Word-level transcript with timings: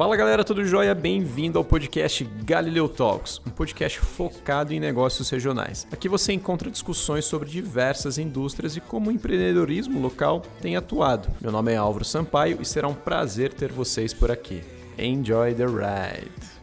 Fala 0.00 0.16
galera, 0.16 0.42
tudo 0.42 0.64
jóia? 0.64 0.94
Bem-vindo 0.94 1.58
ao 1.58 1.64
podcast 1.64 2.24
Galileu 2.42 2.88
Talks, 2.88 3.38
um 3.46 3.50
podcast 3.50 4.00
focado 4.00 4.72
em 4.72 4.80
negócios 4.80 5.28
regionais. 5.28 5.86
Aqui 5.92 6.08
você 6.08 6.32
encontra 6.32 6.70
discussões 6.70 7.26
sobre 7.26 7.50
diversas 7.50 8.16
indústrias 8.16 8.74
e 8.78 8.80
como 8.80 9.10
o 9.10 9.12
empreendedorismo 9.12 10.00
local 10.00 10.40
tem 10.58 10.74
atuado. 10.74 11.28
Meu 11.38 11.52
nome 11.52 11.72
é 11.72 11.76
Álvaro 11.76 12.02
Sampaio 12.02 12.62
e 12.62 12.64
será 12.64 12.88
um 12.88 12.94
prazer 12.94 13.52
ter 13.52 13.70
vocês 13.70 14.14
por 14.14 14.30
aqui. 14.30 14.62
Enjoy 14.98 15.54
the 15.54 15.66
ride! 15.66 16.59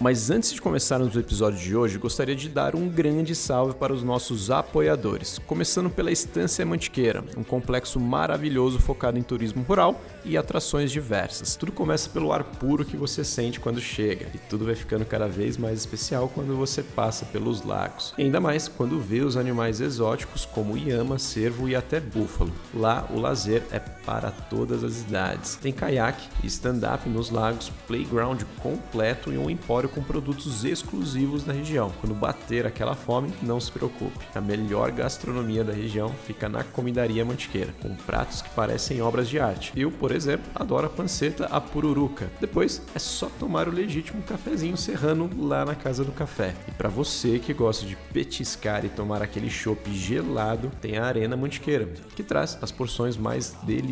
Mas 0.00 0.30
antes 0.30 0.50
de 0.50 0.62
começarmos 0.62 1.14
o 1.14 1.20
episódio 1.20 1.58
de 1.58 1.76
hoje, 1.76 1.98
gostaria 1.98 2.34
de 2.34 2.48
dar 2.48 2.74
um 2.74 2.88
grande 2.88 3.34
salve 3.34 3.74
para 3.74 3.92
os 3.92 4.02
nossos 4.02 4.50
apoiadores, 4.50 5.38
começando 5.46 5.90
pela 5.90 6.10
Estância 6.10 6.64
Mantiqueira, 6.64 7.22
um 7.36 7.44
complexo 7.44 8.00
maravilhoso 8.00 8.78
focado 8.78 9.18
em 9.18 9.22
turismo 9.22 9.62
rural 9.62 10.00
e 10.24 10.38
atrações 10.38 10.90
diversas. 10.90 11.54
Tudo 11.54 11.70
começa 11.70 12.08
pelo 12.08 12.32
ar 12.32 12.44
puro 12.44 12.82
que 12.82 12.96
você 12.96 13.22
sente 13.22 13.60
quando 13.60 13.78
chega, 13.78 14.28
e 14.34 14.38
tudo 14.38 14.64
vai 14.64 14.74
ficando 14.74 15.04
cada 15.04 15.28
vez 15.28 15.58
mais 15.58 15.80
especial 15.80 16.30
quando 16.34 16.56
você 16.56 16.82
passa 16.82 17.26
pelos 17.26 17.62
lagos. 17.62 18.14
E 18.16 18.22
ainda 18.22 18.40
mais 18.40 18.68
quando 18.68 18.98
vê 18.98 19.20
os 19.20 19.36
animais 19.36 19.82
exóticos 19.82 20.46
como 20.46 20.78
iama, 20.78 21.18
cervo 21.18 21.68
e 21.68 21.76
até 21.76 22.00
búfalo. 22.00 22.52
Lá 22.72 23.06
o 23.10 23.20
lazer 23.20 23.64
é 23.70 23.78
para 24.04 24.30
todas 24.30 24.82
as 24.82 25.02
idades. 25.02 25.56
Tem 25.56 25.72
caiaque 25.72 26.28
e 26.42 26.46
stand-up 26.46 27.08
nos 27.08 27.30
lagos, 27.30 27.70
playground 27.86 28.42
completo 28.62 29.32
e 29.32 29.38
um 29.38 29.50
empório 29.50 29.88
com 29.88 30.02
produtos 30.02 30.64
exclusivos 30.64 31.44
da 31.44 31.52
região. 31.52 31.92
Quando 32.00 32.14
bater 32.14 32.66
aquela 32.66 32.94
fome, 32.94 33.32
não 33.42 33.60
se 33.60 33.70
preocupe. 33.70 34.24
A 34.34 34.40
melhor 34.40 34.90
gastronomia 34.90 35.64
da 35.64 35.72
região 35.72 36.10
fica 36.26 36.48
na 36.48 36.64
Comidaria 36.64 37.24
Mantiqueira, 37.24 37.74
com 37.80 37.94
pratos 37.94 38.42
que 38.42 38.50
parecem 38.50 39.02
obras 39.02 39.28
de 39.28 39.38
arte. 39.38 39.72
Eu, 39.76 39.90
por 39.90 40.12
exemplo, 40.12 40.50
adoro 40.54 40.86
a 40.86 40.90
panceta 40.90 41.46
a 41.46 41.60
pururuca. 41.60 42.30
Depois 42.40 42.82
é 42.94 42.98
só 42.98 43.28
tomar 43.38 43.68
o 43.68 43.72
legítimo 43.72 44.22
cafezinho 44.22 44.76
serrano 44.76 45.30
lá 45.38 45.64
na 45.64 45.74
casa 45.74 46.04
do 46.04 46.12
café. 46.12 46.54
E 46.68 46.72
para 46.72 46.88
você 46.88 47.38
que 47.38 47.52
gosta 47.52 47.86
de 47.86 47.96
petiscar 48.12 48.84
e 48.84 48.88
tomar 48.88 49.22
aquele 49.22 49.50
chopp 49.50 49.92
gelado, 49.92 50.70
tem 50.80 50.98
a 50.98 51.04
Arena 51.04 51.36
Mantiqueira, 51.36 51.88
que 52.14 52.22
traz 52.22 52.58
as 52.60 52.70
porções 52.72 53.16
mais 53.16 53.56
deliciosas 53.62 53.89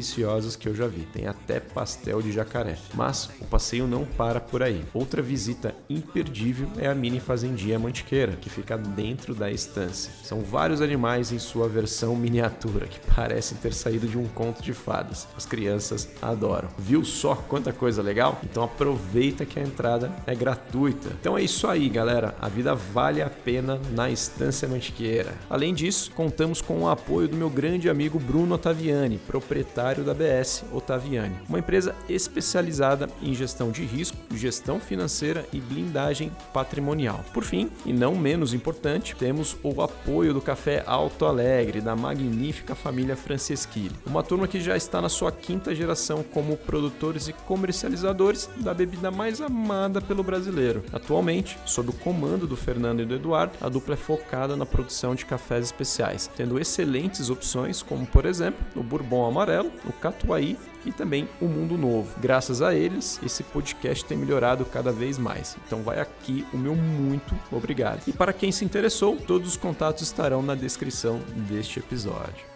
que 0.59 0.69
eu 0.69 0.75
já 0.75 0.87
vi. 0.87 1.07
Tem 1.13 1.27
até 1.27 1.61
pastel 1.61 2.23
de 2.23 2.33
jacaré. 2.33 2.77
Mas 2.95 3.31
o 3.41 3.45
passeio 3.45 3.87
não 3.87 4.05
para 4.05 4.41
por 4.41 4.63
aí. 4.63 4.85
Outra 4.95 5.23
visita 5.23 5.75
imperdível 5.89 6.69
é 6.79 6.87
a 6.87 6.95
mini 6.95 7.21
fazendinha 7.21 7.79
Mantiqueira, 7.79 8.33
que 8.33 8.51
fica 8.51 8.77
dentro 8.77 9.35
da 9.35 9.51
estância. 9.51 10.13
São 10.23 10.41
vários 10.41 10.81
animais 10.81 11.33
em 11.33 11.39
sua 11.39 11.69
versão 11.69 12.15
miniatura, 12.17 12.87
que 12.87 13.01
parecem 13.15 13.59
ter 13.59 13.73
saído 13.73 14.07
de 14.07 14.19
um 14.19 14.27
conto 14.27 14.63
de 14.63 14.73
fadas. 14.73 15.27
As 15.37 15.47
crianças 15.47 16.09
adoram. 16.21 16.69
Viu 16.79 17.05
só 17.05 17.35
quanta 17.35 17.73
coisa 17.73 18.03
legal? 18.03 18.41
Então 18.45 18.63
aproveita 18.63 19.45
que 19.45 19.59
a 19.59 19.63
entrada 19.63 20.13
é 20.27 20.35
gratuita. 20.35 21.11
Então 21.21 21.37
é 21.37 21.43
isso 21.43 21.67
aí, 21.67 21.89
galera. 21.89 22.35
A 22.41 22.49
vida 22.49 22.75
vale 22.75 23.23
a 23.23 23.31
pena 23.31 23.81
na 23.93 24.11
Estância 24.11 24.69
Mantiqueira. 24.69 25.35
Além 25.49 25.75
disso, 25.75 26.11
contamos 26.15 26.61
com 26.61 26.83
o 26.83 26.89
apoio 26.89 27.29
do 27.29 27.37
meu 27.37 27.51
grande 27.51 27.89
amigo 27.89 28.19
Bruno 28.19 28.55
Ottaviani, 28.55 29.19
proprietário 29.19 29.88
da 29.97 30.13
BS 30.13 30.65
Ottaviani, 30.73 31.35
uma 31.49 31.59
empresa 31.59 31.95
especializada 32.09 33.09
em 33.23 33.35
gestão 33.35 33.71
de 33.71 33.85
risco, 33.85 34.17
gestão 34.35 34.79
financeira 34.79 35.47
e 35.53 35.61
blindagem 35.61 36.31
patrimonial. 36.53 37.25
Por 37.33 37.43
fim, 37.43 37.71
e 37.87 37.93
não 37.93 38.15
menos 38.15 38.53
importante, 38.53 39.17
temos 39.17 39.57
o 39.63 39.81
apoio 39.83 40.35
do 40.35 40.41
Café 40.41 40.85
Alto 40.87 41.25
Alegre, 41.25 41.81
da 41.81 41.97
magnífica 41.97 42.75
família 42.75 43.17
Franceschini, 43.17 43.91
uma 44.07 44.23
turma 44.23 44.47
que 44.47 44.61
já 44.61 44.77
está 44.77 45.01
na 45.01 45.09
sua 45.09 45.33
quinta 45.33 45.75
geração 45.75 46.23
como 46.23 46.57
produtores 46.57 47.29
e 47.29 47.33
comercializadores 47.33 48.49
da 48.59 48.75
bebida 48.75 49.11
mais 49.11 49.41
amada 49.41 50.01
pelo 50.01 50.23
brasileiro. 50.23 50.83
Atualmente, 50.93 51.59
sob 51.65 51.91
o 51.91 51.93
comando 51.95 52.47
do 52.47 52.57
Fernando 52.57 53.01
e 53.01 53.07
do 53.07 53.15
Eduardo, 53.15 53.55
a 53.61 53.69
dupla 53.69 53.95
é 53.95 53.97
focada 53.97 54.57
na 54.57 54.67
produção 54.67 55.15
de 55.15 55.25
cafés 55.25 55.67
especiais, 55.67 56.31
tendo 56.37 56.59
excelentes 56.59 57.31
opções 57.31 57.83
como, 57.83 58.07
por 58.07 58.27
exemplo, 58.27 58.59
o 58.77 58.83
Bourbon 58.83 59.27
Amarelo, 59.27 59.71
o 59.87 59.93
Catuai 59.93 60.57
e 60.85 60.93
também 60.93 61.29
o 61.41 61.47
Mundo 61.47 61.77
Novo. 61.77 62.15
Graças 62.21 62.63
a 62.63 62.75
eles, 62.75 63.21
esse 63.23 63.43
podcast 63.43 64.05
tem 64.05 64.17
melhorado 64.17 64.65
cada 64.65 64.93
vez 64.93 65.19
mais. 65.19 65.57
Então 65.67 65.83
vai 65.83 66.01
aqui 66.01 66.47
o 66.53 66.57
meu 66.57 66.75
muito 66.75 67.35
obrigado. 67.51 68.03
E 68.07 68.13
para 68.13 68.33
quem 68.33 68.51
se 68.53 68.65
interessou, 68.65 69.17
todos 69.17 69.49
os 69.49 69.57
contatos 69.57 70.03
estarão 70.03 70.43
na 70.43 70.55
descrição 70.55 71.21
deste 71.49 71.79
episódio. 71.79 72.49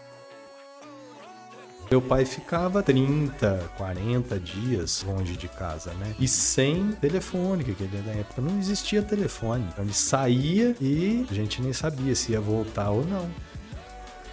Meu 1.92 2.00
pai 2.00 2.24
ficava 2.24 2.82
30, 2.82 3.70
40 3.76 4.40
dias 4.40 5.04
longe 5.06 5.36
de 5.36 5.46
casa, 5.46 5.92
né? 5.92 6.14
E 6.18 6.26
sem 6.26 6.92
telefone, 6.92 7.64
que 7.64 7.72
na 8.06 8.12
época 8.12 8.40
não 8.40 8.58
existia 8.58 9.02
telefone. 9.02 9.66
Então 9.70 9.84
ele 9.84 9.92
saía 9.92 10.74
e 10.80 11.26
a 11.30 11.34
gente 11.34 11.60
nem 11.60 11.74
sabia 11.74 12.14
se 12.14 12.32
ia 12.32 12.40
voltar 12.40 12.88
ou 12.88 13.04
não. 13.04 13.28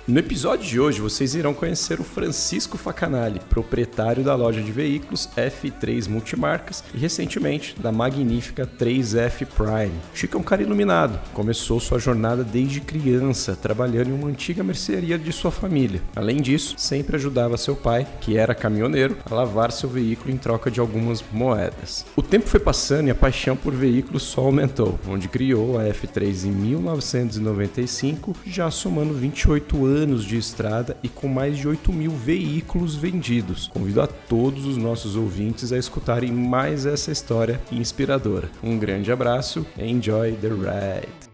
No 0.09 0.17
episódio 0.17 0.67
de 0.67 0.79
hoje, 0.79 0.99
vocês 0.99 1.35
irão 1.35 1.53
conhecer 1.53 1.99
o 1.99 2.03
Francisco 2.03 2.79
Facanali, 2.79 3.39
proprietário 3.47 4.23
da 4.23 4.33
loja 4.33 4.59
de 4.59 4.71
veículos 4.71 5.29
F3 5.37 6.09
Multimarcas 6.09 6.83
e 6.95 6.97
recentemente 6.97 7.79
da 7.79 7.91
magnífica 7.91 8.65
3F 8.65 9.45
Prime. 9.45 9.93
Chico 10.11 10.35
é 10.35 10.39
um 10.39 10.43
cara 10.43 10.63
iluminado, 10.63 11.19
começou 11.31 11.79
sua 11.79 11.99
jornada 11.99 12.43
desde 12.43 12.81
criança, 12.81 13.55
trabalhando 13.55 14.09
em 14.09 14.13
uma 14.13 14.29
antiga 14.29 14.63
mercearia 14.63 15.15
de 15.15 15.31
sua 15.31 15.51
família. 15.51 16.01
Além 16.15 16.37
disso, 16.37 16.73
sempre 16.75 17.15
ajudava 17.15 17.55
seu 17.55 17.75
pai, 17.75 18.07
que 18.19 18.35
era 18.35 18.55
caminhoneiro, 18.55 19.15
a 19.29 19.35
lavar 19.35 19.71
seu 19.71 19.87
veículo 19.87 20.33
em 20.33 20.37
troca 20.37 20.71
de 20.71 20.79
algumas 20.79 21.23
moedas. 21.31 22.03
O 22.15 22.23
tempo 22.23 22.47
foi 22.47 22.59
passando 22.59 23.09
e 23.09 23.11
a 23.11 23.15
paixão 23.15 23.55
por 23.55 23.75
veículos 23.75 24.23
só 24.23 24.41
aumentou, 24.41 24.99
onde 25.07 25.27
criou 25.27 25.77
a 25.77 25.83
F3 25.83 26.45
em 26.45 26.51
1995, 26.51 28.35
já 28.43 28.71
somando 28.71 29.13
28 29.13 29.85
anos 29.85 29.98
anos 29.99 30.23
de 30.23 30.37
estrada 30.37 30.97
e 31.03 31.09
com 31.09 31.27
mais 31.27 31.57
de 31.57 31.67
8 31.67 31.91
mil 31.91 32.11
veículos 32.11 32.95
vendidos. 32.95 33.67
Convido 33.67 34.01
a 34.01 34.07
todos 34.07 34.65
os 34.65 34.77
nossos 34.77 35.15
ouvintes 35.15 35.71
a 35.71 35.77
escutarem 35.77 36.31
mais 36.31 36.85
essa 36.85 37.11
história 37.11 37.61
inspiradora. 37.71 38.49
Um 38.63 38.79
grande 38.79 39.11
abraço, 39.11 39.65
enjoy 39.77 40.33
the 40.37 40.47
ride! 40.47 41.29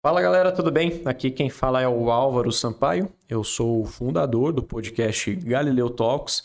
Fala 0.00 0.22
galera, 0.22 0.52
tudo 0.52 0.70
bem? 0.70 1.02
Aqui 1.04 1.30
quem 1.30 1.50
fala 1.50 1.82
é 1.82 1.88
o 1.88 2.10
Álvaro 2.10 2.52
Sampaio, 2.52 3.12
eu 3.28 3.42
sou 3.42 3.82
o 3.82 3.86
fundador 3.86 4.52
do 4.52 4.62
podcast 4.62 5.34
Galileu 5.34 5.90
Talks 5.90 6.44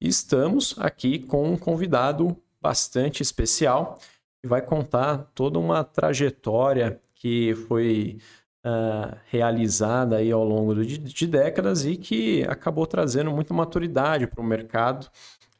e 0.00 0.08
estamos 0.08 0.76
aqui 0.78 1.18
com 1.18 1.52
um 1.52 1.56
convidado 1.56 2.36
bastante 2.60 3.20
especial 3.20 3.98
que 4.40 4.48
vai 4.48 4.62
contar 4.62 5.30
toda 5.34 5.58
uma 5.58 5.82
trajetória 5.82 7.00
que 7.14 7.54
foi 7.66 8.18
uh, 8.64 9.16
realizada 9.26 10.16
aí 10.16 10.30
ao 10.30 10.44
longo 10.44 10.74
de, 10.84 10.98
de, 10.98 11.26
décadas 11.26 11.84
e 11.84 11.96
que 11.96 12.44
acabou 12.44 12.86
trazendo 12.86 13.30
muita 13.30 13.52
maturidade 13.52 14.26
para 14.26 14.40
o 14.40 14.44
mercado 14.44 15.10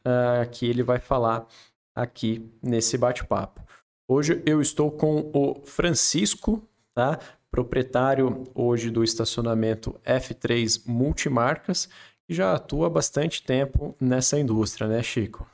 uh, 0.00 0.48
que 0.50 0.66
ele 0.66 0.82
vai 0.82 0.98
falar 0.98 1.46
aqui 1.94 2.50
nesse 2.62 2.96
bate-papo. 2.96 3.62
Hoje 4.08 4.42
eu 4.46 4.60
estou 4.60 4.90
com 4.90 5.30
o 5.32 5.62
Francisco, 5.64 6.62
tá? 6.94 7.18
proprietário 7.50 8.44
hoje 8.54 8.90
do 8.90 9.04
estacionamento 9.04 10.00
F3 10.06 10.84
Multimarcas, 10.86 11.86
que 12.26 12.34
já 12.34 12.54
atua 12.54 12.86
há 12.86 12.90
bastante 12.90 13.42
tempo 13.42 13.94
nessa 14.00 14.38
indústria, 14.38 14.88
né, 14.88 15.02
Chico? 15.02 15.46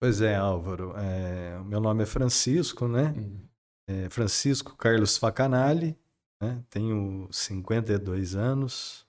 Pois 0.00 0.22
é, 0.22 0.34
Álvaro. 0.36 0.94
É, 0.96 1.58
meu 1.64 1.80
nome 1.80 2.02
é 2.02 2.06
Francisco, 2.06 2.88
né? 2.88 3.14
Uhum. 3.16 3.40
É 3.88 4.10
Francisco 4.10 4.74
Carlos 4.76 5.18
Facanali. 5.18 5.96
Né? 6.40 6.62
Tenho 6.68 7.28
52 7.30 8.34
anos, 8.34 9.06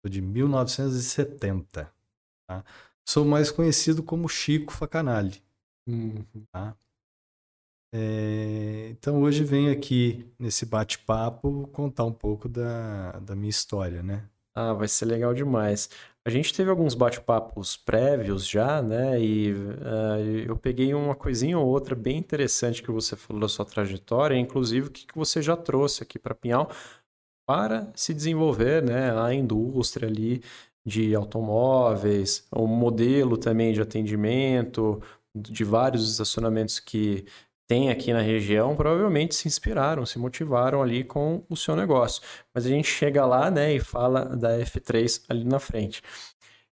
sou 0.00 0.10
de 0.10 0.20
1970. 0.20 1.92
Tá? 2.46 2.64
Sou 3.06 3.24
mais 3.24 3.50
conhecido 3.50 4.02
como 4.02 4.28
Chico 4.28 4.72
Facanali. 4.72 5.42
Uhum. 5.86 6.24
Tá? 6.50 6.76
É, 7.96 8.88
então 8.90 9.22
hoje 9.22 9.44
venho 9.44 9.70
aqui 9.70 10.28
nesse 10.36 10.66
bate-papo 10.66 11.68
contar 11.68 12.04
um 12.04 12.12
pouco 12.12 12.48
da, 12.48 13.12
da 13.20 13.36
minha 13.36 13.50
história, 13.50 14.02
né? 14.02 14.28
Ah, 14.52 14.72
vai 14.72 14.88
ser 14.88 15.04
legal 15.04 15.32
demais. 15.32 15.88
A 16.26 16.30
gente 16.30 16.54
teve 16.54 16.70
alguns 16.70 16.94
bate-papos 16.94 17.76
prévios 17.76 18.48
já, 18.48 18.80
né? 18.80 19.20
E 19.20 19.52
uh, 19.52 20.46
eu 20.46 20.56
peguei 20.56 20.94
uma 20.94 21.14
coisinha 21.14 21.58
ou 21.58 21.66
outra 21.66 21.94
bem 21.94 22.16
interessante 22.16 22.82
que 22.82 22.90
você 22.90 23.14
falou 23.14 23.42
da 23.42 23.48
sua 23.48 23.66
trajetória, 23.66 24.34
inclusive 24.34 24.88
o 24.88 24.90
que, 24.90 25.06
que 25.06 25.14
você 25.14 25.42
já 25.42 25.54
trouxe 25.54 26.02
aqui 26.02 26.18
para 26.18 26.34
Pinhal 26.34 26.70
para 27.46 27.92
se 27.94 28.14
desenvolver, 28.14 28.82
né? 28.82 29.14
A 29.20 29.34
indústria 29.34 30.08
ali 30.08 30.42
de 30.86 31.14
automóveis, 31.14 32.46
o 32.50 32.66
modelo 32.66 33.36
também 33.36 33.74
de 33.74 33.82
atendimento, 33.82 35.02
de 35.36 35.62
vários 35.62 36.10
estacionamentos 36.10 36.80
que 36.80 37.26
tem 37.66 37.90
aqui 37.90 38.12
na 38.12 38.20
região 38.20 38.76
provavelmente 38.76 39.34
se 39.34 39.48
inspiraram, 39.48 40.04
se 40.04 40.18
motivaram 40.18 40.82
ali 40.82 41.02
com 41.02 41.42
o 41.48 41.56
seu 41.56 41.74
negócio. 41.74 42.22
Mas 42.54 42.66
a 42.66 42.68
gente 42.68 42.88
chega 42.88 43.24
lá 43.24 43.50
né, 43.50 43.74
e 43.74 43.80
fala 43.80 44.36
da 44.36 44.58
F3 44.58 45.22
ali 45.28 45.44
na 45.44 45.58
frente. 45.58 46.02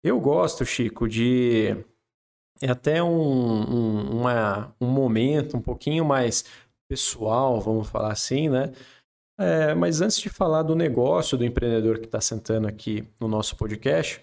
Eu 0.04 0.20
gosto, 0.20 0.66
Chico, 0.66 1.08
de 1.08 1.76
é 2.62 2.72
até 2.72 3.04
um, 3.04 3.10
um, 3.10 4.20
uma, 4.20 4.74
um 4.82 4.88
momento 4.88 5.58
um 5.58 5.62
pouquinho 5.62 6.04
mais 6.04 6.46
pessoal, 6.90 7.60
vamos 7.62 7.88
falar 7.90 8.12
assim, 8.12 8.50
né? 8.50 8.72
É, 9.40 9.76
mas 9.76 10.02
antes 10.02 10.18
de 10.18 10.30
falar 10.30 10.64
do 10.64 10.76
negócio 10.76 11.38
do 11.38 11.46
empreendedor 11.46 12.00
que 12.00 12.06
está 12.06 12.20
sentando 12.20 12.68
aqui 12.68 13.08
no 13.20 13.28
nosso 13.28 13.56
podcast, 13.56 14.20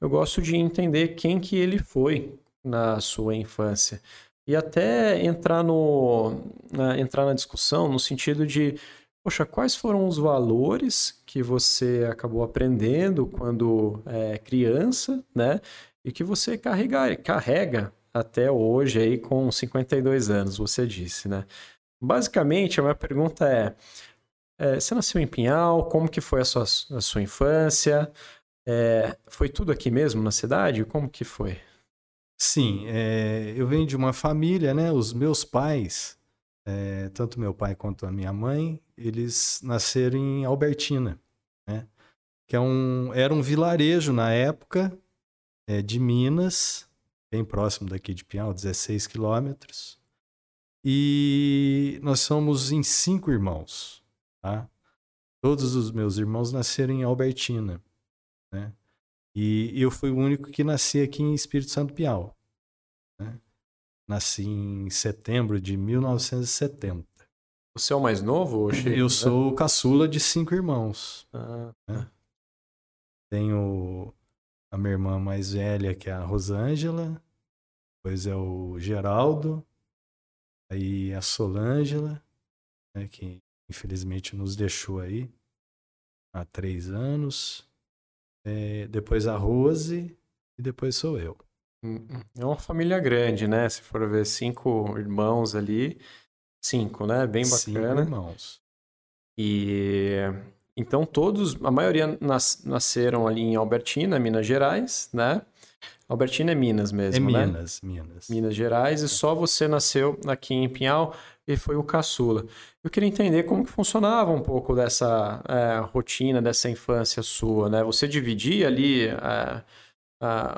eu 0.00 0.08
gosto 0.08 0.42
de 0.42 0.56
entender 0.56 1.08
quem 1.08 1.38
que 1.38 1.56
ele 1.56 1.78
foi 1.78 2.36
na 2.64 3.00
sua 3.00 3.36
infância 3.36 4.00
e 4.48 4.56
até 4.56 5.22
entrar 5.22 5.62
no 5.62 6.40
na, 6.72 6.98
entrar 6.98 7.26
na 7.26 7.34
discussão 7.34 7.86
no 7.86 7.98
sentido 7.98 8.46
de 8.46 8.76
poxa 9.22 9.44
quais 9.44 9.76
foram 9.76 10.08
os 10.08 10.16
valores 10.16 11.22
que 11.26 11.42
você 11.42 12.08
acabou 12.10 12.42
aprendendo 12.42 13.26
quando 13.26 14.02
é 14.06 14.38
criança 14.38 15.22
né 15.34 15.60
e 16.02 16.10
que 16.10 16.24
você 16.24 16.56
carrega, 16.56 17.14
carrega 17.16 17.92
até 18.12 18.50
hoje 18.50 18.98
aí 18.98 19.18
com 19.18 19.52
52 19.52 20.30
anos 20.30 20.56
você 20.56 20.86
disse 20.86 21.28
né? 21.28 21.44
Basicamente 22.00 22.80
a 22.80 22.82
minha 22.82 22.94
pergunta 22.94 23.46
é, 23.46 23.74
é 24.58 24.80
você 24.80 24.94
nasceu 24.94 25.20
em 25.20 25.26
Pinhal 25.26 25.88
como 25.90 26.08
que 26.08 26.20
foi 26.20 26.40
a 26.40 26.44
sua, 26.44 26.62
a 26.62 27.00
sua 27.00 27.20
infância? 27.22 28.10
É, 28.66 29.16
foi 29.26 29.48
tudo 29.48 29.72
aqui 29.72 29.90
mesmo 29.90 30.22
na 30.22 30.30
cidade? 30.30 30.84
Como 30.84 31.08
que 31.08 31.24
foi 31.24 31.58
Sim, 32.40 32.86
é, 32.86 33.52
eu 33.56 33.66
venho 33.66 33.84
de 33.84 33.96
uma 33.96 34.12
família, 34.12 34.72
né? 34.72 34.92
Os 34.92 35.12
meus 35.12 35.44
pais, 35.44 36.16
é, 36.64 37.08
tanto 37.08 37.40
meu 37.40 37.52
pai 37.52 37.74
quanto 37.74 38.06
a 38.06 38.12
minha 38.12 38.32
mãe, 38.32 38.80
eles 38.96 39.60
nasceram 39.62 40.18
em 40.18 40.44
Albertina, 40.44 41.20
né? 41.66 41.88
Que 42.46 42.54
é 42.54 42.60
um, 42.60 43.12
era 43.12 43.34
um 43.34 43.42
vilarejo 43.42 44.12
na 44.12 44.30
época 44.32 44.96
é, 45.66 45.82
de 45.82 45.98
Minas, 45.98 46.88
bem 47.30 47.44
próximo 47.44 47.90
daqui 47.90 48.14
de 48.14 48.24
Pinhal, 48.24 48.54
16 48.54 49.08
quilômetros. 49.08 49.98
E 50.84 51.98
nós 52.04 52.20
somos 52.20 52.70
em 52.70 52.84
cinco 52.84 53.32
irmãos, 53.32 54.02
tá? 54.40 54.70
Todos 55.42 55.74
os 55.74 55.90
meus 55.90 56.18
irmãos 56.18 56.52
nasceram 56.52 56.94
em 56.94 57.02
Albertina? 57.02 57.82
E 59.34 59.80
eu 59.80 59.90
fui 59.90 60.10
o 60.10 60.16
único 60.16 60.50
que 60.50 60.64
nasci 60.64 61.00
aqui 61.00 61.22
em 61.22 61.34
Espírito 61.34 61.70
Santo 61.70 61.94
Piau. 61.94 62.36
Né? 63.20 63.40
Nasci 64.08 64.44
em 64.44 64.90
setembro 64.90 65.60
de 65.60 65.76
1970. 65.76 67.06
Você 67.76 67.92
é 67.92 67.96
o 67.96 68.00
mais 68.00 68.22
novo? 68.22 68.70
eu 68.88 69.04
né? 69.04 69.08
sou 69.08 69.48
o 69.48 69.54
caçula 69.54 70.08
de 70.08 70.18
cinco 70.18 70.54
irmãos. 70.54 71.28
Ah, 71.32 71.74
né? 71.88 72.04
Tá. 72.04 72.12
Tenho 73.30 74.12
a 74.72 74.78
minha 74.78 74.92
irmã 74.92 75.18
mais 75.18 75.52
velha, 75.52 75.94
que 75.94 76.08
é 76.08 76.12
a 76.12 76.24
Rosângela. 76.24 77.22
Depois 77.96 78.26
é 78.26 78.34
o 78.34 78.78
Geraldo. 78.78 79.64
Aí 80.70 81.14
a 81.14 81.22
Solângela, 81.22 82.22
né, 82.94 83.08
que 83.08 83.42
infelizmente 83.70 84.34
nos 84.34 84.56
deixou 84.56 85.00
aí 85.00 85.30
há 86.34 86.44
três 86.44 86.90
anos 86.90 87.67
é, 88.48 88.86
depois 88.88 89.26
a 89.26 89.36
Rose 89.36 90.16
e 90.58 90.62
depois 90.62 90.96
sou 90.96 91.18
eu. 91.18 91.36
É 92.36 92.44
uma 92.44 92.56
família 92.56 92.98
grande, 92.98 93.46
né? 93.46 93.68
Se 93.68 93.82
for 93.82 94.08
ver 94.08 94.26
cinco 94.26 94.98
irmãos 94.98 95.54
ali, 95.54 96.00
cinco, 96.60 97.06
né? 97.06 97.26
Bem 97.26 97.44
bacana. 97.44 97.56
Cinco 97.58 98.00
irmãos. 98.00 98.60
E 99.38 100.16
então 100.76 101.06
todos, 101.06 101.56
a 101.64 101.70
maioria 101.70 102.18
nas, 102.20 102.64
nasceram 102.64 103.28
ali 103.28 103.42
em 103.42 103.54
Albertina, 103.54 104.18
Minas 104.18 104.46
Gerais, 104.46 105.08
né? 105.12 105.42
Albertina 106.08 106.52
é 106.52 106.54
Minas 106.54 106.90
mesmo, 106.90 107.28
é 107.28 107.32
né? 107.32 107.46
Minas, 107.46 107.80
Minas. 107.82 108.28
Minas 108.28 108.54
Gerais, 108.54 109.02
e 109.02 109.08
só 109.08 109.34
você 109.34 109.68
nasceu 109.68 110.18
aqui 110.26 110.54
em 110.54 110.68
Pinhal 110.68 111.14
e 111.48 111.56
foi 111.56 111.76
o 111.76 111.82
caçula. 111.82 112.44
Eu 112.84 112.90
queria 112.90 113.08
entender 113.08 113.44
como 113.44 113.64
que 113.64 113.72
funcionava 113.72 114.30
um 114.30 114.42
pouco 114.42 114.74
dessa 114.74 115.42
é, 115.48 115.78
rotina, 115.80 116.42
dessa 116.42 116.68
infância 116.68 117.22
sua, 117.22 117.70
né? 117.70 117.82
Você 117.82 118.06
dividia 118.06 118.66
ali 118.66 119.06
é, 119.08 119.64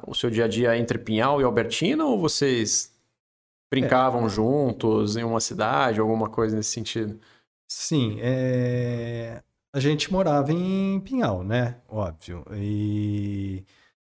o 0.04 0.14
seu 0.14 0.28
dia 0.28 0.46
a 0.46 0.48
dia 0.48 0.76
entre 0.76 0.98
Pinhal 0.98 1.40
e 1.40 1.44
Albertina 1.44 2.04
ou 2.04 2.18
vocês 2.18 2.92
brincavam 3.72 4.26
é. 4.26 4.28
juntos 4.28 5.16
em 5.16 5.22
uma 5.22 5.40
cidade, 5.40 6.00
alguma 6.00 6.28
coisa 6.28 6.56
nesse 6.56 6.70
sentido? 6.70 7.20
Sim, 7.68 8.18
é... 8.20 9.42
a 9.72 9.78
gente 9.78 10.12
morava 10.12 10.52
em 10.52 10.98
Pinhal, 11.00 11.44
né? 11.44 11.80
Óbvio. 11.88 12.44
E 12.52 13.64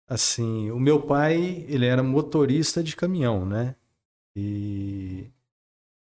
assim, 0.08 0.70
o 0.70 0.80
meu 0.80 1.02
pai, 1.02 1.66
ele 1.68 1.84
era 1.84 2.02
motorista 2.02 2.82
de 2.82 2.96
caminhão, 2.96 3.44
né? 3.44 3.76
E 4.34 5.30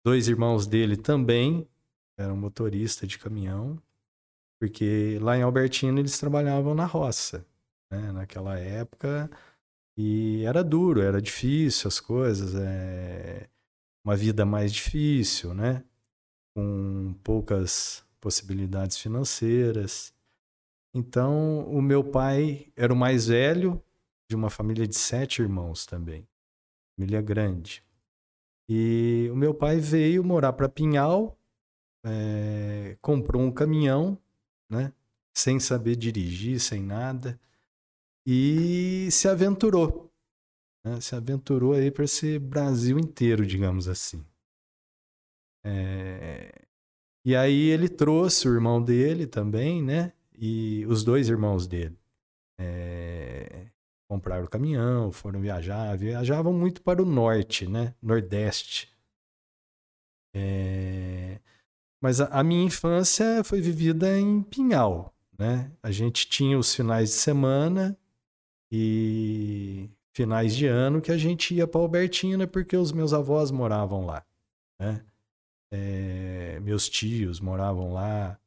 dois 0.05 0.27
irmãos 0.27 0.67
dele 0.67 0.95
também 0.95 1.67
eram 2.15 2.37
motoristas 2.37 3.09
de 3.09 3.17
caminhão, 3.17 3.81
porque 4.59 5.17
lá 5.19 5.35
em 5.35 5.41
Albertina 5.41 5.99
eles 5.99 6.19
trabalhavam 6.19 6.75
na 6.75 6.85
roça, 6.85 7.43
né? 7.91 8.11
Naquela 8.11 8.59
época 8.59 9.27
e 9.97 10.43
era 10.45 10.63
duro, 10.63 11.01
era 11.01 11.19
difícil 11.19 11.87
as 11.87 11.99
coisas, 11.99 12.53
é 12.53 13.49
uma 14.05 14.15
vida 14.15 14.45
mais 14.45 14.71
difícil, 14.71 15.55
né? 15.55 15.83
Com 16.55 17.15
poucas 17.23 18.05
possibilidades 18.21 18.97
financeiras. 18.97 20.13
Então, 20.93 21.67
o 21.67 21.81
meu 21.81 22.03
pai 22.03 22.71
era 22.75 22.93
o 22.93 22.95
mais 22.95 23.25
velho 23.25 23.83
de 24.29 24.35
uma 24.35 24.51
família 24.51 24.87
de 24.87 24.95
sete 24.95 25.41
irmãos 25.41 25.87
também. 25.87 26.27
Família 26.95 27.21
grande. 27.21 27.84
E 28.67 29.29
o 29.31 29.35
meu 29.35 29.53
pai 29.53 29.79
veio 29.79 30.23
morar 30.23 30.53
para 30.53 30.67
Pinhal, 30.67 31.37
é, 32.03 32.97
comprou 33.01 33.41
um 33.41 33.51
caminhão, 33.51 34.17
né? 34.69 34.91
Sem 35.33 35.59
saber 35.59 35.95
dirigir, 35.95 36.59
sem 36.59 36.81
nada. 36.81 37.39
E 38.25 39.09
se 39.11 39.27
aventurou. 39.27 40.11
Né? 40.83 40.99
Se 41.01 41.15
aventurou 41.15 41.73
aí 41.73 41.91
para 41.91 42.05
esse 42.05 42.39
Brasil 42.39 42.97
inteiro, 42.97 43.45
digamos 43.45 43.87
assim. 43.87 44.25
É... 45.63 46.51
E 47.23 47.35
aí 47.35 47.69
ele 47.69 47.89
trouxe 47.89 48.47
o 48.47 48.53
irmão 48.53 48.81
dele 48.81 49.27
também, 49.27 49.83
né? 49.83 50.13
E 50.37 50.85
os 50.87 51.03
dois 51.03 51.27
irmãos 51.27 51.67
dele. 51.67 51.97
É 52.57 53.67
compraram 54.07 54.45
o 54.45 54.49
caminhão, 54.49 55.11
foram 55.11 55.41
viajar, 55.41 55.97
viajavam 55.97 56.53
muito 56.53 56.81
para 56.81 57.01
o 57.01 57.05
norte, 57.05 57.67
né? 57.67 57.93
Nordeste. 58.01 58.93
É... 60.33 61.39
Mas 62.01 62.21
a, 62.21 62.27
a, 62.27 62.43
minha 62.43 62.63
infância 62.63 63.43
foi 63.43 63.61
vivida 63.61 64.17
em 64.19 64.43
Pinhal, 64.43 65.13
né? 65.37 65.71
A 65.81 65.91
gente 65.91 66.27
tinha 66.27 66.57
os 66.57 66.73
finais 66.73 67.09
de 67.09 67.15
semana 67.15 67.97
e 68.71 69.89
finais 70.13 70.55
de 70.55 70.67
ano 70.67 71.01
que 71.01 71.11
a 71.11 71.17
gente 71.17 71.55
ia 71.55 71.67
para 71.67 71.81
Albertina 71.81 72.47
porque 72.47 72.77
os 72.77 72.91
meus 72.91 73.13
avós 73.13 73.51
moravam 73.51 74.05
lá, 74.05 74.25
né? 74.79 75.03
É... 75.71 76.59
meus 76.61 76.87
tios 76.87 77.39
moravam 77.39 77.93
lá. 77.93 78.39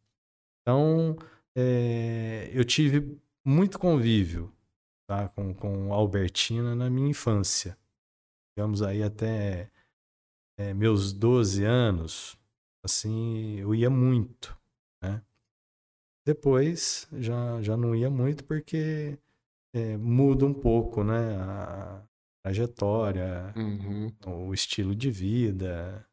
Então, 0.62 1.16
é... 1.56 2.50
eu 2.52 2.64
tive 2.64 3.18
muito 3.44 3.78
convívio 3.78 4.52
tá? 5.08 5.28
com, 5.30 5.54
com 5.54 5.92
Albertina 5.92 6.76
na 6.76 6.88
minha 6.88 7.08
infância. 7.08 7.76
Digamos 8.54 8.82
aí 8.82 9.02
até 9.02 9.70
é, 10.58 10.74
meus 10.74 11.12
12 11.12 11.64
anos, 11.64 12.38
assim, 12.84 13.58
eu 13.58 13.74
ia 13.74 13.88
muito, 13.88 14.56
né? 15.02 15.22
Depois 16.26 17.08
já, 17.12 17.62
já 17.62 17.76
não 17.76 17.94
ia 17.94 18.10
muito 18.10 18.44
porque 18.44 19.18
é, 19.72 19.96
muda 19.96 20.44
um 20.44 20.52
pouco, 20.52 21.02
né? 21.02 21.36
A 21.36 22.02
trajetória, 22.42 23.52
uhum. 23.56 24.12
o 24.46 24.54
estilo 24.54 24.94
de 24.94 25.10
vida, 25.10 26.06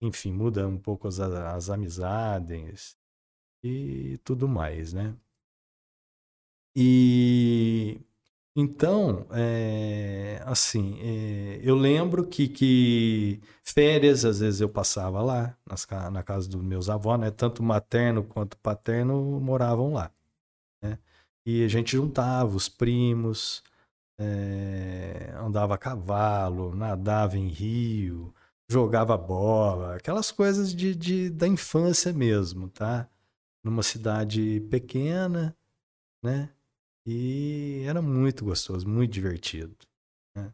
enfim, 0.00 0.32
muda 0.32 0.66
um 0.66 0.78
pouco 0.78 1.08
as, 1.08 1.20
as 1.20 1.70
amizades 1.70 2.96
e 3.62 4.18
tudo 4.24 4.48
mais, 4.48 4.92
né? 4.92 5.16
E 6.74 8.00
então, 8.54 9.26
é, 9.30 10.42
assim, 10.44 10.98
é, 11.00 11.60
eu 11.62 11.76
lembro 11.76 12.26
que, 12.26 12.48
que 12.48 13.40
férias, 13.62 14.24
às 14.24 14.40
vezes 14.40 14.60
eu 14.60 14.68
passava 14.68 15.22
lá, 15.22 15.56
nas, 15.68 15.86
na 16.12 16.22
casa 16.22 16.48
dos 16.48 16.60
meus 16.62 16.90
avós, 16.90 17.20
né? 17.20 17.30
Tanto 17.30 17.62
materno 17.62 18.24
quanto 18.24 18.56
paterno 18.58 19.40
moravam 19.40 19.92
lá. 19.92 20.10
Né? 20.82 20.98
E 21.46 21.64
a 21.64 21.68
gente 21.68 21.92
juntava 21.92 22.56
os 22.56 22.68
primos, 22.68 23.62
é, 24.18 25.32
andava 25.38 25.74
a 25.74 25.78
cavalo, 25.78 26.74
nadava 26.74 27.38
em 27.38 27.48
rio, 27.48 28.34
jogava 28.68 29.16
bola, 29.16 29.96
aquelas 29.96 30.30
coisas 30.32 30.74
de, 30.74 30.94
de, 30.94 31.30
da 31.30 31.46
infância 31.48 32.12
mesmo, 32.12 32.68
tá? 32.68 33.08
Numa 33.64 33.82
cidade 33.82 34.60
pequena, 34.70 35.56
né? 36.22 36.50
E 37.12 37.82
era 37.86 38.00
muito 38.00 38.44
gostoso, 38.44 38.88
muito 38.88 39.10
divertido. 39.10 39.74
Né? 40.36 40.52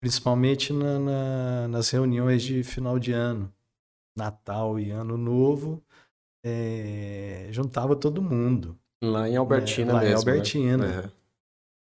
principalmente 0.00 0.72
na, 0.72 0.98
na, 0.98 1.68
nas 1.68 1.90
reuniões 1.90 2.42
de 2.42 2.62
final 2.62 2.98
de 2.98 3.12
ano, 3.12 3.52
Natal 4.16 4.80
e 4.80 4.90
Ano 4.90 5.16
Novo, 5.16 5.82
é, 6.42 7.48
juntava 7.50 7.94
todo 7.94 8.22
mundo. 8.22 8.76
Lá 9.02 9.28
em 9.28 9.36
Albertina 9.36 9.92
é, 9.92 9.94
lá 9.94 10.00
mesmo. 10.00 10.14
em 10.14 10.16
Albertina. 10.16 11.02
Né? 11.02 11.12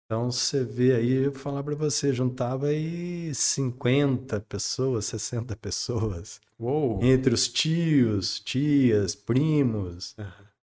Então 0.06 0.32
você 0.32 0.64
vê 0.64 0.94
aí, 0.94 1.12
eu 1.14 1.32
vou 1.32 1.42
falar 1.42 1.64
para 1.64 1.74
você, 1.74 2.14
juntava 2.14 2.68
aí 2.68 3.34
50 3.34 4.40
pessoas, 4.42 5.06
60 5.06 5.56
pessoas. 5.56 6.40
Uou. 6.60 7.04
Entre 7.04 7.34
os 7.34 7.48
tios, 7.48 8.40
tias, 8.40 9.16
primos. 9.16 10.16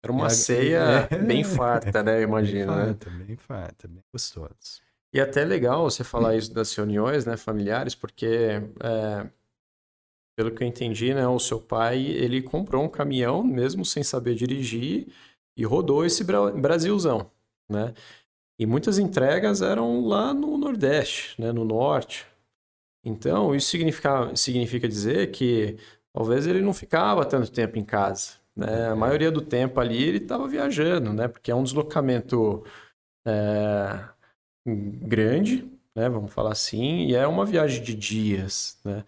Era 0.03 0.13
uma 0.13 0.31
ceia 0.31 1.09
é, 1.11 1.19
bem 1.19 1.45
farta, 1.45 2.03
né? 2.03 2.19
Eu 2.19 2.23
imagino, 2.23 2.73
bem 2.73 2.77
né? 2.77 2.87
farta, 2.87 3.11
bem 3.11 3.37
farta, 3.37 3.89
bem 3.89 4.03
gostoso. 4.13 4.83
E 5.13 5.21
até 5.21 5.45
legal 5.45 5.85
você 5.91 6.05
falar 6.05 6.37
isso 6.37 6.53
das 6.55 6.75
reuniões, 6.75 7.27
né, 7.27 7.37
familiares, 7.37 7.95
porque 7.95 8.27
é, 8.81 9.29
pelo 10.37 10.55
que 10.55 10.63
eu 10.63 10.67
entendi, 10.69 11.13
né, 11.13 11.27
o 11.27 11.39
seu 11.39 11.61
pai 11.61 12.01
ele 12.03 12.43
comprou 12.43 12.83
um 12.85 12.89
caminhão 12.89 13.43
mesmo 13.43 13.85
sem 13.85 14.03
saber 14.03 14.35
dirigir 14.35 15.13
e 15.57 15.65
rodou 15.65 16.05
esse 16.05 16.25
Bra- 16.25 16.53
Brasilzão, 16.53 17.31
né? 17.69 17.93
E 18.59 18.67
muitas 18.67 18.99
entregas 18.99 19.63
eram 19.63 20.07
lá 20.07 20.35
no 20.35 20.59
Nordeste, 20.59 21.41
né, 21.41 21.53
no 21.53 21.65
Norte. 21.65 22.27
Então 23.05 23.55
isso 23.55 23.69
significa, 23.71 24.35
significa 24.37 24.89
dizer 24.89 25.33
que 25.33 25.79
talvez 26.13 26.47
ele 26.47 26.63
não 26.63 26.75
ficava 26.75 27.25
tanto 27.27 27.53
tempo 27.53 27.79
em 27.79 27.85
casa, 27.85 28.35
né? 28.61 28.89
A 28.89 28.97
maioria 28.97 29.31
do 29.31 29.41
tempo 29.41 29.81
ali 29.81 30.03
ele 30.03 30.19
estava 30.19 30.47
viajando, 30.47 31.13
né? 31.13 31.29
Porque 31.29 31.51
é 31.51 31.55
um 31.55 31.63
deslocamento 31.65 32.65
é, 33.27 34.05
grande, 34.67 35.71
né? 35.97 36.09
Vamos 36.09 36.33
falar 36.33 36.53
assim, 36.53 37.07
e 37.07 37.15
é 37.15 37.27
uma 37.27 37.45
viagem 37.45 37.83
de 37.83 37.95
dias, 37.95 38.79
né? 38.85 39.05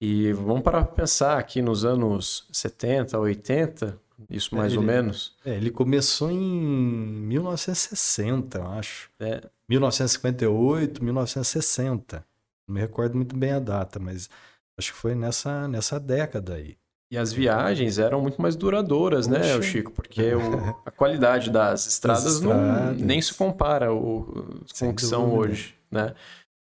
E 0.00 0.32
vamos 0.32 0.62
parar 0.62 0.84
para 0.84 0.94
pensar 0.94 1.38
aqui 1.38 1.62
nos 1.62 1.84
anos 1.84 2.46
70, 2.52 3.18
80, 3.18 3.98
isso 4.28 4.54
mais 4.54 4.72
É, 4.72 4.76
ou 4.76 4.82
ele- 4.82 4.92
menos. 4.92 5.36
É, 5.44 5.54
ele 5.56 5.70
começou 5.70 6.30
em 6.30 6.38
1960, 6.38 8.58
eu 8.58 8.66
acho. 8.66 9.10
É. 9.18 9.42
1958, 9.68 11.02
1960. 11.02 12.24
Não 12.68 12.74
me 12.74 12.80
recordo 12.80 13.16
muito 13.16 13.34
bem 13.36 13.52
a 13.52 13.58
data, 13.58 13.98
mas 13.98 14.28
acho 14.78 14.92
que 14.92 14.98
foi 14.98 15.14
nessa, 15.14 15.66
nessa 15.68 15.98
década 15.98 16.54
aí. 16.54 16.76
E 17.10 17.18
as 17.18 17.32
viagens 17.32 17.98
eram 17.98 18.20
muito 18.20 18.40
mais 18.42 18.56
duradouras, 18.56 19.26
né, 19.28 19.60
Chico? 19.62 19.92
Porque 19.92 20.34
o- 20.34 20.74
a 20.84 20.90
qualidade 20.90 21.50
das 21.50 21.86
estradas 21.86 22.40
não, 22.40 22.50
estradas. 22.52 23.00
nem 23.00 23.20
se 23.20 23.34
compara 23.34 23.92
o, 23.92 24.64
com 24.78 24.88
o 24.88 24.94
que 24.94 25.04
são 25.04 25.28
dúvida. 25.30 25.52
hoje, 25.52 25.74
né? 25.90 26.14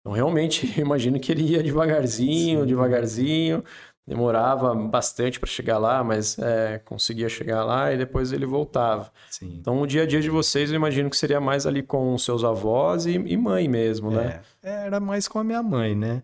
Então, 0.02 0.14
realmente, 0.14 0.72
eu 0.78 0.82
imagino 0.86 1.20
que 1.20 1.32
ele 1.32 1.44
ia 1.44 1.64
devagarzinho, 1.64 2.60
Sim. 2.62 2.66
devagarzinho, 2.68 3.64
demorava 4.06 4.76
bastante 4.76 5.40
para 5.40 5.50
chegar 5.50 5.80
lá, 5.80 6.04
mas 6.04 6.38
é, 6.38 6.80
conseguia 6.86 7.28
chegar 7.28 7.64
lá 7.64 7.92
e 7.92 7.98
depois 7.98 8.32
ele 8.32 8.46
voltava. 8.46 9.12
Sim. 9.32 9.58
Então, 9.60 9.82
o 9.82 9.88
dia 9.88 10.04
a 10.04 10.06
dia 10.06 10.22
de 10.22 10.30
vocês, 10.30 10.70
eu 10.70 10.76
imagino 10.76 11.10
que 11.10 11.18
seria 11.18 11.42
mais 11.42 11.66
ali 11.66 11.82
com 11.82 12.16
seus 12.20 12.44
avós 12.44 13.08
e, 13.08 13.14
e 13.14 13.36
mãe 13.36 13.68
mesmo, 13.68 14.12
né? 14.12 14.42
É, 14.62 14.86
era 14.86 15.00
mais 15.00 15.28
com 15.28 15.40
a 15.40 15.44
minha 15.44 15.64
mãe, 15.64 15.96
né? 15.96 16.22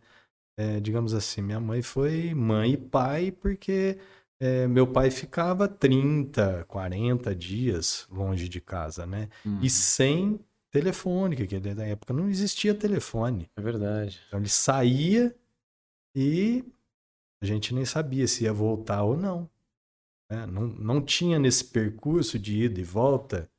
É, 0.57 0.79
digamos 0.79 1.13
assim, 1.13 1.41
minha 1.41 1.59
mãe 1.59 1.81
foi 1.81 2.33
mãe 2.33 2.73
e 2.73 2.77
pai 2.77 3.31
porque 3.31 3.97
é, 4.39 4.67
meu 4.67 4.85
pai 4.85 5.09
ficava 5.09 5.67
30, 5.67 6.65
40 6.65 7.33
dias 7.35 8.07
longe 8.11 8.49
de 8.49 8.59
casa, 8.61 9.05
né? 9.05 9.29
Hum, 9.45 9.59
E 9.61 9.69
sem 9.69 10.39
telefone, 10.69 11.35
que 11.35 11.59
na 11.59 11.83
época 11.85 12.13
não 12.13 12.29
existia 12.29 12.73
telefone. 12.73 13.49
é 13.55 13.61
verdade. 13.61 14.19
Então 14.27 14.39
ele 14.39 14.49
saía 14.49 15.35
e 16.15 16.63
a 17.41 17.45
gente 17.45 17.73
nem 17.73 17.85
sabia 17.85 18.27
se 18.27 18.43
ia 18.43 18.53
voltar 18.53 19.03
ou 19.03 19.17
não. 19.17 19.49
né? 20.29 20.45
Não, 20.45 20.67
não 20.67 21.01
tinha 21.01 21.39
nesse 21.39 21.65
percurso 21.65 22.37
de 22.39 22.63
ida 22.63 22.79
e 22.79 22.83
volta, 22.83 23.49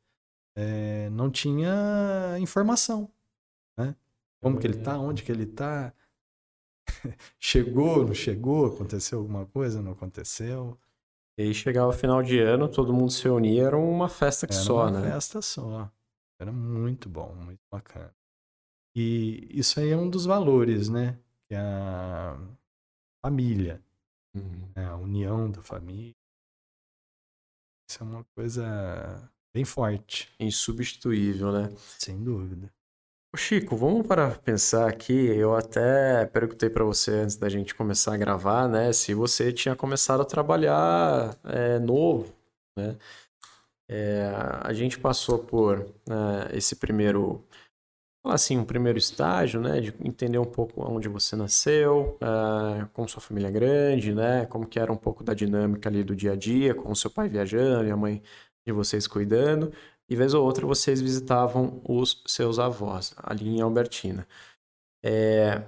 é, 0.56 1.08
não 1.11 1.30
tinha 1.30 2.37
informação. 2.40 3.11
Né? 3.78 3.94
Como 4.40 4.58
que 4.58 4.66
ele 4.66 4.78
tá, 4.78 4.99
onde 4.99 5.22
que 5.22 5.32
ele 5.32 5.46
tá, 5.46 5.92
chegou, 7.38 8.06
não 8.06 8.14
chegou, 8.14 8.66
aconteceu 8.66 9.18
alguma 9.18 9.46
coisa, 9.46 9.82
não 9.82 9.92
aconteceu. 9.92 10.78
E 11.38 11.42
aí 11.42 11.54
chegava 11.54 11.88
o 11.88 11.92
final 11.92 12.22
de 12.22 12.38
ano, 12.38 12.68
todo 12.68 12.92
mundo 12.92 13.10
se 13.10 13.24
reunia, 13.24 13.64
era 13.64 13.76
uma 13.76 14.08
festa 14.08 14.46
que 14.46 14.54
Era 14.54 14.62
só, 14.62 14.82
uma 14.88 15.00
né? 15.00 15.10
festa 15.10 15.40
só. 15.40 15.90
Era 16.38 16.52
muito 16.52 17.08
bom, 17.08 17.34
muito 17.34 17.62
bacana. 17.70 18.14
E 18.94 19.48
isso 19.50 19.80
aí 19.80 19.90
é 19.90 19.96
um 19.96 20.10
dos 20.10 20.26
valores, 20.26 20.88
né? 20.88 21.18
Que 21.48 21.54
é 21.54 21.58
a 21.58 22.38
família. 23.24 23.82
Uhum. 24.34 24.72
né, 24.74 24.86
a 24.86 24.96
união 24.96 25.50
da 25.50 25.62
família. 25.62 26.14
Isso 27.86 28.02
é 28.02 28.06
uma 28.06 28.24
coisa 28.34 29.30
bem 29.52 29.64
forte, 29.64 30.32
Insubstituível, 30.40 31.52
né? 31.52 31.70
sem 31.98 32.22
dúvida. 32.22 32.72
Chico, 33.34 33.74
vamos 33.76 34.06
para 34.06 34.30
pensar 34.40 34.86
aqui. 34.88 35.12
Eu 35.12 35.56
até 35.56 36.26
perguntei 36.26 36.68
para 36.68 36.84
você 36.84 37.12
antes 37.12 37.36
da 37.36 37.48
gente 37.48 37.74
começar 37.74 38.12
a 38.12 38.16
gravar, 38.16 38.68
né? 38.68 38.92
Se 38.92 39.14
você 39.14 39.50
tinha 39.50 39.74
começado 39.74 40.20
a 40.20 40.24
trabalhar 40.24 41.34
é, 41.44 41.78
novo, 41.78 42.30
né? 42.76 42.98
É, 43.88 44.30
a 44.62 44.72
gente 44.74 44.98
passou 44.98 45.38
por 45.38 45.78
né, 46.06 46.48
esse 46.52 46.76
primeiro, 46.76 47.44
assim, 48.24 48.58
um 48.58 48.64
primeiro 48.66 48.98
estágio, 48.98 49.60
né? 49.62 49.80
De 49.80 49.94
entender 50.04 50.38
um 50.38 50.44
pouco 50.44 50.82
onde 50.82 51.08
você 51.08 51.34
nasceu, 51.34 52.18
é, 52.20 52.86
como 52.92 53.08
sua 53.08 53.22
família 53.22 53.48
é 53.48 53.50
grande, 53.50 54.14
né? 54.14 54.46
Como 54.46 54.66
que 54.66 54.78
era 54.78 54.92
um 54.92 54.96
pouco 54.96 55.24
da 55.24 55.34
dinâmica 55.34 55.88
ali 55.88 56.04
do 56.04 56.14
dia 56.14 56.32
a 56.32 56.36
dia, 56.36 56.74
com 56.74 56.92
o 56.92 56.96
seu 56.96 57.10
pai 57.10 57.28
viajando 57.30 57.88
e 57.88 57.90
a 57.90 57.96
mãe 57.96 58.22
de 58.66 58.72
vocês 58.72 59.06
cuidando. 59.06 59.72
E 60.09 60.16
vez 60.16 60.35
ou 60.35 60.44
outra 60.44 60.66
vocês 60.66 61.00
visitavam 61.00 61.80
os 61.88 62.23
seus 62.26 62.59
avós, 62.59 63.14
ali 63.18 63.49
em 63.49 63.61
Albertina. 63.61 64.26
É, 65.02 65.62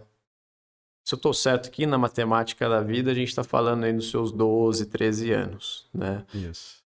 Se 1.05 1.15
eu 1.15 1.17
estou 1.17 1.35
certo 1.35 1.69
aqui, 1.69 1.87
na 1.87 1.99
matemática 1.99 2.69
da 2.69 2.81
vida, 2.81 3.11
a 3.11 3.15
gente 3.15 3.29
está 3.29 3.45
falando 3.45 3.85
aí 3.85 3.93
dos 3.93 4.11
seus 4.11 4.33
12, 4.33 4.87
13 4.87 5.33
anos, 5.33 5.89
né? 5.93 6.25
Isso. 6.35 6.83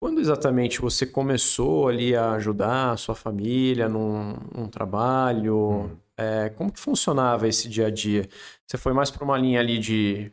Quando 0.00 0.20
exatamente 0.20 0.80
você 0.80 1.04
começou 1.04 1.88
ali 1.88 2.14
a 2.14 2.32
ajudar 2.32 2.92
a 2.92 2.96
sua 2.96 3.16
família 3.16 3.88
num, 3.88 4.34
num 4.54 4.68
trabalho? 4.68 5.56
Hum. 5.86 5.96
É, 6.16 6.48
como 6.50 6.72
que 6.72 6.78
funcionava 6.80 7.48
esse 7.48 7.68
dia 7.68 7.86
a 7.88 7.90
dia? 7.90 8.28
Você 8.66 8.76
foi 8.78 8.92
mais 8.92 9.10
para 9.10 9.24
uma 9.24 9.36
linha 9.36 9.58
ali 9.60 9.78
de 9.78 10.32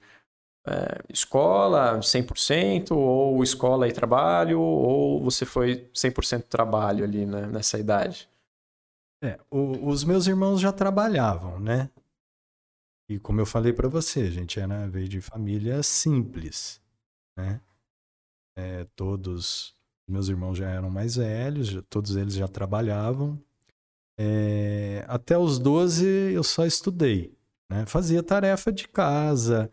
é, 0.68 1.02
escola 1.10 2.02
100% 2.02 2.92
ou 2.92 3.44
escola 3.44 3.88
e 3.88 3.94
trabalho 3.94 4.60
ou 4.60 5.24
você 5.24 5.46
foi 5.46 5.90
100% 5.94 6.44
trabalho 6.48 7.04
ali 7.04 7.26
né, 7.26 7.46
nessa 7.48 7.78
idade? 7.80 8.28
É, 9.24 9.40
o- 9.50 9.88
os 9.88 10.04
meus 10.04 10.28
irmãos 10.28 10.60
já 10.60 10.72
trabalhavam, 10.72 11.60
né? 11.60 11.90
E 13.10 13.20
como 13.20 13.40
eu 13.40 13.46
falei 13.46 13.72
para 13.72 13.88
você, 13.88 14.22
a 14.22 14.32
gente 14.32 14.60
era 14.60 14.88
veio 14.88 15.08
de 15.08 15.22
família 15.22 15.82
simples, 15.84 16.82
né? 17.38 17.62
É, 18.58 18.86
todos 18.96 19.76
meus 20.08 20.28
irmãos 20.30 20.56
já 20.58 20.70
eram 20.70 20.90
mais 20.90 21.16
velhos, 21.16 21.68
já- 21.68 21.82
todos 21.90 22.16
eles 22.16 22.34
já 22.36 22.48
trabalhavam. 22.48 23.40
É, 24.18 25.04
até 25.08 25.38
os 25.38 25.60
12 25.60 26.06
eu 26.34 26.44
só 26.44 26.66
estudei, 26.66 27.38
né? 27.70 27.86
Fazia 27.86 28.24
tarefa 28.24 28.72
de 28.72 28.88
casa. 28.88 29.70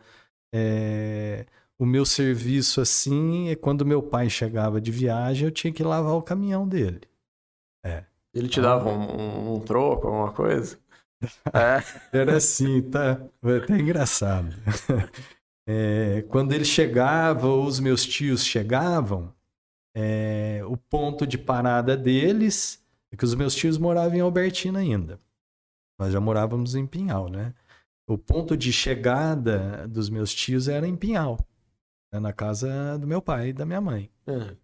É, 0.53 1.45
o 1.79 1.85
meu 1.85 2.05
serviço 2.05 2.81
assim 2.81 3.49
é 3.49 3.55
quando 3.57 3.85
meu 3.85 4.03
pai 4.03 4.29
chegava 4.29 4.79
de 4.81 4.91
viagem, 4.91 5.45
eu 5.47 5.51
tinha 5.51 5.73
que 5.73 5.83
lavar 5.83 6.13
o 6.15 6.23
caminhão 6.23 6.67
dele. 6.67 7.01
Ele 8.33 8.47
te 8.47 8.59
dava 8.61 8.89
um, 8.89 9.51
um- 9.51 9.53
um 9.55 9.59
troco, 9.59 10.07
alguma 10.07 10.31
coisa? 10.31 10.77
É. 11.53 11.81
Era 12.17 12.35
assim, 12.37 12.81
tá? 12.81 13.21
Foi 13.41 13.57
até 13.59 13.77
engraçado. 13.79 14.53
É, 15.65 16.23
quando 16.23 16.51
ele 16.51 16.65
chegava, 16.65 17.47
ou 17.47 17.65
os 17.65 17.79
meus 17.79 18.05
tios 18.05 18.43
chegavam, 18.43 19.33
é, 19.95 20.61
o 20.65 20.75
ponto 20.75 21.27
de 21.27 21.37
parada 21.37 21.95
deles 21.97 22.83
é 23.11 23.15
que 23.15 23.23
os 23.23 23.35
meus 23.35 23.55
tios 23.55 23.77
moravam 23.77 24.17
em 24.17 24.21
Albertina 24.21 24.79
ainda. 24.79 25.19
Nós 25.99 26.11
já 26.13 26.19
morávamos 26.19 26.75
em 26.75 26.85
Pinhal, 26.85 27.29
né? 27.29 27.53
O 28.07 28.17
ponto 28.17 28.57
de 28.57 28.73
chegada 28.73 29.87
dos 29.87 30.09
meus 30.09 30.33
tios 30.33 30.67
era 30.67 30.87
em 30.87 30.95
Pinhal, 30.95 31.39
né? 32.11 32.19
na 32.19 32.33
casa 32.33 32.97
do 32.97 33.07
meu 33.07 33.21
pai 33.21 33.49
e 33.49 33.53
da 33.53 33.65
minha 33.65 33.79
mãe. 33.79 34.09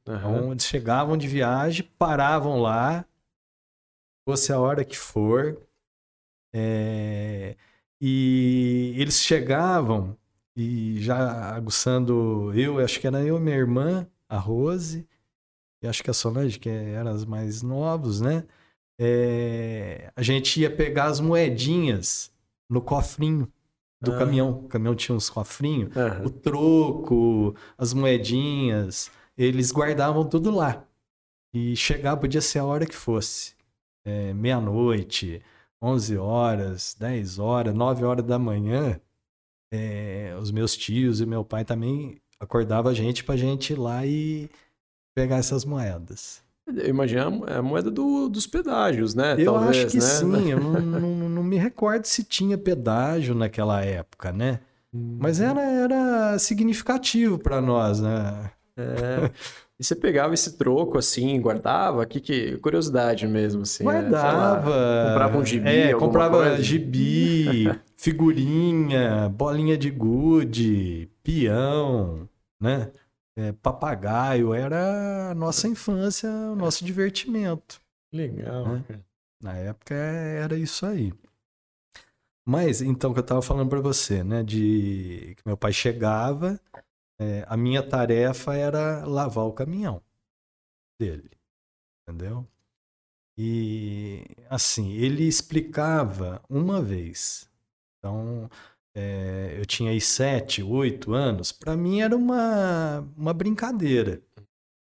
Aham. 0.08 0.36
Então, 0.38 0.52
eles 0.52 0.66
chegavam 0.66 1.18
de 1.18 1.28
viagem, 1.28 1.90
paravam 1.98 2.62
lá, 2.62 3.06
fosse 4.28 4.52
a 4.52 4.60
hora 4.60 4.84
que 4.84 4.98
for, 4.98 5.58
é, 6.54 7.56
e 8.02 8.94
eles 8.98 9.22
chegavam 9.22 10.18
e 10.56 11.02
já 11.02 11.56
aguçando 11.56 12.52
eu, 12.54 12.80
acho 12.80 13.00
que 13.00 13.08
era 13.08 13.24
eu 13.24 13.38
e 13.38 13.40
minha 13.40 13.56
irmã, 13.56 14.08
a 14.28 14.38
Rose, 14.38 15.08
e 15.82 15.88
acho 15.88 16.04
que 16.04 16.10
a 16.10 16.14
Solange, 16.14 16.60
que 16.60 16.70
eram 16.70 17.12
as 17.12 17.24
mais 17.24 17.62
novos, 17.62 18.20
né? 18.20 18.46
É, 19.00 20.12
a 20.14 20.22
gente 20.22 20.60
ia 20.60 20.70
pegar 20.70 21.06
as 21.06 21.22
moedinhas 21.22 22.34
no 22.70 22.82
cofrinho 22.82 23.52
do 24.02 24.14
ah. 24.14 24.18
caminhão. 24.18 24.52
O 24.52 24.68
caminhão 24.68 24.96
tinha 24.96 25.16
uns 25.16 25.30
cofrinhos, 25.30 25.96
uhum. 25.96 26.26
o 26.26 26.30
troco, 26.30 27.56
as 27.78 27.94
moedinhas, 27.94 29.12
eles 29.38 29.72
guardavam 29.72 30.28
tudo 30.28 30.52
lá. 30.52 30.86
E 31.54 31.76
chegava, 31.76 32.22
podia 32.22 32.42
ser 32.42 32.60
a 32.60 32.66
hora 32.66 32.86
que 32.86 32.96
fosse. 32.96 33.56
É, 34.06 34.34
Meia-noite, 34.34 35.42
11 35.82 36.18
horas, 36.18 36.96
10 37.00 37.40
horas, 37.40 37.74
9 37.74 38.06
horas 38.06 38.26
da 38.26 38.38
manhã. 38.38 39.00
É, 39.72 40.36
os 40.40 40.52
meus 40.52 40.76
tios 40.76 41.22
e 41.22 41.26
meu 41.26 41.44
pai 41.44 41.64
também 41.64 42.20
acordavam 42.40 42.92
a 42.92 42.96
gente 42.96 43.24
pra 43.24 43.38
gente 43.38 43.74
ir 43.74 43.80
lá 43.80 44.06
e 44.06 44.50
pegar 45.16 45.38
essas 45.38 45.66
moedas. 45.66 46.44
Eu 46.78 46.90
imagino 46.90 47.44
a 47.48 47.62
moeda 47.62 47.90
do, 47.92 48.30
dos 48.30 48.48
pedágios, 48.48 49.16
né? 49.16 49.36
Eu 49.38 49.54
Talvez, 49.54 49.78
acho 49.78 49.88
que 49.88 49.98
né? 49.98 50.02
sim. 50.02 50.52
Eu 50.52 50.60
não, 50.62 50.82
não, 50.82 51.30
não, 51.30 51.44
me 51.44 51.58
recordo 51.58 52.06
se 52.06 52.24
tinha 52.24 52.58
pedágio 52.58 53.34
naquela 53.36 53.84
época, 53.84 54.32
né? 54.32 54.60
Hum. 54.94 55.18
Mas 55.20 55.40
era, 55.40 55.62
era 55.62 56.40
significativo 56.40 57.38
para 57.38 57.62
nós, 57.62 58.00
né? 58.00 58.52
É. 58.78 59.30
E 59.80 59.84
você 59.84 59.96
pegava 59.96 60.34
esse 60.34 60.58
troco 60.58 60.98
assim, 60.98 61.40
guardava? 61.40 62.06
Que, 62.06 62.20
que 62.20 62.58
curiosidade 62.58 63.26
mesmo, 63.26 63.62
assim. 63.62 63.86
Né? 63.86 63.94
Guardava. 63.94 64.70
Lá, 64.76 65.08
comprava 65.08 65.38
um 65.38 65.46
gibi. 65.46 65.70
É, 65.70 65.94
comprava 65.94 66.38
coisa. 66.38 66.62
gibi, 66.62 67.72
figurinha, 67.96 69.30
bolinha 69.30 69.78
de 69.78 69.90
gude, 69.90 71.10
peão, 71.24 72.28
né? 72.60 72.90
É, 73.40 73.54
papagaio. 73.54 74.54
Era 74.54 75.32
a 75.32 75.36
nossa 75.36 75.66
infância, 75.68 76.30
o 76.30 76.56
nosso 76.56 76.84
divertimento. 76.84 77.82
Legal. 78.14 78.66
Né? 78.68 79.04
Na 79.42 79.56
época 79.56 79.96
era 79.96 80.58
isso 80.58 80.86
aí. 80.86 81.14
Mas, 82.46 82.82
então, 82.82 83.14
que 83.14 83.20
eu 83.20 83.24
estava 83.24 83.42
falando 83.42 83.70
para 83.70 83.80
você, 83.80 84.24
né? 84.24 84.44
De 84.44 85.36
que 85.38 85.44
meu 85.46 85.56
pai 85.56 85.72
chegava, 85.72 86.60
é, 87.18 87.46
a 87.48 87.56
minha 87.56 87.82
tarefa 87.88 88.56
era 88.56 89.06
lavar 89.06 89.46
o 89.46 89.54
caminhão 89.54 90.02
dele, 91.00 91.32
entendeu? 92.02 92.46
E 93.38 94.26
assim, 94.50 94.92
ele 94.94 95.24
explicava 95.24 96.42
uma 96.50 96.82
vez. 96.82 97.50
Então, 97.98 98.50
é, 98.96 99.56
eu 99.58 99.66
tinha 99.66 99.92
aí 99.92 100.02
sete, 100.02 100.64
oito 100.64 101.14
anos. 101.14 101.52
Para 101.52 101.76
mim 101.76 102.02
era 102.02 102.16
uma, 102.16 103.00
uma 103.16 103.34
brincadeira, 103.34 104.22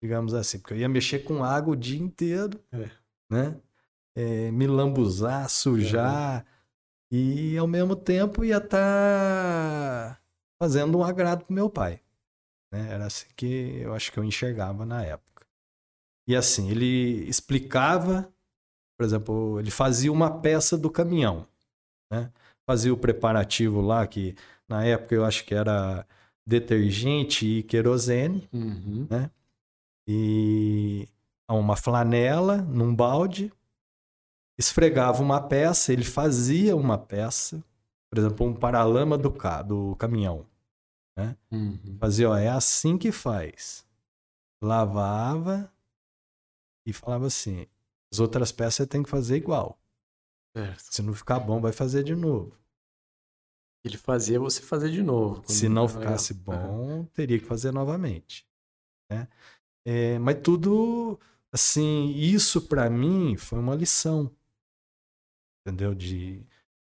digamos 0.03 0.35
assim, 0.35 0.59
porque 0.59 0.75
eu 0.75 0.79
ia 0.79 0.89
mexer 0.89 1.21
com 1.21 1.45
água 1.45 1.75
o 1.75 1.77
dia 1.77 2.01
inteiro, 2.01 2.61
é. 2.73 2.91
né? 3.31 3.61
É, 4.17 4.51
me 4.51 4.67
lambuzar, 4.67 5.49
sujar, 5.49 6.45
e 7.11 7.57
ao 7.57 7.67
mesmo 7.67 7.97
tempo 7.97 8.45
ia 8.45 8.59
estar 8.59 10.15
tá 10.15 10.21
fazendo 10.61 10.99
um 10.99 11.05
agrado 11.05 11.45
pro 11.45 11.55
meu 11.55 11.69
pai. 11.69 12.01
Né? 12.73 12.93
Era 12.93 13.07
assim 13.07 13.27
que 13.37 13.81
eu 13.81 13.93
acho 13.95 14.13
que 14.13 14.19
eu 14.19 14.25
enxergava 14.25 14.87
na 14.87 15.05
época. 15.05 15.47
E 16.29 16.37
assim, 16.37 16.71
ele 16.71 17.29
explicava, 17.29 18.33
por 18.97 19.05
exemplo, 19.05 19.59
ele 19.59 19.71
fazia 19.71 20.13
uma 20.13 20.41
peça 20.41 20.79
do 20.79 20.89
caminhão, 20.89 21.47
né? 22.13 22.33
Fazia 22.71 22.95
o 22.95 22.97
preparativo 22.97 23.81
lá, 23.81 24.07
que 24.07 24.37
na 24.69 24.85
época 24.85 25.13
eu 25.13 25.25
acho 25.25 25.45
que 25.45 25.53
era 25.53 26.07
detergente 26.47 27.45
e 27.45 27.63
querosene, 27.65 28.49
uhum. 28.53 29.09
né? 29.11 29.29
E 30.07 31.09
uma 31.49 31.75
flanela 31.75 32.59
num 32.59 32.95
balde, 32.95 33.53
esfregava 34.57 35.21
uma 35.21 35.43
peça, 35.43 35.93
ele 35.93 36.05
fazia 36.05 36.77
uma 36.77 36.97
peça, 36.97 37.61
por 38.09 38.21
exemplo, 38.21 38.47
um 38.47 38.55
paralama 38.55 39.19
do, 39.19 39.33
ca 39.33 39.63
do 39.63 39.97
caminhão. 39.97 40.47
Né? 41.19 41.37
Uhum. 41.51 41.97
Fazia, 41.99 42.31
ó, 42.31 42.37
é 42.37 42.51
assim 42.51 42.97
que 42.97 43.11
faz. 43.11 43.85
Lavava 44.63 45.69
e 46.87 46.93
falava 46.93 47.27
assim: 47.27 47.67
as 48.13 48.21
outras 48.21 48.53
peças 48.53 48.87
tem 48.87 49.03
que 49.03 49.11
fazer 49.11 49.39
igual. 49.39 49.77
Certo. 50.57 50.83
Se 50.91 51.03
não 51.03 51.15
ficar 51.15 51.39
bom, 51.39 51.61
vai 51.61 51.73
fazer 51.73 52.03
de 52.03 52.15
novo. 52.15 52.61
Ele 53.85 53.97
fazia 53.97 54.39
você 54.39 54.61
fazer 54.61 54.91
de 54.91 55.03
novo. 55.03 55.43
Se 55.47 55.69
não 55.69 55.89
ficasse 55.89 56.35
bom, 56.35 57.05
teria 57.15 57.39
que 57.39 57.47
fazer 57.47 57.73
novamente. 57.73 58.47
Né? 59.11 59.29
É, 59.87 60.19
mas 60.19 60.41
tudo, 60.43 61.19
assim, 61.53 62.11
isso 62.11 62.61
para 62.69 62.91
mim 62.91 63.37
foi 63.37 63.59
uma 63.59 63.75
lição. 63.75 64.31
Entendeu? 65.67 65.95
De 65.95 66.47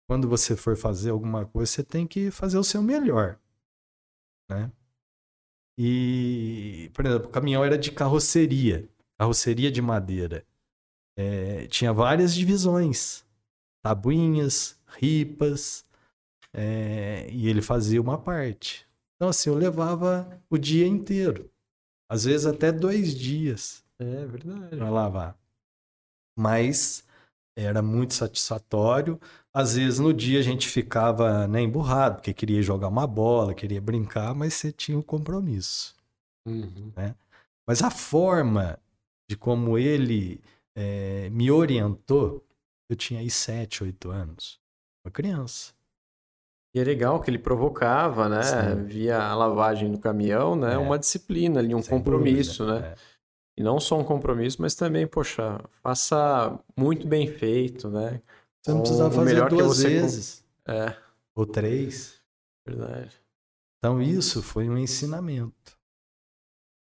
quando 0.09 0.27
você 0.27 0.55
for 0.55 0.75
fazer 0.75 1.11
alguma 1.11 1.45
coisa, 1.45 1.71
você 1.71 1.83
tem 1.83 2.05
que 2.05 2.29
fazer 2.29 2.57
o 2.57 2.63
seu 2.63 2.81
melhor 2.81 3.39
né? 4.51 4.71
E, 5.77 6.91
por 6.93 7.05
exemplo, 7.05 7.27
o 7.27 7.31
caminhão 7.31 7.63
era 7.63 7.77
de 7.77 7.91
carroceria, 7.91 8.87
carroceria 9.17 9.71
de 9.71 9.81
madeira. 9.81 10.45
É, 11.17 11.65
tinha 11.67 11.93
várias 11.93 12.35
divisões, 12.35 13.25
tabuinhas, 13.81 14.79
ripas, 14.87 15.85
é, 16.53 17.27
e 17.31 17.47
ele 17.47 17.61
fazia 17.61 18.01
uma 18.01 18.17
parte. 18.17 18.87
Então, 19.15 19.29
assim, 19.29 19.49
eu 19.49 19.55
levava 19.55 20.41
o 20.49 20.57
dia 20.57 20.87
inteiro, 20.87 21.49
às 22.09 22.25
vezes 22.25 22.45
até 22.45 22.71
dois 22.71 23.15
dias. 23.15 23.83
É 23.99 24.25
verdade. 24.25 24.75
Para 24.75 24.89
lavar. 24.89 25.37
Mas 26.37 27.05
era 27.55 27.81
muito 27.81 28.13
satisfatório. 28.13 29.19
Às 29.53 29.75
vezes 29.75 29.99
no 29.99 30.13
dia 30.13 30.39
a 30.39 30.43
gente 30.43 30.67
ficava 30.67 31.47
né, 31.47 31.61
emburrado, 31.61 32.15
porque 32.15 32.33
queria 32.33 32.61
jogar 32.61 32.87
uma 32.87 33.05
bola, 33.05 33.53
queria 33.53 33.81
brincar, 33.81 34.33
mas 34.33 34.53
você 34.53 34.71
tinha 34.71 34.97
um 34.97 35.01
compromisso. 35.01 35.95
Uhum. 36.47 36.91
Né? 36.95 37.15
Mas 37.67 37.83
a 37.83 37.91
forma 37.91 38.79
de 39.29 39.37
como 39.37 39.77
ele 39.77 40.41
é, 40.75 41.29
me 41.29 41.51
orientou, 41.51 42.43
eu 42.89 42.95
tinha 42.95 43.19
aí 43.19 43.29
sete, 43.29 43.83
oito 43.83 44.09
anos, 44.09 44.59
uma 45.05 45.11
criança. 45.11 45.73
E 46.73 46.79
é 46.79 46.83
legal 46.83 47.19
que 47.19 47.29
ele 47.29 47.37
provocava, 47.37 48.29
né? 48.29 48.43
Sim. 48.43 48.83
Via 48.85 49.21
a 49.21 49.35
lavagem 49.35 49.91
do 49.91 49.99
caminhão, 49.99 50.55
né? 50.55 50.75
É. 50.75 50.77
Uma 50.77 50.97
disciplina 50.97 51.59
ali, 51.59 51.75
um 51.75 51.81
Sem 51.81 51.97
compromisso, 51.97 52.65
dúvida. 52.65 52.79
né? 52.79 52.87
É. 52.87 52.95
E 53.57 53.63
não 53.63 53.79
só 53.79 53.99
um 53.99 54.03
compromisso, 54.03 54.61
mas 54.61 54.73
também, 54.75 55.05
poxa, 55.05 55.59
faça 55.83 56.57
muito 56.77 57.05
bem 57.05 57.27
feito, 57.27 57.89
né? 57.89 58.21
Você 58.61 58.71
não 58.71 58.79
precisava 58.79 59.11
fazer 59.13 59.49
duas 59.49 59.83
vezes. 59.83 60.45
É. 60.65 60.95
Ou 61.35 61.45
três. 61.45 62.21
Verdade. 62.65 63.21
Então 63.77 64.01
isso 64.01 64.41
foi 64.41 64.69
um 64.69 64.77
ensinamento. 64.77 65.77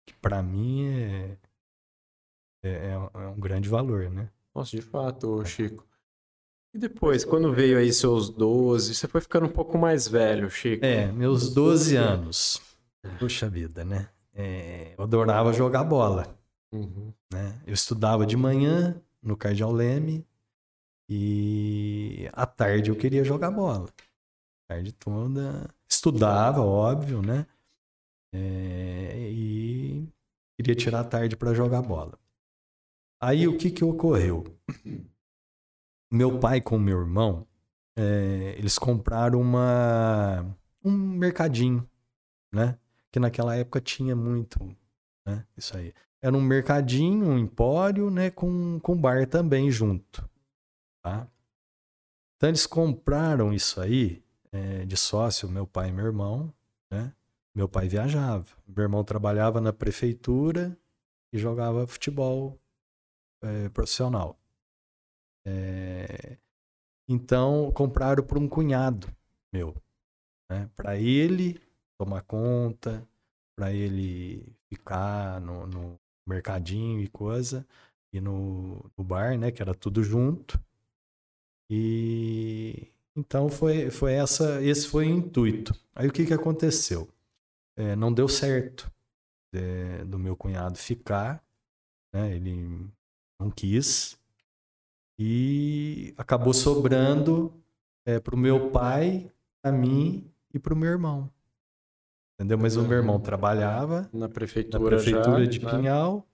Que 0.05 0.13
para 0.15 0.43
mim 0.43 0.85
é, 0.87 1.37
é, 2.63 2.69
é, 2.69 2.91
é, 2.91 3.27
um 3.27 3.39
grande 3.39 3.69
valor, 3.69 4.09
né? 4.09 4.29
Nossa, 4.53 4.71
de 4.75 4.81
fato, 4.81 5.43
Chico. 5.45 5.87
E 6.73 6.77
depois, 6.77 7.25
quando 7.25 7.51
veio 7.51 7.77
aí 7.77 7.91
seus 7.91 8.29
12, 8.29 8.93
você 8.93 9.07
foi 9.07 9.21
ficando 9.21 9.47
um 9.47 9.51
pouco 9.51 9.77
mais 9.77 10.07
velho, 10.07 10.49
Chico? 10.49 10.85
É, 10.85 11.11
meus 11.11 11.53
12 11.53 11.95
anos. 11.95 12.61
Puxa 13.17 13.49
vida, 13.49 13.83
né? 13.83 14.09
É, 14.33 14.93
eu 14.97 15.03
adorava 15.03 15.51
jogar 15.51 15.83
bola. 15.83 16.37
Uhum. 16.71 17.11
Né? 17.33 17.59
Eu 17.65 17.73
estudava 17.73 18.25
de 18.25 18.37
manhã 18.37 19.01
no 19.21 19.35
Cardeal 19.35 19.71
Leme 19.71 20.25
e 21.09 22.29
à 22.33 22.45
tarde 22.45 22.91
eu 22.91 22.95
queria 22.95 23.23
jogar 23.23 23.49
bola. 23.49 23.89
A 24.65 24.73
tarde 24.75 24.91
toda. 24.91 25.67
Estudava, 25.89 26.61
óbvio, 26.61 27.21
né? 27.23 27.47
É, 28.31 29.29
e 29.31 30.07
queria 30.55 30.75
tirar 30.75 30.99
a 30.99 31.03
tarde 31.03 31.35
para 31.35 31.53
jogar 31.53 31.81
bola. 31.81 32.19
Aí 33.19 33.47
o 33.47 33.57
que, 33.57 33.71
que 33.71 33.83
ocorreu? 33.83 34.45
Meu 36.11 36.39
pai 36.39 36.59
com 36.59 36.79
meu 36.79 36.99
irmão, 36.99 37.45
é, 37.95 38.55
eles 38.57 38.79
compraram 38.79 39.39
uma, 39.39 40.45
um 40.83 40.91
mercadinho, 40.91 41.87
né? 42.51 42.77
Que 43.11 43.19
naquela 43.19 43.55
época 43.55 43.79
tinha 43.81 44.15
muito, 44.15 44.59
né? 45.25 45.45
Isso 45.55 45.75
aí. 45.77 45.93
Era 46.21 46.35
um 46.35 46.41
mercadinho, 46.41 47.27
um 47.27 47.37
empório, 47.37 48.09
né? 48.09 48.29
Com, 48.31 48.79
com 48.79 48.99
bar 48.99 49.27
também 49.27 49.69
junto. 49.69 50.27
Tá? 51.01 51.27
Então 52.37 52.49
eles 52.49 52.65
compraram 52.65 53.53
isso 53.53 53.81
aí 53.81 54.23
é, 54.51 54.85
de 54.85 54.95
sócio, 54.95 55.49
meu 55.49 55.67
pai 55.67 55.89
e 55.89 55.91
meu 55.91 56.05
irmão. 56.05 56.53
Né? 56.89 57.13
Meu 57.53 57.67
pai 57.67 57.89
viajava. 57.89 58.47
Meu 58.65 58.83
irmão 58.83 59.03
trabalhava 59.03 59.59
na 59.59 59.73
prefeitura 59.73 60.77
e 61.33 61.37
jogava 61.37 61.85
futebol 61.85 62.57
é, 63.41 63.69
profissional. 63.69 64.38
É, 65.49 66.37
então 67.07 67.71
compraram 67.71 68.23
para 68.23 68.37
um 68.37 68.47
cunhado 68.47 69.11
meu. 69.51 69.75
Né? 70.49 70.69
Para 70.75 70.97
ele 70.97 71.59
tomar 71.97 72.21
conta, 72.21 73.05
para 73.57 73.73
ele 73.73 74.45
ficar 74.69 75.41
no, 75.41 75.65
no, 75.65 75.99
mercadinho 76.27 77.01
e 77.01 77.07
coisa, 77.07 77.65
e 78.13 78.21
no, 78.21 78.85
no 78.95 79.03
bar, 79.03 79.35
né, 79.35 79.51
que 79.51 79.63
era 79.63 79.73
tudo 79.73 80.03
junto. 80.03 80.59
E 81.69 82.87
Então 83.15 83.49
foi, 83.49 83.89
foi 83.89 84.13
essa, 84.13 84.61
esse 84.61 84.87
foi 84.87 85.07
o 85.07 85.09
intuito. 85.09 85.73
Aí 85.95 86.07
o 86.07 86.11
que, 86.13 86.25
que 86.25 86.33
aconteceu? 86.33 87.09
É, 87.75 87.95
não 87.95 88.13
deu 88.13 88.27
certo 88.27 88.91
é, 89.53 90.05
do 90.05 90.19
meu 90.19 90.35
cunhado 90.35 90.77
ficar, 90.77 91.43
né? 92.13 92.35
ele 92.35 92.87
não 93.39 93.49
quis, 93.49 94.19
e 95.21 96.13
acabou 96.17 96.53
sobrando 96.53 97.53
é, 98.05 98.21
para 98.21 98.33
o 98.33 98.37
meu 98.37 98.69
pai, 98.69 99.29
para 99.61 99.69
mim 99.69 100.31
e 100.53 100.57
para 100.57 100.73
o 100.73 100.77
meu 100.77 100.89
irmão. 100.89 101.29
Entendeu? 102.35 102.57
Mas 102.57 102.77
o 102.77 102.83
meu 102.83 102.99
irmão 102.99 103.19
trabalhava 103.19 104.09
na 104.13 104.29
prefeitura, 104.29 104.81
na 104.81 104.89
prefeitura 104.89 105.43
já, 105.43 105.51
de 105.51 105.65
né? 105.65 105.71
Pinhal. 105.71 106.25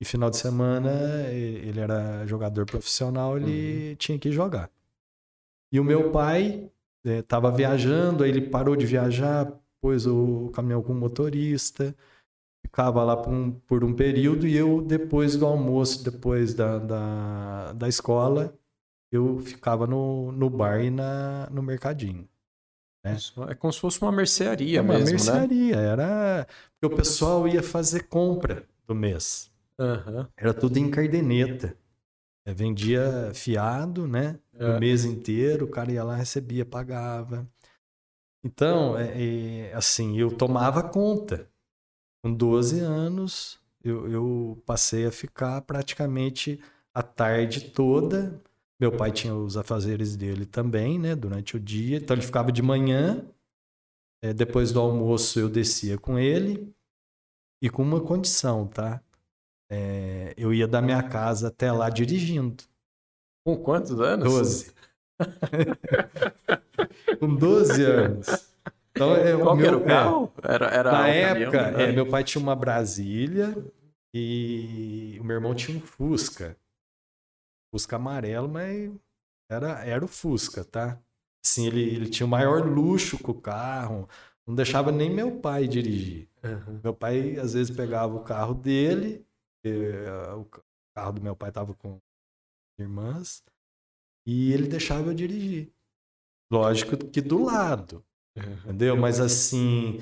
E 0.00 0.04
final 0.04 0.30
de 0.30 0.36
semana 0.36 0.90
ele 1.30 1.78
era 1.78 2.26
jogador 2.26 2.66
profissional, 2.66 3.36
ele 3.36 3.94
tinha 3.96 4.18
que 4.18 4.32
jogar. 4.32 4.68
E 5.70 5.78
o 5.78 5.84
meu 5.84 6.10
pai 6.10 6.68
estava 7.04 7.52
viajando, 7.52 8.24
aí 8.24 8.30
ele 8.30 8.48
parou 8.48 8.74
de 8.74 8.84
viajar, 8.84 9.52
pôs 9.80 10.06
o 10.06 10.50
caminhão 10.52 10.82
com 10.82 10.92
o 10.92 10.96
motorista, 10.96 11.94
ficava 12.68 13.02
lá 13.02 13.16
por 13.16 13.32
um, 13.32 13.50
por 13.50 13.82
um 13.82 13.94
período 13.94 14.46
e 14.46 14.54
eu, 14.56 14.82
depois 14.82 15.36
do 15.36 15.46
almoço, 15.46 16.04
depois 16.04 16.54
da, 16.54 16.78
da, 16.78 17.72
da 17.72 17.88
escola, 17.88 18.54
eu 19.10 19.40
ficava 19.40 19.86
no, 19.86 20.30
no 20.32 20.50
bar 20.50 20.82
e 20.82 20.90
na, 20.90 21.48
no 21.50 21.62
mercadinho. 21.62 22.28
Isso 23.06 23.42
É 23.44 23.54
como 23.54 23.72
se 23.72 23.80
fosse 23.80 24.02
uma 24.02 24.12
mercearia 24.12 24.78
É 24.78 24.82
uma 24.82 24.94
mesmo, 24.94 25.06
né? 25.06 25.12
mercearia, 25.12 25.76
era. 25.76 26.46
Porque 26.78 26.94
o 26.94 26.96
pessoal 26.96 27.48
ia 27.48 27.62
fazer 27.62 28.04
compra 28.08 28.64
do 28.86 28.94
mês. 28.94 29.50
Aham. 29.78 30.28
Era 30.36 30.52
tudo 30.52 30.76
em 30.76 30.90
cardeneta. 30.90 31.74
É, 32.46 32.52
vendia 32.52 33.30
fiado, 33.34 34.06
né? 34.06 34.38
É. 34.54 34.76
O 34.76 34.80
mês 34.80 35.04
inteiro, 35.04 35.64
o 35.64 35.70
cara 35.70 35.90
ia 35.92 36.04
lá, 36.04 36.16
recebia, 36.16 36.66
pagava. 36.66 37.46
Então, 38.44 38.96
é, 38.96 39.68
é, 39.70 39.74
assim, 39.74 40.18
eu 40.18 40.30
tomava 40.30 40.82
conta. 40.82 41.48
Com 42.22 42.32
12 42.32 42.80
anos, 42.80 43.58
eu, 43.82 44.10
eu 44.10 44.62
passei 44.66 45.06
a 45.06 45.12
ficar 45.12 45.62
praticamente 45.62 46.60
a 46.92 47.02
tarde 47.02 47.70
toda. 47.70 48.42
Meu 48.80 48.96
pai 48.96 49.12
tinha 49.12 49.34
os 49.34 49.56
afazeres 49.56 50.16
dele 50.16 50.46
também, 50.46 50.98
né? 50.98 51.14
Durante 51.14 51.56
o 51.56 51.60
dia. 51.60 51.98
Então, 51.98 52.16
ele 52.16 52.24
ficava 52.24 52.50
de 52.52 52.62
manhã. 52.62 53.24
É, 54.22 54.32
depois 54.32 54.72
do 54.72 54.80
almoço, 54.80 55.38
eu 55.38 55.48
descia 55.48 55.98
com 55.98 56.18
ele. 56.18 56.72
E 57.62 57.68
com 57.68 57.82
uma 57.82 58.00
condição, 58.00 58.66
tá? 58.66 59.02
É, 59.70 60.34
eu 60.36 60.52
ia 60.54 60.66
da 60.66 60.80
minha 60.80 61.02
casa 61.02 61.48
até 61.48 61.70
lá 61.72 61.90
dirigindo. 61.90 62.64
Com 63.44 63.56
quantos 63.56 64.00
anos? 64.00 64.24
12. 64.24 64.74
Com 67.18 67.34
12 67.34 67.84
anos. 67.84 68.47
Então, 68.98 69.16
é, 69.16 69.36
o 69.36 69.42
Qual 69.42 69.54
que 69.56 69.62
meu, 69.62 69.68
era 69.68 69.76
o 69.78 69.84
carro? 69.86 70.32
Era, 70.42 70.66
era 70.66 70.90
na 70.92 71.08
época, 71.08 71.58
caminhão, 71.58 71.80
é, 71.80 71.92
meu 71.92 72.06
pai 72.06 72.24
tinha 72.24 72.42
uma 72.42 72.56
Brasília 72.56 73.54
e 74.12 75.16
o 75.20 75.24
meu 75.24 75.36
irmão 75.36 75.54
tinha 75.54 75.76
um 75.76 75.80
Fusca. 75.80 76.56
Fusca 77.70 77.96
amarelo, 77.96 78.48
mas 78.48 78.90
era, 79.50 79.84
era 79.84 80.04
o 80.04 80.08
Fusca, 80.08 80.64
tá? 80.64 81.00
Assim, 81.44 81.66
ele, 81.66 81.80
ele 81.82 82.08
tinha 82.08 82.26
o 82.26 82.30
maior 82.30 82.66
luxo 82.66 83.18
com 83.22 83.32
o 83.32 83.40
carro, 83.40 84.08
não 84.46 84.54
deixava 84.54 84.90
nem 84.90 85.10
meu 85.10 85.40
pai 85.40 85.68
dirigir. 85.68 86.28
Aham. 86.42 86.80
Meu 86.82 86.94
pai, 86.94 87.38
às 87.38 87.52
vezes, 87.54 87.74
pegava 87.74 88.14
o 88.14 88.24
carro 88.24 88.54
dele, 88.54 89.24
eh, 89.64 90.32
o 90.34 90.44
ca- 90.44 90.62
carro 90.94 91.12
do 91.12 91.22
meu 91.22 91.36
pai 91.36 91.52
tava 91.52 91.74
com 91.74 92.00
irmãs, 92.78 93.42
e 94.26 94.52
ele 94.52 94.68
deixava 94.68 95.10
eu 95.10 95.14
dirigir. 95.14 95.72
Lógico 96.50 96.96
que 96.96 97.20
do 97.20 97.44
lado, 97.44 98.04
entendeu? 98.64 98.96
Mas 98.96 99.20
assim, 99.20 100.00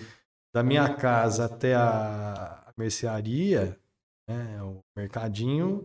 da 0.54 0.62
minha 0.62 0.94
casa 0.94 1.44
até 1.46 1.74
a 1.74 2.72
mercearia, 2.76 3.78
né, 4.28 4.62
o 4.62 4.80
mercadinho, 4.96 5.84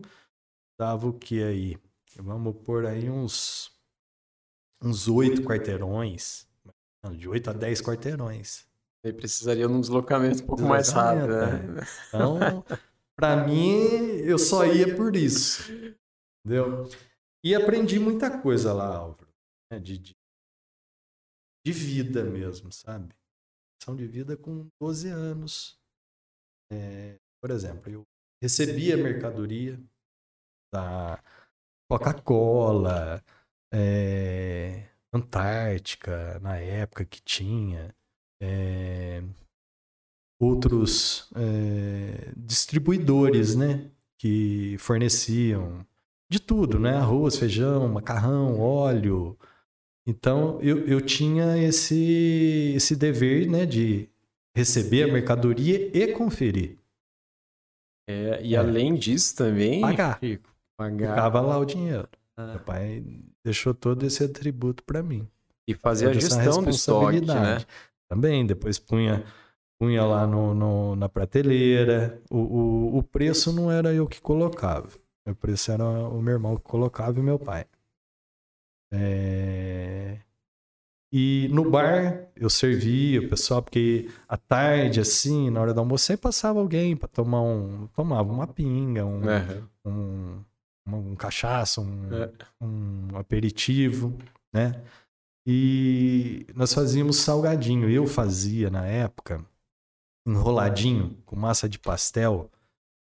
dava 0.78 1.06
o 1.08 1.12
que 1.12 1.42
aí? 1.42 1.78
Vamos 2.16 2.56
pôr 2.64 2.86
aí 2.86 3.08
uns 3.08 3.70
uns 4.82 5.06
oito 5.08 5.42
quarteirões, 5.42 6.46
de 7.16 7.28
oito 7.28 7.48
a 7.50 7.52
dez 7.52 7.80
quarteirões. 7.80 8.66
Ele 9.04 9.16
precisaria 9.16 9.66
de 9.66 9.72
um 9.72 9.80
deslocamento 9.80 10.42
um 10.42 10.46
pouco 10.46 10.62
mais 10.62 10.90
rápido, 10.90 11.28
Deslocamento, 11.28 11.72
né? 11.72 11.82
Então, 12.08 12.64
pra 13.16 13.36
mim, 13.36 13.76
eu 14.24 14.38
só 14.38 14.64
ia 14.66 14.94
por 14.96 15.14
isso. 15.16 15.70
Entendeu? 16.44 16.88
E 17.44 17.54
aprendi 17.54 17.98
muita 17.98 18.38
coisa 18.38 18.72
lá, 18.72 18.96
Álvaro. 18.96 19.26
né, 19.72 19.78
De, 19.80 19.98
de, 19.98 20.16
de 21.64 21.72
vida 21.72 22.24
mesmo, 22.24 22.72
sabe? 22.72 23.14
Lição 23.80 23.96
de 23.96 24.06
vida 24.06 24.36
com 24.36 24.68
12 24.80 25.08
anos. 25.08 25.78
É, 26.72 27.18
por 27.40 27.50
exemplo, 27.50 27.90
eu 27.90 28.06
recebia 28.42 28.96
mercadoria 28.96 29.78
da 30.72 31.22
Coca-Cola, 31.90 33.22
é, 33.72 34.88
Antártica, 35.12 36.38
na 36.40 36.56
época 36.56 37.04
que 37.04 37.20
tinha. 37.22 37.94
é, 38.40 39.22
outros 40.42 41.30
é, 41.36 42.32
distribuidores, 42.36 43.54
né? 43.54 43.90
Que 44.18 44.76
forneciam 44.78 45.86
de 46.30 46.40
tudo, 46.40 46.78
né? 46.78 46.96
Arroz, 46.96 47.36
feijão, 47.36 47.88
macarrão, 47.88 48.58
óleo. 48.58 49.38
Então 50.06 50.58
eu, 50.60 50.86
eu 50.86 51.00
tinha 51.00 51.56
esse, 51.58 52.72
esse 52.76 52.96
dever, 52.96 53.48
né? 53.48 53.64
De 53.66 54.08
receber 54.54 55.04
a 55.04 55.12
mercadoria 55.12 55.90
e 55.96 56.08
conferir. 56.12 56.76
É, 58.08 58.40
e 58.42 58.54
É. 58.54 58.58
além 58.58 58.94
disso 58.94 59.36
também, 59.36 59.80
Pagar. 59.80 60.18
Chico, 60.18 60.48
pagar 60.76 61.10
Ficava 61.10 61.40
lá 61.40 61.58
o 61.58 61.64
dinheiro. 61.64 62.08
Ah. 62.36 62.46
Meu 62.48 62.60
pai 62.60 63.04
deixou 63.44 63.72
todo 63.74 64.04
esse 64.04 64.24
atributo 64.24 64.82
para 64.84 65.02
mim. 65.02 65.26
e 65.68 65.74
fazer 65.74 66.08
a 66.08 66.12
gestão 66.12 66.62
do 66.62 66.70
estoque, 66.70 67.20
né? 67.20 67.20
responsabilidade. 67.20 67.66
Também, 68.08 68.44
depois 68.44 68.78
punha, 68.80 69.24
punha 69.80 70.04
lá 70.04 70.26
no, 70.26 70.52
no- 70.52 70.96
na 70.96 71.08
prateleira. 71.08 72.20
O, 72.28 72.38
o, 72.38 72.98
o 72.98 73.02
preço 73.04 73.52
não 73.52 73.70
era 73.70 73.94
eu 73.94 74.06
que 74.08 74.20
colocava. 74.20 74.88
O 75.26 75.34
preço 75.36 75.70
era 75.70 75.84
o 75.84 76.20
meu 76.20 76.34
irmão 76.34 76.56
que 76.56 76.62
colocava 76.64 77.18
e 77.20 77.22
meu 77.22 77.38
pai. 77.38 77.64
É, 78.92 80.18
E 81.14 81.48
no 81.52 81.70
bar 81.70 82.28
eu 82.36 82.48
servia 82.48 83.20
o 83.20 83.28
pessoal, 83.28 83.62
porque 83.62 84.08
à 84.26 84.36
tarde, 84.36 84.98
assim, 85.00 85.50
na 85.50 85.60
hora 85.60 85.74
do 85.74 85.80
almoço, 85.80 86.04
sempre 86.06 86.22
passava 86.22 86.58
alguém 86.58 86.96
para 86.96 87.08
tomar 87.08 87.42
um. 87.42 87.86
Tomava 87.88 88.32
uma 88.32 88.46
pinga, 88.46 89.04
um, 89.04 89.28
É. 89.28 89.62
um, 89.84 90.42
um, 90.86 90.96
um 91.12 91.14
cachaça, 91.16 91.80
um, 91.82 92.08
É. 92.14 92.30
um 92.60 93.08
aperitivo, 93.16 94.16
né? 94.54 94.82
E 95.46 96.46
nós 96.54 96.72
fazíamos 96.72 97.16
salgadinho. 97.16 97.90
Eu 97.90 98.06
fazia 98.06 98.70
na 98.70 98.86
época 98.86 99.44
enroladinho 100.26 101.16
com 101.26 101.34
massa 101.36 101.68
de 101.68 101.78
pastel 101.78 102.50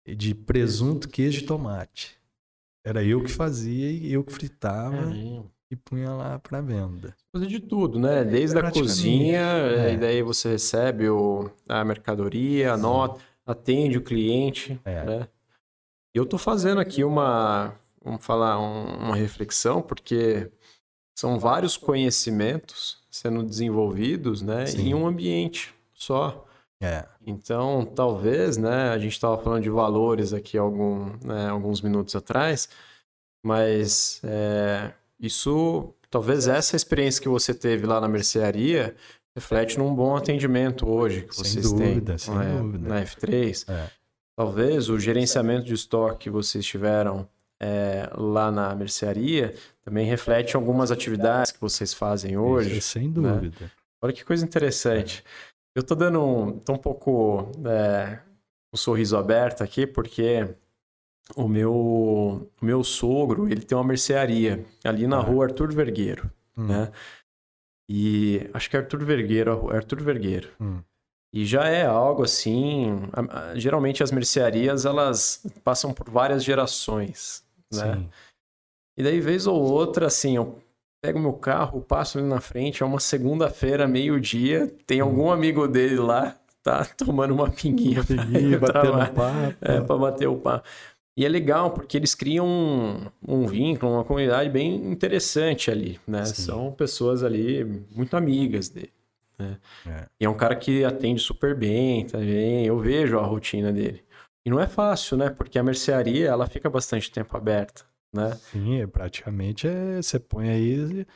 e 0.06 0.14
de 0.16 0.36
presunto, 0.36 1.08
queijo 1.10 1.42
e 1.42 1.46
tomate. 1.46 2.18
Era 2.86 3.04
eu 3.04 3.24
que 3.24 3.32
fazia 3.32 3.90
e 3.92 4.12
eu 4.14 4.24
que 4.24 4.32
fritava 4.34 4.96
Caramba. 4.98 5.46
E 5.72 5.76
punha 5.76 6.12
lá 6.12 6.40
para 6.40 6.62
venda. 6.62 7.16
Fazer 7.34 7.48
de 7.48 7.60
tudo, 7.60 8.00
né? 8.00 8.24
Desde 8.24 8.58
a 8.58 8.72
cozinha, 8.72 9.42
é. 9.42 9.94
e 9.94 9.98
daí 9.98 10.22
você 10.22 10.50
recebe 10.50 11.10
o, 11.10 11.50
a 11.68 11.84
mercadoria, 11.84 12.74
anota, 12.74 13.20
atende 13.46 13.98
o 13.98 14.04
cliente, 14.04 14.80
É. 14.86 15.04
né? 15.04 15.28
Eu 16.14 16.26
tô 16.26 16.38
fazendo 16.38 16.80
aqui 16.80 17.04
uma, 17.04 17.74
vamos 18.02 18.24
falar, 18.26 18.58
um- 18.60 18.86
uma 19.08 19.16
reflexão, 19.16 19.82
porque 19.82 20.50
são 21.18 21.38
vários 21.40 21.76
conhecimentos 21.78 23.04
sendo 23.10 23.44
desenvolvidos, 23.44 24.42
né, 24.42 24.66
Sim. 24.66 24.90
em 24.90 24.94
um 24.94 25.06
ambiente 25.08 25.74
só. 25.94 26.46
É, 26.82 27.06
Então, 27.26 27.86
talvez, 27.86 28.56
né, 28.58 28.90
a 28.90 28.98
gente 29.00 29.14
estava 29.14 29.38
falando 29.42 29.64
de 29.64 29.70
valores 29.70 30.32
aqui 30.34 30.58
algum, 30.58 31.14
né, 31.24 31.50
alguns 31.50 31.82
minutos 31.82 32.16
atrás, 32.16 32.70
mas 33.44 34.22
é, 34.24 34.94
isso, 35.20 35.94
talvez 36.10 36.48
essa 36.48 36.76
experiência 36.76 37.22
que 37.22 37.30
você 37.30 37.54
teve 37.54 37.86
lá 37.86 38.00
na 38.02 38.08
mercearia 38.08 38.96
reflete 39.36 39.78
num 39.78 39.94
bom 39.94 40.16
atendimento 40.16 40.88
hoje 40.90 41.24
que 41.24 41.36
Sem 41.36 41.44
vocês 41.44 41.72
dúvida, 41.72 42.12
têm 42.12 42.18
sem 42.18 42.36
né, 42.36 42.58
dúvida. 42.58 42.88
na 42.90 43.02
F3. 43.04 43.66
É. 43.70 43.90
Talvez 44.38 44.90
o 44.90 45.00
gerenciamento 45.00 45.66
de 45.66 45.74
estoque 45.74 46.26
que 46.26 46.30
vocês 46.30 46.66
tiveram 46.66 47.28
é, 47.62 48.10
lá 48.16 48.52
na 48.52 48.76
mercearia 48.76 49.54
também 49.84 50.06
reflete 50.06 50.56
algumas 50.56 50.92
atividades 50.92 51.52
que 51.52 51.62
vocês 51.62 51.94
fazem 51.94 52.38
hoje. 52.38 52.78
isso, 52.78 52.90
sem 52.90 53.10
dúvida. 53.10 53.72
Olha 54.02 54.14
que 54.14 54.24
coisa 54.26 54.44
interessante. 54.46 55.24
Eu 55.76 55.84
tô 55.84 55.96
dando 55.96 56.22
um, 56.24 56.60
tô 56.60 56.74
um 56.74 56.78
pouco 56.78 57.52
é, 57.66 58.20
um 58.74 58.78
sorriso 58.78 59.18
aberto 59.18 59.64
aqui, 59.64 59.86
porque 59.88 60.48
o 61.36 61.48
meu, 61.48 61.74
o 61.74 62.66
meu 62.66 62.84
sogro, 62.84 63.48
ele 63.48 63.62
tem 63.62 63.78
uma 63.78 63.84
mercearia 63.84 64.66
ali 64.84 65.08
na 65.08 65.18
Ah. 65.18 65.22
rua 65.22 65.46
Arthur 65.46 65.74
Vergueiro. 65.74 66.30
hum. 66.58 66.68
né? 66.68 66.92
E 67.90 68.50
acho 68.54 68.70
que 68.70 68.76
é 68.76 68.80
Arthur 68.80 69.04
Vergueiro, 69.04 69.70
Arthur 69.72 70.02
Vergueiro. 70.02 70.50
Hum. 70.60 70.80
E 71.34 71.46
já 71.46 71.68
é 71.68 71.86
algo 71.86 72.24
assim, 72.24 73.02
geralmente 73.56 74.02
as 74.02 74.12
mercearias 74.12 74.86
elas 74.86 75.46
passam 75.64 75.94
por 75.94 76.10
várias 76.10 76.44
gerações, 76.44 77.44
né? 77.74 77.96
Sim. 77.96 78.10
E 78.98 79.04
daí 79.04 79.20
vez 79.20 79.46
ou 79.46 79.62
outra 79.62 80.08
assim, 80.08 80.38
eu 80.38 80.58
pego 81.04 81.20
meu 81.20 81.34
carro, 81.34 81.82
passo 81.82 82.18
ali 82.18 82.28
na 82.28 82.40
frente, 82.40 82.82
é 82.82 82.86
uma 82.86 83.00
segunda-feira, 83.02 83.88
meio-dia, 83.88 84.74
tem 84.88 85.02
hum. 85.04 85.06
algum 85.06 85.32
amigo 85.32 85.68
dele 85.68 85.98
lá, 85.98 86.36
tá 86.64 86.86
tomando 86.98 87.34
uma 87.34 87.52
pinguinha, 87.52 88.04
pinguinha 88.04 88.58
papo. 88.60 89.56
É, 89.62 89.82
para 89.82 89.98
bater 89.98 90.28
o 90.28 90.38
papo. 90.38 90.68
E 91.18 91.26
é 91.26 91.30
legal 91.30 91.72
porque 91.72 91.96
eles 91.96 92.14
criam 92.14 92.46
um, 92.46 93.08
um 93.26 93.48
vínculo, 93.48 93.94
uma 93.94 94.04
comunidade 94.04 94.50
bem 94.50 94.92
interessante 94.92 95.72
ali, 95.72 96.00
né? 96.06 96.26
Sim. 96.26 96.42
São 96.42 96.72
pessoas 96.72 97.24
ali 97.24 97.64
muito 97.92 98.18
amigas 98.18 98.68
dele. 98.68 98.92
Né? 99.40 99.58
É. 99.88 100.06
E 100.20 100.26
é 100.26 100.30
um 100.30 100.34
cara 100.34 100.56
que 100.56 100.84
atende 100.84 101.22
super 101.22 101.56
bem 101.56 102.06
também. 102.06 102.66
Eu 102.66 102.78
vejo 102.80 103.18
a 103.18 103.24
rotina 103.24 103.72
dele. 103.72 104.04
E 104.46 104.50
não 104.50 104.60
é 104.60 104.68
fácil, 104.68 105.18
né? 105.18 105.30
Porque 105.30 105.58
a 105.58 105.64
mercearia 105.64 106.28
ela 106.28 106.48
fica 106.48 106.70
bastante 106.70 107.10
tempo 107.10 107.36
aberta, 107.36 107.84
né? 108.14 108.38
Sim, 108.52 108.82
é, 108.82 108.88
praticamente 108.88 109.68
é, 109.68 110.02
você 110.02 110.20
põe 110.20 110.50
aí 110.50 111.08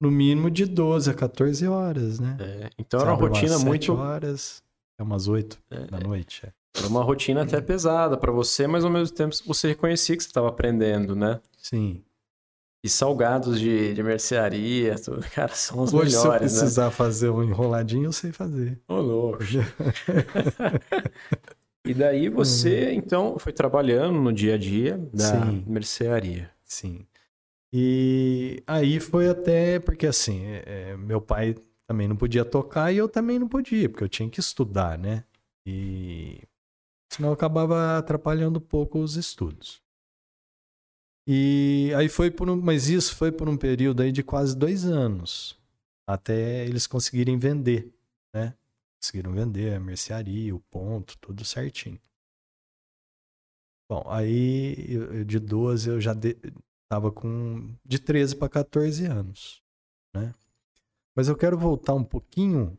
no 0.00 0.10
mínimo 0.10 0.50
de 0.50 0.64
12 0.64 1.10
a 1.10 1.14
14 1.14 1.66
horas, 1.66 2.18
né? 2.20 2.36
É, 2.40 2.70
então 2.78 3.00
era 3.00 3.12
uma 3.12 3.18
rotina 3.18 3.58
muito. 3.58 3.92
horas, 3.92 4.62
é 4.98 5.02
umas 5.02 5.28
8 5.28 5.58
é, 5.70 5.80
da 5.86 6.00
noite. 6.00 6.46
É. 6.46 6.52
Era 6.78 6.88
uma 6.88 7.02
rotina 7.02 7.42
até 7.42 7.60
pesada 7.60 8.16
para 8.16 8.30
você, 8.30 8.66
mas 8.66 8.84
ao 8.84 8.90
mesmo 8.90 9.14
tempo 9.14 9.34
você 9.46 9.68
reconhecia 9.68 10.16
que 10.16 10.22
você 10.22 10.28
estava 10.28 10.48
aprendendo, 10.48 11.16
né? 11.16 11.40
Sim. 11.58 12.02
E 12.82 12.88
salgados 12.88 13.58
de, 13.58 13.92
de 13.92 14.02
mercearia, 14.02 14.94
tudo, 14.94 15.24
cara, 15.34 15.52
são 15.54 15.82
os 15.82 15.92
Hoje, 15.92 16.16
melhores, 16.16 16.52
se 16.52 16.58
eu 16.58 16.60
precisar 16.60 16.86
né? 16.86 16.90
fazer 16.92 17.30
um 17.30 17.42
enroladinho, 17.42 18.06
eu 18.06 18.12
sei 18.12 18.30
fazer. 18.30 18.78
Ô, 18.86 19.00
louco. 19.00 19.42
e 21.84 21.92
daí 21.92 22.28
você, 22.28 22.86
uhum. 22.86 22.92
então, 22.92 23.38
foi 23.38 23.52
trabalhando 23.52 24.20
no 24.20 24.32
dia 24.32 24.54
a 24.54 24.58
dia 24.58 24.96
da 25.12 25.46
Sim. 25.46 25.64
mercearia. 25.66 26.50
Sim. 26.64 27.04
E 27.72 28.62
aí 28.66 29.00
foi 29.00 29.28
até 29.28 29.80
porque, 29.80 30.06
assim, 30.06 30.46
é, 30.46 30.62
é, 30.66 30.96
meu 30.96 31.20
pai 31.20 31.56
também 31.86 32.06
não 32.06 32.16
podia 32.16 32.44
tocar 32.44 32.92
e 32.92 32.98
eu 32.98 33.08
também 33.08 33.38
não 33.38 33.48
podia, 33.48 33.88
porque 33.88 34.04
eu 34.04 34.08
tinha 34.08 34.30
que 34.30 34.40
estudar, 34.40 34.96
né? 34.96 35.24
E 35.66 36.42
senão 37.08 37.32
acabava 37.32 37.98
atrapalhando 37.98 38.58
um 38.58 38.62
pouco 38.62 38.98
os 38.98 39.16
estudos. 39.16 39.82
E 41.26 41.92
aí 41.94 42.08
foi 42.08 42.30
por 42.30 42.48
um, 42.48 42.56
mas 42.56 42.88
isso 42.88 43.14
foi 43.14 43.30
por 43.30 43.48
um 43.48 43.56
período 43.56 44.02
aí 44.02 44.10
de 44.10 44.22
quase 44.22 44.56
dois 44.56 44.84
anos, 44.86 45.58
até 46.06 46.64
eles 46.64 46.86
conseguirem 46.86 47.38
vender, 47.38 47.92
né? 48.34 48.54
Conseguiram 48.98 49.32
vender 49.32 49.74
a 49.74 49.80
mercearia, 49.80 50.56
o 50.56 50.60
ponto, 50.60 51.18
tudo 51.18 51.44
certinho. 51.44 52.00
Bom, 53.90 54.04
aí 54.06 54.86
eu, 54.88 55.24
de 55.24 55.38
12 55.38 55.88
eu 55.90 56.00
já 56.00 56.14
de, 56.14 56.36
tava 56.90 57.12
com 57.12 57.74
de 57.84 57.98
13 57.98 58.36
para 58.36 58.48
14 58.48 59.04
anos, 59.06 59.62
né? 60.14 60.34
Mas 61.14 61.28
eu 61.28 61.36
quero 61.36 61.58
voltar 61.58 61.94
um 61.94 62.04
pouquinho 62.04 62.78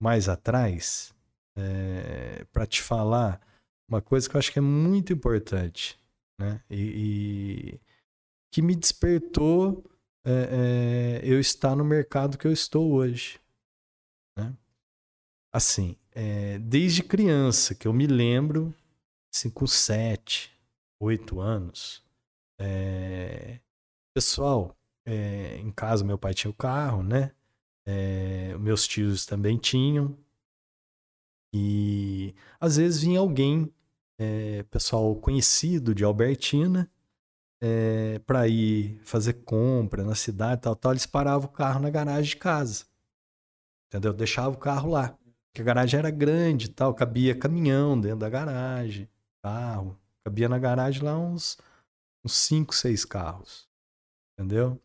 mais 0.00 0.28
atrás 0.28 1.14
é, 1.56 2.40
eh, 2.40 2.44
para 2.52 2.66
te 2.66 2.82
falar 2.82 3.40
uma 3.88 4.00
coisa 4.00 4.28
que 4.28 4.36
eu 4.36 4.38
acho 4.38 4.52
que 4.52 4.58
é 4.58 4.62
muito 4.62 5.12
importante, 5.12 5.98
né? 6.38 6.62
E, 6.70 6.80
e 7.74 7.80
que 8.52 8.62
me 8.62 8.74
despertou 8.74 9.84
é, 10.24 11.20
é, 11.20 11.28
eu 11.28 11.38
estar 11.38 11.76
no 11.76 11.84
mercado 11.84 12.38
que 12.38 12.46
eu 12.46 12.52
estou 12.52 12.92
hoje, 12.92 13.40
né? 14.36 14.54
Assim, 15.52 15.96
é, 16.12 16.58
desde 16.58 17.02
criança, 17.02 17.74
que 17.74 17.86
eu 17.86 17.92
me 17.92 18.06
lembro, 18.06 18.74
assim, 19.32 19.50
com 19.50 19.66
sete, 19.66 20.52
oito 21.00 21.40
anos, 21.40 22.02
é, 22.58 23.60
pessoal, 24.14 24.76
é, 25.06 25.58
em 25.58 25.70
casa 25.70 26.04
meu 26.04 26.18
pai 26.18 26.32
tinha 26.32 26.50
o 26.50 26.54
carro, 26.54 27.02
né? 27.02 27.32
É, 27.86 28.56
meus 28.58 28.86
tios 28.86 29.26
também 29.26 29.58
tinham, 29.58 30.16
e 31.56 32.34
às 32.58 32.78
vezes 32.78 33.02
vinha 33.02 33.20
alguém, 33.20 33.72
é, 34.18 34.64
pessoal 34.64 35.14
conhecido 35.14 35.94
de 35.94 36.02
Albertina, 36.02 36.90
é, 37.62 38.18
para 38.26 38.48
ir 38.48 39.00
fazer 39.04 39.34
compra 39.44 40.02
na 40.02 40.16
cidade 40.16 40.62
tal, 40.62 40.74
tal, 40.74 40.90
eles 40.90 41.06
paravam 41.06 41.48
o 41.48 41.52
carro 41.52 41.78
na 41.78 41.90
garagem 41.90 42.30
de 42.30 42.36
casa. 42.38 42.86
Entendeu? 43.86 44.12
Deixava 44.12 44.52
o 44.52 44.58
carro 44.58 44.90
lá. 44.90 45.16
Porque 45.52 45.62
a 45.62 45.64
garagem 45.64 45.96
era 45.96 46.10
grande 46.10 46.68
tal, 46.68 46.92
cabia 46.92 47.38
caminhão 47.38 48.00
dentro 48.00 48.18
da 48.18 48.28
garagem, 48.28 49.08
carro. 49.40 49.96
Cabia 50.24 50.48
na 50.48 50.58
garagem 50.58 51.04
lá 51.04 51.16
uns, 51.16 51.56
uns 52.24 52.34
cinco, 52.34 52.74
seis 52.74 53.04
carros. 53.04 53.68
Entendeu? 54.32 54.82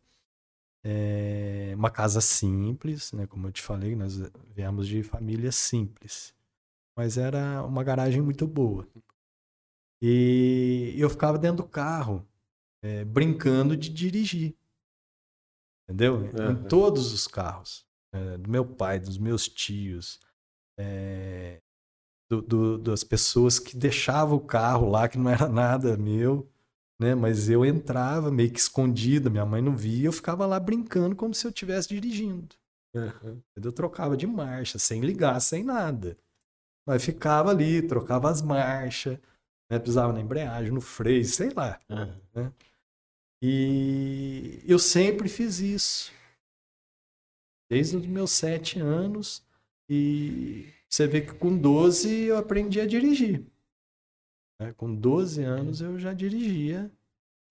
É 0.84 1.74
uma 1.76 1.90
casa 1.90 2.22
simples, 2.22 3.12
né? 3.12 3.26
Como 3.26 3.48
eu 3.48 3.52
te 3.52 3.64
falei, 3.64 3.96
nós 3.96 4.20
viemos 4.54 4.88
de 4.88 5.02
família 5.02 5.52
simples 5.52 6.38
mas 7.00 7.18
era 7.18 7.64
uma 7.64 7.82
garagem 7.82 8.22
muito 8.22 8.46
boa. 8.46 8.86
E 10.02 10.94
eu 10.98 11.10
ficava 11.10 11.38
dentro 11.38 11.64
do 11.64 11.70
carro, 11.70 12.28
é, 12.84 13.06
brincando 13.06 13.78
de 13.78 13.88
dirigir. 13.88 14.54
Entendeu? 15.88 16.16
Uhum. 16.16 16.52
Em 16.52 16.64
todos 16.68 17.14
os 17.14 17.26
carros. 17.26 17.88
É, 18.14 18.38
do 18.38 18.50
meu 18.50 18.66
pai, 18.66 19.00
dos 19.00 19.18
meus 19.18 19.48
tios, 19.48 20.20
é, 20.78 21.62
do, 22.30 22.42
do, 22.42 22.78
das 22.78 23.02
pessoas 23.02 23.60
que 23.60 23.78
deixavam 23.78 24.36
o 24.36 24.46
carro 24.46 24.90
lá, 24.90 25.08
que 25.08 25.18
não 25.18 25.30
era 25.30 25.48
nada 25.48 25.96
meu, 25.96 26.52
né? 27.00 27.16
Mas 27.16 27.48
eu 27.48 27.64
entrava 27.64 28.30
meio 28.30 28.52
que 28.52 28.60
escondido, 28.60 29.32
minha 29.32 29.46
mãe 29.46 29.62
não 29.62 29.74
via, 29.74 30.08
eu 30.08 30.12
ficava 30.12 30.46
lá 30.46 30.60
brincando 30.60 31.16
como 31.16 31.34
se 31.34 31.48
eu 31.48 31.50
estivesse 31.50 31.88
dirigindo. 31.88 32.58
Uhum. 32.94 33.42
Eu 33.56 33.72
trocava 33.72 34.18
de 34.18 34.28
marcha, 34.28 34.78
sem 34.78 35.00
ligar, 35.00 35.40
sem 35.40 35.64
nada. 35.64 36.18
Mas 36.88 37.04
ficava 37.04 37.52
ali, 37.52 37.82
trocava 37.82 38.30
as 38.30 38.42
marchas, 38.42 39.20
né? 39.70 39.80
pisava 39.80 40.12
na 40.12 40.22
embreagem, 40.22 40.72
no 40.72 40.82
freio, 40.82 41.26
sei 41.26 41.50
lá. 41.52 41.80
Uhum. 41.90 42.22
Né? 42.34 42.54
E 43.42 44.62
eu 44.66 44.80
sempre 44.80 45.30
fiz 45.30 45.60
isso. 45.60 46.12
Desde 47.70 47.98
os 47.98 48.06
meus 48.06 48.32
sete 48.32 48.80
anos. 48.80 49.46
E 49.90 50.74
você 50.90 51.08
vê 51.08 51.22
que 51.22 51.34
com 51.34 51.58
12 51.58 52.26
eu 52.26 52.38
aprendi 52.38 52.82
a 52.82 52.86
dirigir. 52.86 53.46
Né? 54.60 54.74
Com 54.74 54.94
12 54.94 55.44
anos 55.44 55.82
eu 55.82 55.98
já 55.98 56.14
dirigia. 56.14 56.92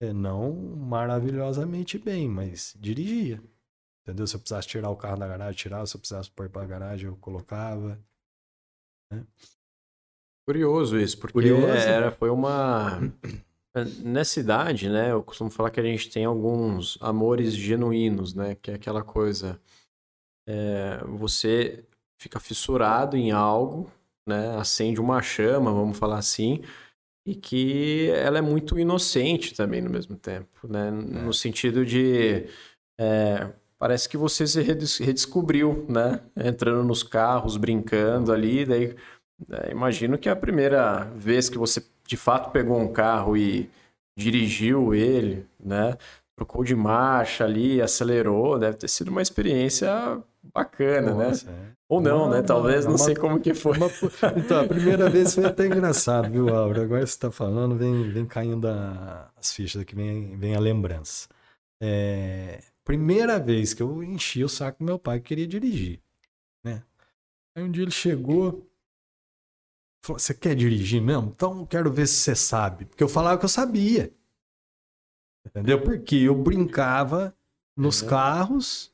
É, 0.01 0.13
não 0.13 0.53
maravilhosamente 0.53 1.97
bem, 1.97 2.29
mas 2.29 2.75
dirigia. 2.79 3.41
Entendeu? 4.03 4.25
Se 4.25 4.35
eu 4.35 4.39
precisasse 4.39 4.67
tirar 4.67 4.89
o 4.89 4.95
carro 4.95 5.17
da 5.17 5.27
garagem, 5.27 5.57
tirava. 5.57 5.85
Se 5.85 5.95
eu 5.95 5.99
precisasse 5.99 6.31
pôr 6.31 6.49
para 6.49 6.63
a 6.63 6.67
garagem, 6.67 7.07
eu 7.07 7.17
colocava. 7.17 7.99
Né? 9.11 9.23
Curioso 10.47 10.97
isso, 10.97 11.17
porque 11.17 11.33
Curioso. 11.33 11.67
Era, 11.67 12.11
foi 12.11 12.29
uma. 12.29 12.99
Nessa 14.03 14.39
idade, 14.39 14.89
né? 14.89 15.11
Eu 15.11 15.21
costumo 15.21 15.51
falar 15.51 15.69
que 15.69 15.79
a 15.79 15.83
gente 15.83 16.09
tem 16.09 16.25
alguns 16.25 16.97
amores 17.01 17.53
genuínos, 17.53 18.33
né? 18.33 18.55
Que 18.55 18.71
é 18.71 18.73
aquela 18.73 19.03
coisa. 19.03 19.59
É, 20.47 21.03
você 21.05 21.85
fica 22.19 22.39
fissurado 22.39 23.15
em 23.15 23.31
algo, 23.31 23.91
né? 24.27 24.57
Acende 24.57 24.99
uma 24.99 25.21
chama, 25.21 25.71
vamos 25.71 25.97
falar 25.97 26.17
assim, 26.17 26.63
e 27.25 27.35
que 27.35 28.09
ela 28.09 28.39
é 28.39 28.41
muito 28.41 28.79
inocente 28.79 29.53
também 29.53 29.81
no 29.81 29.89
mesmo 29.89 30.15
tempo, 30.15 30.67
né? 30.67 30.89
No 30.89 31.29
é. 31.29 31.33
sentido 31.33 31.85
de. 31.85 32.47
É, 32.99 33.53
parece 33.79 34.09
que 34.09 34.17
você 34.17 34.45
se 34.45 34.61
redescobriu, 34.61 35.85
né? 35.87 36.19
Entrando 36.35 36.83
nos 36.83 37.01
carros, 37.01 37.55
brincando 37.55 38.33
ali, 38.33 38.65
daí 38.65 38.95
é, 39.49 39.71
imagino 39.71 40.17
que 40.17 40.27
a 40.27 40.35
primeira 40.35 41.05
vez 41.15 41.49
que 41.49 41.57
você 41.57 41.81
de 42.05 42.17
fato 42.17 42.51
pegou 42.51 42.77
um 42.77 42.91
carro 42.91 43.37
e 43.37 43.69
dirigiu 44.17 44.93
ele, 44.93 45.45
né? 45.57 45.97
Trocou 46.35 46.63
de 46.63 46.75
marcha 46.75 47.45
ali, 47.45 47.81
acelerou, 47.81 48.59
deve 48.59 48.77
ter 48.77 48.89
sido 48.89 49.09
uma 49.09 49.21
experiência 49.21 49.89
bacana, 50.53 51.13
né? 51.13 51.27
Nossa, 51.27 51.49
né? 51.49 51.57
É. 51.75 51.79
Ou 51.87 52.01
não, 52.01 52.19
não, 52.19 52.29
né? 52.29 52.41
Talvez, 52.41 52.85
não, 52.85 52.91
não 52.91 52.97
sei 52.97 53.15
como 53.15 53.39
que 53.39 53.53
foi. 53.53 53.77
Uma... 53.77 53.89
Então, 54.37 54.61
a 54.61 54.67
primeira 54.67 55.09
vez 55.09 55.33
foi 55.33 55.45
até 55.45 55.65
engraçado, 55.65 56.29
viu, 56.29 56.49
Aura? 56.49 56.83
Agora 56.83 57.05
você 57.05 57.13
está 57.13 57.31
falando, 57.31 57.75
vem, 57.75 58.11
vem 58.11 58.25
caindo 58.25 58.67
a... 58.67 59.31
as 59.35 59.53
fichas 59.53 59.81
aqui, 59.81 59.95
vem, 59.95 60.37
vem 60.37 60.55
a 60.55 60.59
lembrança. 60.59 61.27
É 61.81 62.59
primeira 62.89 63.37
vez 63.37 63.71
que 63.71 63.83
eu 63.83 64.03
enchi 64.03 64.43
o 64.43 64.49
saco 64.49 64.79
do 64.79 64.85
meu 64.85 64.97
pai 64.97 65.19
que 65.19 65.27
queria 65.27 65.45
dirigir, 65.45 66.01
né? 66.63 66.83
Aí 67.55 67.61
um 67.63 67.69
dia 67.69 67.83
ele 67.83 67.91
chegou, 67.91 68.67
falou: 70.03 70.17
"Você 70.17 70.33
quer 70.33 70.55
dirigir 70.55 70.99
mesmo? 70.99 71.31
Então 71.35 71.67
quero 71.67 71.91
ver 71.93 72.07
se 72.07 72.15
você 72.15 72.35
sabe", 72.35 72.85
porque 72.85 73.03
eu 73.03 73.07
falava 73.07 73.37
que 73.37 73.45
eu 73.45 73.49
sabia. 73.49 74.11
Entendeu? 75.45 75.83
Porque 75.83 76.15
eu 76.15 76.33
brincava 76.33 77.35
nos 77.77 78.01
carros, 78.01 78.91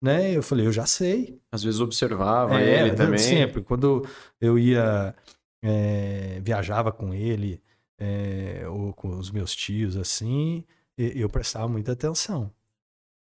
né? 0.00 0.30
Eu 0.30 0.42
falei, 0.42 0.64
eu 0.64 0.72
já 0.72 0.86
sei. 0.86 1.40
Às 1.50 1.64
vezes 1.64 1.80
observava 1.80 2.60
É, 2.60 2.80
ele 2.80 2.94
também. 2.94 3.18
Sempre. 3.18 3.60
Quando 3.60 4.06
eu 4.40 4.56
ia, 4.56 5.14
é, 5.62 6.40
viajava 6.40 6.92
com 6.92 7.12
ele, 7.12 7.60
é, 7.98 8.68
ou 8.68 8.92
com 8.92 9.18
os 9.18 9.32
meus 9.32 9.54
tios, 9.54 9.96
assim, 9.96 10.64
eu 10.96 11.28
prestava 11.28 11.68
muita 11.68 11.92
atenção. 11.92 12.52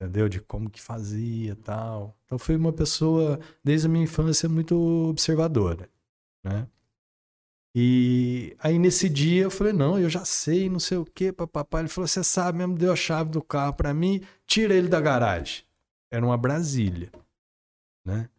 Entendeu? 0.01 0.29
De 0.29 0.41
como 0.41 0.69
que 0.71 0.81
fazia 0.81 1.53
e 1.53 1.57
tal. 1.57 2.17
Então, 2.27 2.39
fui 2.39 2.55
uma 2.55 2.73
pessoa, 2.73 3.41
desde 3.65 3.87
a 3.87 3.91
minha 3.91 4.05
infância, 4.05 4.49
muito 4.49 4.77
observadora, 5.09 5.89
né? 6.45 6.69
E 7.75 8.57
aí, 8.59 8.79
nesse 8.79 9.09
dia, 9.09 9.45
eu 9.45 9.51
falei, 9.51 9.73
não, 9.73 9.99
eu 9.99 10.09
já 10.09 10.25
sei, 10.25 10.69
não 10.69 10.79
sei 10.79 10.97
o 10.99 11.05
quê, 11.05 11.33
papapá. 11.33 11.81
Ele 11.81 11.89
falou, 11.89 12.09
você 12.09 12.25
sabe 12.25 12.59
mesmo, 12.59 12.75
deu 12.75 12.93
a 12.93 12.97
chave 12.97 13.31
do 13.31 13.43
carro 13.43 13.75
pra 13.75 13.93
mim, 13.93 14.23
tira 14.47 14.75
ele 14.75 14.89
da 14.89 15.01
garagem. 15.01 15.65
Era 16.11 16.25
uma 16.25 16.39
Brasília, 16.39 17.11
né? 18.05 18.31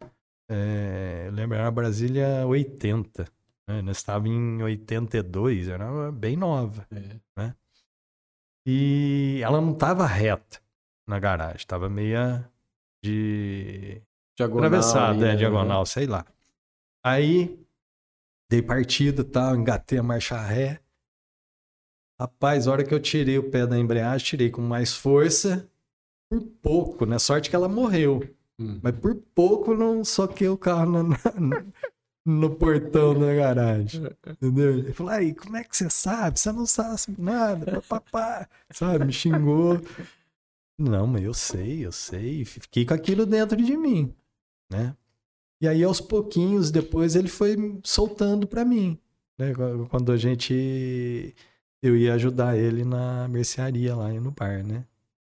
É, 0.48 1.24
eu 1.26 1.32
lembro, 1.32 1.54
era 1.56 1.66
uma 1.66 1.70
Brasília 1.70 2.46
80. 2.46 3.26
Né? 3.68 3.82
Nós 3.82 3.98
estávamos 3.98 4.30
em 4.30 4.62
82, 4.62 5.68
era 5.68 6.10
bem 6.10 6.36
nova. 6.36 6.86
É. 7.36 7.54
E 8.66 9.40
ela 9.42 9.60
não 9.60 9.72
estava 9.72 10.06
reta 10.06 10.60
na 11.08 11.18
garagem, 11.18 11.56
estava 11.56 11.88
meia 11.88 12.48
de 13.02 14.00
Diagonal. 14.36 14.66
atravessada, 14.66 15.26
é, 15.26 15.30
né? 15.30 15.36
diagonal, 15.36 15.86
sei 15.86 16.06
lá. 16.06 16.24
Aí 17.04 17.58
dei 18.50 18.62
partida 18.62 19.22
e 19.22 19.24
tal, 19.24 19.56
engatei 19.56 19.98
a 19.98 20.02
marcha 20.02 20.38
ré. 20.40 20.80
Rapaz, 22.20 22.66
a 22.66 22.72
hora 22.72 22.84
que 22.84 22.92
eu 22.92 23.00
tirei 23.00 23.38
o 23.38 23.50
pé 23.50 23.66
da 23.66 23.78
embreagem, 23.78 24.26
tirei 24.26 24.50
com 24.50 24.60
mais 24.60 24.92
força, 24.94 25.68
por 26.30 26.42
pouco, 26.62 27.06
né? 27.06 27.18
Sorte 27.18 27.48
que 27.48 27.54
ela 27.56 27.68
morreu. 27.68 28.20
Hum. 28.58 28.80
Mas 28.82 28.94
por 28.96 29.14
pouco 29.34 29.72
não 29.74 30.04
soquei 30.04 30.48
o 30.48 30.58
carro 30.58 31.04
na- 31.04 31.16
no 32.26 32.50
portão 32.56 33.18
da 33.18 33.32
garagem. 33.34 34.02
Entendeu? 34.26 34.78
Ele 34.78 34.92
falou, 34.92 35.12
aí, 35.12 35.32
como 35.32 35.56
é 35.56 35.62
que 35.64 35.76
você 35.76 35.88
sabe? 35.88 36.40
Você 36.40 36.50
não 36.50 36.66
sabe 36.66 36.98
nada, 37.16 37.80
papapá. 37.80 38.48
Sabe? 38.72 39.04
Me 39.04 39.12
xingou. 39.12 39.80
Não, 40.78 41.06
mas 41.06 41.22
eu 41.22 41.34
sei, 41.34 41.84
eu 41.84 41.92
sei. 41.92 42.44
Fiquei 42.44 42.86
com 42.86 42.94
aquilo 42.94 43.26
dentro 43.26 43.56
de 43.56 43.76
mim, 43.76 44.14
né? 44.70 44.96
E 45.60 45.66
aí, 45.66 45.82
aos 45.82 46.00
pouquinhos, 46.00 46.70
depois 46.70 47.16
ele 47.16 47.28
foi 47.28 47.56
soltando 47.84 48.46
pra 48.46 48.64
mim, 48.64 48.96
né? 49.38 49.52
Quando 49.90 50.12
a 50.12 50.16
gente... 50.16 51.34
Eu 51.82 51.96
ia 51.96 52.14
ajudar 52.14 52.56
ele 52.56 52.84
na 52.84 53.28
mercearia 53.28 53.94
lá 53.94 54.08
no 54.12 54.30
bar, 54.32 54.64
né? 54.64 54.84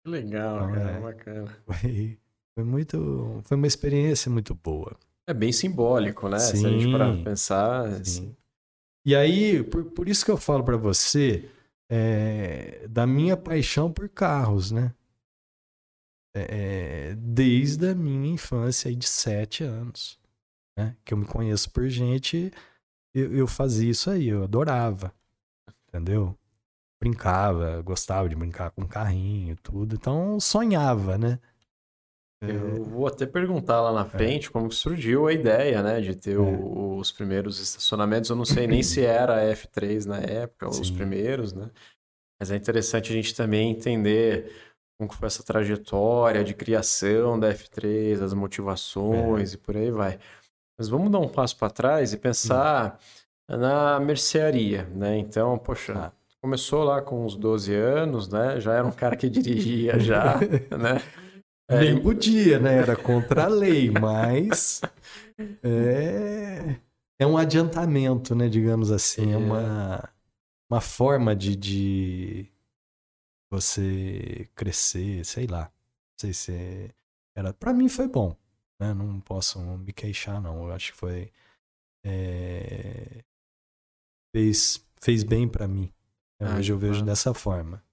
Que 0.03 0.11
legal, 0.11 0.57
Então, 0.57 0.73
cara, 0.73 0.91
é. 0.91 0.99
bacana. 0.99 1.57
Foi, 1.65 2.17
foi 2.55 2.63
muito... 2.63 3.41
Foi 3.43 3.57
uma 3.57 3.67
experiência 3.67 4.31
muito 4.31 4.53
boa. 4.55 4.95
É 5.27 5.33
bem 5.33 5.51
simbólico, 5.51 6.29
né? 6.29 6.39
Se 6.39 6.65
a 6.65 6.69
gente 6.69 6.85
Sim. 6.85 6.91
parar 6.91 7.23
pensar. 7.23 8.05
Sim. 8.05 8.35
E 9.05 9.15
aí, 9.15 9.63
por, 9.63 9.85
por 9.85 10.07
isso 10.09 10.23
que 10.23 10.31
eu 10.31 10.37
falo 10.37 10.63
pra 10.63 10.77
você 10.77 11.49
é, 11.89 12.85
da 12.89 13.05
minha 13.07 13.35
paixão 13.37 13.91
por 13.91 14.07
carros, 14.09 14.71
né? 14.71 14.93
É, 16.37 17.09
é, 17.11 17.15
desde 17.15 17.89
a 17.89 17.95
minha 17.95 18.31
infância 18.33 18.93
de 18.95 19.07
sete 19.07 19.63
anos, 19.63 20.19
né? 20.77 20.95
Que 21.05 21.13
eu 21.13 21.17
me 21.17 21.25
conheço 21.25 21.71
por 21.71 21.87
gente, 21.89 22.51
eu, 23.15 23.33
eu 23.35 23.47
fazia 23.47 23.89
isso 23.91 24.09
aí, 24.09 24.27
eu 24.27 24.43
adorava, 24.43 25.13
entendeu? 25.87 26.37
Brincava, 27.01 27.81
gostava 27.81 28.27
de 28.27 28.35
brincar 28.35 28.71
com 28.71 28.87
carrinho 28.87 29.53
e 29.53 29.55
tudo, 29.57 29.95
então 29.95 30.39
sonhava, 30.39 31.17
né? 31.17 31.39
É, 32.43 32.51
Eu 32.51 32.83
vou 32.83 33.07
até 33.07 33.25
perguntar 33.25 33.81
lá 33.81 33.91
na 33.91 34.05
frente 34.05 34.51
como 34.51 34.69
que 34.69 34.75
surgiu 34.75 35.27
a 35.27 35.33
ideia, 35.33 35.81
né, 35.81 36.01
de 36.01 36.15
ter 36.15 36.35
É. 36.35 36.39
o- 36.39 36.97
os 36.97 37.11
primeiros 37.11 37.59
estacionamentos. 37.59 38.29
Eu 38.29 38.35
não 38.35 38.45
sei 38.45 38.67
nem 38.67 38.83
se 38.83 39.03
era 39.03 39.37
a 39.37 39.43
F3 39.43 40.05
na 40.05 40.19
época, 40.19 40.67
os 40.69 40.91
primeiros, 40.91 41.53
né? 41.53 41.69
Mas 42.39 42.51
é 42.51 42.55
interessante 42.55 43.11
a 43.11 43.15
gente 43.15 43.33
também 43.35 43.71
entender 43.71 44.51
como 44.99 45.11
foi 45.13 45.27
essa 45.27 45.43
trajetória 45.43 46.43
de 46.43 46.53
criação 46.53 47.39
da 47.39 47.53
F3, 47.53 48.21
as 48.21 48.33
motivações 48.33 49.53
e 49.53 49.57
por 49.57 49.75
aí 49.77 49.91
vai. 49.91 50.17
Mas 50.77 50.89
vamos 50.89 51.11
dar 51.11 51.19
um 51.19 51.27
passo 51.27 51.55
para 51.57 51.69
trás 51.69 52.13
e 52.13 52.17
pensar 52.17 52.99
na 53.49 53.99
mercearia, 53.99 54.83
né? 54.95 55.17
Então, 55.17 55.57
poxa, 55.57 55.93
Tá. 55.93 56.11
começou 56.41 56.83
lá 56.83 57.01
com 57.01 57.25
uns 57.25 57.35
12 57.35 57.73
anos, 57.73 58.27
né? 58.27 58.59
Já 58.59 58.73
era 58.73 58.85
um 58.85 58.91
cara 58.91 59.15
que 59.15 59.29
dirigia 59.29 59.97
já, 59.99 60.35
né? 60.77 61.01
É, 61.69 61.79
Nem 61.79 62.01
podia, 62.01 62.59
né? 62.59 62.77
Era 62.77 62.95
contra 62.95 63.43
a 63.45 63.47
lei, 63.47 63.91
mas 63.91 64.81
é, 65.63 66.75
é 67.19 67.27
um 67.27 67.37
adiantamento, 67.37 68.33
né? 68.35 68.47
Digamos 68.47 68.91
assim, 68.91 69.31
é, 69.31 69.33
É. 69.33 69.37
uma, 69.37 70.09
uma 70.71 70.81
forma 70.81 71.35
de, 71.35 71.55
de 71.55 72.51
você 73.49 74.47
crescer, 74.55 75.23
sei 75.25 75.47
lá. 75.47 75.63
Não 75.65 76.19
sei 76.19 76.33
se 76.33 76.91
era. 77.35 77.53
Para 77.53 77.73
mim 77.73 77.87
foi 77.89 78.07
bom, 78.07 78.35
né? 78.79 78.93
Não 78.93 79.19
posso 79.21 79.59
me 79.59 79.93
queixar, 79.93 80.41
não. 80.41 80.65
Eu 80.67 80.71
acho 80.73 80.91
que 80.91 80.97
foi 80.97 81.31
é, 82.05 83.23
fez 84.35 84.85
fez 85.01 85.23
bem 85.23 85.47
para 85.47 85.67
mim. 85.67 85.91
Ah, 86.39 86.57
Hoje 86.57 86.71
eu 86.71 86.77
vejo 86.77 86.93
massa. 86.95 87.05
dessa 87.05 87.33
forma. 87.33 87.83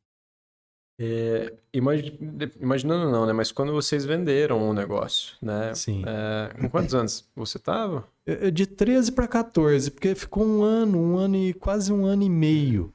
É, 1.01 1.53
imagi- 1.73 2.17
imaginando 2.61 3.11
não, 3.11 3.27
né? 3.27 3.33
Mas 3.33 3.51
quando 3.51 3.73
vocês 3.73 4.05
venderam 4.05 4.69
o 4.69 4.73
negócio, 4.73 5.37
né? 5.43 5.75
Sim. 5.75 6.05
É, 6.07 6.55
com 6.61 6.69
quantos 6.71 6.95
anos 6.95 7.29
você 7.35 7.59
tava? 7.59 8.07
Eu- 8.25 8.37
eu 8.37 8.51
De 8.51 8.65
13 8.67 9.11
para 9.11 9.27
14, 9.27 9.91
porque 9.91 10.15
ficou 10.15 10.47
um 10.47 10.63
ano, 10.63 10.99
um 10.99 11.19
ano 11.19 11.37
e 11.37 11.53
quase 11.53 11.93
um 11.93 12.07
ano 12.07 12.23
e 12.23 12.31
meio 12.31 12.95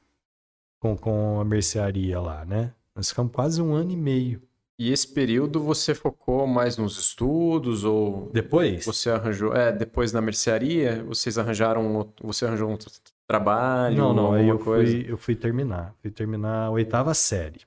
com, 0.80 0.96
com 0.96 1.38
a 1.40 1.44
mercearia 1.44 2.18
lá, 2.20 2.44
né? 2.44 2.74
Nós 2.96 3.10
ficamos 3.10 3.32
quase 3.32 3.62
um 3.62 3.72
ano 3.74 3.92
e 3.92 3.96
meio. 3.96 4.42
E 4.78 4.90
esse 4.90 5.06
período 5.06 5.60
você 5.62 5.94
focou 5.94 6.46
mais 6.46 6.76
nos 6.78 6.98
estudos 6.98 7.84
ou 7.84 8.30
Depois? 8.32 8.84
você 8.86 9.10
arranjou, 9.10 9.54
é, 9.54 9.70
depois 9.70 10.10
na 10.12 10.22
mercearia, 10.22 11.04
vocês 11.04 11.36
arranjaram, 11.36 12.10
você 12.22 12.46
arranjou 12.46 12.70
um 12.70 12.76
tra- 12.78 12.90
trabalho, 13.28 13.96
Não, 13.98 14.14
não, 14.14 14.32
aí 14.32 14.48
alguma 14.48 14.54
eu 14.58 14.64
coisa? 14.64 14.90
fui, 14.92 15.12
eu 15.12 15.18
fui 15.18 15.36
terminar. 15.36 15.94
Fui 16.00 16.10
terminar 16.10 16.64
a 16.66 16.70
oitava 16.70 17.12
série. 17.12 17.60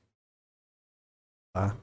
Tá? 1.56 1.78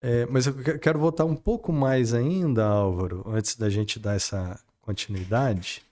É, 0.00 0.24
mas 0.26 0.46
eu 0.46 0.54
que- 0.54 0.78
quero 0.78 1.00
voltar 1.00 1.24
um 1.24 1.34
pouco 1.34 1.72
mais 1.72 2.14
ainda, 2.14 2.64
Álvaro, 2.64 3.24
antes 3.26 3.56
da 3.56 3.68
gente 3.68 3.98
dar 3.98 4.14
essa 4.14 4.58
continuidade. 4.80 5.82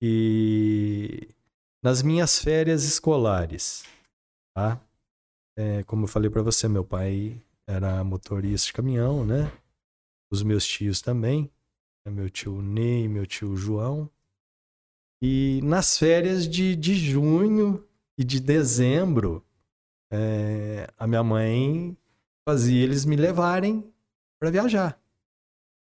E 0.00 1.28
nas 1.82 2.02
minhas 2.02 2.38
férias 2.38 2.84
escolares, 2.84 3.84
tá? 4.54 4.80
É, 5.56 5.82
como 5.84 6.04
eu 6.04 6.08
falei 6.08 6.30
para 6.30 6.42
você, 6.42 6.68
meu 6.68 6.84
pai 6.84 7.42
era 7.66 8.02
motorista 8.04 8.66
de 8.66 8.72
caminhão, 8.72 9.24
né? 9.24 9.50
Os 10.30 10.42
meus 10.42 10.66
tios 10.66 11.00
também, 11.00 11.50
né? 12.04 12.12
meu 12.12 12.30
tio 12.30 12.60
Ney, 12.62 13.08
meu 13.08 13.26
tio 13.26 13.56
João. 13.56 14.10
E 15.20 15.60
nas 15.64 15.98
férias 15.98 16.48
de, 16.48 16.76
de 16.76 16.94
junho 16.94 17.84
e 18.16 18.24
de 18.24 18.40
dezembro, 18.40 19.44
é, 20.12 20.86
a 20.96 21.06
minha 21.06 21.22
mãe 21.22 21.96
fazia 22.48 22.82
eles 22.82 23.04
me 23.04 23.16
levarem 23.16 23.92
para 24.38 24.50
viajar. 24.50 25.00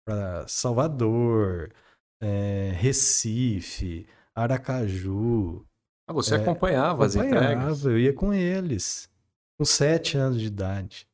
Para 0.05 0.47
Salvador, 0.47 1.71
é, 2.19 2.71
Recife, 2.75 4.07
Aracaju. 4.33 5.65
Ah, 6.11 6.13
você 6.13 6.35
É, 6.35 6.37
acompanhava 6.37 7.05
as 7.05 7.15
entregas? 7.15 7.41
Acompanhava, 7.41 7.89
eu 7.89 7.99
ia 7.99 8.13
com 8.13 8.33
eles. 8.33 9.09
Com 9.57 9.65
sete 9.65 10.17
anos 10.17 10.39
de 10.39 10.47
idade. 10.47 11.07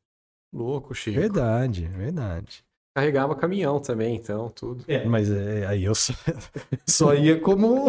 Louco, 0.52 0.94
Chico. 0.94 1.18
Verdade, 1.18 1.86
verdade. 1.86 2.64
Carregava 2.96 3.36
caminhão 3.36 3.78
também, 3.78 4.16
então, 4.16 4.48
tudo. 4.48 4.84
É, 4.88 5.04
mas 5.04 5.30
é, 5.30 5.64
aí 5.66 5.84
eu 5.84 5.94
só, 5.94 6.12
só 6.86 7.14
ia 7.14 7.40
como, 7.40 7.86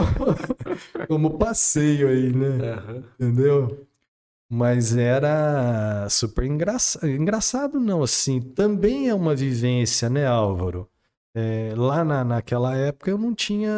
como 1.07 1.37
passeio 1.37 2.09
aí, 2.09 2.31
né? 2.31 2.73
Aham. 2.73 3.03
Entendeu? 3.19 3.87
Mas 4.51 4.95
era 4.97 6.07
super 6.09 6.43
engraçado. 6.43 7.07
Engraçado 7.07 7.79
não, 7.79 8.03
assim, 8.03 8.41
também 8.41 9.07
é 9.09 9.13
uma 9.15 9.35
vivência, 9.35 10.09
né, 10.09 10.25
Álvaro? 10.27 10.87
É, 11.35 11.73
lá 11.77 12.03
na, 12.03 12.23
naquela 12.23 12.75
época 12.75 13.11
eu 13.11 13.17
não 13.17 13.33
tinha 13.35 13.71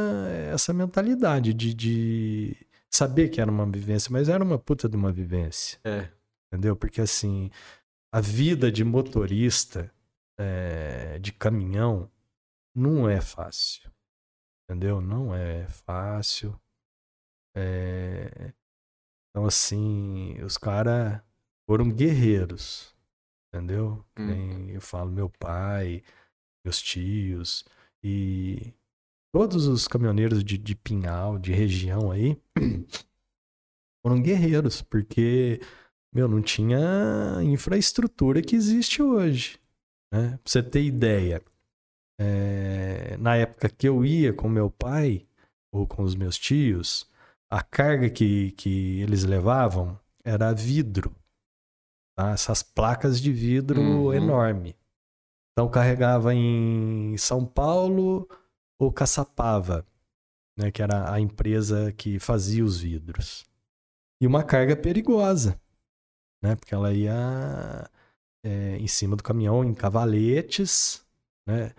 essa 0.53 0.73
mentalidade 0.73 1.53
de, 1.53 1.73
de 1.73 2.55
saber 2.91 3.29
que 3.29 3.39
era 3.41 3.49
uma 3.49 3.65
vivência, 3.65 4.11
mas 4.11 4.29
era 4.29 4.43
uma 4.43 4.59
puta 4.59 4.87
de 4.89 4.95
uma 4.95 5.11
vivência, 5.11 5.79
É. 5.83 6.09
entendeu? 6.51 6.75
Porque 6.75 7.01
assim, 7.01 7.49
a 8.13 8.19
vida 8.21 8.71
de 8.71 8.83
motorista 8.83 9.91
é, 10.39 11.17
de 11.19 11.31
caminhão 11.31 12.11
não 12.75 13.09
é 13.09 13.21
fácil, 13.21 13.91
entendeu? 14.69 14.99
Não 15.01 15.33
é 15.35 15.67
fácil. 15.67 16.59
É, 17.55 18.53
então, 19.29 19.45
assim, 19.45 20.41
os 20.43 20.57
caras 20.57 21.21
foram 21.67 21.89
guerreiros. 21.91 22.95
entendeu? 23.53 24.05
Hum. 24.17 24.69
Eu 24.69 24.79
falo 24.79 25.11
meu 25.11 25.29
pai, 25.29 26.01
meus 26.65 26.81
tios 26.81 27.65
e 28.01 28.73
todos 29.33 29.67
os 29.67 29.87
caminhoneiros 29.87 30.43
de, 30.43 30.57
de 30.57 30.75
Pinhal, 30.75 31.39
de 31.39 31.51
região 31.53 32.11
aí, 32.11 32.37
foram 34.05 34.21
guerreiros, 34.21 34.81
porque, 34.81 35.61
meu, 36.13 36.27
não 36.27 36.41
tinha 36.41 36.79
infraestrutura 37.43 38.41
que 38.41 38.55
existe 38.55 39.01
hoje. 39.01 39.59
Né? 40.13 40.31
Pra 40.31 40.39
você 40.45 40.61
ter 40.61 40.83
ideia, 40.83 41.41
é, 42.19 43.15
na 43.17 43.35
época 43.35 43.69
que 43.69 43.87
eu 43.87 44.03
ia 44.05 44.33
com 44.33 44.49
meu 44.49 44.69
pai 44.69 45.25
ou 45.73 45.87
com 45.87 46.03
os 46.03 46.15
meus 46.15 46.37
tios, 46.37 47.09
a 47.49 47.61
carga 47.63 48.09
que, 48.09 48.51
que 48.51 49.01
eles 49.01 49.23
levavam 49.23 49.97
era 50.23 50.53
vidro. 50.53 51.15
Tá? 52.17 52.31
Essas 52.31 52.61
placas 52.61 53.21
de 53.21 53.31
vidro 53.31 53.81
Uhum. 53.81 54.13
enorme. 54.13 54.75
Então 55.53 55.69
carregava 55.69 56.33
em 56.33 57.15
São 57.17 57.45
Paulo 57.45 58.27
ou 58.81 58.91
Caçapava, 58.91 59.85
né, 60.57 60.71
que 60.71 60.81
era 60.81 61.13
a 61.13 61.19
empresa 61.19 61.91
que 61.91 62.17
fazia 62.17 62.65
os 62.65 62.79
vidros. 62.79 63.45
E 64.19 64.25
uma 64.25 64.43
carga 64.43 64.75
perigosa, 64.75 65.59
né, 66.43 66.55
porque 66.55 66.73
ela 66.73 66.91
ia 66.91 67.87
é, 68.43 68.77
em 68.77 68.87
cima 68.87 69.15
do 69.15 69.21
caminhão 69.21 69.63
em 69.63 69.75
cavaletes, 69.75 71.05
né, 71.47 71.73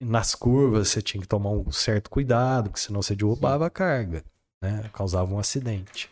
nas 0.00 0.36
curvas 0.36 0.88
você 0.88 1.02
tinha 1.02 1.20
que 1.20 1.26
tomar 1.26 1.50
um 1.50 1.72
certo 1.72 2.08
cuidado, 2.08 2.70
porque 2.70 2.80
senão 2.80 3.02
você 3.02 3.16
derrubava 3.16 3.66
a 3.66 3.70
carga, 3.70 4.24
né, 4.62 4.88
causava 4.92 5.34
um 5.34 5.38
acidente. 5.38 6.08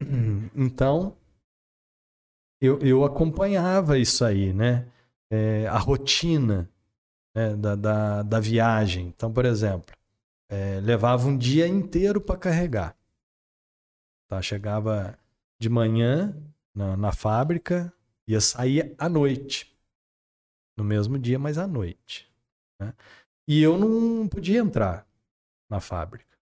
Então, 0.56 1.14
eu, 2.58 2.78
eu 2.78 3.04
acompanhava 3.04 3.98
isso 3.98 4.24
aí, 4.24 4.50
né, 4.50 4.86
é, 5.30 5.66
a 5.66 5.76
rotina 5.76 6.70
né, 7.40 7.56
da, 7.56 7.74
da, 7.74 8.22
da 8.22 8.40
viagem. 8.40 9.06
Então, 9.08 9.32
por 9.32 9.44
exemplo, 9.44 9.94
é, 10.48 10.80
levava 10.80 11.26
um 11.26 11.36
dia 11.36 11.66
inteiro 11.66 12.20
para 12.20 12.38
carregar. 12.38 12.96
Tá? 14.28 14.42
Chegava 14.42 15.18
de 15.58 15.68
manhã 15.68 16.34
na, 16.74 16.96
na 16.96 17.12
fábrica, 17.12 17.92
ia 18.26 18.40
sair 18.40 18.94
à 18.98 19.08
noite. 19.08 19.74
No 20.76 20.84
mesmo 20.84 21.18
dia, 21.18 21.38
mas 21.38 21.58
à 21.58 21.66
noite. 21.66 22.30
né? 22.80 22.94
E 23.48 23.62
eu 23.62 23.76
não 23.76 24.28
podia 24.28 24.60
entrar 24.60 25.06
na 25.68 25.80
fábrica. 25.80 26.38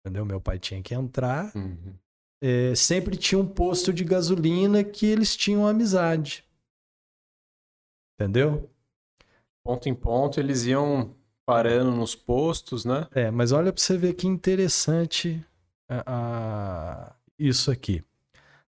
Entendeu? 0.00 0.24
Meu 0.24 0.40
pai 0.40 0.58
tinha 0.58 0.82
que 0.82 0.94
entrar. 0.94 1.54
Uhum. 1.54 1.94
É, 2.42 2.74
sempre 2.74 3.16
tinha 3.18 3.38
um 3.38 3.46
posto 3.46 3.92
de 3.92 4.02
gasolina 4.02 4.82
que 4.82 5.04
eles 5.04 5.36
tinham 5.36 5.66
amizade. 5.66 6.44
Entendeu? 8.14 8.70
Ponto 9.64 9.88
em 9.88 9.94
ponto, 9.94 10.40
eles 10.40 10.64
iam 10.64 11.14
parando 11.46 11.90
nos 11.90 12.14
postos, 12.14 12.84
né? 12.84 13.06
É, 13.12 13.30
mas 13.30 13.52
olha 13.52 13.72
para 13.72 13.82
você 13.82 13.96
ver 13.96 14.14
que 14.14 14.26
interessante 14.26 15.44
a- 15.88 16.04
a- 16.06 17.16
isso 17.38 17.70
aqui. 17.70 18.02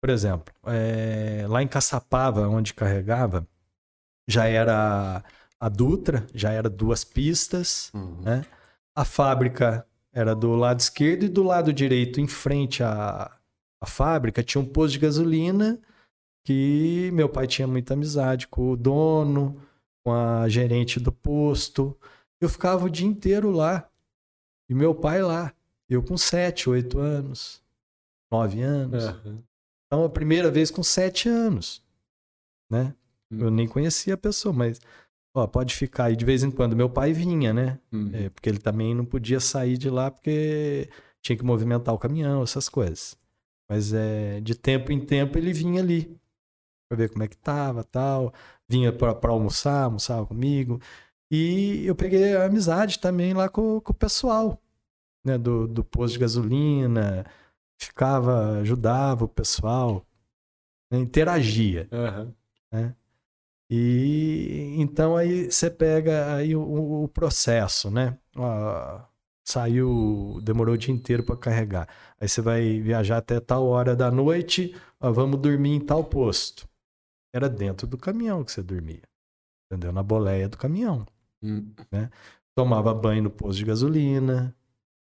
Por 0.00 0.10
exemplo, 0.10 0.52
é, 0.66 1.46
lá 1.48 1.62
em 1.62 1.68
Caçapava, 1.68 2.48
onde 2.48 2.74
carregava, 2.74 3.46
já 4.28 4.46
era 4.46 5.22
a 5.58 5.68
Dutra, 5.68 6.26
já 6.34 6.50
era 6.52 6.68
duas 6.68 7.04
pistas. 7.04 7.90
Uhum. 7.94 8.20
né? 8.22 8.44
A 8.94 9.04
fábrica 9.04 9.86
era 10.12 10.34
do 10.34 10.54
lado 10.54 10.80
esquerdo 10.80 11.24
e 11.24 11.28
do 11.28 11.42
lado 11.42 11.72
direito, 11.72 12.20
em 12.20 12.26
frente 12.28 12.82
à, 12.82 13.30
à 13.80 13.86
fábrica, 13.86 14.42
tinha 14.42 14.60
um 14.60 14.66
posto 14.66 14.92
de 14.92 14.98
gasolina 14.98 15.80
que 16.44 17.10
meu 17.12 17.28
pai 17.28 17.46
tinha 17.46 17.66
muita 17.66 17.94
amizade 17.94 18.46
com 18.46 18.70
o 18.70 18.76
dono, 18.76 19.60
com 20.04 20.12
a 20.12 20.48
gerente 20.48 21.00
do 21.00 21.10
posto. 21.10 21.96
Eu 22.40 22.48
ficava 22.48 22.84
o 22.84 22.90
dia 22.90 23.06
inteiro 23.06 23.50
lá. 23.50 23.88
E 24.68 24.74
meu 24.74 24.94
pai 24.94 25.22
lá. 25.22 25.52
Eu 25.88 26.02
com 26.02 26.16
sete, 26.16 26.68
oito 26.68 26.98
anos, 26.98 27.62
nove 28.30 28.62
anos. 28.62 29.04
Aham. 29.04 29.42
Então, 29.86 30.04
a 30.04 30.08
primeira 30.08 30.50
vez 30.50 30.70
com 30.70 30.82
sete 30.82 31.28
anos, 31.28 31.82
né? 32.70 32.94
Hum. 33.30 33.38
Eu 33.40 33.50
nem 33.50 33.68
conhecia 33.68 34.14
a 34.14 34.18
pessoa, 34.18 34.52
mas 34.52 34.80
ó, 35.34 35.46
pode 35.46 35.74
ficar 35.74 36.06
aí 36.06 36.16
de 36.16 36.24
vez 36.24 36.42
em 36.42 36.50
quando. 36.50 36.74
Meu 36.74 36.88
pai 36.88 37.12
vinha, 37.12 37.52
né? 37.52 37.78
Uhum. 37.92 38.10
É, 38.12 38.30
porque 38.30 38.48
ele 38.48 38.58
também 38.58 38.94
não 38.94 39.04
podia 39.04 39.40
sair 39.40 39.76
de 39.76 39.90
lá 39.90 40.10
porque 40.10 40.88
tinha 41.20 41.36
que 41.36 41.44
movimentar 41.44 41.94
o 41.94 41.98
caminhão, 41.98 42.42
essas 42.42 42.68
coisas. 42.68 43.16
Mas 43.68 43.92
é, 43.92 44.40
de 44.40 44.54
tempo 44.54 44.90
em 44.90 45.00
tempo 45.00 45.38
ele 45.38 45.52
vinha 45.52 45.82
ali 45.82 46.18
para 46.88 46.98
ver 46.98 47.10
como 47.10 47.22
é 47.22 47.28
que 47.28 47.36
tava, 47.36 47.84
tal. 47.84 48.32
Vinha 48.68 48.92
para 48.92 49.30
almoçar, 49.30 49.84
almoçava 49.84 50.26
comigo. 50.26 50.80
E 51.30 51.84
eu 51.86 51.94
peguei 51.94 52.36
a 52.36 52.46
amizade 52.46 52.98
também 52.98 53.34
lá 53.34 53.48
com, 53.48 53.80
com 53.80 53.92
o 53.92 53.96
pessoal, 53.96 54.60
né, 55.24 55.36
do, 55.36 55.66
do 55.66 55.84
posto 55.84 56.14
de 56.14 56.20
gasolina. 56.20 57.26
Ficava, 57.78 58.58
ajudava 58.60 59.24
o 59.24 59.28
pessoal, 59.28 60.06
né, 60.90 60.98
interagia. 60.98 61.88
Aham. 61.92 62.34
E 63.70 64.76
então 64.78 65.16
aí 65.16 65.50
você 65.50 65.70
pega 65.70 66.36
aí 66.36 66.54
o, 66.54 67.04
o 67.04 67.08
processo, 67.08 67.90
né? 67.90 68.16
Saiu, 69.44 70.40
demorou 70.42 70.74
o 70.74 70.78
dia 70.78 70.94
inteiro 70.94 71.22
para 71.22 71.36
carregar. 71.36 71.88
Aí 72.20 72.28
você 72.28 72.40
vai 72.40 72.80
viajar 72.80 73.18
até 73.18 73.40
tal 73.40 73.66
hora 73.66 73.94
da 73.96 74.10
noite, 74.10 74.74
vamos 75.00 75.40
dormir 75.40 75.70
em 75.70 75.80
tal 75.80 76.04
posto. 76.04 76.68
Era 77.34 77.48
dentro 77.48 77.84
do 77.84 77.98
caminhão 77.98 78.44
que 78.44 78.52
você 78.52 78.62
dormia. 78.62 79.02
Entendeu? 79.66 79.92
Na 79.92 80.04
boleia 80.04 80.48
do 80.48 80.56
caminhão. 80.56 81.04
Hum. 81.42 81.74
Tomava 82.56 82.94
banho 82.94 83.24
no 83.24 83.30
posto 83.30 83.58
de 83.58 83.64
gasolina. 83.64 84.54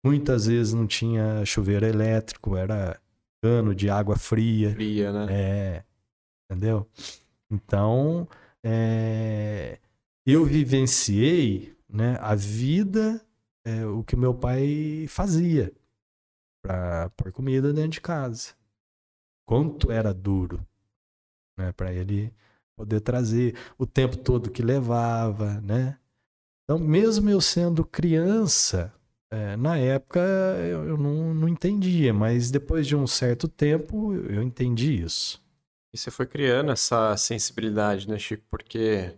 Muitas 0.06 0.46
vezes 0.46 0.72
não 0.72 0.86
tinha 0.86 1.44
chuveiro 1.44 1.84
elétrico, 1.84 2.56
era 2.56 3.00
cano 3.42 3.74
de 3.74 3.90
água 3.90 4.16
fria. 4.16 4.70
Fria, 4.70 5.12
né? 5.12 5.26
É, 5.28 5.84
entendeu? 6.48 6.88
Então, 7.50 8.28
é, 8.62 9.80
eu 10.24 10.44
vivenciei 10.44 11.76
né, 11.88 12.16
a 12.20 12.36
vida, 12.36 13.20
é, 13.64 13.84
o 13.86 14.04
que 14.04 14.14
meu 14.14 14.34
pai 14.34 15.06
fazia 15.08 15.72
para 16.62 17.10
pôr 17.10 17.32
comida 17.32 17.72
dentro 17.72 17.90
de 17.90 18.00
casa. 18.00 18.54
Quanto 19.46 19.90
era 19.90 20.14
duro 20.14 20.64
né, 21.56 21.72
para 21.72 21.92
ele 21.92 22.32
poder 22.76 23.00
trazer 23.00 23.54
o 23.78 23.86
tempo 23.86 24.16
todo 24.16 24.50
que 24.50 24.62
levava, 24.62 25.60
né? 25.60 25.98
Então, 26.64 26.78
mesmo 26.78 27.28
eu 27.30 27.40
sendo 27.40 27.84
criança, 27.84 28.92
é, 29.30 29.56
na 29.56 29.76
época 29.76 30.20
eu, 30.20 30.84
eu 30.88 30.96
não, 30.96 31.34
não 31.34 31.48
entendia, 31.48 32.12
mas 32.14 32.50
depois 32.50 32.86
de 32.86 32.96
um 32.96 33.06
certo 33.06 33.48
tempo 33.48 34.14
eu 34.14 34.42
entendi 34.42 35.02
isso. 35.02 35.42
E 35.92 35.98
você 35.98 36.10
foi 36.10 36.26
criando 36.26 36.72
essa 36.72 37.16
sensibilidade, 37.16 38.08
né, 38.08 38.18
Chico? 38.18 38.44
Porque 38.50 39.16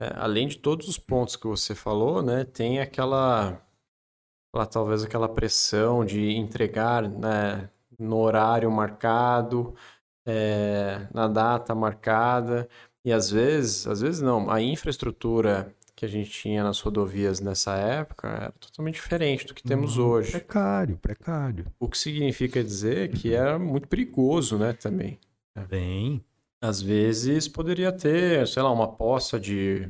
é, 0.00 0.12
além 0.16 0.48
de 0.48 0.58
todos 0.58 0.88
os 0.88 0.98
pontos 0.98 1.36
que 1.36 1.46
você 1.46 1.74
falou, 1.74 2.22
né, 2.22 2.44
tem 2.44 2.80
aquela, 2.80 3.62
aquela- 4.52 4.66
talvez 4.66 5.04
aquela 5.04 5.28
pressão 5.28 6.04
de 6.04 6.32
entregar, 6.32 7.08
né, 7.08 7.70
no 7.98 8.16
horário 8.18 8.70
marcado, 8.70 9.74
é, 10.26 11.06
na 11.14 11.28
data 11.28 11.74
marcada, 11.74 12.68
e 13.04 13.12
às 13.12 13.30
vezes, 13.30 13.86
às 13.86 14.00
vezes 14.00 14.20
não, 14.20 14.50
a 14.50 14.60
infraestrutura 14.60 15.72
que 15.94 16.04
a 16.04 16.08
gente 16.08 16.28
tinha 16.30 16.62
nas 16.62 16.78
rodovias 16.80 17.40
nessa 17.40 17.74
época 17.76 18.28
era 18.28 18.52
totalmente 18.60 18.96
diferente 18.96 19.46
do 19.46 19.54
que 19.54 19.62
temos 19.62 19.96
Uhum. 19.96 20.08
hoje. 20.08 20.32
Precário, 20.32 20.96
precário. 20.98 21.66
O 21.80 21.88
que 21.88 21.96
significa 21.96 22.62
dizer 22.62 23.10
que 23.12 23.32
era 23.32 23.58
muito 23.58 23.88
perigoso, 23.88 24.58
né, 24.58 24.72
também. 24.74 25.18
Bem, 25.68 26.22
Às 26.60 26.82
vezes 26.82 27.46
poderia 27.48 27.92
ter, 27.92 28.46
sei 28.48 28.62
lá, 28.62 28.70
uma 28.72 28.88
poça 28.88 29.38
de, 29.38 29.88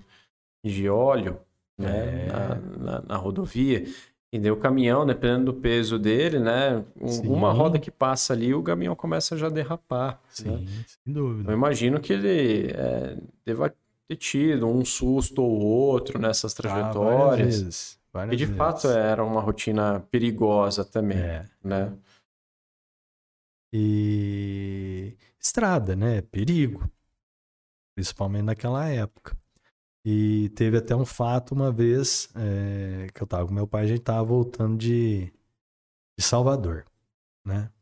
de 0.64 0.89
óleo 0.89 1.41
né, 1.78 2.26
É. 2.26 2.26
na, 2.26 2.55
na- 2.55 3.03
na 3.03 3.16
rodovia. 3.16 3.84
E 4.33 4.39
daí 4.39 4.51
o 4.51 4.57
caminhão, 4.59 5.07
dependendo 5.07 5.53
do 5.53 5.61
peso 5.61 5.99
dele, 5.99 6.39
né? 6.39 6.85
um- 7.01 7.33
uma 7.33 7.53
roda 7.53 7.79
que 7.79 7.91
passa 7.91 8.33
ali, 8.33 8.53
o 8.53 8.62
caminhão 8.62 8.95
começa 8.97 9.37
já 9.37 9.47
a 9.47 9.51
derrapar. 9.51 10.14
né? 10.14 10.20
sim, 10.31 10.66
sem 10.66 10.99
Eu 11.07 11.12
dúvida. 11.14 11.53
imagino 11.53 12.01
que 12.01 12.12
ele 12.12 12.70
é, 12.72 13.16
deva 13.45 13.72
ter 14.09 14.16
tido 14.16 14.66
um 14.66 14.85
susto 14.85 15.43
ou 15.43 15.61
outro 15.62 16.18
nessas 16.18 16.53
Ah, 16.59 16.62
várias 16.62 16.93
trajetórias. 16.93 17.47
vezes, 17.61 18.01
várias 18.12 18.35
E 18.35 18.37
de 18.37 18.45
vezes. 18.47 18.59
fato 18.59 18.89
era 18.89 19.24
uma 19.24 19.41
rotina 19.41 20.01
perigosa 20.11 20.85
também, 20.85 21.18
É. 21.18 21.45
né? 21.62 21.93
E 23.72 25.16
estrada, 25.41 25.95
né? 25.97 26.20
Perigo. 26.22 26.91
Principalmente 27.95 28.45
naquela 28.45 28.87
época. 28.89 29.37
E 30.09 30.50
teve 30.50 30.76
até 30.76 30.94
um 30.94 31.04
fato 31.04 31.52
uma 31.52 31.72
vez 31.72 32.28
é, 32.36 33.09
que 33.12 33.20
eu 33.20 33.26
tava 33.26 33.44
com 33.44 33.52
meu 33.52 33.66
pai, 33.66 33.82
a 33.82 33.86
gente 33.88 34.02
tava 34.02 34.22
voltando 34.22 34.76
de, 34.78 35.32
de 36.16 36.24
Salvador, 36.24 36.86
né? 37.44 37.72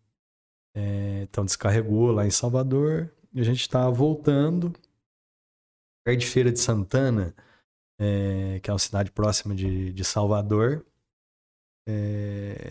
É, 0.74 1.24
então 1.24 1.44
descarregou 1.44 2.10
lá 2.12 2.26
em 2.26 2.30
Salvador 2.30 3.14
e 3.30 3.42
a 3.42 3.44
gente 3.44 3.68
tava 3.68 3.90
voltando 3.90 4.72
perto 6.02 6.20
de 6.20 6.26
Feira 6.26 6.50
de 6.50 6.58
Santana, 6.58 7.34
é, 7.98 8.58
que 8.60 8.70
é 8.70 8.72
uma 8.72 8.78
cidade 8.78 9.10
próxima 9.12 9.54
de, 9.54 9.92
de 9.92 10.02
Salvador. 10.02 10.82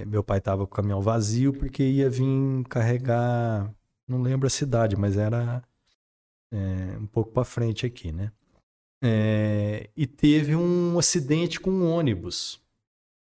Meu 0.08 0.24
pai 0.24 0.39
estava 0.39 0.66
com 0.66 0.74
o 0.74 0.76
caminhão 0.76 0.99
vazio 0.99 1.54
porque 1.54 1.84
ia 1.84 2.10
vir 2.10 2.64
carregar, 2.68 3.72
não 4.08 4.20
lembro 4.20 4.47
a 4.47 4.49
cidade, 4.49 4.95
mas 4.95 5.16
era 5.16 5.64
um 6.99 7.06
pouco 7.06 7.32
para 7.32 7.45
frente 7.45 7.86
aqui, 7.86 8.12
né? 8.12 8.32
É, 9.06 9.89
e 9.97 10.08
teve 10.08 10.56
um 10.56 10.97
acidente 10.97 11.60
com 11.60 11.70
um 11.70 11.91
ônibus, 11.91 12.62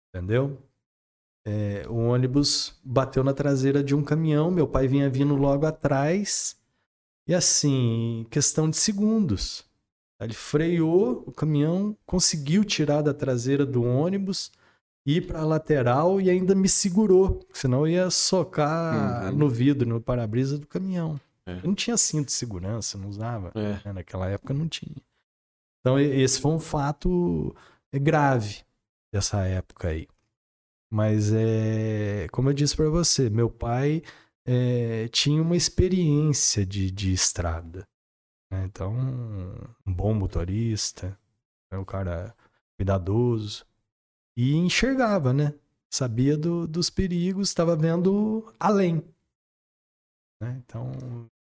entendeu? 0.10 0.58
É, 1.46 1.86
o 1.88 1.96
ônibus 1.96 2.80
bateu 2.84 3.24
na 3.24 3.34
traseira 3.34 3.84
de 3.84 3.94
um 3.94 4.04
caminhão, 4.04 4.50
meu 4.50 4.68
pai 4.68 4.88
vinha 4.88 5.10
vindo 5.10 5.36
logo 5.36 5.68
atrás, 5.68 6.58
e 7.28 7.36
assim, 7.36 8.26
questão 8.32 8.68
de 8.68 8.78
segundos. 8.78 9.64
Ele 10.20 10.34
freou 10.34 11.24
o 11.28 11.32
caminhão, 11.32 11.96
conseguiu 12.06 12.66
tirar 12.66 13.04
da 13.04 13.14
traseira 13.14 13.66
do 13.66 13.84
ônibus, 13.84 14.52
ir 15.06 15.28
para 15.28 15.42
a 15.42 15.46
lateral 15.46 16.20
e 16.20 16.30
ainda 16.30 16.54
me 16.56 16.68
segurou, 16.68 17.40
senão 17.54 17.88
eu 17.88 17.94
ia 17.94 18.10
socar 18.10 19.28
uhum. 19.32 19.38
no 19.38 19.50
vidro, 19.50 19.88
no 19.88 20.02
para-brisa 20.02 20.58
do 20.58 20.68
caminhão. 20.68 21.20
É. 21.46 21.58
Eu 21.58 21.68
não 21.68 21.76
tinha 21.76 21.96
cinto 21.96 22.28
de 22.28 22.34
segurança, 22.34 22.98
não 22.98 23.08
usava. 23.08 23.52
É. 23.56 23.80
Né? 23.86 23.94
Naquela 23.94 24.28
época 24.28 24.54
não 24.54 24.68
tinha. 24.68 24.96
Então, 25.90 26.00
esse 26.00 26.40
foi 26.40 26.52
um 26.52 26.60
fato 26.60 27.56
grave 27.92 28.64
dessa 29.12 29.44
época 29.48 29.88
aí. 29.88 30.08
Mas 30.92 31.34
é, 31.34 32.28
como 32.32 32.50
eu 32.50 32.54
disse 32.54 32.76
para 32.76 32.90
você, 32.90 33.28
meu 33.28 33.50
pai 33.50 34.04
é, 34.46 35.08
tinha 35.08 35.42
uma 35.42 35.58
experiência 35.58 36.64
de, 36.64 36.92
de 36.92 37.12
estrada. 37.12 37.88
Né? 38.52 38.66
Então, 38.66 38.94
um 39.84 39.92
bom 39.92 40.14
motorista, 40.14 41.18
é 41.72 41.78
um 41.78 41.86
cara 41.86 42.36
cuidadoso 42.78 43.66
e 44.38 44.56
enxergava, 44.56 45.34
né? 45.34 45.56
Sabia 45.92 46.38
do, 46.38 46.68
dos 46.68 46.92
perigos, 46.92 47.50
estava 47.50 47.76
vendo 47.76 48.54
além. 48.60 49.04
Né? 50.40 50.62
Então, 50.64 50.92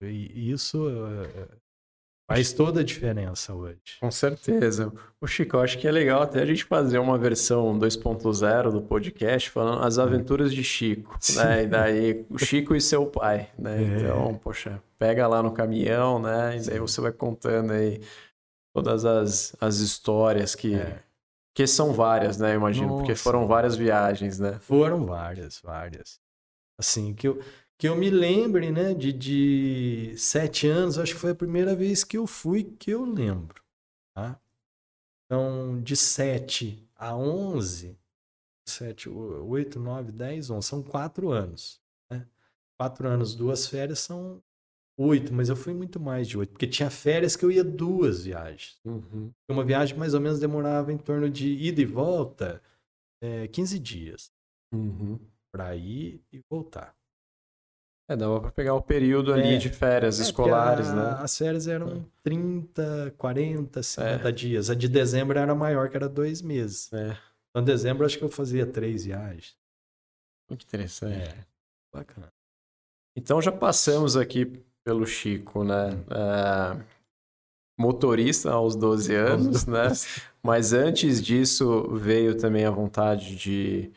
isso 0.01 0.89
é, 0.89 1.59
Faz 2.29 2.53
toda 2.53 2.81
a 2.81 2.83
diferença 2.83 3.55
hoje. 3.55 3.97
Com 3.99 4.11
certeza. 4.11 4.93
O 5.19 5.25
Chico, 5.25 5.57
eu 5.57 5.61
acho 5.61 5.79
que 5.79 5.87
é 5.87 5.91
legal 5.91 6.21
até 6.21 6.43
a 6.43 6.45
gente 6.45 6.63
fazer 6.63 6.99
uma 6.99 7.17
versão 7.17 7.77
2.0 7.79 8.71
do 8.71 8.83
podcast 8.83 9.49
falando 9.49 9.83
as 9.83 9.97
aventuras 9.97 10.53
de 10.53 10.63
Chico, 10.63 11.17
Sim. 11.19 11.37
né? 11.39 11.63
E 11.63 11.67
daí 11.67 12.25
o 12.29 12.37
Chico 12.37 12.75
e 12.75 12.81
seu 12.81 13.07
pai, 13.07 13.49
né? 13.57 13.81
É. 13.81 14.01
Então, 14.01 14.39
poxa, 14.43 14.79
pega 14.99 15.27
lá 15.27 15.41
no 15.41 15.51
caminhão, 15.51 16.21
né? 16.21 16.55
E 16.55 16.61
daí 16.67 16.77
você 16.77 17.01
vai 17.01 17.11
contando 17.11 17.73
aí 17.73 17.99
todas 18.75 19.05
as, 19.05 19.55
as 19.59 19.77
histórias 19.77 20.53
que 20.53 20.75
é. 20.75 20.99
que 21.55 21.65
são 21.65 21.93
várias, 21.93 22.37
né? 22.37 22.53
Imagino, 22.53 22.89
Nossa. 22.89 22.99
porque 22.99 23.15
foram 23.15 23.47
várias 23.47 23.75
viagens, 23.75 24.37
né? 24.37 24.59
Foram 24.59 25.03
várias, 25.03 25.59
várias. 25.63 26.19
Assim, 26.79 27.11
que 27.11 27.27
eu 27.27 27.41
que 27.79 27.87
eu 27.87 27.95
me 27.95 28.09
lembre, 28.09 28.71
né, 28.71 28.93
de, 28.93 29.13
de 29.13 30.13
sete 30.17 30.67
anos, 30.67 30.99
acho 30.99 31.13
que 31.13 31.19
foi 31.19 31.31
a 31.31 31.35
primeira 31.35 31.73
vez 31.73 32.03
que 32.03 32.17
eu 32.17 32.27
fui 32.27 32.65
que 32.65 32.91
eu 32.91 33.05
lembro. 33.05 33.63
Tá? 34.13 34.37
Então, 35.25 35.81
de 35.81 35.95
sete 35.95 36.85
a 36.93 37.15
onze, 37.15 37.97
sete, 38.67 39.07
oito, 39.07 39.79
nove, 39.79 40.11
dez, 40.11 40.49
onze, 40.49 40.67
são 40.67 40.83
quatro 40.83 41.31
anos. 41.31 41.81
Né? 42.11 42.27
Quatro 42.77 43.07
anos, 43.07 43.33
duas 43.33 43.65
férias 43.65 43.99
são 43.99 44.43
oito, 44.97 45.33
mas 45.33 45.47
eu 45.47 45.55
fui 45.55 45.73
muito 45.73 46.01
mais 46.01 46.27
de 46.27 46.37
oito, 46.37 46.51
porque 46.51 46.67
tinha 46.67 46.89
férias 46.89 47.37
que 47.37 47.45
eu 47.45 47.51
ia 47.51 47.63
duas 47.63 48.25
viagens. 48.25 48.77
Uhum. 48.83 49.31
Uma 49.49 49.63
viagem 49.63 49.97
mais 49.97 50.13
ou 50.13 50.19
menos 50.19 50.37
demorava 50.37 50.91
em 50.91 50.97
torno 50.97 51.29
de 51.29 51.47
ida 51.47 51.79
e 51.79 51.85
volta 51.85 52.61
é, 53.23 53.47
15 53.47 53.79
dias. 53.79 54.33
Uhum. 54.73 55.17
Para 55.49 55.77
ir 55.77 56.21
e 56.31 56.41
voltar. 56.49 56.98
É, 58.09 58.15
dava 58.15 58.41
para 58.41 58.51
pegar 58.51 58.73
o 58.73 58.81
período 58.81 59.31
ali 59.31 59.53
é, 59.53 59.57
de 59.57 59.69
férias 59.69 60.19
é, 60.19 60.23
escolares, 60.23 60.87
a, 60.87 60.95
né? 60.95 61.17
As 61.21 61.37
férias 61.37 61.67
eram 61.67 62.03
30, 62.23 63.13
40, 63.15 63.83
50 63.83 64.27
é. 64.27 64.31
dias. 64.31 64.71
A 64.71 64.73
de 64.73 64.87
dezembro 64.87 65.37
era 65.37 65.53
maior, 65.53 65.89
que 65.89 65.95
era 65.95 66.09
dois 66.09 66.41
meses. 66.41 66.91
É. 66.91 67.15
Então, 67.51 67.61
em 67.61 67.65
dezembro, 67.65 68.03
acho 68.07 68.17
que 68.17 68.23
eu 68.23 68.29
fazia 68.29 68.65
três 68.65 69.05
viagens. 69.05 69.55
Que 70.47 70.65
interessante. 70.65 71.29
É. 71.29 71.45
Bacana. 71.93 72.33
Então, 73.15 73.39
já 73.39 73.51
passamos 73.51 74.17
aqui 74.17 74.59
pelo 74.83 75.05
Chico, 75.05 75.63
né? 75.63 75.91
Hum. 75.91 76.03
É, 76.09 76.83
motorista 77.77 78.51
aos 78.51 78.75
12 78.75 79.13
anos, 79.13 79.67
né? 79.67 79.87
Mas 80.41 80.73
antes 80.73 81.21
disso, 81.21 81.95
veio 81.95 82.35
também 82.35 82.65
a 82.65 82.71
vontade 82.71 83.35
de 83.35 83.91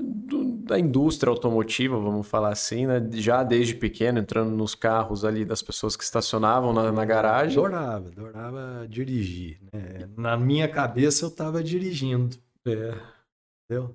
do, 0.00 0.44
da 0.58 0.78
indústria 0.78 1.30
automotiva, 1.30 1.98
vamos 1.98 2.26
falar 2.26 2.50
assim, 2.50 2.86
né? 2.86 3.06
Já 3.12 3.42
desde 3.42 3.74
pequeno, 3.74 4.18
entrando 4.18 4.50
nos 4.50 4.74
carros 4.74 5.24
ali 5.24 5.44
das 5.44 5.62
pessoas 5.62 5.96
que 5.96 6.04
estacionavam 6.04 6.72
na, 6.72 6.90
na 6.90 7.04
garagem. 7.04 7.58
Adorava, 7.58 8.08
adorava 8.08 8.86
dirigir. 8.88 9.60
Né? 9.72 10.08
Na 10.16 10.36
minha 10.36 10.68
cabeça 10.68 11.24
eu 11.24 11.28
estava 11.28 11.62
dirigindo. 11.62 12.36
É. 12.66 12.94
Entendeu? 13.64 13.94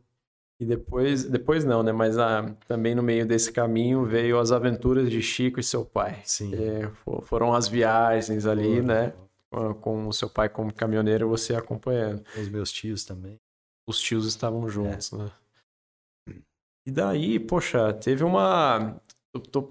E 0.60 0.66
depois, 0.66 1.24
depois 1.24 1.64
não, 1.64 1.84
né? 1.84 1.92
Mas 1.92 2.18
ah, 2.18 2.56
também 2.68 2.96
no 2.96 3.04
meio 3.04 3.26
desse 3.26 3.52
caminho 3.52 4.06
veio 4.06 4.40
as 4.40 4.52
aventuras 4.52 5.10
de 5.10 5.22
Chico 5.22 5.60
e 5.60 5.64
seu 5.64 5.86
pai. 5.86 6.20
Sim. 6.24 6.52
É, 6.56 6.92
foram 7.24 7.54
as 7.54 7.68
viagens 7.68 8.46
ali, 8.46 8.82
né? 8.82 9.14
Com 9.82 10.08
o 10.08 10.14
seu 10.14 10.30
pai 10.30 10.50
como 10.50 10.74
caminhoneiro, 10.74 11.30
você 11.30 11.56
acompanhando. 11.56 12.24
Os 12.36 12.50
meus 12.50 12.72
tios 12.72 13.06
também. 13.06 13.40
Os 13.88 14.02
tios 14.02 14.26
estavam 14.26 14.68
juntos, 14.68 15.14
é. 15.14 15.18
né? 15.18 15.32
E 16.88 16.92
daí, 16.92 17.38
poxa, 17.38 17.92
teve 17.92 18.24
uma. 18.24 18.96
Tô, 19.34 19.42
tô, 19.42 19.62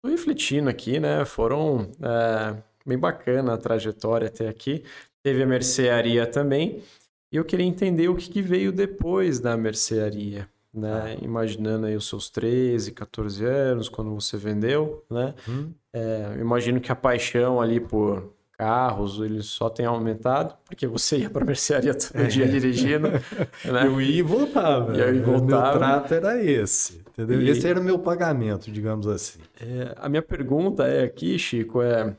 tô 0.00 0.08
refletindo 0.08 0.70
aqui, 0.70 0.98
né? 0.98 1.22
Foram 1.26 1.90
é, 2.00 2.56
bem 2.86 2.96
bacana 2.96 3.52
a 3.52 3.58
trajetória 3.58 4.28
até 4.28 4.48
aqui. 4.48 4.82
Teve 5.22 5.42
a 5.42 5.46
mercearia 5.46 6.26
também. 6.26 6.82
E 7.30 7.36
eu 7.36 7.44
queria 7.44 7.66
entender 7.66 8.08
o 8.08 8.16
que, 8.16 8.30
que 8.30 8.40
veio 8.40 8.72
depois 8.72 9.38
da 9.38 9.54
mercearia, 9.54 10.48
né? 10.72 11.18
Ah. 11.18 11.24
Imaginando 11.24 11.84
aí 11.84 11.94
os 11.94 12.08
seus 12.08 12.30
13, 12.30 12.92
14 12.92 13.44
anos, 13.44 13.90
quando 13.90 14.14
você 14.14 14.38
vendeu, 14.38 15.04
né? 15.10 15.34
Hum. 15.46 15.72
É, 15.92 16.36
imagino 16.40 16.80
que 16.80 16.90
a 16.90 16.96
paixão 16.96 17.60
ali 17.60 17.80
por 17.80 18.32
carros, 18.62 19.18
ele 19.18 19.42
só 19.42 19.68
tem 19.68 19.84
aumentado, 19.84 20.54
porque 20.64 20.86
você 20.86 21.18
ia 21.18 21.28
para 21.28 21.42
a 21.42 21.46
mercearia 21.46 21.92
todo 21.92 22.20
é. 22.20 22.26
dia 22.28 22.46
dirigindo. 22.48 23.08
Né? 23.64 23.86
Eu 23.86 24.00
ia 24.00 24.18
e 24.18 24.22
voltava. 24.22 24.96
E 24.96 25.00
eu 25.00 25.24
voltava. 25.24 25.42
O 25.42 25.46
meu 25.46 25.78
trato 25.78 26.14
era 26.14 26.42
esse. 26.42 27.02
Entendeu? 27.10 27.40
E... 27.40 27.48
Esse 27.48 27.66
era 27.66 27.80
o 27.80 27.82
meu 27.82 27.98
pagamento, 27.98 28.70
digamos 28.70 29.06
assim. 29.06 29.40
É, 29.60 29.94
a 29.96 30.08
minha 30.08 30.22
pergunta 30.22 30.86
é 30.86 31.04
aqui, 31.04 31.38
Chico, 31.38 31.82
é 31.82 32.14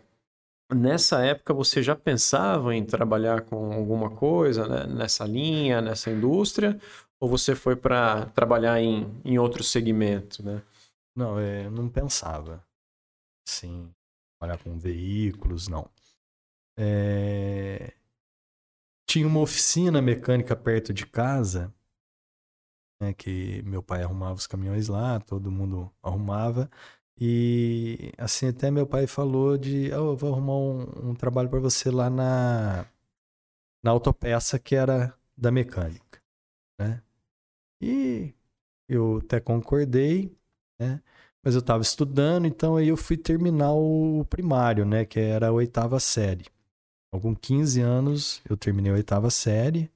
nessa 0.74 1.24
época 1.24 1.54
você 1.54 1.82
já 1.82 1.96
pensava 1.96 2.76
em 2.76 2.84
trabalhar 2.84 3.42
com 3.42 3.72
alguma 3.72 4.10
coisa 4.10 4.68
né? 4.68 4.86
nessa 4.88 5.26
linha, 5.26 5.82
nessa 5.82 6.10
indústria, 6.10 6.80
ou 7.20 7.30
você 7.30 7.56
foi 7.56 7.76
para 7.76 8.26
trabalhar 8.28 8.82
em, 8.82 9.10
em 9.24 9.38
outro 9.38 9.64
segmento, 9.64 10.44
né? 10.44 10.62
Não, 11.16 11.40
é, 11.40 11.70
não 11.70 11.88
pensava. 11.88 12.64
Sim, 13.48 13.90
trabalhar 14.40 14.62
com 14.64 14.78
veículos, 14.78 15.68
não. 15.68 15.88
É... 16.78 17.94
Tinha 19.08 19.28
uma 19.28 19.42
oficina 19.42 20.02
mecânica 20.02 20.56
perto 20.56 20.94
de 20.94 21.06
casa, 21.06 21.74
né, 23.02 23.14
que 23.14 23.62
meu 23.64 23.84
pai 23.84 24.02
arrumava 24.02 24.36
os 24.36 24.48
caminhões 24.48 24.88
lá, 24.88 25.20
todo 25.20 25.52
mundo 25.52 25.92
arrumava. 26.02 26.70
E 27.20 28.12
assim, 28.18 28.48
até 28.48 28.72
meu 28.72 28.88
pai 28.88 29.06
falou 29.08 29.58
de, 29.58 29.92
oh, 29.92 30.12
eu 30.12 30.18
vou 30.18 30.34
arrumar 30.34 30.58
um, 30.58 31.12
um 31.12 31.16
trabalho 31.16 31.50
para 31.50 31.60
você 31.60 31.92
lá 31.92 32.10
na, 32.10 32.86
na 33.84 33.92
autopeça 33.92 34.58
que 34.58 34.76
era 34.76 35.16
da 35.38 35.52
mecânica, 35.52 36.22
né? 36.80 37.02
E 37.82 38.34
eu 38.90 39.18
até 39.24 39.40
concordei, 39.40 40.36
né? 40.80 41.02
Mas 41.44 41.56
eu 41.56 41.60
estava 41.60 41.84
estudando, 41.84 42.48
então 42.48 42.78
aí 42.78 42.88
eu 42.88 42.98
fui 42.98 43.18
terminar 43.18 43.74
o 43.74 44.26
primário, 44.30 44.86
né? 44.86 45.06
Que 45.06 45.20
era 45.20 45.50
a 45.50 45.52
oitava 45.52 46.00
série. 46.00 46.46
Com 47.22 47.36
15 47.36 47.80
anos, 47.80 48.42
eu 48.50 48.58
terminei 48.58 48.92
a 48.92 48.96
oitava 48.96 49.30
série. 49.30 49.90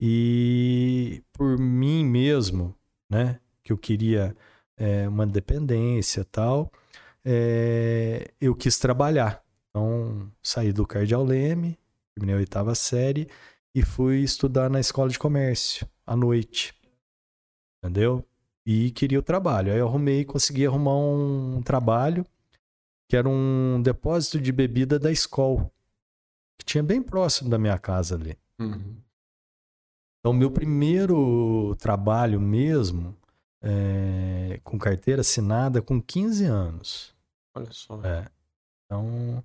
E 0.00 1.22
por 1.32 1.58
mim 1.58 2.04
mesmo, 2.04 2.74
né? 3.08 3.38
Que 3.62 3.72
eu 3.72 3.78
queria 3.78 4.36
é, 4.76 5.08
uma 5.08 5.24
e 5.26 6.24
tal, 6.24 6.72
é, 7.24 8.32
eu 8.40 8.54
quis 8.54 8.78
trabalhar. 8.78 9.42
Então, 9.70 10.30
saí 10.42 10.72
do 10.72 10.86
Cardeal 10.86 11.24
Leme, 11.24 11.78
terminei 12.14 12.34
a 12.34 12.38
oitava 12.38 12.74
série 12.74 13.28
e 13.74 13.82
fui 13.82 14.18
estudar 14.20 14.68
na 14.68 14.80
escola 14.80 15.08
de 15.08 15.18
comércio 15.18 15.88
à 16.06 16.16
noite. 16.16 16.74
Entendeu? 17.82 18.24
E 18.66 18.90
queria 18.90 19.18
o 19.18 19.22
trabalho. 19.22 19.72
Aí 19.72 19.78
eu 19.78 19.86
arrumei, 19.86 20.24
consegui 20.24 20.66
arrumar 20.66 20.96
um 20.96 21.62
trabalho 21.62 22.26
que 23.08 23.16
era 23.16 23.28
um 23.28 23.80
depósito 23.82 24.40
de 24.40 24.50
bebida 24.50 24.98
da 24.98 25.12
escola 25.12 25.70
que 26.64 26.72
que 26.72 26.72
tinha 26.72 26.82
bem 26.82 27.02
próximo 27.02 27.50
da 27.50 27.58
minha 27.58 27.78
casa 27.78 28.14
ali. 28.14 28.36
Uhum. 28.58 28.96
Então, 30.18 30.32
meu 30.32 30.50
primeiro 30.50 31.76
trabalho 31.76 32.40
mesmo, 32.40 33.14
é, 33.62 34.58
com 34.64 34.78
carteira 34.78 35.20
assinada, 35.20 35.82
com 35.82 36.00
15 36.00 36.44
anos. 36.46 37.14
Olha 37.54 37.70
só. 37.70 38.00
É. 38.02 38.26
Então, 38.86 39.44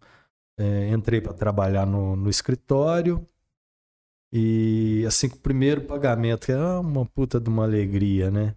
é, 0.57 0.89
entrei 0.89 1.19
para 1.19 1.33
trabalhar 1.33 1.85
no, 1.85 2.15
no 2.15 2.29
escritório. 2.29 3.27
E 4.31 5.03
assim, 5.07 5.27
com 5.27 5.35
o 5.35 5.41
primeiro 5.41 5.81
pagamento, 5.81 6.45
que 6.45 6.51
era 6.51 6.79
uma 6.79 7.05
puta 7.05 7.39
de 7.39 7.49
uma 7.49 7.63
alegria, 7.63 8.31
né? 8.31 8.55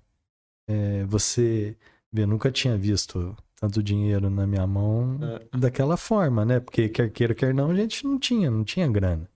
É, 0.68 1.04
você 1.04 1.76
vê, 2.12 2.24
nunca 2.24 2.52
tinha 2.52 2.76
visto 2.76 3.36
tanto 3.62 3.80
dinheiro 3.80 4.28
na 4.28 4.44
minha 4.44 4.66
mão 4.66 5.16
É. 5.52 5.56
daquela 5.56 5.96
forma, 5.96 6.44
né? 6.44 6.58
Porque 6.58 6.88
quer 6.88 7.08
queira, 7.12 7.32
quer 7.32 7.54
não, 7.54 7.70
a 7.70 7.74
gente 7.76 8.04
não 8.04 8.18
tinha, 8.18 8.50
não 8.50 8.64
tinha 8.64 8.88
grana. 8.88 9.28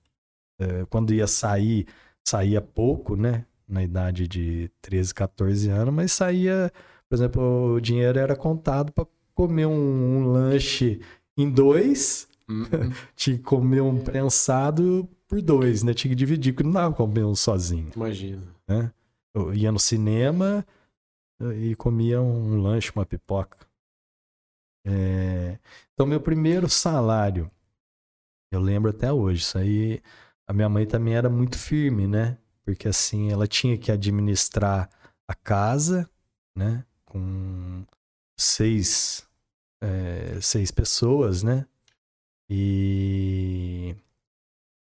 É, 0.61 0.85
quando 0.91 1.14
ia 1.14 1.29
sair, 1.29 1.87
saía 2.27 2.61
pouco, 2.61 3.14
né? 3.14 3.47
Na 3.68 3.85
idade 3.85 4.27
de 4.27 4.68
13, 4.83 5.14
14 5.14 5.68
anos, 5.70 5.95
mas 5.95 6.11
saía, 6.11 6.72
por 7.09 7.14
exemplo, 7.14 7.74
o 7.74 7.81
dinheiro 7.81 8.18
era 8.18 8.35
contado 8.35 8.91
para 8.93 9.07
comer 9.33 9.66
um, 9.66 9.72
um 10.18 10.33
lanche 10.33 11.01
em 11.39 11.49
dois, 11.49 12.27
Uhum. 12.49 12.66
tinha 13.16 13.37
que 13.37 13.43
comer 13.45 13.81
um 13.81 13.99
prensado 13.99 15.09
por 15.29 15.41
dois, 15.43 15.83
né? 15.85 15.95
Tinha 15.95 16.11
que 16.11 16.16
dividir, 16.16 16.53
porque 16.53 16.64
não 16.64 16.72
dava 16.72 16.95
pra 16.95 17.05
comer 17.07 17.24
um 17.24 17.35
sozinho, 17.35 17.91
Imagina. 17.95 18.43
né? 18.68 18.91
Eu 19.35 19.53
ia 19.55 19.70
no 19.70 19.79
cinema 19.81 20.64
e 21.57 21.74
comia 21.77 22.20
um 22.22 22.57
lanche, 22.62 22.91
uma 22.95 23.05
pipoca. 23.05 23.59
É, 24.87 25.59
Então, 25.95 26.07
meu 26.07 26.20
primeiro 26.20 26.68
salário, 26.68 27.51
eu 28.53 28.61
lembro 28.61 28.91
até 28.91 29.12
hoje, 29.12 29.41
isso 29.43 29.59
aí, 29.59 30.01
a 30.47 30.53
minha 30.53 30.68
mãe 30.68 30.87
também 30.87 31.14
era 31.14 31.28
muito 31.28 31.59
firme, 31.59 32.07
né? 32.07 32.39
Porque 32.64 32.89
assim, 32.89 33.30
ela 33.32 33.47
tinha 33.47 33.76
que 33.76 33.91
administrar 33.91 34.89
a 35.26 35.34
casa, 35.34 36.09
né? 36.57 36.84
Com 37.05 37.84
seis, 38.39 39.26
é, 39.82 40.41
seis 40.41 40.70
pessoas, 40.70 41.43
né? 41.43 41.66
E 42.49 43.97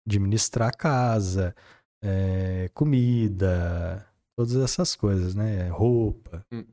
administrar 0.06 0.68
a 0.68 0.72
casa, 0.72 1.54
é, 2.02 2.70
comida, 2.72 4.06
todas 4.36 4.56
essas 4.56 4.96
coisas, 4.96 5.34
né? 5.34 5.68
Roupa. 5.68 6.46
Hum. 6.50 6.64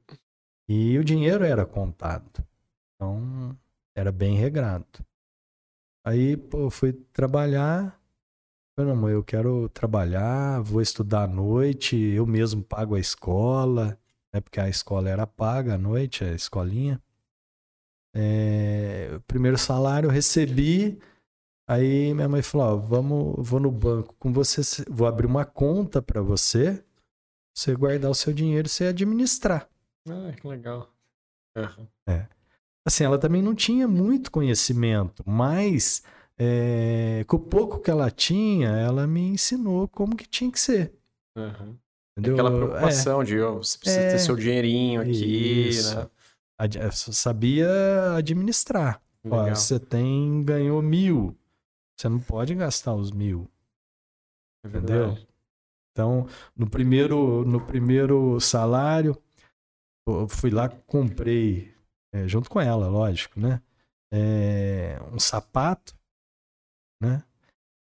E 0.69 0.97
o 0.97 1.03
dinheiro 1.03 1.43
era 1.43 1.65
contado. 1.65 2.45
Então, 2.98 3.56
era 3.95 4.12
bem 4.12 4.36
regrado. 4.36 4.86
Aí, 6.04 6.36
pô, 6.36 6.70
fui 6.70 6.93
trabalhar. 6.93 8.02
Falei, 8.76 8.93
não, 8.93 9.02
mãe, 9.02 9.14
eu 9.14 9.24
quero 9.24 9.70
trabalhar, 9.70 10.62
vou 10.62 10.82
estudar 10.82 11.24
à 11.24 11.28
noite, 11.28 11.95
eu 11.95 12.26
mesmo 12.26 12.64
pago 12.64 12.95
a 12.95 13.00
escola, 13.00 14.00
né? 14.34 14.41
Porque 14.41 14.60
a 14.60 14.70
escola 14.70 15.10
era 15.10 15.28
paga 15.28 15.76
à 15.76 15.78
noite, 15.78 16.24
a 16.24 16.34
escolinha. 16.34 17.02
É, 18.16 19.12
o 19.16 19.22
primeiro 19.22 19.58
salário 19.58 20.08
eu 20.08 20.12
recebi, 20.12 21.00
aí 21.68 22.14
minha 22.14 22.30
mãe 22.30 22.41
falou, 22.41 22.68
ó, 22.68 22.78
vamos, 22.78 23.48
vou 23.48 23.60
no 23.60 23.72
banco 23.72 24.16
com 24.18 24.32
você, 24.32 24.62
vou 24.89 25.08
abrir 25.08 25.28
uma 25.28 25.45
conta 25.45 26.02
para 26.02 26.22
você, 26.22 26.84
você 27.56 27.76
guardar 27.76 28.10
o 28.10 28.16
seu 28.16 28.34
dinheiro 28.34 28.68
e 28.68 28.70
você 28.70 28.86
administrar. 28.86 29.70
Ah, 30.08 30.32
que 30.32 30.48
legal. 30.48 30.91
Uhum. 31.56 31.88
Assim, 32.88 33.04
ela 33.04 33.18
também 33.20 33.42
não 33.42 33.54
tinha 33.54 33.86
muito 33.86 34.32
conhecimento, 34.32 35.22
mas 35.26 36.02
é, 36.40 37.26
com 37.28 37.36
o 37.36 37.40
pouco 37.40 37.80
que 37.82 37.92
ela 37.92 38.10
tinha, 38.10 38.70
ela 38.70 39.06
me 39.06 39.20
ensinou 39.22 39.90
como 39.90 40.16
que 40.16 40.26
tinha 40.26 40.50
que 40.50 40.60
ser. 40.60 40.94
Uhum. 41.38 41.76
Entendeu? 42.18 42.36
Aquela 42.36 42.50
preocupação 42.50 43.24
de 43.26 43.42
ó, 43.42 43.56
você 43.56 43.78
precisa 43.78 44.02
É. 44.02 44.12
ter 44.12 44.20
seu 44.20 44.38
dinheirinho 44.38 45.02
aqui, 45.02 45.68
Isso. 45.68 45.96
né? 45.96 46.10
É, 46.60 46.86
eu 46.86 46.92
sabia 46.94 47.68
administrar. 48.16 49.02
Ó, 49.30 49.50
você 49.50 49.78
tem, 49.78 50.42
ganhou 50.46 50.82
mil. 50.82 51.38
Você 52.00 52.08
não 52.08 52.20
pode 52.20 52.56
gastar 52.56 52.96
os 52.96 53.12
mil. 53.12 53.50
É 54.64 54.70
entendeu? 54.70 55.18
Então, 55.92 56.26
no 56.56 56.70
primeiro, 56.70 57.44
no 57.44 57.60
primeiro 57.60 58.40
salário, 58.40 59.22
eu 60.08 60.30
fui 60.30 60.50
lá, 60.52 60.70
comprei, 60.70 61.74
é, 62.18 62.28
junto 62.28 62.49
com 62.49 62.59
ela, 62.59 62.88
lógico, 62.88 63.39
né? 63.39 63.61
É, 64.11 64.99
um 65.11 65.20
sapato, 65.20 65.95
né? 67.01 67.24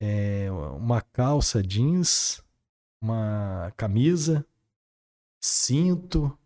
É, 0.02 0.50
uma 0.52 1.02
calça 1.02 1.62
jeans, 1.62 2.44
uma 3.02 3.72
camisa, 3.78 4.46
cinto 5.42 6.38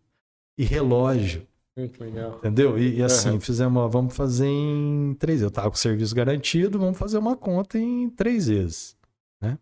e 0.58 0.64
relógio. 0.64 1.46
Muito 1.76 2.02
legal. 2.02 2.38
Entendeu? 2.38 2.78
E, 2.78 2.96
e 2.96 3.02
assim, 3.02 3.30
Aham. 3.30 3.40
fizemos, 3.40 3.82
ó, 3.82 3.88
vamos 3.88 4.14
fazer 4.14 4.46
em 4.46 5.14
três 5.14 5.40
vezes. 5.40 5.50
Eu 5.50 5.54
tava 5.54 5.70
com 5.70 5.76
o 5.76 5.78
serviço 5.78 6.14
garantido, 6.14 6.78
vamos 6.78 6.98
fazer 6.98 7.18
uma 7.18 7.36
conta 7.36 7.78
em 7.78 8.08
três 8.10 8.46
vezes. 8.46 8.96
Né? 9.40 9.58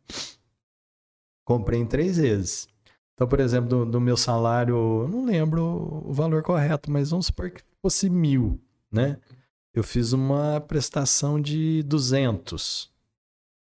Comprei 1.45 1.81
em 1.81 1.87
três 1.87 2.17
vezes. 2.19 2.69
Então, 3.15 3.29
por 3.29 3.41
exemplo, 3.41 3.69
do, 3.69 3.87
do 3.87 4.01
meu 4.01 4.17
salário, 4.17 5.07
não 5.09 5.25
lembro 5.25 5.63
o 6.05 6.13
valor 6.13 6.43
correto, 6.43 6.91
mas 6.91 7.11
vamos 7.11 7.27
supor 7.27 7.51
que 7.51 7.63
fosse 7.81 8.09
mil, 8.09 8.61
né? 8.91 9.19
Eu 9.75 9.83
fiz 9.83 10.13
uma 10.13 10.61
prestação 10.61 11.41
de 11.41 11.83
200 11.85 12.93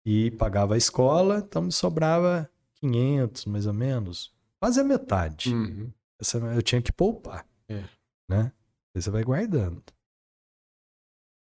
e 0.04 0.30
pagava 0.32 0.74
a 0.74 0.78
escola, 0.78 1.38
então 1.46 1.62
me 1.62 1.72
sobrava 1.72 2.50
500, 2.74 3.46
mais 3.46 3.66
ou 3.66 3.72
menos. 3.72 4.32
Quase 4.60 4.80
a 4.80 4.84
metade. 4.84 5.54
Uhum. 5.54 5.90
Essa 6.20 6.38
eu 6.38 6.62
tinha 6.62 6.82
que 6.82 6.92
poupar. 6.92 7.46
É. 7.68 7.84
Né? 8.28 8.52
Aí 8.94 9.02
você 9.02 9.10
vai 9.10 9.24
guardando. 9.24 9.82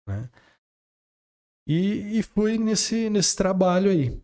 Né? 0.08 0.30
E, 1.68 2.18
e 2.18 2.24
fui 2.24 2.58
nesse, 2.58 3.10
nesse 3.10 3.36
trabalho 3.36 3.92
aí. 3.92 4.20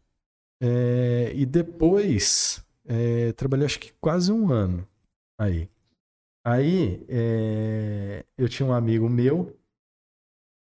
É, 0.60 1.32
e 1.36 1.46
depois, 1.46 2.65
é, 2.86 3.34
trabalhei 3.34 3.66
acho 3.66 3.80
que 3.80 3.94
quase 4.00 4.32
um 4.32 4.52
ano 4.52 4.88
aí. 5.40 5.70
Aí, 6.46 7.04
é, 7.10 8.24
eu 8.38 8.48
tinha 8.48 8.68
um 8.68 8.74
amigo 8.74 9.10
meu, 9.10 9.58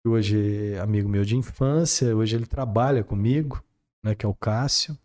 que 0.02 0.10
hoje 0.10 0.74
é 0.74 0.80
amigo 0.80 1.10
meu 1.10 1.26
de 1.26 1.36
infância, 1.36 2.16
hoje 2.16 2.36
ele 2.36 2.46
trabalha 2.46 3.04
comigo, 3.04 3.64
né, 4.04 4.14
que 4.14 4.26
é 4.26 4.30
o 4.30 4.36
Cássio. 4.36 4.98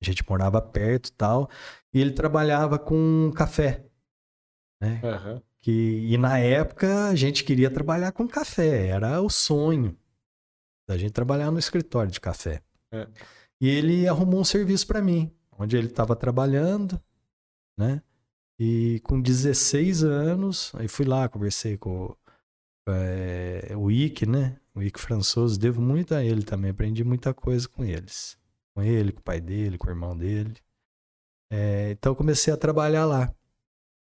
A 0.00 0.04
gente 0.04 0.28
morava 0.28 0.60
perto 0.60 1.08
e 1.08 1.12
tal. 1.12 1.50
E 1.92 2.00
ele 2.00 2.12
trabalhava 2.12 2.78
com 2.78 3.32
café. 3.34 3.84
Né? 4.80 5.00
Aham. 5.02 5.42
Que, 5.60 6.12
e 6.12 6.16
na 6.16 6.38
época 6.38 7.08
a 7.08 7.14
gente 7.16 7.42
queria 7.42 7.70
trabalhar 7.70 8.12
com 8.12 8.28
café, 8.28 8.88
era 8.88 9.20
o 9.20 9.28
sonho 9.28 9.96
da 10.88 10.96
gente 10.96 11.12
trabalhar 11.12 11.50
no 11.50 11.58
escritório 11.58 12.10
de 12.10 12.20
café. 12.20 12.62
É. 12.92 13.06
E 13.60 13.68
ele 13.68 14.08
arrumou 14.08 14.40
um 14.40 14.44
serviço 14.44 14.86
para 14.86 15.02
mim, 15.02 15.32
onde 15.58 15.76
ele 15.76 15.88
estava 15.88 16.14
trabalhando, 16.14 17.00
né? 17.76 18.02
E 18.58 19.00
com 19.04 19.20
16 19.20 20.02
anos, 20.02 20.72
aí 20.74 20.88
fui 20.88 21.06
lá, 21.06 21.28
conversei 21.28 21.76
com 21.76 22.16
é, 22.88 23.74
o 23.76 23.90
Ike, 23.90 24.26
né? 24.26 24.58
O 24.74 24.82
Ike 24.82 25.00
Françoso, 25.00 25.58
devo 25.58 25.80
muito 25.80 26.14
a 26.14 26.24
ele 26.24 26.42
também, 26.42 26.70
aprendi 26.70 27.04
muita 27.04 27.34
coisa 27.34 27.68
com 27.68 27.84
eles. 27.84 28.38
Com 28.74 28.82
ele, 28.82 29.12
com 29.12 29.20
o 29.20 29.22
pai 29.22 29.40
dele, 29.40 29.76
com 29.78 29.86
o 29.86 29.90
irmão 29.90 30.16
dele. 30.16 30.56
É, 31.50 31.90
então 31.92 32.12
eu 32.12 32.16
comecei 32.16 32.52
a 32.52 32.56
trabalhar 32.56 33.04
lá. 33.04 33.32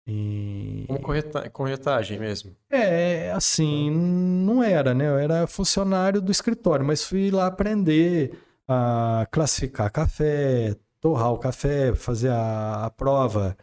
E... 0.07 0.84
Como 0.86 1.01
correta- 1.01 1.51
corretagem 1.51 2.18
mesmo. 2.18 2.57
É, 2.70 3.32
assim, 3.32 3.90
não 3.90 4.62
era, 4.62 4.94
né? 4.94 5.09
Eu 5.09 5.18
era 5.18 5.47
funcionário 5.47 6.20
do 6.20 6.30
escritório, 6.30 6.86
mas 6.86 7.05
fui 7.05 7.30
lá 7.30 7.47
aprender 7.47 8.38
a 8.68 9.26
classificar 9.30 9.90
café, 9.90 10.76
torrar 11.07 11.33
o 11.33 11.39
café, 11.39 11.95
fazer 11.95 12.31
a, 12.31 12.87
a 12.87 12.91
prova 12.91 13.57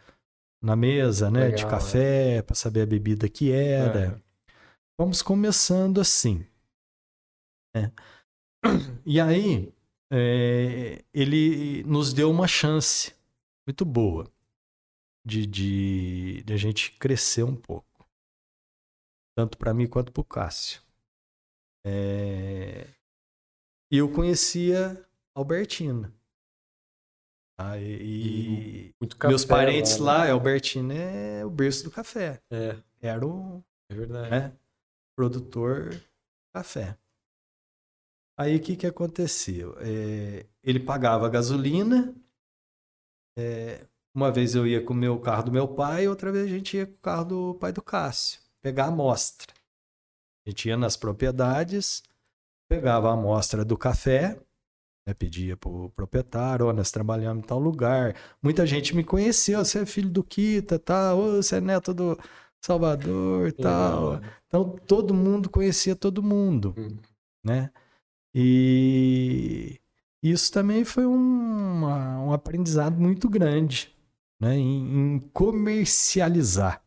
na 0.62 0.74
mesa, 0.74 1.30
né? 1.30 1.50
de 1.50 1.56
Legal, 1.56 1.70
café, 1.72 2.40
para 2.40 2.54
saber 2.54 2.80
a 2.80 2.86
bebida 2.86 3.28
que 3.28 3.52
era. 3.52 4.06
Aham. 4.06 4.22
Vamos 4.98 5.20
começando 5.20 6.00
assim. 6.00 6.46
né? 7.76 7.92
E 9.04 9.20
aí, 9.20 9.74
é, 10.10 11.04
ele 11.12 11.84
nos 11.84 12.14
deu 12.14 12.30
uma 12.30 12.48
chance 12.48 13.14
muito 13.68 13.84
boa 13.84 14.26
de, 15.22 15.46
de, 15.46 16.42
de 16.44 16.52
a 16.54 16.56
gente 16.56 16.92
crescer 16.92 17.42
um 17.42 17.54
pouco. 17.54 18.08
Tanto 19.36 19.58
para 19.58 19.74
mim 19.74 19.86
quanto 19.86 20.10
para 20.10 20.20
o 20.22 20.24
Cássio. 20.24 20.80
É, 21.84 22.88
E 23.92 23.98
eu 23.98 24.10
conhecia 24.10 25.06
Albertina. 25.34 26.10
Tá? 27.56 27.78
E, 27.78 28.88
e 28.88 28.94
Muito 29.00 29.16
café 29.16 29.28
meus 29.28 29.44
parentes 29.44 29.98
né? 29.98 30.04
lá, 30.04 30.30
Albertina 30.30 30.94
é 30.94 31.44
o 31.44 31.50
berço 31.50 31.84
do 31.84 31.90
café. 31.90 32.40
É, 32.50 32.76
Era 33.00 33.26
o 33.26 33.62
é 33.90 33.94
verdade. 33.94 34.30
né? 34.30 34.56
produtor 35.16 36.00
café. 36.52 36.96
Aí 38.38 38.56
o 38.56 38.60
que, 38.60 38.76
que 38.76 38.86
acontecia? 38.86 39.66
É, 39.78 40.46
ele 40.62 40.80
pagava 40.80 41.28
gasolina. 41.28 42.14
É, 43.38 43.86
uma 44.14 44.30
vez 44.30 44.54
eu 44.54 44.66
ia 44.66 44.82
com 44.84 44.92
o 44.92 44.96
meu 44.96 45.18
carro 45.20 45.44
do 45.44 45.52
meu 45.52 45.68
pai, 45.68 46.08
outra 46.08 46.30
vez 46.32 46.44
a 46.46 46.48
gente 46.48 46.76
ia 46.76 46.86
com 46.86 46.92
o 46.94 46.98
carro 46.98 47.24
do 47.24 47.54
pai 47.54 47.72
do 47.72 47.82
Cássio, 47.82 48.40
pegar 48.62 48.84
a 48.84 48.88
amostra. 48.88 49.52
A 50.46 50.50
gente 50.50 50.68
ia 50.68 50.76
nas 50.76 50.96
propriedades, 50.96 52.02
pegava 52.68 53.08
a 53.10 53.14
amostra 53.14 53.64
do 53.64 53.76
café, 53.76 54.38
né, 55.06 55.14
pedia 55.14 55.56
para 55.56 55.70
o 55.70 55.90
proprietário, 55.90 56.66
oh, 56.66 56.72
nós 56.72 56.90
trabalhamos 56.90 57.44
em 57.44 57.46
tal 57.46 57.58
lugar. 57.58 58.14
Muita 58.42 58.66
gente 58.66 58.96
me 58.96 59.04
conheceu, 59.04 59.64
você 59.64 59.80
é 59.80 59.86
filho 59.86 60.10
do 60.10 60.22
Kita, 60.24 60.78
tá? 60.78 61.14
Oh, 61.14 61.42
você 61.42 61.56
é 61.56 61.60
neto 61.60 61.92
do 61.92 62.18
Salvador, 62.60 63.52
tal. 63.52 64.20
Então 64.46 64.70
todo 64.86 65.12
mundo 65.12 65.50
conhecia 65.50 65.94
todo 65.94 66.22
mundo, 66.22 66.74
hum. 66.76 66.96
né? 67.44 67.70
E 68.34 69.78
isso 70.22 70.50
também 70.50 70.84
foi 70.84 71.06
um, 71.06 71.84
um 71.84 72.32
aprendizado 72.32 72.98
muito 72.98 73.28
grande, 73.28 73.94
né, 74.40 74.56
em, 74.56 75.16
em 75.16 75.18
comercializar, 75.32 76.82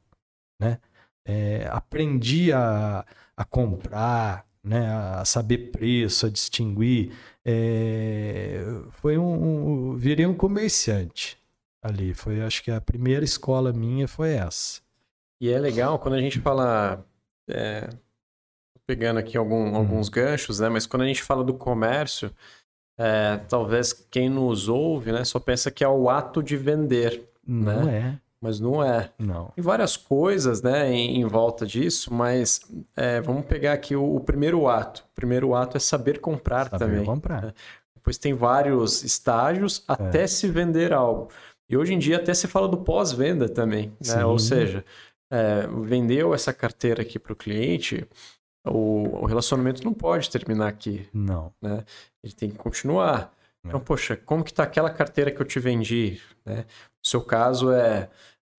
né? 0.59 0.79
É, 1.23 1.67
aprendi 1.71 2.51
a, 2.51 3.05
a 3.35 3.45
comprar, 3.45 4.46
né, 4.67 4.87
a 4.87 5.25
saber 5.25 5.71
preço, 5.71 6.25
a 6.25 6.29
distinguir. 6.29 7.13
É, 7.45 8.61
foi 8.91 9.17
um, 9.17 9.91
um, 9.91 9.95
virei 9.95 10.25
um 10.25 10.33
comerciante 10.33 11.37
ali. 11.81 12.13
Foi, 12.13 12.41
acho 12.41 12.63
que 12.63 12.69
a 12.69 12.81
primeira 12.81 13.23
escola 13.23 13.71
minha 13.71 14.07
foi 14.07 14.33
essa. 14.33 14.81
E 15.39 15.49
é 15.49 15.57
legal 15.57 15.99
quando 15.99 16.15
a 16.15 16.21
gente 16.21 16.39
fala, 16.39 17.05
é, 17.49 17.89
pegando 18.85 19.19
aqui 19.19 19.37
algum, 19.37 19.71
hum. 19.71 19.75
alguns 19.75 20.09
ganchos, 20.09 20.59
né? 20.59 20.67
Mas 20.67 20.85
quando 20.85 21.03
a 21.03 21.07
gente 21.07 21.23
fala 21.23 21.43
do 21.43 21.53
comércio, 21.53 22.31
é, 22.97 23.37
talvez 23.47 23.93
quem 23.93 24.29
nos 24.29 24.67
ouve, 24.67 25.11
né, 25.11 25.23
só 25.23 25.39
pensa 25.39 25.69
que 25.69 25.83
é 25.83 25.87
o 25.87 26.09
ato 26.09 26.41
de 26.41 26.57
vender. 26.57 27.29
Não 27.45 27.85
né? 27.85 28.19
é. 28.21 28.26
Mas 28.41 28.59
não 28.59 28.83
é. 28.83 29.11
Não. 29.17 29.47
Tem 29.55 29.63
várias 29.63 29.97
coisas, 29.97 30.61
né, 30.61 30.91
em, 30.91 31.21
em 31.21 31.25
volta 31.25 31.65
disso, 31.65 32.13
mas 32.13 32.61
é, 32.95 33.19
vamos 33.19 33.45
pegar 33.45 33.73
aqui 33.73 33.95
o, 33.95 34.15
o, 34.15 34.19
primeiro 34.19 34.67
ato. 34.67 35.03
O 35.11 35.15
primeiro 35.15 35.55
ato 35.55 35.75
é 35.77 35.79
saber 35.79 36.19
comprar 36.19 36.69
saber 36.69 36.85
também. 36.85 37.05
comprar. 37.05 37.41
Né? 37.41 37.53
Depois 37.95 38.17
tem 38.17 38.33
vários 38.33 39.03
estágios 39.03 39.83
até 39.87 40.23
é. 40.23 40.27
se 40.27 40.47
vender 40.47 40.93
algo. 40.93 41.29
E 41.69 41.75
hoje 41.75 41.93
em 41.93 41.99
dia 41.99 42.17
até 42.17 42.33
se 42.33 42.47
fala 42.47 42.67
do 42.67 42.77
pós-venda 42.77 43.49
também, 43.49 43.91
né? 44.05 44.23
Ou 44.23 44.39
seja, 44.39 44.85
é, 45.29 45.67
vendeu 45.83 46.33
essa 46.33 46.53
carteira 46.53 47.01
aqui 47.01 47.19
para 47.19 47.33
o 47.33 47.35
cliente, 47.35 48.07
o, 48.65 49.25
relacionamento 49.25 49.83
não 49.83 49.93
pode 49.93 50.29
terminar 50.29 50.67
aqui. 50.67 51.07
Não. 51.13 51.53
Né? 51.61 51.83
Ele 52.23 52.33
tem 52.33 52.49
que 52.49 52.57
continuar. 52.57 53.33
É. 53.63 53.67
Então, 53.67 53.79
poxa, 53.79 54.15
como 54.15 54.43
que 54.43 54.51
está 54.51 54.63
aquela 54.63 54.89
carteira 54.89 55.31
que 55.31 55.41
eu 55.41 55.45
te 55.45 55.59
vendi? 55.59 56.21
Né? 56.45 56.65
O 57.07 57.09
seu 57.09 57.21
caso 57.21 57.71
é, 57.71 58.09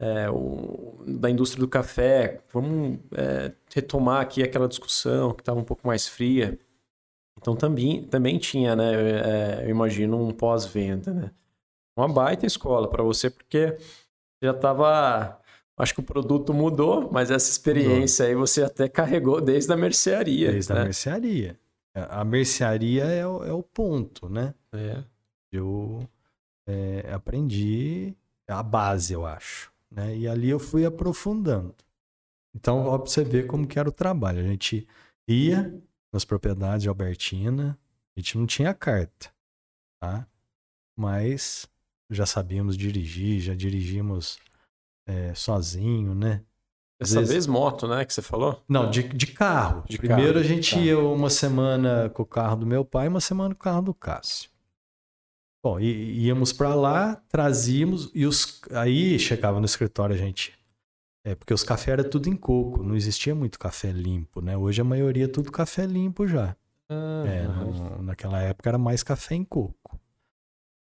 é 0.01 0.31
o, 0.31 1.05
da 1.07 1.29
indústria 1.31 1.61
do 1.61 1.69
café. 1.69 2.41
Vamos 2.51 2.99
é, 3.13 3.53
retomar 3.75 4.23
aqui 4.23 4.43
aquela 4.43 4.67
discussão 4.67 5.35
que 5.35 5.43
estava 5.43 5.61
um 5.61 5.65
pouco 5.65 5.87
mais 5.87 6.09
fria. 6.09 6.59
Então 7.39 7.55
também, 7.55 8.03
também 8.05 8.39
tinha, 8.39 8.75
né? 8.75 8.93
É, 8.95 9.65
eu 9.65 9.71
imagino 9.71 10.19
um 10.21 10.33
pós-venda, 10.33 11.13
né? 11.13 11.31
Uma 11.97 12.09
baita 12.09 12.47
escola 12.47 12.89
para 12.89 13.03
você, 13.03 13.29
porque 13.29 13.77
já 14.43 14.53
estava 14.53 15.39
Acho 15.79 15.95
que 15.95 16.01
o 16.01 16.05
produto 16.05 16.53
mudou, 16.53 17.09
mas 17.13 17.31
essa 17.31 17.49
experiência 17.49 18.25
mudou. 18.25 18.37
aí 18.37 18.49
você 18.49 18.65
até 18.65 18.89
carregou 18.89 19.41
desde 19.41 19.73
a 19.73 19.77
mercearia. 19.77 20.51
Desde 20.51 20.73
né? 20.73 20.81
a 20.81 20.85
mercearia. 20.85 21.61
A 21.95 22.25
mercearia 22.25 23.05
é 23.05 23.25
o, 23.25 23.45
é 23.45 23.53
o 23.53 23.63
ponto, 23.63 24.29
né? 24.29 24.55
É. 24.73 25.05
Eu 25.53 26.01
é, 26.67 27.09
aprendi 27.13 28.15
a 28.53 28.63
base, 28.63 29.13
eu 29.13 29.27
acho. 29.27 29.73
Né? 29.91 30.17
E 30.17 30.29
ali 30.29 30.49
eu 30.49 30.59
fui 30.59 30.85
aprofundando. 30.85 31.75
Então, 32.55 32.87
ó, 32.87 32.99
pra 32.99 33.11
você 33.11 33.25
ver 33.25 33.47
como 33.47 33.67
que 33.67 33.79
era 33.79 33.89
o 33.89 33.93
trabalho. 33.93 34.41
A 34.41 34.43
gente 34.43 34.87
ia 35.29 35.81
nas 36.13 36.25
propriedades 36.25 36.83
de 36.83 36.89
Albertina, 36.89 37.79
a 38.17 38.21
gente 38.21 38.39
não 38.39 38.47
tinha 38.47 38.75
carta, 38.75 39.31
tá? 40.01 40.27
Mas 40.99 41.69
já 42.11 42.27
sabíamos 42.27 42.77
dirigir, 42.77 43.41
já 43.41 43.55
dirigimos 43.55 44.39
é, 45.07 45.35
sozinho, 45.35 46.15
né? 46.15 46.43
Dessa 47.01 47.21
vezes... 47.21 47.33
vez 47.33 47.47
moto, 47.47 47.87
né, 47.87 48.05
que 48.05 48.13
você 48.13 48.23
falou? 48.23 48.61
Não, 48.69 48.91
de, 48.91 49.05
de 49.05 49.29
carro. 49.29 49.85
De 49.89 49.99
Primeiro 49.99 50.35
carro, 50.35 50.41
a 50.41 50.43
gente 50.43 50.79
ia 50.79 50.99
uma 50.99 51.31
semana 51.31 52.11
com 52.11 52.23
o 52.23 52.27
carro 52.27 52.57
do 52.57 52.67
meu 52.67 52.85
pai, 52.85 53.07
uma 53.07 53.21
semana 53.21 53.55
com 53.55 53.61
o 53.61 53.63
carro 53.63 53.83
do 53.83 53.95
Cássio. 53.95 54.51
Bom, 55.63 55.81
e, 55.81 56.27
íamos 56.27 56.53
para 56.53 56.75
lá, 56.75 57.17
trazíamos 57.29 58.11
e 58.15 58.27
os 58.27 58.61
aí 58.73 59.19
chegava 59.19 59.59
no 59.59 59.67
escritório 59.67 60.15
a 60.15 60.19
gente 60.19 60.59
é 61.25 61.35
porque 61.35 61.53
os 61.53 61.63
cafés 61.63 61.89
era 61.89 62.05
tudo 62.05 62.29
em 62.29 62.37
coco, 62.37 62.83
não 62.83 62.97
existia 62.97 63.35
muito 63.35 63.59
café 63.59 63.91
limpo, 63.91 64.41
né? 64.41 64.57
Hoje 64.57 64.81
a 64.81 64.85
maioria 64.85 65.27
é 65.27 65.29
tudo 65.29 65.53
café 65.53 65.85
limpo 65.85 66.27
já. 66.27 66.57
Ah, 66.89 67.25
é, 67.27 67.43
no, 67.43 68.03
naquela 68.03 68.41
época 68.41 68.71
era 68.71 68.79
mais 68.79 69.03
café 69.03 69.35
em 69.35 69.45
coco. 69.45 70.01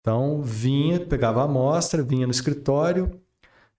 Então 0.00 0.42
vinha, 0.42 0.98
pegava 0.98 1.40
a 1.40 1.44
amostra, 1.44 2.02
vinha 2.02 2.26
no 2.26 2.32
escritório, 2.32 3.20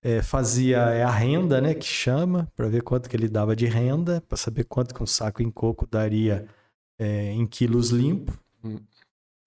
é, 0.02 0.22
fazia 0.22 0.78
é 0.78 1.04
a 1.04 1.10
renda, 1.10 1.60
né, 1.60 1.74
que 1.74 1.86
chama, 1.86 2.50
para 2.56 2.70
ver 2.70 2.84
quanto 2.84 3.10
que 3.10 3.16
ele 3.18 3.28
dava 3.28 3.56
de 3.56 3.66
renda, 3.66 4.22
para 4.22 4.38
saber 4.38 4.64
quanto 4.64 4.96
que 4.96 5.04
um 5.04 5.08
saco 5.08 5.44
em 5.44 5.52
coco 5.52 5.86
daria 5.86 6.48
é, 6.98 7.32
em 7.32 7.46
quilos 7.46 7.90
limpo. 7.90 8.34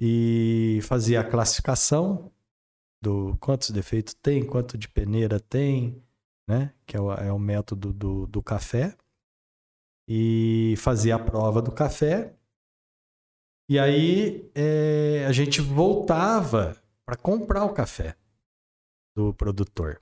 E 0.01 0.80
fazia 0.82 1.20
a 1.20 1.24
classificação 1.24 2.30
do 3.01 3.36
quantos 3.40 3.70
defeitos 3.70 4.14
tem, 4.14 4.44
quanto 4.44 4.78
de 4.78 4.88
peneira 4.88 5.40
tem, 5.40 6.03
né, 6.49 6.72
que 6.86 6.96
é 6.96 7.01
o, 7.01 7.12
é 7.12 7.32
o 7.32 7.38
método 7.38 7.92
do, 7.92 8.26
do 8.26 8.42
café. 8.42 8.96
E 10.09 10.74
fazia 10.78 11.16
a 11.16 11.18
prova 11.18 11.61
do 11.61 11.70
café. 11.70 12.34
E 13.68 13.78
aí 13.78 14.51
é, 14.55 15.26
a 15.28 15.32
gente 15.32 15.61
voltava 15.61 16.76
para 17.05 17.16
comprar 17.16 17.64
o 17.64 17.72
café 17.74 18.16
do 19.14 19.34
produtor. 19.34 20.01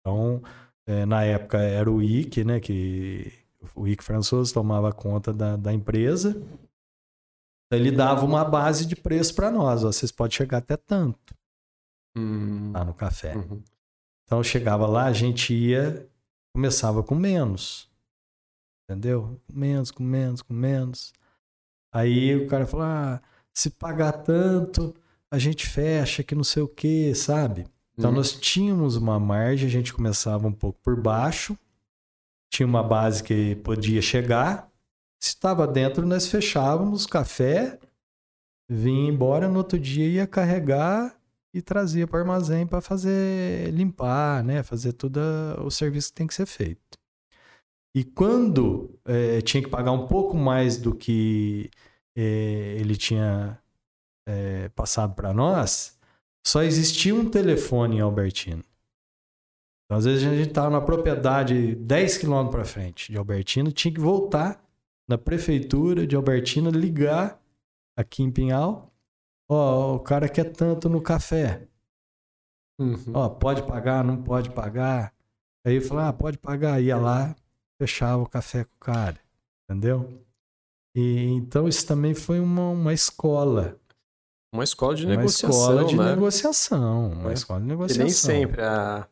Então, 0.00 0.42
é, 0.86 1.04
na 1.04 1.24
época 1.24 1.58
era 1.58 1.90
o 1.90 2.02
IC, 2.02 2.44
né, 2.44 2.60
que 2.60 3.32
o 3.74 3.86
IC 3.86 4.02
François 4.02 4.52
tomava 4.52 4.92
conta 4.92 5.32
da, 5.32 5.56
da 5.56 5.72
empresa. 5.72 6.40
Ele 7.70 7.90
dava 7.90 8.24
uma 8.24 8.44
base 8.44 8.86
de 8.86 8.94
preço 8.94 9.34
para 9.34 9.50
nós. 9.50 9.82
Ó, 9.84 9.90
vocês 9.90 10.12
podem 10.12 10.36
chegar 10.36 10.58
até 10.58 10.76
tanto 10.76 11.34
hum. 12.16 12.72
lá 12.72 12.84
no 12.84 12.94
café. 12.94 13.36
Uhum. 13.36 13.62
Então 14.24 14.42
chegava 14.42 14.86
lá, 14.86 15.04
a 15.04 15.12
gente 15.12 15.54
ia, 15.54 16.08
começava 16.54 17.02
com 17.02 17.14
menos. 17.14 17.90
Entendeu? 18.88 19.40
Com 19.46 19.58
menos, 19.58 19.90
com 19.90 20.02
menos, 20.02 20.42
com 20.42 20.54
menos. 20.54 21.12
Aí 21.92 22.36
o 22.36 22.46
cara 22.46 22.66
falou: 22.66 22.86
ah, 22.86 23.20
se 23.52 23.70
pagar 23.70 24.12
tanto, 24.12 24.94
a 25.30 25.38
gente 25.38 25.66
fecha 25.66 26.22
que 26.22 26.34
não 26.34 26.44
sei 26.44 26.62
o 26.62 26.68
que, 26.68 27.14
sabe? 27.14 27.66
Então 27.96 28.10
uhum. 28.10 28.16
nós 28.16 28.32
tínhamos 28.32 28.96
uma 28.96 29.18
margem, 29.18 29.66
a 29.68 29.70
gente 29.70 29.92
começava 29.92 30.46
um 30.46 30.52
pouco 30.52 30.78
por 30.82 31.00
baixo, 31.00 31.56
tinha 32.50 32.66
uma 32.66 32.82
base 32.82 33.22
que 33.22 33.56
podia 33.56 34.02
chegar. 34.02 34.70
Se 35.20 35.30
estava 35.30 35.66
dentro, 35.66 36.06
nós 36.06 36.26
fechávamos 36.26 37.06
café, 37.06 37.78
vinha 38.68 39.10
embora, 39.10 39.48
no 39.48 39.58
outro 39.58 39.78
dia 39.78 40.06
ia 40.06 40.26
carregar 40.26 41.16
e 41.54 41.62
trazia 41.62 42.06
para 42.06 42.18
o 42.18 42.20
armazém 42.20 42.66
para 42.66 42.80
fazer 42.80 43.70
limpar, 43.72 44.44
né? 44.44 44.62
Fazer 44.62 44.92
todo 44.92 45.18
o 45.64 45.70
serviço 45.70 46.08
que 46.08 46.14
tem 46.14 46.26
que 46.26 46.34
ser 46.34 46.46
feito. 46.46 46.98
E 47.94 48.04
quando 48.04 48.98
é, 49.06 49.40
tinha 49.40 49.62
que 49.62 49.70
pagar 49.70 49.92
um 49.92 50.06
pouco 50.06 50.36
mais 50.36 50.76
do 50.76 50.94
que 50.94 51.70
é, 52.14 52.76
ele 52.78 52.94
tinha 52.94 53.58
é, 54.28 54.68
passado 54.70 55.14
para 55.14 55.32
nós, 55.32 55.98
só 56.46 56.62
existia 56.62 57.14
um 57.14 57.28
telefone 57.30 57.96
em 57.96 58.00
Albertina. 58.00 58.62
Então, 59.84 59.96
às 59.96 60.04
vezes 60.04 60.26
a 60.26 60.34
gente 60.34 60.48
estava 60.48 60.68
na 60.68 60.80
propriedade 60.80 61.74
10 61.76 62.18
quilômetros 62.18 62.54
para 62.54 62.64
frente 62.64 63.10
de 63.10 63.16
Albertina, 63.16 63.70
tinha 63.70 63.94
que 63.94 64.00
voltar 64.00 64.62
na 65.08 65.16
prefeitura 65.16 66.06
de 66.06 66.16
Albertina, 66.16 66.70
ligar 66.70 67.40
aqui 67.96 68.22
em 68.22 68.30
Pinhal. 68.30 68.92
Ó, 69.48 69.92
oh, 69.92 69.96
o 69.96 70.00
cara 70.00 70.28
quer 70.28 70.52
tanto 70.52 70.88
no 70.88 71.00
café. 71.00 71.68
Uhum. 72.78 73.12
Ó, 73.14 73.28
pode 73.28 73.62
pagar, 73.62 74.04
não 74.04 74.22
pode 74.22 74.50
pagar. 74.50 75.14
Aí 75.64 75.76
eu 75.76 75.82
falei, 75.82 76.06
ah, 76.06 76.12
pode 76.12 76.38
pagar. 76.38 76.82
Ia 76.82 76.96
lá, 76.96 77.36
fechava 77.80 78.22
o 78.22 78.28
café 78.28 78.64
com 78.64 78.74
o 78.74 78.80
cara. 78.80 79.18
Entendeu? 79.64 80.24
E, 80.94 81.24
então 81.32 81.68
isso 81.68 81.86
também 81.86 82.14
foi 82.14 82.40
uma, 82.40 82.70
uma 82.70 82.92
escola 82.92 83.78
uma 84.56 84.64
escola 84.64 84.94
de 84.94 85.04
uma 85.04 85.16
negociação. 85.16 85.50
Escola 85.50 85.84
de 85.84 85.96
né? 85.96 86.04
negociação. 86.14 87.10
Uma 87.10 87.30
é. 87.30 87.34
escola 87.34 87.60
de 87.60 87.66
negociação. 87.66 88.02
E 88.02 88.04
nem 88.04 88.14
sempre 88.14 88.62
a, 88.62 89.06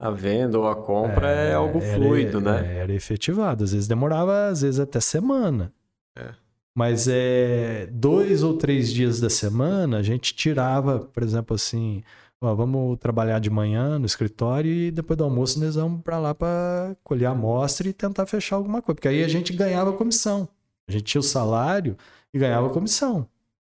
a 0.00 0.10
venda 0.10 0.58
ou 0.58 0.66
a 0.66 0.74
compra 0.74 1.30
é, 1.30 1.50
é 1.50 1.54
algo 1.54 1.78
fluido, 1.80 2.38
era, 2.38 2.62
né? 2.62 2.76
Era 2.78 2.92
efetivado. 2.94 3.62
Às 3.64 3.72
vezes 3.72 3.86
demorava, 3.86 4.48
às 4.48 4.62
vezes 4.62 4.80
até 4.80 4.98
semana. 4.98 5.70
É. 6.16 6.30
Mas 6.74 7.06
é 7.08 7.86
dois 7.92 8.42
ou 8.42 8.56
três 8.56 8.90
dias 8.90 9.20
da 9.20 9.28
semana 9.28 9.98
a 9.98 10.02
gente 10.02 10.34
tirava, 10.34 11.00
por 11.00 11.22
exemplo, 11.22 11.54
assim, 11.54 12.02
ó, 12.40 12.54
vamos 12.54 12.96
trabalhar 12.98 13.40
de 13.40 13.50
manhã 13.50 13.98
no 13.98 14.06
escritório 14.06 14.70
e 14.72 14.90
depois 14.90 15.18
do 15.18 15.24
almoço 15.24 15.60
nós 15.60 15.74
vamos 15.74 16.00
para 16.02 16.18
lá 16.18 16.34
para 16.34 16.96
colher 17.04 17.26
a 17.26 17.30
amostra 17.32 17.86
e 17.88 17.92
tentar 17.92 18.24
fechar 18.24 18.56
alguma 18.56 18.80
coisa, 18.80 18.94
porque 18.94 19.08
aí 19.08 19.22
a 19.22 19.28
gente 19.28 19.52
ganhava 19.52 19.92
comissão. 19.92 20.48
A 20.88 20.92
gente 20.92 21.04
tinha 21.04 21.20
o 21.20 21.24
salário 21.24 21.96
e 22.32 22.38
ganhava 22.38 22.70
comissão. 22.70 23.26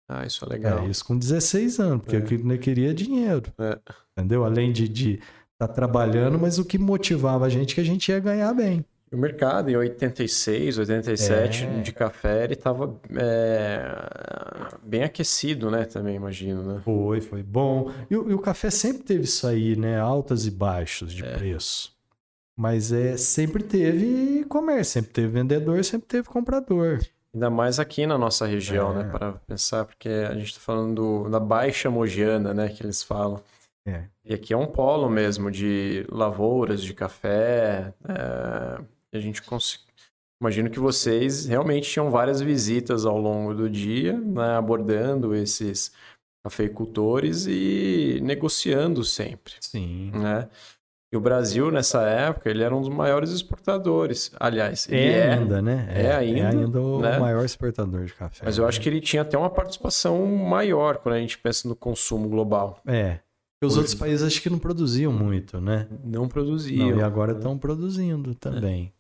Ah, 0.09 0.27
isso 0.27 0.45
é 0.45 0.49
legal. 0.49 0.81
É, 0.81 0.87
isso 0.89 1.05
com 1.05 1.17
16 1.19 1.81
anos, 1.81 2.03
porque 2.03 2.17
É. 2.17 2.19
eu 2.55 2.59
queria 2.59 2.93
dinheiro. 2.95 3.51
É. 3.59 3.79
Entendeu? 4.17 4.45
Além 4.45 4.71
de 4.71 5.19
estar 5.65 5.75
trabalhando, 5.75 6.39
mas 6.39 6.59
o 6.59 6.65
que 6.65 6.79
motivava 6.79 7.47
a 7.47 7.49
gente 7.49 7.73
é 7.73 7.75
que 7.77 7.81
a 7.81 7.85
gente 7.85 8.09
ia 8.11 8.19
ganhar 8.21 8.53
bem. 8.55 8.85
O 9.13 9.17
mercado 9.17 9.69
em 9.71 9.77
86, 9.77 10.79
87 10.79 11.65
É. 11.67 11.81
de 11.83 11.93
café, 11.93 12.45
ele 12.45 12.55
estava 12.55 12.95
bem 14.83 15.03
aquecido, 15.05 15.71
né? 15.71 15.85
Também 15.85 16.17
imagino, 16.17 16.63
né? 16.63 16.81
Foi, 16.85 17.21
foi 17.21 17.43
bom. 17.43 17.91
E, 18.11 18.17
o 18.17 18.31
e 18.31 18.35
o 18.35 18.39
café 18.39 18.71
sempre 18.71 19.03
teve 19.03 19.25
isso 19.25 19.47
aí, 19.47 19.77
né? 19.77 19.99
Altas 19.99 20.47
e 20.47 20.51
baixos 20.51 21.13
de 21.13 21.25
É. 21.25 21.37
preço. 21.37 21.93
Mas 22.57 22.93
é, 22.93 23.17
sempre 23.17 23.63
teve 23.63 24.45
comércio, 24.49 24.95
sempre 24.95 25.11
teve 25.11 25.29
vendedor, 25.29 25.83
sempre 25.85 26.07
teve 26.09 26.29
comprador. 26.29 27.01
Ainda 27.35 27.49
mais 27.49 27.79
aqui 27.79 28.07
na 28.07 28.19
nossa 28.19 28.47
região, 28.47 28.93
É. 28.93 29.03
né? 29.05 29.11
Para 29.11 29.33
pensar, 29.47 29.87
porque 29.87 30.09
a 30.09 30.35
gente 30.35 30.49
está 30.49 30.61
falando 30.61 30.95
do- 31.25 31.31
da 31.31 31.41
Baixa 31.41 31.91
Mogiana, 31.91 32.53
né? 32.53 32.69
Que 32.69 32.83
eles 32.83 33.03
falam. 33.03 33.41
É. 33.87 34.05
E 34.25 34.33
aqui 34.35 34.53
é 34.53 34.57
um 34.57 34.67
polo 34.67 35.11
mesmo 35.11 35.51
de 35.51 36.07
lavouras, 36.11 36.83
de 36.83 36.95
café. 36.95 37.93
é, 38.09 38.81
a 39.15 39.19
gente 39.19 39.43
imagino 40.41 40.71
que 40.71 40.79
vocês 40.79 41.47
realmente 41.47 41.91
tinham 41.91 42.11
várias 42.11 42.41
visitas 42.41 43.05
ao 43.05 43.19
longo 43.19 43.55
do 43.55 43.69
dia, 43.69 44.19
né, 44.19 44.57
abordando 44.57 45.35
esses 45.35 45.93
cafeicultores 46.45 47.47
e 47.47 48.19
negociando 48.23 49.05
sempre, 49.05 49.55
Sim. 49.61 50.11
né? 50.13 50.49
E 51.13 51.17
o 51.17 51.21
Brasil 51.21 51.71
nessa 51.71 52.03
época 52.03 52.49
ele 52.49 52.63
era 52.63 52.75
um 52.75 52.81
dos 52.81 52.89
maiores 52.89 53.31
exportadores. 53.31 54.33
Aliás, 54.41 54.89
ele 54.89 54.99
É, 55.11 55.19
é, 55.19 55.33
ainda, 55.35 55.61
né? 55.61 55.87
é 55.95 56.13
ainda, 56.13 56.81
o 56.81 57.01
né? 57.03 57.19
maior 57.19 57.45
exportador 57.45 58.07
de 58.07 58.15
café. 58.15 58.43
mas 58.43 58.57
eu 58.57 58.63
né? 58.63 58.69
acho 58.69 58.81
que 58.81 58.89
ele 58.89 59.01
tinha 59.01 59.21
até 59.21 59.37
uma 59.37 59.51
participação 59.51 60.25
maior 60.27 60.97
quando 60.97 61.17
a 61.17 61.21
gente 61.21 61.39
pensa 61.39 61.69
no 61.69 61.77
consumo 61.77 62.29
global. 62.31 62.81
É. 62.87 63.19
Porque 63.63 63.67
os 63.67 63.77
outros 63.77 63.95
países 63.95 64.27
acho 64.27 64.43
que 64.43 64.51
não 64.51 64.59
produziam 64.59 65.13
muito, 65.13 65.61
né? 65.61 65.87
Não 66.03 66.23
Não, 66.23 66.29
produziam. 66.29 66.99
e 66.99 67.01
agora 67.01 67.31
estão 67.33 67.57
produzindo 67.57 68.35
também. 68.35 68.93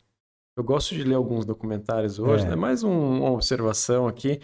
Eu 0.57 0.63
gosto 0.63 0.95
de 0.95 1.03
ler 1.03 1.17
alguns 1.17 1.45
documentários 1.45 2.21
hoje, 2.21 2.45
É. 2.47 2.51
né? 2.51 2.55
Mais 2.55 2.85
um- 2.85 3.19
uma 3.23 3.31
observação 3.33 4.07
aqui, 4.07 4.39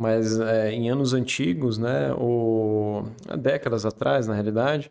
mas 0.00 0.40
é, 0.40 0.72
em 0.72 0.88
anos 0.88 1.12
antigos, 1.12 1.76
né? 1.76 2.10
O, 2.14 3.02
há 3.28 3.36
décadas 3.36 3.84
atrás, 3.84 4.26
na 4.26 4.32
realidade, 4.32 4.90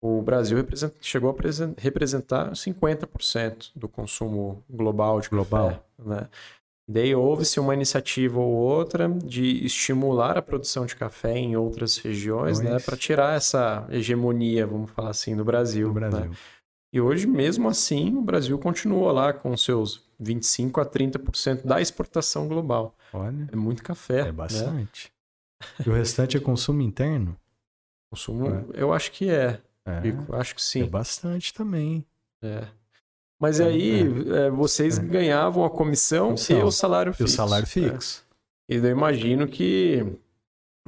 o 0.00 0.22
Brasil 0.22 0.58
chegou 1.00 1.28
a 1.30 1.34
presen- 1.34 1.74
representar 1.76 2.54
50% 2.54 3.72
do 3.74 3.88
consumo 3.88 4.62
global 4.70 5.20
de 5.20 5.28
Global. 5.28 5.70
café, 5.70 5.82
né? 5.98 6.28
Daí 6.88 7.14
houve-se 7.14 7.58
uma 7.58 7.74
iniciativa 7.74 8.38
ou 8.38 8.48
outra 8.52 9.08
de 9.08 9.64
estimular 9.66 10.38
a 10.38 10.42
produção 10.42 10.86
de 10.86 10.94
café 10.94 11.36
em 11.36 11.56
outras 11.56 11.96
regiões, 11.98 12.60
né? 12.60 12.70
Pois. 12.70 12.84
Para 12.84 12.96
tirar 12.96 13.36
essa 13.36 13.86
hegemonia, 13.90 14.66
vamos 14.66 14.90
falar 14.92 15.10
assim, 15.10 15.34
do 15.36 15.44
Brasil. 15.44 15.88
No 15.92 15.94
né? 16.00 16.08
Brasil. 16.08 16.30
E 16.92 17.00
hoje, 17.00 17.26
mesmo 17.26 17.68
assim, 17.68 18.14
o 18.16 18.22
Brasil 18.22 18.56
continua 18.58 19.10
lá 19.10 19.32
com 19.32 19.56
seus 19.56 20.00
25 20.20 20.80
a 20.80 20.86
30% 20.86 21.64
da 21.66 21.80
exportação 21.80 22.46
global. 22.46 22.94
Olha, 23.12 23.48
É 23.52 23.56
muito 23.56 23.82
café. 23.82 24.20
é 24.20 24.24
né? 24.26 24.32
bastante. 24.32 25.12
E 25.84 25.90
o 25.90 25.92
restante 25.92 26.36
é 26.36 26.40
consumo 26.40 26.82
interno? 26.82 27.36
Consumo, 28.12 28.46
É. 28.48 28.64
eu 28.74 28.92
acho 28.92 29.10
que 29.10 29.28
é, 29.28 29.60
É, 29.84 30.00
acho 30.38 30.54
que 30.54 30.60
é 30.60 30.64
sim. 30.64 30.84
bastante 30.86 31.52
também. 31.52 32.04
É. 32.40 32.64
Mas 33.40 33.60
É, 33.60 33.64
aí, 33.66 34.00
é, 34.34 34.50
vocês 34.50 34.98
É. 34.98 35.02
ganhavam 35.02 35.64
a 35.64 35.70
comissão, 35.70 36.28
Comissão. 36.28 36.58
e 36.58 36.62
o 36.62 36.70
salário 36.70 37.10
E 37.10 37.12
o 37.12 37.14
fixo. 37.14 37.36
salário 37.36 37.64
É. 37.64 37.66
fixo. 37.66 38.24
E 38.68 38.76
eu 38.76 38.84
imagino 38.90 39.46
que 39.46 40.04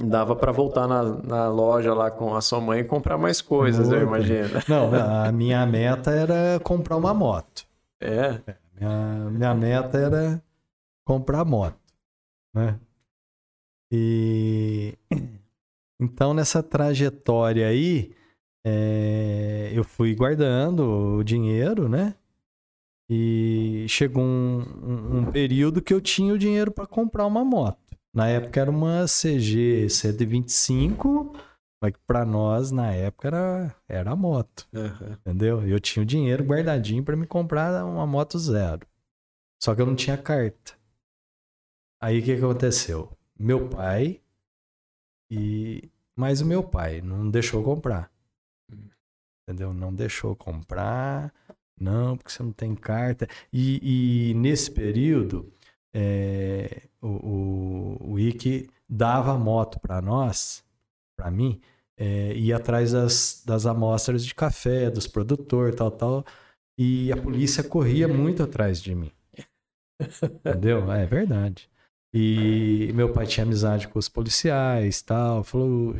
dava 0.01 0.35
para 0.35 0.51
voltar 0.53 0.87
na, 0.89 1.03
na 1.03 1.49
loja 1.49 1.93
lá 1.93 2.11
com 2.11 2.35
a 2.35 2.41
sua 2.41 2.61
mãe 2.61 2.81
e 2.81 2.85
comprar 2.85 3.19
mais 3.19 3.41
coisas, 3.41 3.91
eu 3.93 4.03
imagino. 4.03 4.49
Não, 4.69 4.91
a 4.95 5.31
minha 5.33 5.65
meta 5.67 6.11
era 6.11 6.59
comprar 6.61 6.97
uma 6.97 7.13
moto. 7.13 7.67
É, 8.01 8.41
Minha, 8.81 9.31
minha 9.31 9.55
meta 9.55 9.99
era 9.99 10.43
comprar 11.05 11.45
moto, 11.45 11.77
né? 12.55 12.79
E 13.93 14.95
então 16.01 16.33
nessa 16.35 16.63
trajetória 16.63 17.67
aí, 17.67 18.13
é, 18.65 19.71
eu 19.75 19.83
fui 19.83 20.15
guardando 20.15 21.17
o 21.19 21.25
dinheiro, 21.25 21.89
né? 21.89 22.15
E 23.11 23.87
chegou 23.89 24.23
um, 24.23 24.61
um- 24.61 25.19
um 25.19 25.33
período 25.33 25.81
que 25.81 25.95
eu 25.95 26.01
tinha 26.01 26.35
o 26.35 26.39
dinheiro 26.39 26.71
para 26.71 26.87
comprar 26.87 27.27
uma 27.27 27.45
moto. 27.45 27.97
Na 28.15 28.29
época 28.29 28.61
era 28.61 28.71
uma 28.71 29.07
CG 29.07 29.89
125, 29.89 31.33
mas 31.83 31.93
que 31.93 31.99
para 32.07 32.25
nós 32.25 32.71
na 32.71 32.93
época 32.93 33.29
era, 33.29 33.77
era 33.89 34.11
a 34.13 34.17
moto. 34.17 34.69
aham. 34.75 35.13
Entendeu? 35.25 35.67
Eu 35.67 35.79
tinha 35.81 36.03
o 36.03 36.07
dinheiro 36.07 36.45
guardadinho 36.45 37.03
para 37.05 37.17
me 37.17 37.27
comprar 37.27 37.85
uma 37.85 38.07
moto 38.07 38.39
zero. 38.39 38.87
Só 39.63 39.75
que 39.75 39.81
eu 39.81 39.87
não 39.87 39.97
tinha 39.97 40.17
carta. 40.19 40.75
Aí 42.01 42.19
o 42.21 42.23
que, 42.23 42.37
que 42.37 42.45
aconteceu? 42.45 43.11
Meu 43.39 43.69
pai 43.69 44.21
e 45.31 45.91
mais 46.17 46.41
o 46.41 46.47
meu 46.47 46.63
pai 46.63 47.01
não 47.01 47.31
deixou 47.31 47.63
comprar. 47.63 48.11
Entendeu? 49.43 49.73
Não 49.73 49.95
deixou 49.95 50.37
comprar. 50.37 51.33
Não, 51.81 52.17
porque 52.17 52.33
você 52.33 52.43
não 52.43 52.53
tem 52.53 52.75
carta. 52.75 53.27
E, 53.53 54.31
e 54.31 54.35
nesse 54.35 54.71
período, 54.71 55.53
é, 55.93 56.83
o, 57.01 57.09
o, 57.09 58.13
o 58.13 58.19
Ike 58.19 58.69
dava 58.89 59.33
a 59.33 59.39
moto 59.39 59.79
para 59.81 60.01
nós, 60.01 60.65
para 61.17 61.31
mim, 61.31 61.61
é, 61.97 62.33
ia 62.35 62.57
atrás 62.57 62.93
das, 62.93 63.43
das 63.45 63.67
amostras 63.67 64.25
de 64.25 64.35
café, 64.35 64.91
dos 64.91 65.07
produtores, 65.07 65.75
tal, 65.77 65.91
tal. 65.91 66.25
E 66.79 67.11
a 67.13 67.17
polícia 67.17 67.65
corria 67.65 68.07
muito 68.07 68.43
atrás 68.43 68.81
de 68.81 68.95
mim. 68.95 69.11
Entendeu? 70.23 70.91
É 70.93 71.05
verdade. 71.07 71.69
E 72.15 72.91
meu 72.95 73.13
pai 73.13 73.27
tinha 73.27 73.45
amizade 73.45 73.89
com 73.89 73.99
os 73.99 74.09
policiais 74.09 75.03
tal. 75.03 75.43
Falou: 75.43 75.95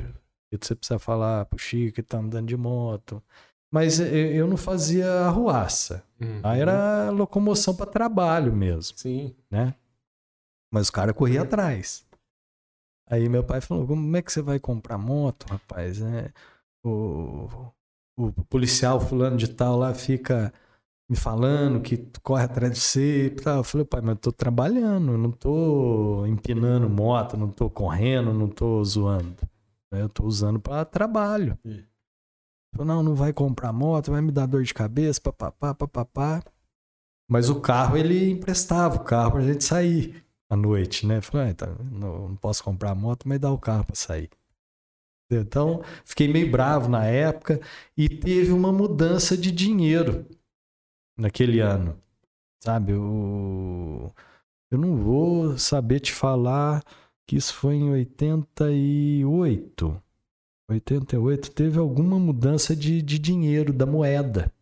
você 0.51 0.75
precisa 0.75 0.99
falar 0.99 1.45
pro 1.47 1.59
Chico 1.59 1.97
que 1.97 2.03
tá 2.03 2.19
andando 2.19 2.47
de 2.47 2.57
moto. 2.57 3.23
Mas 3.71 4.01
eu- 4.01 4.47
não 4.47 4.57
fazia 4.57 5.11
arruaça. 5.27 6.03
Aí 6.43 6.61
era 6.61 7.11
locomoção 7.11 7.75
para 7.75 7.91
trabalho 7.91 8.53
mesmo 8.53 8.97
Sim. 8.97 9.35
né? 9.51 9.75
Mas 10.73 10.89
o 10.89 10.93
cara 10.93 11.13
corria 11.15 11.43
atrás. 11.43 12.07
Aí 13.11 13.29
meu 13.29 13.45
pai 13.45 13.61
falou: 13.61 13.87
Como 13.87 14.17
é 14.17 14.23
que 14.23 14.33
você 14.33 14.43
vai 14.43 14.59
comprar 14.59 14.99
moto, 14.99 15.47
rapaz? 15.49 16.01
É, 16.01 16.33
o, 16.85 17.49
o 18.17 18.33
policial 18.49 19.01
fulano 19.01 19.37
de 19.37 19.49
tal 19.49 19.77
lá 19.79 19.95
fica 19.95 20.53
me 21.09 21.17
falando 21.17 21.81
que 21.81 21.97
corre 22.23 22.45
atrás 22.45 22.73
de 22.75 22.81
você 22.81 23.27
e 23.27 23.31
tal. 23.31 23.59
Eu 23.59 23.65
falei, 23.65 23.85
pai, 23.87 24.01
mas 24.03 24.11
eu 24.11 24.17
tô 24.17 24.33
trabalhando, 24.33 25.13
eu 25.13 25.19
não 25.19 25.31
tô 25.31 26.27
empinando 26.27 26.89
moto, 26.89 27.37
não 27.37 27.49
tô 27.49 27.71
correndo, 27.71 28.33
não 28.35 28.49
tô 28.49 28.85
zoando. 28.85 29.37
Eu 29.91 30.09
tô 30.09 30.25
usando 30.25 30.61
para 30.61 30.85
trabalho. 30.85 31.59
Sim. 31.65 31.83
Falou, 32.73 32.87
não, 32.87 33.03
não 33.03 33.15
vai 33.15 33.33
comprar 33.33 33.73
moto, 33.73 34.11
vai 34.11 34.21
me 34.21 34.31
dar 34.31 34.47
dor 34.47 34.63
de 34.63 34.75
cabeça, 34.75 35.21
papapá, 35.21 35.75
papapá. 35.75 36.43
Mas 37.31 37.51
o 37.51 37.61
carro 37.61 37.97
ele 37.97 38.31
emprestava 38.31 38.97
o 38.97 39.05
carro 39.05 39.33
pra 39.33 39.43
gente 39.43 39.65
sair 39.65 40.25
à 40.51 40.57
noite, 40.57 41.07
né? 41.07 41.21
Falei, 41.21 41.51
ah, 41.51 41.55
tá, 41.55 41.67
não, 41.91 42.37
posso 42.37 42.65
comprar 42.65 42.95
moto, 42.95 43.29
mas 43.29 43.39
dá 43.39 43.51
o 43.51 43.59
carro 43.59 43.85
pra 43.85 43.95
sair. 43.95 44.31
Então, 45.31 45.83
fiquei 46.07 46.27
meio 46.27 46.51
bravo 46.51 46.89
na 46.89 47.05
época 47.05 47.61
e 47.97 48.09
teve 48.09 48.51
uma 48.51 48.73
mudança 48.73 49.37
de 49.37 49.51
dinheiro 49.51 50.27
naquele 51.19 51.61
ano. 51.61 52.01
Sabe? 52.65 52.93
Eu, 52.93 54.15
eu 54.71 54.79
não 54.79 54.97
vou 54.97 55.59
saber 55.59 56.01
te 56.01 56.13
falar 56.13 56.83
que 57.27 57.37
isso 57.37 57.53
foi 57.55 57.75
em 57.75 57.91
88. 57.91 60.03
88 60.69 61.51
teve 61.51 61.79
alguma 61.79 62.19
mudança 62.19 62.77
de, 62.77 63.01
de 63.01 63.19
dinheiro, 63.19 63.73
da 63.73 63.87
moeda. 63.87 64.53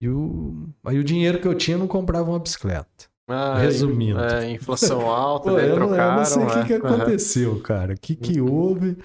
E 0.00 0.08
o, 0.08 0.68
aí 0.84 0.98
o 0.98 1.04
dinheiro 1.04 1.40
que 1.40 1.46
eu 1.46 1.54
tinha 1.54 1.76
não 1.78 1.86
comprava 1.86 2.30
uma 2.30 2.38
bicicleta. 2.38 3.08
Ah, 3.26 3.58
Resumindo. 3.58 4.20
É, 4.20 4.50
inflação 4.50 5.10
alta, 5.10 5.48
Pô, 5.50 5.56
daí 5.56 5.68
eu, 5.68 5.76
não, 5.78 5.86
eu 5.86 5.88
trocaram. 5.88 6.16
não 6.16 6.24
sei 6.24 6.42
o 6.42 6.46
que, 6.48 6.56
né? 6.56 6.66
que 6.66 6.72
aconteceu, 6.74 7.60
cara. 7.62 7.94
O 7.94 7.98
que, 7.98 8.16
que 8.16 8.40
houve. 8.40 8.98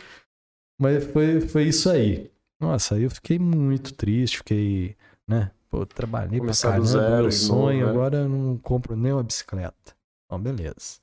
Mas 0.79 1.03
foi, 1.05 1.41
foi 1.41 1.63
isso 1.63 1.89
aí. 1.89 2.31
Nossa, 2.59 2.95
aí 2.95 3.03
eu 3.03 3.11
fiquei 3.11 3.39
muito 3.39 3.93
triste, 3.93 4.37
fiquei, 4.37 4.95
né? 5.27 5.51
Pô, 5.69 5.85
trabalhei 5.85 6.39
Começar 6.39 6.69
pra 6.69 6.79
caramba, 6.79 6.87
zero 6.91 7.21
meu 7.23 7.31
sonho, 7.31 7.79
novo, 7.79 7.85
né? 7.85 7.91
agora 7.91 8.17
eu 8.17 8.29
não 8.29 8.57
compro 8.57 8.95
nem 8.95 9.13
uma 9.13 9.23
bicicleta. 9.23 9.95
Bom, 10.29 10.39
beleza. 10.39 10.99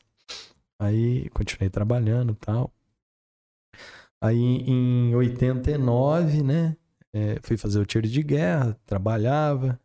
Aí 0.79 1.31
continuei 1.31 1.71
trabalhando 1.71 2.33
e 2.33 2.37
tal. 2.37 2.71
Aí 4.23 4.37
em 4.39 5.15
89, 5.15 6.43
né? 6.43 6.77
É, 7.13 7.39
fui 7.43 7.57
fazer 7.57 7.79
o 7.81 7.87
tiro 7.87 8.07
de 8.07 8.23
guerra, 8.23 8.79
trabalhava. 8.87 9.81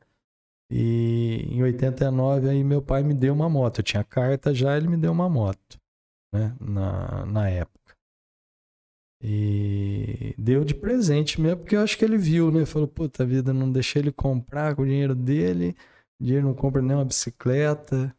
E 0.70 1.48
em 1.50 1.62
89 1.64 2.50
aí 2.50 2.64
meu 2.64 2.82
pai 2.82 3.04
me 3.04 3.14
deu 3.14 3.34
uma 3.34 3.50
moto. 3.50 3.80
Eu 3.80 3.84
tinha 3.84 4.04
carta 4.04 4.54
já, 4.54 4.78
ele 4.78 4.88
me 4.88 4.98
deu 4.98 5.12
uma 5.12 5.30
moto, 5.30 5.78
né? 6.34 6.56
Na, 6.60 7.26
na 7.26 7.50
época. 7.50 7.96
E 9.24 10.34
deu 10.38 10.64
de 10.64 10.74
presente 10.74 11.40
mesmo, 11.40 11.58
porque 11.58 11.76
eu 11.76 11.82
acho 11.82 11.98
que 11.98 12.04
ele 12.04 12.18
viu, 12.18 12.52
né? 12.52 12.66
Falou, 12.66 12.88
puta 12.88 13.26
vida, 13.26 13.54
não 13.54 13.72
deixei 13.72 14.02
ele 14.02 14.12
comprar 14.12 14.76
com 14.76 14.82
o 14.82 14.86
dinheiro 14.86 15.14
dele. 15.14 15.76
O 16.20 16.24
dinheiro 16.24 16.48
não 16.48 16.56
compra 16.56 16.82
nem 16.82 16.96
uma 16.96 17.06
bicicleta. 17.06 18.16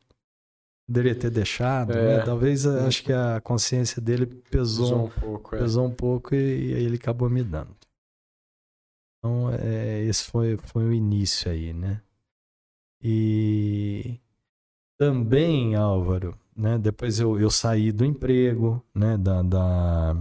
Poderia 0.87 1.15
ter 1.15 1.31
deixado, 1.31 1.95
né? 1.95 2.01
é. 2.01 2.17
né? 2.19 2.25
Talvez 2.25 2.67
acho 2.67 3.05
que 3.05 3.13
a 3.13 3.41
consciência 3.41 4.01
dele 4.01 4.27
pesou, 4.27 4.87
pesou 4.87 5.05
um 5.05 5.11
pouco, 5.11 5.55
é. 5.55 5.59
pesou 5.59 5.87
um 5.87 5.95
pouco 5.95 6.35
e, 6.35 6.39
e, 6.39 6.75
aí 6.75 6.85
ele 6.85 6.97
acabou 6.97 7.31
me 7.31 7.43
dando. 7.43 7.77
Então, 9.19 9.51
é, 9.53 10.03
esse 10.03 10.25
foi, 10.25 10.57
foi 10.57 10.85
o 10.85 10.93
início 10.93 11.51
aí, 11.51 11.73
né? 11.73 12.03
E 13.01 14.21
também, 14.99 15.75
Álvaro, 15.75 16.39
né? 16.57 16.79
Depois 16.79 17.19
eu, 17.19 17.39
eu 17.39 17.51
saí 17.51 17.91
do 17.91 18.05
emprego, 18.05 18.85
né? 18.95 19.17
Da, 19.17 19.43
da, 19.43 20.17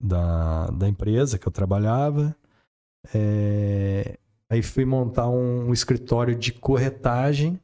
da, 0.00 0.66
da 0.68 0.88
empresa 0.88 1.38
que 1.38 1.46
eu 1.46 1.52
trabalhava. 1.52 2.36
É, 3.14 4.18
aí 4.48 4.62
fui 4.62 4.84
montar 4.84 5.28
um, 5.28 5.68
um, 5.68 5.72
escritório 5.72 6.34
de 6.34 6.52
corretagem 6.52 7.60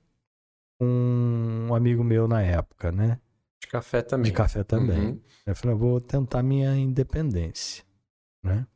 com 0.82 1.68
um 1.70 1.74
amigo 1.76 2.02
meu 2.02 2.26
na 2.26 2.42
época, 2.42 2.90
né? 2.90 3.20
De 3.60 3.68
café 3.68 4.02
também. 4.02 4.24
De 4.24 4.36
café 4.36 4.64
também. 4.64 5.10
Uhum. 5.10 5.20
Eu 5.46 5.54
falei, 5.54 5.76
vou 5.76 6.00
tentar 6.00 6.42
minha 6.42 6.76
independência, 6.76 7.84
né? 8.42 8.66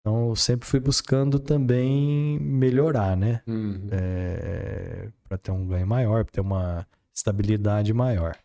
Então, 0.00 0.30
eu 0.30 0.36
sempre 0.36 0.66
fui 0.66 0.80
buscando 0.80 1.38
também 1.38 2.40
melhorar, 2.40 3.16
né? 3.16 3.40
Uhum. 3.46 3.86
É, 3.92 5.10
para 5.28 5.38
ter 5.38 5.52
um 5.52 5.64
ganho 5.64 5.86
maior, 5.86 6.24
para 6.24 6.32
ter 6.32 6.40
uma 6.40 6.84
estabilidade 7.14 7.92
maior. 7.92 8.36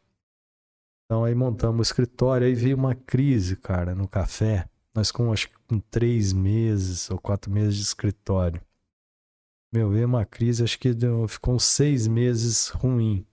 Então 1.05 1.23
aí 1.23 1.33
montamos 1.33 1.79
o 1.79 1.81
escritório, 1.89 2.45
aí 2.45 2.53
veio 2.53 2.75
uma 2.75 2.93
crise, 2.93 3.55
cara, 3.55 3.95
no 3.95 4.07
café. 4.07 4.69
Nós 4.93 5.09
com 5.09 5.31
acho 5.31 5.47
que 5.49 5.55
com 5.65 5.79
três 5.79 6.33
meses 6.33 7.09
ou 7.09 7.17
quatro 7.17 7.49
meses 7.49 7.75
de 7.75 7.81
escritório. 7.81 8.61
Meu, 9.73 9.89
veio 9.89 10.07
uma 10.07 10.25
crise, 10.25 10.63
acho 10.63 10.79
que 10.79 10.93
deu, 10.93 11.27
ficou 11.27 11.55
uns 11.55 11.65
seis 11.65 12.07
meses 12.07 12.69
ruim. 12.69 13.25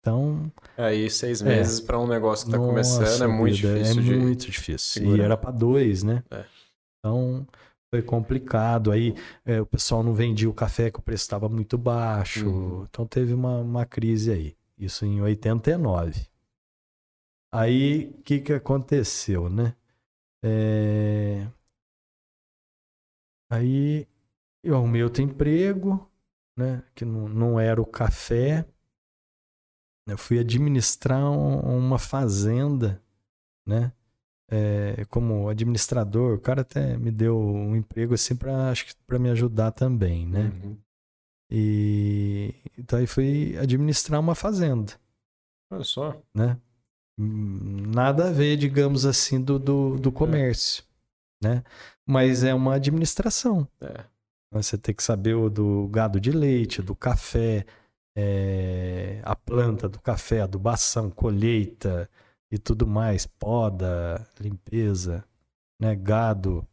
Então. 0.00 0.50
Aí, 0.76 1.10
seis 1.10 1.42
meses 1.42 1.80
é, 1.80 1.86
para 1.86 1.98
um 1.98 2.06
negócio 2.06 2.46
que 2.46 2.52
tá 2.52 2.58
nossa, 2.58 2.68
começando 2.68 3.24
é 3.24 3.26
muito 3.26 3.56
vida, 3.56 3.74
difícil. 3.74 4.00
É 4.00 4.04
de 4.04 4.16
muito 4.16 4.46
difícil. 4.50 4.78
Segurar. 4.78 5.18
E 5.18 5.20
era 5.20 5.36
para 5.36 5.50
dois, 5.50 6.02
né? 6.02 6.24
É. 6.30 6.44
Então, 6.98 7.46
foi 7.90 8.02
complicado. 8.02 8.90
Aí 8.90 9.14
é, 9.44 9.60
o 9.60 9.66
pessoal 9.66 10.02
não 10.02 10.14
vendia 10.14 10.48
o 10.48 10.54
café 10.54 10.90
que 10.90 10.98
o 10.98 11.02
preço 11.02 11.24
estava 11.24 11.48
muito 11.48 11.76
baixo. 11.76 12.48
Uhum. 12.48 12.86
Então 12.88 13.06
teve 13.06 13.34
uma, 13.34 13.58
uma 13.58 13.84
crise 13.84 14.30
aí. 14.30 14.56
Isso 14.78 15.04
em 15.04 15.20
89. 15.20 16.26
Aí, 17.52 18.14
o 18.18 18.22
que, 18.22 18.40
que 18.40 18.52
aconteceu, 18.52 19.48
né? 19.48 19.74
É... 20.42 21.46
Aí, 23.50 24.06
eu 24.62 24.76
arrumei 24.76 25.02
outro 25.02 25.22
emprego, 25.22 26.10
né? 26.56 26.82
Que 26.94 27.04
não, 27.04 27.28
não 27.28 27.60
era 27.60 27.80
o 27.80 27.86
café. 27.86 28.66
Eu 30.06 30.18
fui 30.18 30.38
administrar 30.38 31.30
um, 31.30 31.60
uma 31.60 31.98
fazenda, 31.98 33.02
né? 33.66 33.92
É, 34.50 35.04
como 35.10 35.48
administrador, 35.48 36.36
o 36.36 36.40
cara 36.40 36.62
até 36.62 36.96
me 36.96 37.10
deu 37.10 37.38
um 37.38 37.76
emprego 37.76 38.14
assim 38.14 38.34
para 38.34 38.70
acho 38.70 38.86
que 38.86 38.94
para 39.06 39.18
me 39.18 39.28
ajudar 39.28 39.72
também, 39.72 40.26
né? 40.26 40.50
Uhum. 40.64 40.78
E 41.50 42.54
então 42.78 42.98
aí 42.98 43.06
fui 43.06 43.58
administrar 43.58 44.18
uma 44.18 44.34
fazenda. 44.34 44.94
Olha 45.70 45.84
só. 45.84 46.22
Né? 46.34 46.58
nada 47.18 48.28
a 48.28 48.32
ver, 48.32 48.56
digamos 48.56 49.04
assim, 49.04 49.42
do, 49.42 49.58
do, 49.58 49.98
do 49.98 50.12
comércio, 50.12 50.84
é. 51.42 51.48
né? 51.48 51.64
Mas 52.06 52.44
é 52.44 52.54
uma 52.54 52.74
administração. 52.74 53.66
É. 53.80 54.04
Você 54.50 54.78
tem 54.78 54.94
que 54.94 55.02
saber 55.02 55.34
o 55.34 55.50
do 55.50 55.88
gado 55.88 56.18
de 56.18 56.30
leite, 56.30 56.80
do 56.80 56.94
café, 56.94 57.66
é, 58.16 59.20
a 59.22 59.36
planta 59.36 59.88
do 59.88 60.00
café, 60.00 60.40
adubação, 60.40 61.10
colheita 61.10 62.08
e 62.50 62.58
tudo 62.58 62.86
mais, 62.86 63.26
poda, 63.26 64.26
limpeza, 64.40 65.24
né? 65.80 65.94
Gado. 65.94 66.66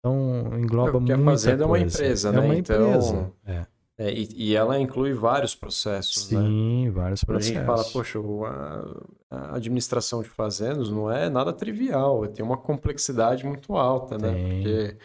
Então 0.00 0.58
engloba 0.58 0.98
muito. 0.98 1.12
É, 1.12 1.14
a 1.14 1.24
fazenda 1.24 1.64
coisa. 1.64 1.64
é 1.64 1.66
uma 1.66 1.78
empresa, 1.78 2.32
né? 2.32 2.38
É 2.38 2.40
uma 2.40 2.56
então... 2.56 2.88
empresa. 2.88 3.32
É. 3.46 3.66
É, 4.00 4.12
e, 4.12 4.28
e, 4.32 4.54
ela 4.54 4.78
inclui 4.78 5.12
vários 5.12 5.56
processos, 5.56 6.26
Sim, 6.26 6.36
né? 6.36 6.42
Sim, 6.42 6.90
vários 6.90 7.24
processos. 7.24 7.56
A 7.56 7.58
gente 7.58 7.66
fala, 7.66 7.84
poxa, 7.84 8.20
a, 9.28 9.36
a, 9.36 9.56
administração 9.56 10.22
de 10.22 10.28
fazendas 10.28 10.88
não 10.88 11.10
é 11.10 11.28
nada 11.28 11.52
trivial, 11.52 12.24
tem 12.28 12.44
uma 12.44 12.56
complexidade 12.56 13.44
muito 13.44 13.76
alta, 13.76 14.16
né? 14.16 14.30
Porque 14.30 14.96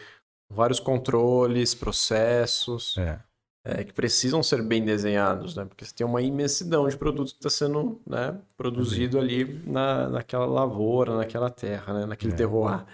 vários 0.50 0.80
controles, 0.80 1.74
processos 1.74 2.96
é. 2.98 3.20
É, 3.66 3.82
que 3.82 3.94
precisam 3.94 4.42
ser 4.42 4.62
bem 4.62 4.84
desenhados, 4.84 5.56
né? 5.56 5.64
Porque 5.64 5.84
você 5.84 5.94
tem 5.94 6.06
uma 6.06 6.20
imensidão 6.20 6.86
de 6.86 6.96
produtos 6.98 7.32
que 7.32 7.38
está 7.38 7.48
sendo 7.48 7.98
né, 8.06 8.38
produzido 8.58 9.18
ali 9.18 9.62
na, 9.66 10.10
naquela 10.10 10.44
lavoura, 10.44 11.16
naquela 11.16 11.48
terra, 11.48 11.94
né? 11.94 12.06
naquele 12.06 12.34
é. 12.34 12.36
terroir. 12.36 12.84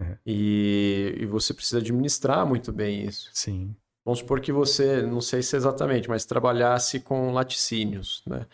É. 0.00 0.16
E, 0.24 1.16
e 1.18 1.26
você 1.26 1.52
precisa 1.52 1.78
administrar 1.78 2.46
muito 2.46 2.72
bem 2.72 3.04
isso. 3.04 3.30
Sim. 3.32 3.74
Vamos 4.04 4.20
supor 4.20 4.40
que 4.40 4.52
você, 4.52 5.02
não 5.02 5.20
sei 5.20 5.42
se 5.42 5.56
é 5.56 5.58
exatamente, 5.58 6.08
mas 6.08 6.24
trabalhasse 6.24 7.00
com 7.00 7.32
laticínios, 7.32 8.22
né? 8.24 8.46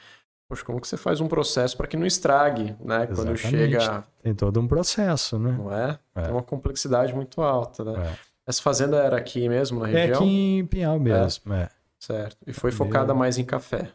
Poxa, 0.53 0.65
como 0.67 0.79
que 0.83 0.87
você 0.87 0.99
faz 0.99 1.19
um 1.19 1.29
processo 1.29 1.75
para 1.75 1.87
que 1.87 1.97
não 1.97 2.05
estrague, 2.05 2.77
né? 2.79 3.09
Exatamente. 3.11 3.15
Quando 3.15 3.37
chega... 3.39 4.05
Tem 4.23 4.35
todo 4.35 4.61
um 4.61 4.69
processo, 4.69 5.39
né? 5.39 5.57
Não 5.59 5.75
é? 5.75 5.99
é. 6.15 6.23
Tem 6.25 6.31
uma 6.31 6.43
complexidade 6.43 7.15
muito 7.15 7.41
alta, 7.41 7.83
né? 7.83 8.11
É. 8.11 8.19
Essa 8.47 8.61
fazenda 8.61 8.99
era 8.99 9.17
aqui 9.17 9.49
mesmo, 9.49 9.81
na 9.81 9.87
região? 9.87 10.03
É 10.03 10.13
aqui 10.13 10.59
em 10.59 10.67
Pinhal 10.67 11.01
mesmo, 11.01 11.55
é. 11.55 11.63
é. 11.63 11.69
Certo. 11.99 12.37
E 12.47 12.53
foi 12.53 12.71
focada 12.71 13.15
mais 13.15 13.39
em 13.39 13.45
café? 13.47 13.93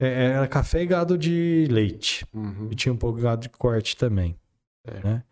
É, 0.00 0.30
era 0.30 0.48
café 0.48 0.80
e 0.80 0.86
gado 0.86 1.18
de 1.18 1.68
leite. 1.70 2.24
Uhum. 2.32 2.68
E 2.70 2.74
tinha 2.74 2.90
um 2.90 2.96
pouco 2.96 3.18
de 3.18 3.24
gado 3.24 3.42
de 3.42 3.50
corte 3.50 3.94
também, 3.94 4.34
né? 5.04 5.22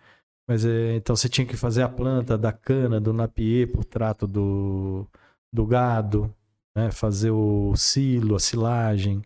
Mas 0.46 0.62
é, 0.66 0.96
então 0.96 1.16
você 1.16 1.26
tinha 1.26 1.46
que 1.46 1.56
fazer 1.56 1.84
a 1.84 1.88
planta 1.88 2.36
da 2.36 2.52
cana, 2.52 3.00
do 3.00 3.14
napier, 3.14 3.66
por 3.72 3.82
trato 3.82 4.26
do 4.26 5.06
do 5.50 5.64
gado, 5.64 6.30
né? 6.76 6.90
fazer 6.90 7.30
o 7.30 7.74
silo, 7.76 8.36
a 8.36 8.38
silagem, 8.38 9.22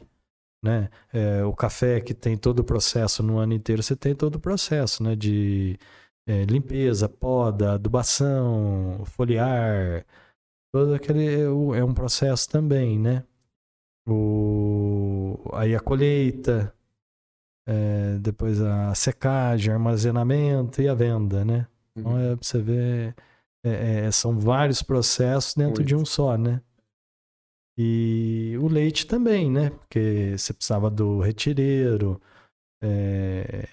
né? 0.62 0.90
É, 1.12 1.44
o 1.44 1.54
café 1.54 2.00
que 2.00 2.14
tem 2.14 2.36
todo 2.36 2.60
o 2.60 2.64
processo 2.64 3.22
no 3.22 3.38
ano 3.38 3.54
inteiro, 3.54 3.82
você 3.82 3.96
tem 3.96 4.14
todo 4.14 4.36
o 4.36 4.40
processo, 4.40 5.02
né? 5.02 5.16
De 5.16 5.78
é, 6.26 6.44
limpeza, 6.44 7.08
poda, 7.08 7.74
adubação, 7.74 9.02
foliar, 9.06 10.04
todo 10.72 10.94
aquele 10.94 11.26
é, 11.26 11.42
é 11.78 11.84
um 11.84 11.94
processo 11.94 12.48
também, 12.48 12.98
né? 12.98 13.24
O, 14.08 15.38
aí 15.52 15.74
a 15.74 15.80
colheita, 15.80 16.74
é, 17.66 18.18
depois 18.18 18.60
a 18.60 18.94
secagem, 18.94 19.72
armazenamento 19.72 20.82
e 20.82 20.88
a 20.88 20.94
venda, 20.94 21.44
né? 21.44 21.66
Então 21.96 22.12
uhum. 22.12 22.32
é 22.32 22.36
pra 22.36 22.44
você 22.44 22.60
ver 22.60 23.14
é, 23.64 24.06
é, 24.06 24.10
são 24.10 24.38
vários 24.38 24.82
processos 24.82 25.54
dentro 25.54 25.80
Muito. 25.80 25.84
de 25.84 25.94
um 25.94 26.04
só, 26.04 26.36
né? 26.36 26.60
E 27.78 28.56
o 28.60 28.68
leite 28.68 29.06
também, 29.06 29.50
né? 29.50 29.70
Porque 29.70 30.34
você 30.36 30.52
precisava 30.52 30.90
do 30.90 31.20
retireiro, 31.20 32.20
é, 32.82 33.68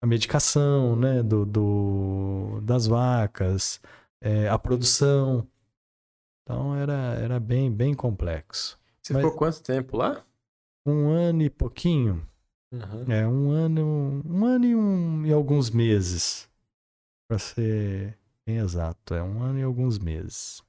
a 0.00 0.06
medicação, 0.06 0.96
né? 0.96 1.22
Do, 1.22 1.44
do 1.46 2.60
das 2.62 2.86
vacas, 2.86 3.80
é, 4.20 4.48
a 4.48 4.58
produção. 4.58 5.46
Então 6.42 6.74
era, 6.74 7.14
era 7.20 7.40
bem, 7.40 7.70
bem 7.70 7.94
complexo. 7.94 8.78
Você 9.00 9.12
Mas, 9.12 9.22
ficou 9.22 9.38
quanto 9.38 9.62
tempo 9.62 9.96
lá? 9.96 10.24
Um 10.86 11.10
ano 11.10 11.42
e 11.42 11.50
pouquinho. 11.50 12.26
Uhum. 12.72 13.12
É, 13.12 13.28
um 13.28 13.50
ano, 13.50 14.22
um 14.26 14.44
ano 14.44 14.64
e, 14.64 14.74
um, 14.74 15.26
e 15.26 15.32
alguns 15.32 15.70
meses. 15.70 16.48
Para 17.28 17.38
ser 17.38 18.18
Bem 18.44 18.56
exato, 18.56 19.14
é 19.14 19.22
um 19.22 19.40
ano 19.40 19.60
e 19.60 19.62
alguns 19.62 20.00
meses. 20.00 20.62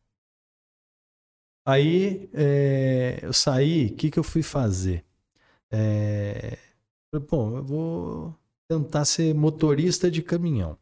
Aí 1.66 2.30
é, 2.34 3.20
eu 3.22 3.34
saí, 3.34 3.88
o 3.88 3.96
que, 3.96 4.12
que 4.12 4.20
eu 4.20 4.24
fui 4.24 4.44
fazer? 4.44 5.06
É, 5.72 6.58
bom, 7.30 7.58
eu 7.58 7.64
vou 7.64 8.36
tentar 8.68 9.06
ser 9.06 9.34
motorista 9.34 10.12
de 10.12 10.22
caminhão. 10.22 10.78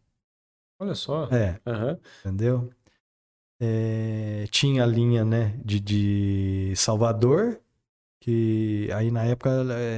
Olha 0.80 0.96
só. 0.96 1.26
É. 1.26 1.60
Uhum. 1.66 1.98
Entendeu? 2.20 2.70
É, 3.60 4.48
tinha 4.50 4.84
a 4.84 4.88
linha 4.88 5.24
né, 5.24 5.60
de, 5.64 5.80
de 5.80 6.74
Salvador, 6.76 7.60
que 8.20 8.90
aí 8.94 9.12
na 9.12 9.24
época 9.24 9.50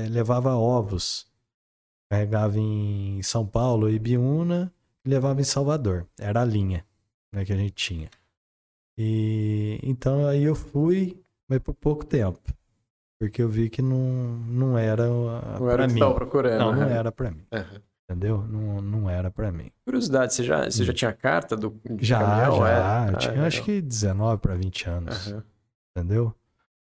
levava 0.09 0.55
ovos 0.55 1.31
carregava 2.13 2.59
em 2.59 3.23
São 3.23 3.43
Paulo, 3.43 3.89
Ibiúna, 3.89 4.71
e 5.03 5.09
levava 5.09 5.41
em 5.41 5.43
Salvador. 5.43 6.07
Era 6.19 6.43
a 6.43 6.45
linha 6.45 6.85
né, 7.31 7.43
que 7.43 7.51
a 7.51 7.55
gente 7.55 7.73
tinha. 7.73 8.07
E 8.97 9.79
então 9.83 10.27
aí 10.27 10.43
eu 10.43 10.55
fui, 10.55 11.19
mas 11.47 11.59
por 11.59 11.73
pouco 11.73 12.05
tempo. 12.05 12.39
Porque 13.19 13.41
eu 13.41 13.47
vi 13.49 13.69
que 13.69 13.81
não, 13.81 13.97
não 13.97 14.77
era 14.77 15.07
Não 15.07 15.69
era 15.69 15.83
o 15.83 15.87
que 15.87 15.93
mim. 15.93 15.99
estava 15.99 16.13
procurando. 16.15 16.59
Não, 16.59 16.71
não 16.75 16.85
né? 16.87 16.97
era 16.97 17.11
pra 17.11 17.31
mim. 17.31 17.45
Aham. 17.51 17.81
Entendeu? 18.09 18.39
Não, 18.49 18.81
não 18.81 19.09
era 19.09 19.31
pra 19.31 19.49
mim. 19.51 19.71
Curiosidade, 19.85 20.33
você 20.33 20.43
já, 20.43 20.65
você 20.69 20.83
já 20.83 20.93
tinha 20.93 21.13
carta 21.13 21.55
do 21.55 21.69
Hum. 21.89 21.97
Já, 21.99 22.19
caminhão? 22.19 22.57
já. 22.57 22.69
É? 22.69 22.77
Eu 22.77 23.15
Ah, 23.15 23.17
tinha 23.17 23.31
legal. 23.31 23.47
acho 23.47 23.63
que 23.63 23.81
19 23.81 24.41
para 24.41 24.55
20 24.55 24.89
anos. 24.89 25.27
Aham. 25.27 25.43
Entendeu? 25.95 26.35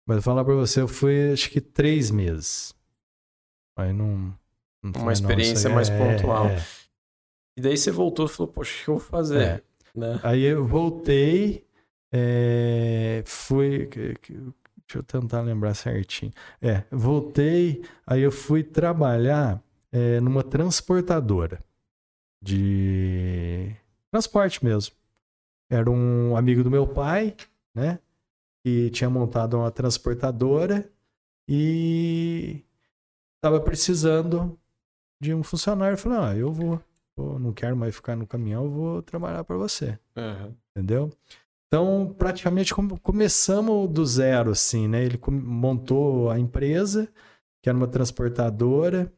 Mas 0.07 0.17
eu 0.17 0.23
falar 0.23 0.45
pra 0.45 0.55
você, 0.55 0.81
eu 0.81 0.89
fui 0.89 1.33
acho 1.33 1.51
que 1.51 1.61
três 1.61 2.11
meses. 2.11 2.75
Aí 3.77 3.93
não. 3.93 4.35
não 4.83 4.93
não, 5.05 5.11
experiência 5.11 5.69
aí 5.69 5.75
mais 5.75 5.91
é- 5.91 5.99
pontual. 5.99 6.47
é. 6.49 6.59
E 7.57 7.61
daí 7.61 7.77
você 7.77 7.91
voltou 7.91 8.27
e 8.27 8.29
falou, 8.29 8.51
poxa, 8.53 8.73
o 8.81 8.85
que 8.85 8.91
eu 8.91 8.97
vou 8.99 9.05
fazer? 9.05 9.43
É. 9.43 9.63
Né? 9.95 10.19
Aí 10.23 10.43
eu 10.43 10.65
voltei, 10.67 11.65
é, 12.17 13.23
que- 14.23 14.53
Deixa 14.87 14.99
eu 14.99 15.03
tentar 15.03 15.41
lembrar 15.41 15.73
certinho. 15.75 16.31
É, 16.61 16.85
voltei, 16.91 17.83
aí 18.07 18.21
eu 18.21 18.31
fui 18.31 18.63
trabalhar 18.63 19.63
é, 19.91 20.21
numa 20.21 20.43
transportadora 20.45 21.65
de 22.43 23.75
transporte 24.11 24.63
mesmo. 24.65 24.95
Era 25.71 25.91
um 25.91 26.37
amigo 26.37 26.63
do 26.63 26.71
meu 26.71 26.87
pai, 26.87 27.35
né? 27.75 27.99
Que 28.63 28.91
tinha 28.91 29.09
montado 29.09 29.57
uma 29.57 29.71
transportadora 29.71 30.91
e 31.49 32.63
estava 33.37 33.61
precisando 33.61 34.59
de 35.21 35.35
um 35.35 35.43
funcionário. 35.43 35.95
Eu 35.95 35.99
falei, 35.99 36.19
ah, 36.19 36.37
eu 36.37 36.53
vou. 36.53 36.81
Pô, 37.17 37.39
não 37.39 37.53
quero 37.53 37.77
mais 37.77 37.95
ficar 37.95 38.17
no 38.17 38.27
caminhão, 38.27 38.65
eu 38.65 38.71
vou 38.71 39.03
trabalhar 39.03 39.45
para 39.45 39.57
você 39.57 39.99
Aham. 40.17 40.55
entendeu? 40.77 41.11
Então, 41.75 42.15
praticamente 42.17 42.73
com- 42.73 42.89
começamos 42.99 43.91
do 43.91 44.07
zero, 44.07 44.53
assim, 44.53 44.87
né? 44.87 45.03
Ele 45.05 45.19
montou 45.29 46.31
a 46.31 46.39
empresa, 46.39 47.13
que 47.61 47.69
era 47.69 47.77
uma 47.77 47.89
transportadora. 47.89 49.13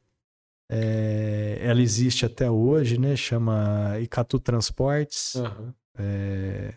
é, 0.68 1.58
ela 1.60 1.80
existe 1.82 2.24
até 2.26 2.50
hoje, 2.50 2.98
né? 2.98 3.14
Chama 3.14 4.00
Icatu 4.00 4.40
Transportes, 4.40 5.36
Aham. 5.36 5.74
é, 5.98 6.74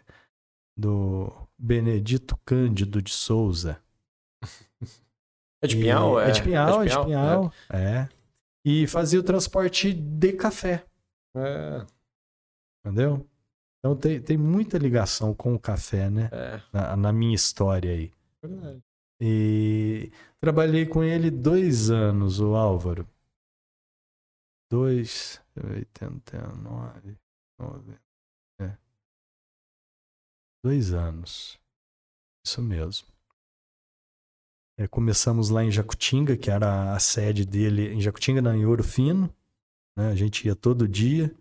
do 0.78 1.32
Benedito 1.58 2.38
Cândido 2.46 3.02
de 3.02 3.12
Souza. 3.12 3.82
É 5.64 5.68
de 5.68 5.76
Pinhal? 5.78 6.20
E- 6.20 6.24
É, 6.24 6.28
É 6.28 6.32
de 6.32 6.42
Pinhal, 6.44 6.84
é 6.84 6.86
de 6.86 6.90
Pinhal? 6.92 7.06
Pinhal, 7.06 7.54
é. 7.72 8.08
E 8.66 8.86
fazia 8.88 9.20
o 9.20 9.24
transporte 9.24 9.92
de 9.94 10.34
café. 10.34 10.86
É, 11.36 11.86
Entendeu? 12.86 13.29
Então 13.80 13.96
tem, 13.96 14.22
tem 14.22 14.38
muita 14.38 14.78
ligação 14.78 15.34
com 15.34 15.54
o 15.56 15.60
café, 15.60 16.10
né? 16.10 16.30
é, 16.32 16.62
Na, 16.74 16.98
na 16.98 17.14
minha 17.14 17.36
história 17.36 17.92
aí. 17.92 18.12
verdade. 18.44 18.84
E 19.22 20.12
trabalhei 20.40 20.86
com 20.86 21.04
ele 21.04 21.30
dois 21.30 21.90
anos, 21.90 22.40
o 22.40 22.56
Álvaro. 22.56 23.08
Dois, 24.72 25.42
89, 25.58 27.18
90. 27.60 28.02
É. 28.62 28.78
Dois 30.64 30.94
anos. 30.94 31.60
Isso 32.46 32.62
mesmo. 32.62 33.08
É, 34.78 34.88
começamos 34.88 35.50
lá 35.50 35.64
em 35.64 35.72
Jacutinga, 35.72 36.38
que 36.38 36.50
era 36.50 36.94
a 36.94 37.00
sede 37.00 37.46
dele, 37.46 37.94
em 37.94 38.00
Jacutinga, 38.00 38.42
na 38.42 38.56
em 38.56 38.66
Ouro 38.66 38.84
Fino. 38.84 39.34
né? 39.98 40.10
A 40.12 40.16
gente 40.16 40.48
ia 40.48 40.56
todo 40.56 40.88
dia 40.88 41.36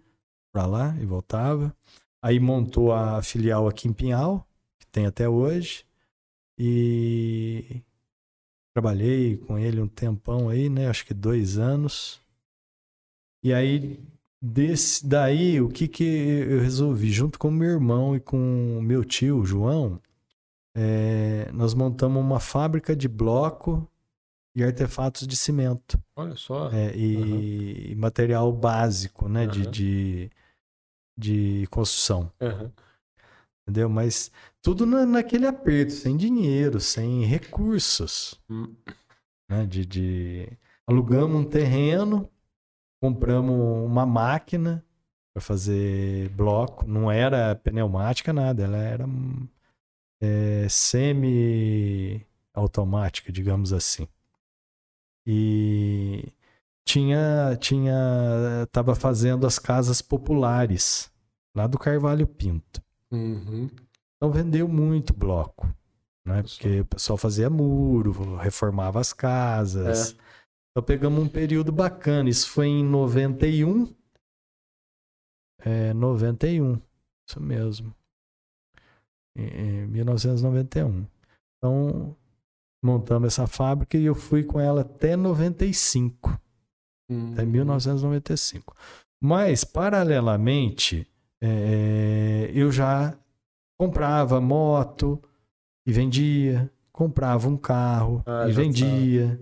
para 0.52 0.66
lá 0.66 0.96
e 1.00 1.06
voltava. 1.06 1.76
Aí 2.22 2.40
montou 2.40 2.92
a 2.92 3.22
filial 3.22 3.68
aqui 3.68 3.88
em 3.88 3.92
Pinhal, 3.92 4.46
que 4.78 4.86
tem 4.86 5.06
até 5.06 5.28
hoje. 5.28 5.84
E 6.58 7.82
trabalhei 8.74 9.36
com 9.36 9.58
ele 9.58 9.80
um 9.80 9.88
tempão 9.88 10.48
aí, 10.48 10.68
né? 10.68 10.88
Acho 10.88 11.06
que 11.06 11.14
dois 11.14 11.58
anos. 11.58 12.20
E 13.42 13.52
aí, 13.52 14.00
desse, 14.42 15.06
daí, 15.06 15.60
o 15.60 15.68
que 15.68 15.86
que 15.86 16.04
eu 16.04 16.60
resolvi? 16.60 17.10
Junto 17.10 17.38
com 17.38 17.50
meu 17.50 17.70
irmão 17.70 18.16
e 18.16 18.20
com 18.20 18.78
o 18.78 18.82
meu 18.82 19.04
tio, 19.04 19.44
João, 19.44 20.00
é, 20.74 21.50
nós 21.52 21.74
montamos 21.74 22.20
uma 22.20 22.40
fábrica 22.40 22.96
de 22.96 23.08
bloco 23.08 23.88
e 24.54 24.64
artefatos 24.64 25.26
de 25.26 25.36
cimento. 25.36 26.00
Olha 26.16 26.34
só. 26.34 26.70
É, 26.72 26.92
e, 26.96 27.92
e 27.92 27.94
material 27.94 28.52
básico, 28.52 29.28
né? 29.28 29.46
De, 29.46 29.62
Aham. 29.62 29.70
de, 29.70 30.30
de 31.18 31.66
construção 31.68 32.32
Aham. 32.40 32.72
entendeu? 33.62 33.88
Mas 33.88 34.30
tudo 34.62 34.86
na, 34.86 35.04
naquele 35.04 35.44
aperto, 35.46 35.92
sem 35.92 36.16
dinheiro, 36.16 36.78
sem 36.80 37.24
recursos, 37.24 38.40
Hum. 38.48 38.72
né? 39.50 39.66
De, 39.66 39.84
de... 39.84 40.48
alugamos 40.86 41.40
um 41.40 41.44
terreno, 41.44 42.30
compramos 43.02 43.84
uma 43.84 44.06
máquina 44.06 44.84
para 45.34 45.42
fazer 45.42 46.28
bloco, 46.30 46.86
não 46.86 47.10
era 47.10 47.56
pneumática 47.56 48.32
nada, 48.32 48.62
ela 48.64 48.78
era 48.78 49.04
é, 50.20 50.66
semi-automática, 50.68 53.32
digamos 53.32 53.72
assim. 53.72 54.06
E 55.26 56.32
tinha, 56.88 57.54
tinha, 57.60 58.66
tava 58.72 58.94
fazendo 58.94 59.46
as 59.46 59.58
casas 59.58 60.00
populares 60.00 61.12
lá 61.54 61.66
do 61.66 61.78
Carvalho 61.78 62.26
Pinto. 62.26 62.82
Uhum. 63.12 63.68
Então 64.16 64.32
vendeu 64.32 64.66
muito 64.66 65.12
bloco, 65.12 65.68
né? 66.26 66.42
Porque 66.42 66.80
o 66.80 66.86
pessoal 66.86 67.18
fazia 67.18 67.50
muro, 67.50 68.36
reformava 68.36 68.98
as 68.98 69.12
casas. 69.12 70.16
Então 70.70 70.82
pegamos 70.82 71.22
um 71.22 71.28
período 71.28 71.70
bacana. 71.70 72.30
Isso 72.30 72.48
foi 72.48 72.68
em 72.68 72.82
91. 72.82 73.94
É, 75.60 75.92
91. 75.92 76.80
Isso 77.28 77.38
mesmo. 77.38 77.94
Em, 79.36 79.82
em 79.82 79.86
1991. 79.88 81.06
Então 81.58 82.16
montamos 82.82 83.26
essa 83.26 83.46
fábrica 83.46 83.98
e 83.98 84.06
eu 84.06 84.14
fui 84.14 84.42
com 84.42 84.58
ela 84.58 84.80
até 84.80 85.16
95 85.16 86.40
até 87.32 87.42
Uhum. 87.42 87.48
1995. 87.48 88.74
Mas, 89.20 89.64
paralelamente, 89.64 91.06
é, 91.42 92.50
eu 92.54 92.70
já 92.70 93.16
comprava 93.78 94.40
moto 94.40 95.20
e 95.86 95.92
vendia, 95.92 96.70
comprava 96.92 97.48
um 97.48 97.56
carro 97.56 98.22
Ah, 98.26 98.46
e 98.48 98.52
vendia, 98.52 99.40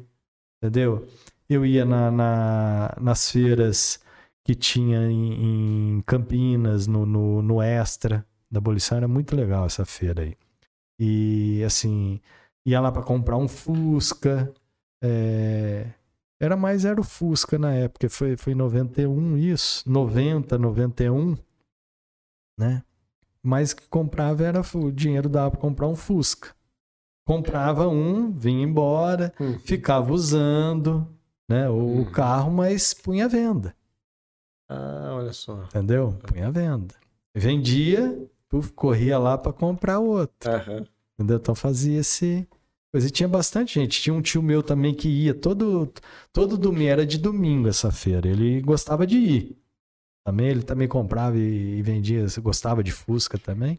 entendeu? 0.62 1.06
Eu 1.48 1.64
ia 1.64 1.84
na, 1.84 2.10
na- 2.10 2.97
nas 3.01 3.30
feiras 3.30 4.01
que 4.44 4.55
tinha 4.55 5.10
em, 5.10 5.97
em 5.98 6.01
Campinas, 6.02 6.86
no, 6.86 7.05
no, 7.06 7.43
no 7.43 7.62
Extra 7.62 8.26
da 8.51 8.59
Abolição, 8.59 8.97
era 8.98 9.09
muito 9.09 9.34
legal 9.34 9.66
essa 9.66 9.84
feira 9.84 10.22
aí. 10.22 10.36
E, 10.98 11.62
assim, 11.64 12.20
ia 12.64 12.80
lá 12.80 12.90
para 12.90 13.02
comprar 13.02 13.36
um 13.36 13.48
Fusca, 13.48 14.52
é, 15.02 15.86
era 16.40 16.56
mais 16.56 16.84
era 16.84 17.00
o 17.00 17.04
Fusca 17.04 17.58
na 17.58 17.72
época, 17.74 18.08
foi, 18.08 18.36
foi 18.36 18.52
em 18.52 18.56
91 18.56 19.36
isso, 19.38 19.88
90, 19.90 20.58
91, 20.58 21.36
né? 22.58 22.82
Mas 23.42 23.72
que 23.72 23.86
comprava 23.88 24.44
era 24.44 24.60
o 24.74 24.90
dinheiro 24.90 25.28
dava 25.28 25.52
para 25.52 25.60
comprar 25.60 25.86
um 25.86 25.94
Fusca. 25.96 26.54
Comprava 27.24 27.88
um, 27.88 28.30
vinha 28.32 28.62
embora, 28.64 29.32
Uhum. 29.40 29.58
ficava 29.58 30.12
usando, 30.12 31.06
né, 31.48 31.68
o, 31.68 31.74
Uhum. 31.74 32.12
carro, 32.12 32.50
mas 32.52 32.92
punha 32.94 33.24
à 33.24 33.28
venda, 33.28 33.74
Ah, 34.68 35.12
olha 35.14 35.32
só. 35.32 35.62
entendeu? 35.64 36.12
Punha 36.26 36.48
à 36.48 36.50
venda. 36.50 36.94
Vendia, 37.34 38.28
corria 38.74 39.18
lá 39.18 39.36
para 39.38 39.52
comprar 39.52 39.98
outro. 40.00 40.50
Aham. 40.50 40.86
Entendeu? 41.14 41.36
Então 41.36 41.54
fazia 41.54 42.00
esse. 42.00 42.48
E 43.05 43.10
tinha 43.10 43.28
bastante 43.28 43.74
gente. 43.74 44.01
Tinha 44.01 44.14
um 44.14 44.23
tio 44.23 44.43
meu 44.43 44.62
também 44.62 44.94
que 44.94 45.09
ia 45.09 45.35
todo, 45.35 45.93
todo 46.32 46.56
domingo, 46.56 46.90
era 46.90 47.06
de 47.06 47.18
domingo 47.18 47.68
essa 47.68 47.90
feira. 47.90 48.28
Ele 48.28 48.60
gostava 48.60 49.06
de 49.06 49.16
ir. 49.16 49.56
Também, 50.24 50.48
ele 50.48 50.62
também 50.62 50.89
comprava 50.89 51.39
e, 51.39 51.78
e 51.78 51.82
vendia, 51.82 52.24
gostava 52.40 52.82
de 52.82 52.93
Fusca 52.93 53.39
também. 53.39 53.78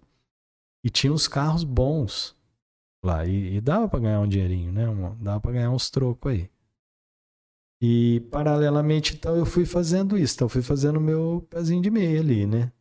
E 0.84 0.90
tinha 0.90 1.12
uns 1.12 1.28
carros 1.28 1.64
bons 1.64 2.36
lá. 3.04 3.26
E, 3.26 3.56
e 3.56 3.62
dava 3.62 3.88
para 3.90 4.00
ganhar 4.00 4.22
um 4.22 4.28
dinheirinho, 4.28 4.72
né? 4.72 4.86
Dava 5.20 5.42
para 5.42 5.52
ganhar 5.52 5.72
uns 5.72 5.90
trocos 5.90 6.32
aí. 6.32 6.50
E 7.82 8.22
paralelamente, 8.32 9.16
então, 9.16 9.36
eu 9.36 9.46
fui 9.46 9.66
fazendo 9.66 10.18
isso. 10.18 10.36
Então, 10.36 10.46
eu 10.46 10.50
fui 10.50 10.62
fazendo 10.62 11.00
meu 11.00 11.46
pezinho 11.50 11.82
de 11.82 11.92
meia 11.92 12.20
ali, 12.20 12.46
né? 12.46 12.72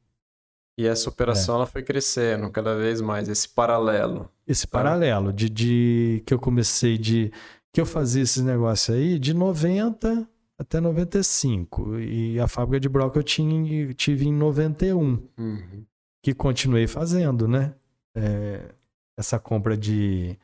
E 0.78 0.86
essa 0.86 1.08
operação 1.08 1.54
É. 1.54 1.58
ela 1.58 1.66
foi 1.66 1.82
crescendo 1.82 2.50
cada 2.50 2.74
vez 2.76 3.00
mais, 3.00 3.28
esse 3.28 3.48
paralelo. 3.48 4.30
esse 4.46 4.66
Tá. 4.66 4.78
paralelo 4.78 5.32
de, 5.32 5.48
de 5.48 6.22
que 6.26 6.34
eu 6.34 6.38
comecei 6.38 6.98
de 6.98 7.32
que 7.72 7.80
eu 7.80 7.86
fazia 7.86 8.22
esses 8.22 8.42
negócios 8.42 8.96
aí 8.96 9.18
de 9.18 9.32
90 9.34 10.28
até 10.58 10.80
95. 10.80 11.98
E 11.98 12.38
a 12.40 12.46
fábrica 12.48 12.80
de 12.80 12.88
bloco 12.88 13.18
eu 13.18 13.22
tinha, 13.22 13.92
tive 13.94 14.26
em 14.26 14.32
91, 14.32 15.28
uhum. 15.38 15.84
que 16.22 16.34
continuei 16.34 16.86
fazendo, 16.86 17.46
né? 17.48 17.74
É, 18.14 18.74
essa 19.18 19.38
compra 19.38 19.76
de, 19.76 20.38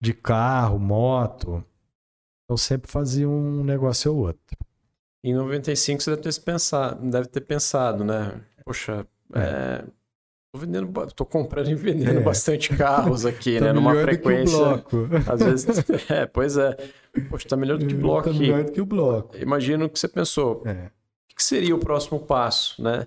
de 0.00 0.12
carro, 0.14 0.78
moto. 0.78 1.64
Eu 2.48 2.56
sempre 2.56 2.90
fazia 2.90 3.28
um 3.28 3.62
negócio 3.62 4.12
ou 4.12 4.20
outro. 4.26 4.56
Em 5.22 5.34
95 5.34 6.02
você 6.02 6.10
deve 6.16 6.22
ter 6.22 6.40
pensado, 6.40 7.10
deve 7.10 7.26
ter 7.28 7.40
pensado 7.42 8.04
né? 8.04 8.40
Poxa, 8.68 9.06
é. 9.34 9.38
É, 9.40 9.84
tô 10.52 10.60
vendendo, 10.60 10.92
tô 11.12 11.24
comprando 11.24 11.70
e 11.70 11.74
vendendo 11.74 12.18
é. 12.18 12.22
bastante 12.22 12.76
carros 12.76 13.24
aqui, 13.24 13.56
tá 13.58 13.64
né? 13.64 13.72
Numa 13.72 13.94
frequência. 13.94 14.84
Às 15.26 15.40
vezes, 15.40 16.10
é, 16.10 16.26
pois 16.26 16.58
é. 16.58 16.76
Poxa, 17.30 17.48
tá 17.48 17.56
melhor 17.56 17.78
do 17.78 17.86
que 17.86 17.94
o 17.94 17.98
bloco. 17.98 18.30
Tá 18.30 18.38
melhor 18.38 18.64
do 18.64 18.72
que 18.72 18.80
o 18.82 18.84
bloco. 18.84 19.38
Imagino 19.38 19.88
que 19.88 19.98
você 19.98 20.06
pensou. 20.06 20.62
É. 20.66 20.90
O 21.32 21.34
que 21.34 21.42
seria 21.42 21.74
o 21.74 21.78
próximo 21.78 22.20
passo, 22.20 22.82
né? 22.82 23.06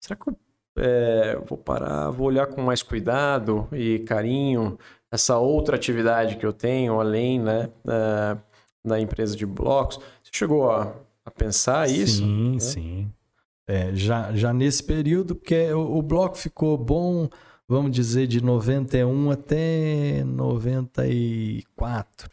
Será 0.00 0.14
que 0.14 0.28
eu 0.28 0.36
é, 0.78 1.36
vou 1.44 1.58
parar, 1.58 2.10
vou 2.10 2.28
olhar 2.28 2.46
com 2.46 2.62
mais 2.62 2.84
cuidado 2.84 3.66
e 3.72 3.98
carinho 4.00 4.78
essa 5.10 5.38
outra 5.38 5.74
atividade 5.74 6.36
que 6.36 6.46
eu 6.46 6.52
tenho 6.52 7.00
além, 7.00 7.40
né, 7.40 7.68
da, 7.84 8.38
da 8.84 9.00
empresa 9.00 9.36
de 9.36 9.44
blocos? 9.44 9.96
Você 10.22 10.30
chegou 10.32 10.70
a, 10.70 10.94
a 11.24 11.32
pensar 11.32 11.90
isso? 11.90 12.18
Sim, 12.18 12.52
né? 12.52 12.60
sim. 12.60 13.12
É, 13.68 13.94
já, 13.94 14.34
já 14.34 14.52
nesse 14.52 14.82
período, 14.82 15.36
porque 15.36 15.72
o, 15.72 15.98
o 15.98 16.02
bloco 16.02 16.36
ficou 16.36 16.76
bom, 16.76 17.28
vamos 17.68 17.92
dizer, 17.92 18.26
de 18.26 18.42
91 18.42 19.30
até 19.30 20.24
94. 20.24 22.28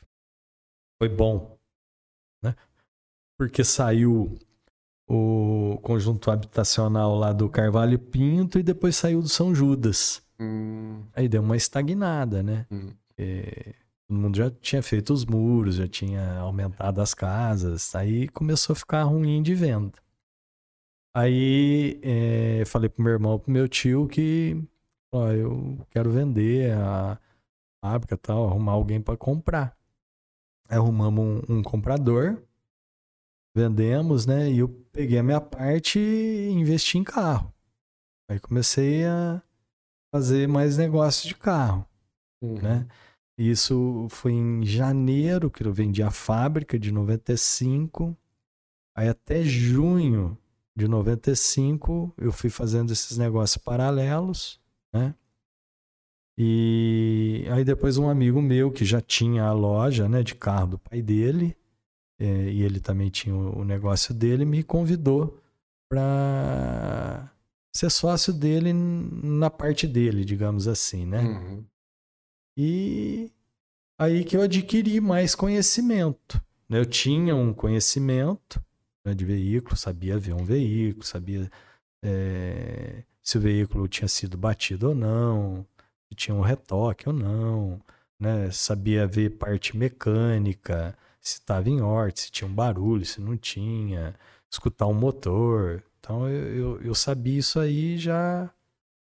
Foi 0.99 1.09
bom, 1.09 1.55
né? 2.43 2.55
Porque 3.37 3.63
saiu 3.63 4.35
o 5.07 5.79
conjunto 5.81 6.31
habitacional 6.31 7.15
lá 7.15 7.31
do 7.31 7.47
Carvalho 7.47 7.97
Pinto 7.97 8.59
e 8.59 8.63
depois 8.63 8.95
saiu 8.95 9.21
do 9.21 9.29
São 9.29 9.55
Judas. 9.55 10.21
Hum. 10.39 11.03
Aí 11.13 11.29
deu 11.29 11.41
uma 11.41 11.55
estagnada, 11.55 12.43
né? 12.43 12.65
Hum. 12.71 12.91
Todo 14.07 14.17
mundo 14.17 14.37
já 14.37 14.49
tinha 14.49 14.81
feito 14.81 15.13
os 15.13 15.25
muros, 15.25 15.75
já 15.75 15.87
tinha 15.87 16.39
aumentado 16.39 17.01
as 17.01 17.13
casas, 17.13 17.93
aí 17.93 18.27
começou 18.29 18.73
a 18.73 18.75
ficar 18.75 19.03
ruim 19.03 19.43
de 19.43 19.53
venda. 19.53 19.93
Aí 21.17 21.99
é, 22.03 22.63
falei 22.67 22.87
pro 22.87 23.01
meu 23.01 23.13
irmão, 23.13 23.39
pro 23.39 23.51
meu 23.51 23.67
tio 23.67 24.07
que 24.07 24.63
ó, 25.11 25.31
eu 25.31 25.83
quero 25.89 26.11
vender 26.11 26.71
a 26.73 27.19
fábrica 27.83 28.13
e 28.13 28.17
tal, 28.19 28.47
arrumar 28.47 28.73
alguém 28.73 29.01
para 29.01 29.17
comprar. 29.17 29.75
Aí 30.69 30.77
arrumamos 30.77 31.43
um, 31.49 31.57
um, 31.57 31.63
comprador, 31.63 32.39
vendemos, 33.55 34.27
né? 34.27 34.51
E 34.51 34.59
eu 34.59 34.69
peguei 34.91 35.17
a 35.17 35.23
minha 35.23 35.41
parte 35.41 35.97
e 35.97 36.51
investi 36.51 36.99
em 36.99 37.03
carro. 37.03 37.51
Aí 38.29 38.39
comecei 38.39 39.03
a 39.03 39.41
fazer 40.13 40.47
mais 40.47 40.77
negócios 40.77 41.27
de 41.27 41.33
carro, 41.33 41.83
uhum. 42.43 42.61
né? 42.61 42.87
Isso 43.39 44.05
foi 44.11 44.33
em 44.33 44.63
janeiro 44.63 45.49
que 45.49 45.65
eu 45.65 45.73
vendi 45.73 46.03
a 46.03 46.11
fábrica 46.11 46.77
de 46.77 46.91
95. 46.91 48.15
Aí 48.95 49.09
até 49.09 49.41
junho 49.41 50.37
de 50.77 50.87
95, 50.87 52.13
eu 52.19 52.31
fui 52.31 52.51
fazendo 52.51 52.93
esses 52.93 53.17
negócios 53.17 53.57
paralelos, 53.57 54.61
né? 54.93 55.15
E 56.37 57.47
aí 57.49 57.63
depois 57.63 57.97
um 57.97 58.07
amigo 58.07 58.39
meu 58.39 58.71
que 58.71 58.85
já 58.85 59.01
tinha 59.01 59.45
a 59.45 59.53
loja, 59.53 60.07
né, 60.07 60.21
de 60.21 60.35
carro 60.35 60.67
do 60.67 60.77
pai 60.77 61.01
dele, 61.01 61.57
é, 62.19 62.51
e 62.51 62.61
ele 62.61 62.79
também 62.79 63.09
tinha 63.09 63.35
o, 63.35 63.61
o 63.61 63.65
negócio 63.65 64.13
dele, 64.13 64.45
me 64.45 64.61
convidou 64.61 65.41
para 65.89 67.27
ser 67.75 67.89
sócio 67.89 68.31
dele 68.31 68.71
na 68.71 69.49
parte 69.49 69.87
dele, 69.87 70.23
digamos 70.23 70.67
assim, 70.67 71.07
né? 71.07 71.21
Uhum. 71.21 71.65
E 72.55 73.31
aí 73.99 74.23
que 74.23 74.37
eu 74.37 74.43
adquiri 74.43 75.01
mais 75.01 75.33
conhecimento. 75.33 76.39
Né? 76.69 76.79
Eu 76.79 76.85
tinha 76.85 77.35
um 77.35 77.51
conhecimento, 77.51 78.63
né, 79.07 79.13
de 79.15 79.25
veículo, 79.25 79.75
sabia 79.77 80.19
ver 80.19 80.33
um 80.33 80.43
veículo, 80.43 81.03
sabia 81.05 81.49
é, 82.03 83.03
se 83.23 83.37
o 83.37 83.41
veículo 83.41 83.87
tinha 83.87 84.07
sido 84.07 84.37
batido 84.37 84.89
ou 84.89 84.95
não, 84.95 85.65
se 86.09 86.15
tinha 86.15 86.35
um 86.35 86.41
retoque 86.41 87.07
ou 87.07 87.15
não, 87.15 87.81
né, 88.19 88.51
sabia 88.51 89.07
ver 89.07 89.31
parte 89.37 89.77
mecânica, 89.77 90.97
se 91.21 91.35
estava 91.35 91.69
em 91.69 91.81
ordem, 91.81 92.15
se 92.17 92.31
tinha 92.31 92.49
um 92.49 92.53
barulho, 92.53 93.05
se 93.05 93.21
não 93.21 93.37
tinha, 93.37 94.15
escutar 94.51 94.87
um 94.87 94.93
motor. 94.93 95.83
Então 95.99 96.27
eu, 96.29 96.55
eu, 96.55 96.81
eu 96.81 96.95
sabia 96.95 97.39
isso 97.39 97.59
aí 97.59 97.97
já. 97.97 98.49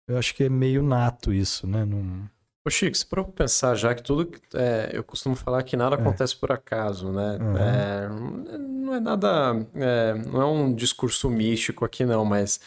Eu 0.07 0.17
acho 0.17 0.35
que 0.35 0.43
é 0.43 0.49
meio 0.49 0.83
nato 0.83 1.33
isso, 1.33 1.67
né? 1.67 1.85
Num... 1.85 2.27
Ô 2.65 2.69
Chico, 2.69 2.95
se 2.95 3.05
para 3.05 3.23
pensar 3.25 3.75
já 3.75 3.93
que 3.93 4.01
tudo. 4.01 4.31
É, 4.53 4.91
eu 4.93 5.03
costumo 5.03 5.35
falar 5.35 5.63
que 5.63 5.75
nada 5.75 5.97
é. 5.97 5.99
acontece 5.99 6.35
por 6.35 6.51
acaso, 6.51 7.11
né? 7.11 7.37
Uhum. 7.41 7.57
É, 7.57 8.57
não 8.57 8.95
é 8.95 8.99
nada. 9.01 9.67
É, 9.75 10.13
não 10.13 10.41
é 10.41 10.45
um 10.45 10.73
discurso 10.73 11.29
místico 11.29 11.83
aqui, 11.83 12.05
não, 12.05 12.23
mas 12.23 12.61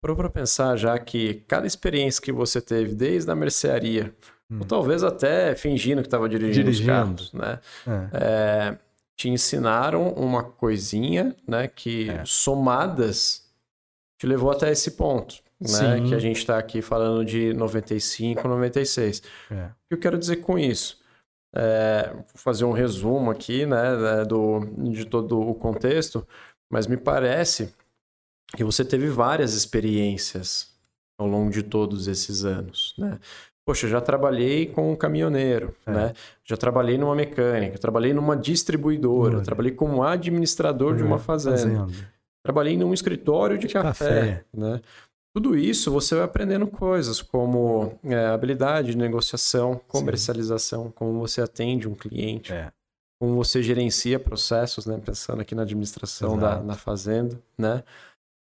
para 0.00 0.30
pensar 0.30 0.76
já 0.76 0.96
que 0.98 1.42
cada 1.48 1.66
experiência 1.66 2.22
que 2.22 2.32
você 2.32 2.60
teve, 2.60 2.94
desde 2.94 3.30
a 3.30 3.34
mercearia, 3.34 4.14
hum. 4.50 4.60
ou 4.60 4.64
talvez 4.64 5.02
até 5.02 5.54
fingindo 5.56 6.00
que 6.00 6.06
estava 6.06 6.28
dirigindo, 6.28 6.70
dirigindo, 6.70 6.90
os 6.90 6.96
carros, 6.96 7.32
né? 7.32 7.58
É. 7.86 8.08
é. 8.12 8.78
te 9.16 9.28
ensinaram 9.28 10.12
uma 10.12 10.44
coisinha, 10.44 11.34
né? 11.46 11.66
Que 11.66 12.08
é. 12.08 12.22
somadas 12.24 13.50
te 14.16 14.28
levou 14.28 14.52
até 14.52 14.70
esse 14.70 14.92
ponto 14.92 15.42
né? 15.60 16.00
Que 16.08 16.14
a 16.14 16.18
gente 16.18 16.38
está 16.38 16.58
aqui 16.58 16.80
falando 16.80 17.24
de 17.24 17.52
95, 17.52 18.46
96. 18.48 19.22
É. 19.50 19.54
O 19.54 19.68
que 19.88 19.94
eu 19.94 19.98
quero 19.98 20.18
dizer 20.18 20.36
com 20.36 20.58
isso? 20.58 21.00
É, 21.54 22.10
vou 22.12 22.24
fazer 22.36 22.64
um 22.64 22.72
resumo 22.72 23.30
aqui, 23.30 23.66
né, 23.66 23.96
né, 23.96 24.24
do, 24.24 24.60
de 24.90 25.04
todo 25.04 25.40
o 25.40 25.52
contexto, 25.54 26.26
mas 26.70 26.86
me 26.86 26.96
parece 26.96 27.74
que 28.56 28.62
você 28.62 28.84
teve 28.84 29.08
várias 29.08 29.54
experiências 29.54 30.72
ao 31.18 31.26
longo 31.26 31.50
de 31.50 31.62
todos 31.62 32.06
esses 32.06 32.44
anos, 32.44 32.94
né? 32.96 33.18
Poxa, 33.66 33.86
já 33.86 34.00
trabalhei 34.00 34.66
com 34.66 34.90
um 34.90 34.96
caminhoneiro, 34.96 35.76
é. 35.86 35.90
né? 35.90 36.12
Já 36.44 36.56
trabalhei 36.56 36.96
numa 36.96 37.14
mecânica, 37.14 37.78
trabalhei 37.78 38.12
numa 38.12 38.36
distribuidora, 38.36 39.42
trabalhei 39.42 39.72
como 39.72 40.02
administrador 40.02 40.96
de 40.96 41.02
uma 41.02 41.18
fazenda. 41.18 41.56
fazenda. 41.56 41.86
Trabalhei 42.42 42.76
num 42.76 42.94
escritório 42.94 43.58
de, 43.58 43.66
de 43.66 43.74
café, 43.74 43.88
café, 43.88 44.44
né? 44.52 44.80
Tudo 45.34 45.56
isso 45.56 45.92
você 45.92 46.16
vai 46.16 46.24
aprendendo 46.24 46.66
coisas 46.66 47.22
como 47.22 47.98
é, 48.02 48.26
habilidade 48.26 48.90
de 48.90 48.96
negociação, 48.96 49.80
comercialização, 49.86 50.86
Sim. 50.86 50.92
como 50.94 51.20
você 51.20 51.40
atende 51.40 51.88
um 51.88 51.94
cliente, 51.94 52.52
é. 52.52 52.72
como 53.20 53.36
você 53.36 53.62
gerencia 53.62 54.18
processos, 54.18 54.86
né? 54.86 55.00
Pensando 55.04 55.40
aqui 55.40 55.54
na 55.54 55.62
administração 55.62 56.36
da 56.36 56.60
na 56.60 56.74
fazenda, 56.74 57.40
né? 57.56 57.84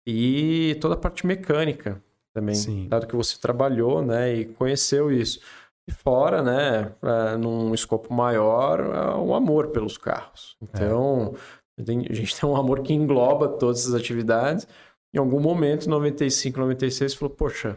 E 0.07 0.77
toda 0.81 0.95
a 0.95 0.99
parte 0.99 1.27
mecânica 1.27 2.03
também, 2.35 2.55
Sim. 2.55 2.89
dado 2.89 3.07
que 3.07 3.17
você 3.17 3.39
trabalhou, 3.39 4.05
né? 4.05 4.35
E 4.35 4.45
conheceu 4.45 5.11
isso. 5.11 5.41
E 5.89 5.93
fora, 5.93 6.43
né? 6.43 6.93
É, 7.03 7.37
num 7.37 7.73
escopo 7.73 8.13
maior, 8.13 8.81
é 8.81 9.15
o 9.17 9.35
amor 9.35 9.69
pelos 9.69 9.97
carros. 9.97 10.57
É. 10.61 10.67
Então, 10.67 11.35
a 11.79 12.13
gente 12.13 12.39
tem 12.39 12.49
um 12.49 12.57
amor 12.57 12.83
que 12.83 12.93
engloba 12.93 13.49
todas 13.49 13.81
essas 13.81 13.95
atividades 13.95 14.69
em 15.15 15.19
algum 15.19 15.39
momento, 15.41 15.87
em 15.87 15.91
95, 15.91 16.59
96, 16.59 17.15
falou, 17.15 17.35
poxa, 17.35 17.77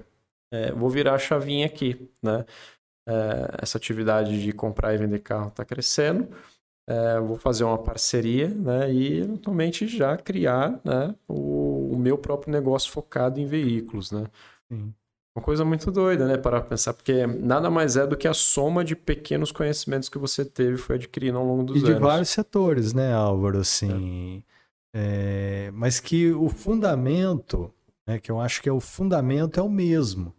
é, 0.51 0.72
vou 0.72 0.89
virar 0.89 1.14
a 1.14 1.19
chavinha 1.19 1.68
aqui, 1.68 2.09
né? 2.22 2.43
É, 3.07 3.59
essa 3.61 3.77
atividade 3.77 4.41
de 4.41 4.51
comprar 4.51 4.93
e 4.93 4.97
vender 4.97 5.19
carro 5.19 5.49
está 5.49 5.64
crescendo, 5.64 6.27
é, 6.89 7.19
vou 7.19 7.38
fazer 7.38 7.64
uma 7.64 7.77
parceria, 7.77 8.47
né? 8.49 8.91
E 8.91 9.19
eventualmente 9.19 9.88
já 9.88 10.18
criar, 10.18 10.81
né? 10.84 11.14
O, 11.27 11.91
o 11.93 11.97
meu 11.97 12.18
próprio 12.18 12.51
negócio 12.51 12.91
focado 12.91 13.39
em 13.39 13.45
veículos, 13.45 14.11
né? 14.11 14.26
Sim. 14.72 14.93
Uma 15.35 15.43
coisa 15.43 15.64
muito 15.64 15.91
doida, 15.91 16.26
né? 16.26 16.35
Para 16.35 16.59
pensar, 16.61 16.93
porque 16.95 17.27
nada 17.27 17.69
mais 17.69 17.95
é 17.95 18.07
do 18.07 18.18
que 18.18 18.27
a 18.27 18.34
soma 18.34 18.84
de 18.84 18.95
pequenos 18.95 19.51
conhecimentos 19.51 20.09
que 20.09 20.18
você 20.18 20.43
teve 20.43 20.73
e 20.73 20.77
foi 20.77 20.95
adquirindo 20.95 21.38
ao 21.38 21.45
longo 21.45 21.64
dos 21.64 21.76
e 21.76 21.80
anos. 21.80 21.91
E 21.91 21.93
de 21.93 21.99
vários 21.99 22.30
setores, 22.30 22.91
né, 22.91 23.14
Álvaro? 23.14 23.59
Assim, 23.59 24.43
é. 24.43 24.57
É, 24.99 25.69
mas 25.72 25.99
que 25.99 26.32
o 26.32 26.49
fundamento, 26.49 27.72
né, 28.07 28.19
que 28.19 28.32
eu 28.32 28.41
acho 28.41 28.64
que 28.64 28.68
é 28.68 28.72
o 28.72 28.80
fundamento, 28.80 29.60
é 29.60 29.64
o 29.64 29.69
mesmo. 29.69 30.34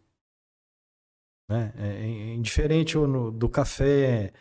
Né? 1.48 1.72
É, 1.76 1.89
é 2.02 2.35
indiferente 2.35 2.94
do 3.35 3.48
café, 3.48 4.32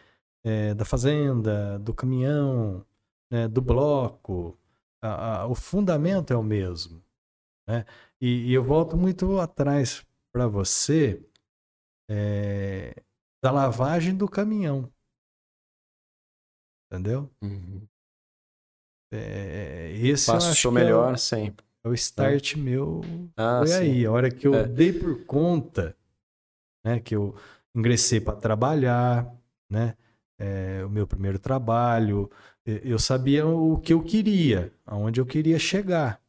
é, 0.44 0.74
da 0.74 0.84
fazenda, 0.84 1.78
do 1.78 1.94
caminhão, 1.94 2.84
né, 3.32 3.48
do 3.48 3.62
bloco, 3.62 4.58
a, 5.04 5.42
a, 5.42 5.48
o 5.48 5.54
fundamento 5.54 6.34
é 6.34 6.36
o 6.36 6.42
mesmo. 6.42 7.04
Né? 7.68 7.86
E, 8.20 8.50
e 8.50 8.54
eu 8.54 8.64
volto 8.64 8.98
muito 8.98 9.40
atrás 9.40 10.04
para 10.34 10.48
você 10.48 11.24
é, 12.10 13.04
da 13.44 13.52
lavagem 13.52 14.18
do 14.18 14.28
caminhão. 14.28 14.92
Entendeu? 16.90 17.30
Uhum. 17.40 17.88
É, 19.12 19.92
esse 19.98 20.26
Faço 20.28 20.48
eu 20.48 20.50
o 20.50 20.52
acho 20.52 20.68
é 20.68 20.72
o- 20.72 20.74
melhor 20.74 21.18
sempre. 21.18 21.66
é 21.86 21.90
o 21.90 21.94
start 21.94 22.56
meu 22.56 23.02
Ah, 23.38 23.60
foi 23.60 23.68
sim. 23.68 23.76
aí, 23.76 24.06
a 24.06 24.12
hora 24.12 24.32
que 24.32 24.48
eu 24.48 24.56
É. 24.56 24.64
dei 24.68 24.92
por 24.94 25.26
conta, 25.26 25.96
né, 26.86 27.00
que 27.00 27.16
eu 27.16 27.36
ingressei 27.76 28.20
para 28.20 28.36
trabalhar, 28.40 29.32
né, 29.70 29.96
é, 30.40 30.84
o 30.86 30.90
meu 30.90 31.08
primeiro 31.08 31.40
trabalho, 31.40 32.30
eu 32.66 33.00
sabia 33.00 33.46
o 33.48 33.80
que 33.80 33.94
eu 33.94 34.04
queria, 34.04 34.74
aonde 34.86 35.22
eu 35.22 35.26
queria 35.26 35.58
chegar, 35.60 36.22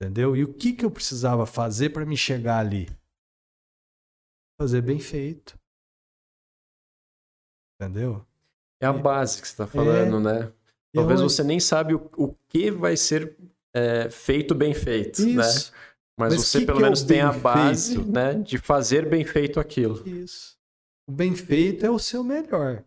entendeu? 0.00 0.36
E 0.36 0.44
o 0.44 0.52
que 0.54 0.72
que 0.72 0.84
eu 0.84 0.90
precisava 0.90 1.44
fazer 1.46 1.90
para 1.90 2.06
me 2.06 2.16
chegar 2.16 2.58
ali? 2.58 2.88
Fazer 4.56 4.80
bem 4.82 5.00
feito, 5.00 5.58
entendeu? 7.80 8.24
É 8.80 8.86
a 8.86 8.92
base 8.92 9.40
que 9.40 9.46
você 9.48 9.52
está 9.54 9.66
falando, 9.66 10.20
né? 10.20 10.52
Talvez 10.94 11.20
aonde- 11.20 11.32
você 11.32 11.42
nem 11.44 11.60
sabe 11.60 11.94
o, 11.94 12.10
o 12.16 12.34
que 12.48 12.70
vai 12.70 12.96
ser 12.96 13.36
é, 13.74 14.08
feito 14.10 14.54
bem 14.54 14.72
feito, 14.74 15.20
né? 15.22 15.28
Isso, 15.30 15.72
Mas, 16.16 16.30
Mas 16.32 16.34
você 16.34 16.60
que 16.60 16.66
pelo 16.66 16.78
que 16.78 16.82
é 16.82 16.86
menos 16.86 17.02
tem 17.02 17.20
a 17.20 17.32
base, 17.32 17.96
feito? 17.96 18.10
né, 18.12 18.34
de 18.34 18.58
fazer 18.58 19.08
bem 19.08 19.24
feito 19.24 19.58
aquilo. 19.58 20.06
Isso. 20.08 20.56
O 21.08 21.12
bem 21.12 21.34
feito 21.34 21.84
é 21.84 21.90
o 21.90 21.98
seu 21.98 22.22
melhor. 22.22 22.84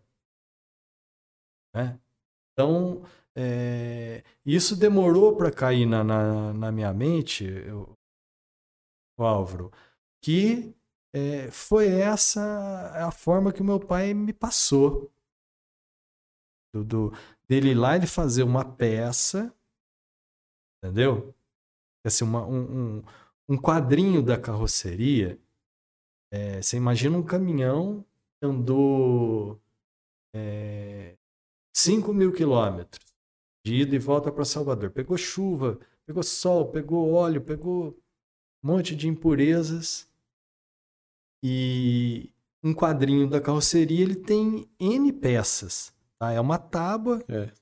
Né? 1.74 1.98
Então, 2.52 3.04
é, 3.36 4.24
isso 4.44 4.74
demorou 4.74 5.36
para 5.36 5.50
cair 5.52 5.86
na, 5.86 6.02
na, 6.02 6.52
na 6.54 6.72
minha 6.72 6.92
mente, 6.92 7.44
eu- 7.44 7.92
o 9.18 9.22
Álvaro, 9.24 9.70
que 10.24 10.74
é, 11.14 11.50
foi 11.50 11.88
essa 11.88 12.40
a 13.06 13.10
forma 13.10 13.52
que 13.52 13.60
o 13.60 13.64
meu 13.64 13.78
pai 13.80 14.14
me 14.14 14.32
passou. 14.32 15.12
Do, 16.74 16.84
do- 16.84 17.12
dele 17.48 17.70
ir 17.70 17.74
lá 17.74 17.96
e 17.96 18.06
fazer 18.06 18.42
uma 18.42 18.64
peça, 18.64 19.52
entendeu? 20.82 21.34
Assim, 22.04 22.24
uma- 22.24 22.46
um, 22.46 22.98
um, 22.98 23.02
um 23.50 23.56
quadrinho 23.56 24.22
da 24.22 24.38
carroceria. 24.38 25.38
É, 26.30 26.60
você 26.62 26.76
imagina 26.76 27.16
um 27.18 27.22
caminhão 27.22 28.04
que 28.40 28.46
andou 28.46 29.60
é, 30.34 31.16
5 31.74 32.12
mil 32.14 32.32
quilômetros 32.32 33.04
de 33.64 33.74
ida 33.82 33.94
e 33.96 33.98
volta 33.98 34.32
para 34.32 34.44
Salvador. 34.44 34.90
Pegou 34.90 35.16
chuva, 35.16 35.78
pegou 36.06 36.22
sol, 36.22 36.70
pegou 36.70 37.12
óleo, 37.12 37.42
pegou 37.42 37.98
um 38.62 38.68
monte 38.68 38.96
de 38.96 39.08
impurezas. 39.08 40.08
E 41.42 42.32
um 42.62 42.74
quadrinho 42.74 43.28
da 43.28 43.40
carroceria 43.40 44.02
ele 44.02 44.16
tem 44.16 44.68
N 44.80 45.12
peças. 45.12 45.94
Tá? 46.18 46.32
É 46.32 46.40
uma 46.40 46.58
tábua, 46.58 47.22
É. 47.28 47.52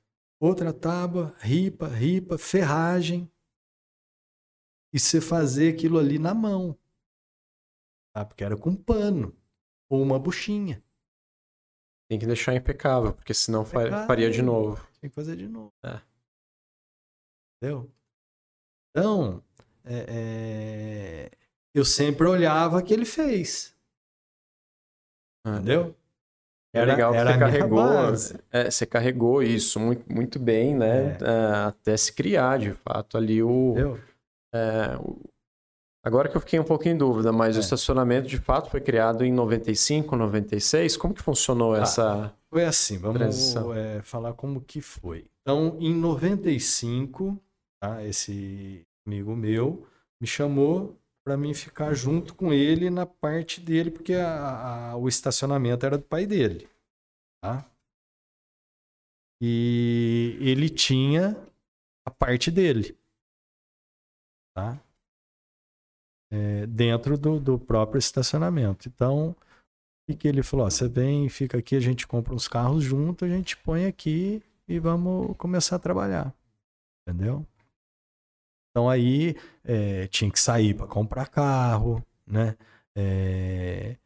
outra 0.40 0.72
tábua, 0.72 1.34
ripa, 1.38 1.86
ripa, 1.88 2.38
ferragem. 2.38 3.30
E 4.92 4.98
você 4.98 5.20
fazer 5.20 5.74
aquilo 5.74 5.98
ali 5.98 6.18
na 6.18 6.32
mão. 6.34 6.78
Tá? 8.14 8.24
Porque 8.24 8.42
era 8.44 8.56
com 8.56 8.74
pano 8.74 9.36
ou 9.90 10.02
uma 10.02 10.18
buchinha. 10.18 10.82
Tem 12.08 12.18
que 12.18 12.26
deixar 12.26 12.54
impecável, 12.54 13.12
porque 13.12 13.34
senão 13.34 13.62
Impecável. 13.62 14.06
faria 14.06 14.30
de 14.30 14.40
novo. 14.40 14.86
Tem 15.00 15.10
que 15.10 15.14
fazer 15.16 15.36
de 15.36 15.48
novo. 15.48 15.72
É. 15.84 16.00
Entendeu? 17.60 17.90
Então, 18.90 19.42
é, 19.84 20.06
é, 20.08 21.30
eu 21.74 21.84
sempre 21.84 22.26
olhava 22.28 22.78
o 22.78 22.84
que 22.84 22.94
ele 22.94 23.04
fez. 23.04 23.76
Ah, 25.44 25.56
Entendeu? 25.56 25.94
É 26.76 26.84
legal 26.84 27.12
que 27.12 27.18
era 27.18 27.32
você 27.32 27.38
carregou, 27.38 28.12
é, 28.52 28.70
você 28.70 28.86
carregou 28.86 29.42
isso 29.42 29.78
muito, 29.80 30.12
muito 30.12 30.38
bem, 30.38 30.74
né? 30.74 31.16
É. 31.20 31.24
É, 31.24 31.54
até 31.68 31.96
se 31.96 32.12
criar, 32.12 32.58
de 32.58 32.72
fato, 32.72 33.16
ali 33.16 33.42
o, 33.42 33.74
é, 34.54 34.96
o- 34.98 35.20
Agora 36.04 36.28
que 36.28 36.36
eu 36.36 36.40
fiquei 36.40 36.60
um 36.60 36.64
pouco 36.64 36.86
em 36.88 36.96
dúvida, 36.96 37.32
mas 37.32 37.56
o 37.56 37.60
estacionamento 37.60 38.28
de 38.28 38.38
fato 38.38 38.70
foi 38.70 38.80
criado 38.80 39.24
em 39.24 39.32
95, 39.32 40.14
96? 40.14 40.96
Como 40.96 41.12
que 41.12 41.20
funcionou 41.20 41.74
Ah, 41.74 41.80
essa. 41.82 42.32
Foi 42.48 42.64
assim, 42.64 42.96
vamos 42.96 43.54
falar 44.04 44.32
como 44.34 44.60
que 44.60 44.80
foi. 44.80 45.24
Então, 45.42 45.76
em 45.80 45.92
95, 45.92 47.36
tá, 47.80 48.04
esse 48.04 48.82
amigo 49.04 49.34
meu 49.34 49.84
me 50.20 50.28
chamou 50.28 50.96
para 51.26 51.36
mim 51.36 51.52
ficar 51.52 51.92
junto 51.92 52.36
com 52.36 52.52
ele 52.52 52.88
na 52.88 53.04
parte 53.04 53.60
dele, 53.60 53.90
porque 53.90 54.14
a- 54.14 54.92
a- 54.92 54.96
o 54.96 55.08
estacionamento 55.08 55.84
era 55.84 55.98
do 55.98 56.04
pai 56.04 56.24
dele. 56.24 56.68
Tá? 57.42 57.68
E 59.42 60.38
ele 60.40 60.70
tinha 60.70 61.36
a 62.06 62.12
parte 62.12 62.48
dele. 62.48 62.96
Tá? 64.54 64.80
É, 66.30 66.64
dentro 66.68 67.18
do, 67.18 67.40
do 67.40 67.58
próprio 67.58 67.98
estacionamento. 67.98 68.88
Então, 68.88 69.34
o 70.08 70.16
que, 70.16 70.28
ele 70.28 70.44
falou? 70.44 70.70
Você 70.70 70.88
vem, 70.88 71.28
fica 71.28 71.58
aqui, 71.58 71.74
a 71.74 71.80
gente 71.80 72.06
compra 72.06 72.34
uns 72.34 72.46
carros 72.46 72.84
junto, 72.84 73.24
a 73.24 73.28
gente 73.28 73.56
põe 73.56 73.86
aqui 73.86 74.40
e 74.68 74.78
vamos 74.78 75.36
começar 75.36 75.74
a 75.74 75.80
trabalhar. 75.80 76.32
Entendeu? 77.02 77.44
Então 78.76 78.90
aí 78.90 79.34
é, 79.64 80.06
tinha 80.08 80.30
que 80.30 80.38
sair 80.38 80.74
para 80.74 80.86
comprar 80.86 81.28
carro, 81.28 82.04
né? 82.26 82.54
É, 82.94 83.96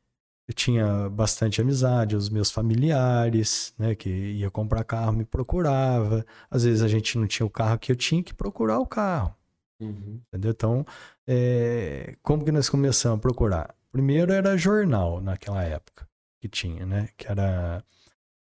eu 0.46 0.54
tinha 0.54 1.10
bastante 1.10 1.60
amizade, 1.60 2.14
os 2.14 2.30
meus 2.30 2.52
familiares, 2.52 3.74
né? 3.76 3.96
Que 3.96 4.08
ia 4.08 4.48
comprar 4.48 4.84
carro, 4.84 5.12
me 5.12 5.24
procurava. 5.24 6.24
Às 6.48 6.62
vezes 6.62 6.82
a 6.82 6.86
gente 6.86 7.18
não 7.18 7.26
tinha 7.26 7.44
o 7.44 7.50
carro 7.50 7.80
que 7.80 7.90
eu 7.90 7.96
tinha 7.96 8.22
que 8.22 8.32
procurar 8.32 8.78
o 8.78 8.86
carro. 8.86 9.34
Uhum. 9.80 10.20
Entendeu? 10.28 10.52
Então, 10.52 10.86
é, 11.26 12.14
como 12.22 12.44
que 12.44 12.52
nós 12.52 12.68
começamos 12.68 13.18
a 13.18 13.20
procurar? 13.20 13.74
Primeiro 13.90 14.32
era 14.32 14.56
jornal 14.56 15.20
naquela 15.20 15.64
época 15.64 16.06
que 16.40 16.48
tinha, 16.48 16.86
né? 16.86 17.08
Que 17.16 17.26
era 17.26 17.82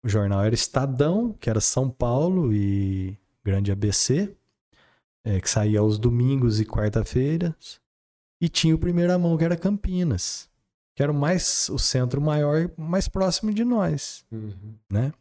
o 0.03 0.09
jornal 0.09 0.43
era 0.43 0.55
Estadão, 0.55 1.33
que 1.39 1.49
era 1.49 1.61
São 1.61 1.89
Paulo 1.89 2.53
e 2.53 3.17
Grande 3.45 3.71
ABC, 3.71 4.37
é, 5.29 5.41
que 5.41 5.51
saía 5.51 5.81
aos 5.81 5.99
domingos 5.99 6.59
e 6.59 6.65
quarta-feiras, 6.65 7.79
e 8.41 8.49
tinha 8.49 8.75
o 8.75 8.79
Primeira 8.79 9.19
Mão, 9.19 9.37
que 9.37 9.45
era 9.45 9.57
Campinas, 9.57 10.49
que 10.97 11.03
era 11.03 11.13
o 11.13 11.15
mais 11.15 11.69
o 11.69 11.79
centro 11.79 12.19
maior, 12.21 12.71
mais 12.79 13.09
próximo 13.09 13.53
de 13.53 13.65
nós 13.65 14.25
Uhum. 14.33 14.75
né? 14.91 15.13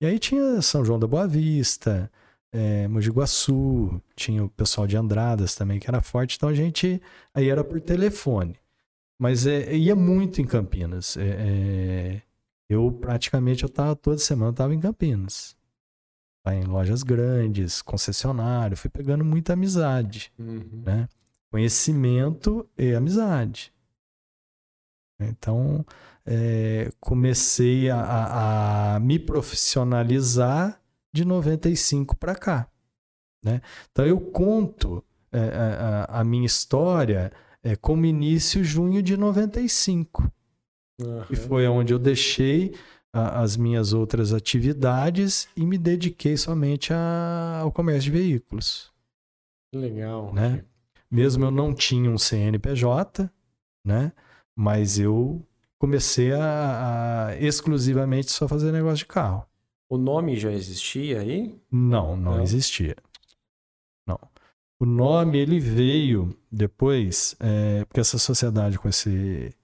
E 0.00 0.06
aí 0.06 0.18
tinha 0.18 0.60
São 0.62 0.84
João 0.84 0.98
da 0.98 1.06
Boa 1.06 1.26
Vista, 1.26 2.10
é, 2.52 2.86
Mogi 2.86 3.10
Guaçu, 3.10 4.00
tinha 4.14 4.44
o 4.44 4.50
pessoal 4.50 4.86
de 4.86 4.96
Andradas 4.96 5.54
também 5.54 5.80
que 5.80 5.88
era 5.88 6.00
forte, 6.00 6.36
então 6.36 6.48
a 6.48 6.54
gente 6.54 7.02
aí 7.34 7.48
era 7.48 7.64
por 7.64 7.80
telefone. 7.80 8.56
Mas 9.18 9.46
é, 9.46 9.74
ia 9.74 9.96
muito 9.96 10.40
em 10.40 10.44
Campinas. 10.44 11.16
É, 11.16 11.22
é, 11.22 12.22
eu 12.68 12.92
praticamente 12.92 13.62
eu 13.64 13.68
tava 13.68 13.96
toda 13.96 14.18
semana 14.18 14.50
eu 14.50 14.54
tava 14.54 14.74
em 14.74 14.80
Campinas. 14.80 15.56
Tá, 16.44 16.54
em 16.54 16.64
lojas 16.64 17.02
grandes, 17.02 17.80
concessionário, 17.80 18.76
fui 18.76 18.90
pegando 18.90 19.24
muita 19.24 19.54
amizade 19.54 20.30
Uhum. 20.38 20.82
né? 20.84 21.08
Conhecimento 21.50 22.68
e 22.76 22.92
amizade. 22.94 23.72
Então, 25.20 25.86
é, 26.26 26.90
comecei 27.00 27.88
a, 27.88 28.96
a- 28.96 29.00
me 29.00 29.18
profissionalizar 29.18 30.80
de 31.12 31.24
95 31.24 32.16
para 32.16 32.34
cá. 32.34 32.68
Né? 33.42 33.60
Então, 33.90 34.04
eu 34.04 34.20
conto 34.20 35.02
é, 35.32 35.38
a, 35.38 36.04
a- 36.18 36.20
a 36.20 36.24
minha 36.24 36.46
história 36.46 37.32
é, 37.62 37.74
como 37.76 38.04
início 38.04 38.62
junho 38.62 39.02
de 39.02 39.16
95 39.16 40.30
Uhum. 41.00 41.24
que 41.24 41.34
foi 41.34 41.66
onde 41.66 41.92
eu 41.92 41.98
deixei 41.98 42.72
a- 43.14 43.40
as 43.40 43.56
minhas 43.56 43.92
outras 43.92 44.32
atividades 44.32 45.48
e 45.56 45.64
me 45.64 45.78
dediquei 45.78 46.36
somente 46.36 46.92
a- 46.92 47.60
ao 47.62 47.70
comércio 47.72 48.10
de 48.12 48.18
veículos. 48.18 48.92
Legal. 49.72 50.32
Né? 50.34 50.64
Mesmo 51.10 51.44
eu 51.44 51.50
não 51.50 51.72
tinha 51.72 52.10
um 52.10 52.18
CNPJ, 52.18 53.30
né? 53.86 54.12
Mas 54.56 54.98
eu 54.98 55.40
comecei 55.78 56.32
a, 56.32 57.28
a 57.28 57.36
exclusivamente 57.40 58.30
só 58.30 58.48
fazer 58.48 58.72
negócio 58.72 58.98
de 58.98 59.06
carro. 59.06 59.46
O 59.88 59.96
nome 59.98 60.36
já 60.36 60.50
existia 60.52 61.20
aí? 61.20 61.56
Não, 61.70 62.16
não, 62.16 62.36
Não? 62.36 62.42
existia. 62.42 62.96
Não. 64.06 64.18
O 64.80 64.84
nome 64.86 65.38
ele 65.38 65.60
veio 65.60 66.36
depois, 66.50 67.36
é, 67.38 67.84
porque 67.84 68.00
essa 68.00 68.18
sociedade 68.18 68.78
com 68.78 68.88
esse 68.88 69.54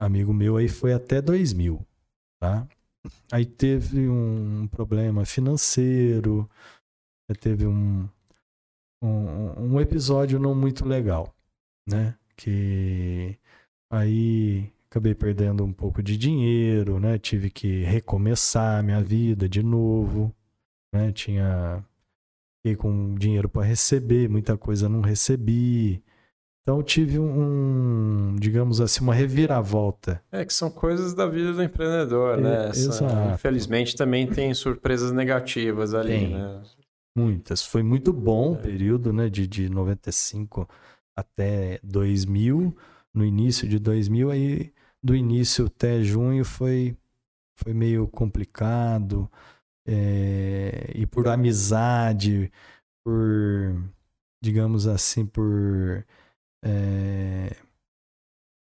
amigo 0.00 0.32
meu 0.32 0.56
aí 0.56 0.68
foi 0.68 0.92
até 0.92 1.20
2000, 1.20 1.84
tá? 2.40 2.66
Aí 3.30 3.44
teve 3.44 4.08
um 4.08 4.66
problema 4.68 5.24
financeiro, 5.24 6.48
aí 7.28 7.36
teve 7.36 7.66
um, 7.66 8.08
um, 9.02 9.74
um 9.74 9.80
episódio 9.80 10.38
não 10.38 10.54
muito 10.54 10.86
legal, 10.86 11.34
né? 11.88 12.16
Que 12.36 13.36
aí 13.90 14.72
acabei 14.90 15.14
perdendo 15.14 15.64
um 15.64 15.72
pouco 15.72 16.02
de 16.02 16.16
dinheiro, 16.16 17.00
né? 17.00 17.18
Tive 17.18 17.50
que 17.50 17.82
recomeçar 17.82 18.82
minha 18.82 19.02
vida 19.02 19.48
de 19.48 19.62
novo, 19.62 20.34
né? 20.94 21.10
Tinha 21.12 21.84
fiquei 22.58 22.76
com 22.76 23.14
dinheiro 23.16 23.48
para 23.48 23.66
receber, 23.66 24.28
muita 24.28 24.56
coisa 24.56 24.88
não 24.88 25.00
recebi. 25.00 26.02
Então 26.62 26.80
tive 26.80 27.18
um, 27.18 28.36
digamos 28.38 28.80
assim, 28.80 29.02
uma 29.02 29.14
reviravolta. 29.14 30.22
É 30.30 30.44
que 30.44 30.54
são 30.54 30.70
coisas 30.70 31.12
da 31.12 31.26
vida 31.26 31.52
do 31.52 31.62
empreendedor, 31.62 32.38
é, 32.38 32.42
né? 32.42 32.68
Essa. 32.68 33.04
Infelizmente 33.34 33.96
também 33.96 34.28
tem 34.28 34.54
surpresas 34.54 35.10
negativas 35.10 35.92
ali, 35.92 36.08
tem. 36.08 36.34
né? 36.34 36.62
Muitas. 37.16 37.66
Foi 37.66 37.82
muito 37.82 38.12
bom 38.12 38.52
o 38.52 38.54
é. 38.54 38.58
período, 38.58 39.12
né, 39.12 39.28
de, 39.28 39.46
de 39.46 39.68
95 39.68 40.68
até 41.16 41.80
2000. 41.82 42.74
No 43.12 43.24
início 43.24 43.68
de 43.68 43.78
2000, 43.78 44.30
aí 44.30 44.72
do 45.02 45.14
início 45.16 45.66
até 45.66 46.02
junho 46.02 46.44
foi, 46.44 46.96
foi 47.58 47.74
meio 47.74 48.06
complicado. 48.06 49.28
É, 49.86 50.92
e 50.94 51.04
por 51.06 51.26
amizade, 51.26 52.50
por, 53.04 53.74
digamos 54.42 54.86
assim, 54.86 55.26
por 55.26 56.06
é... 56.64 57.56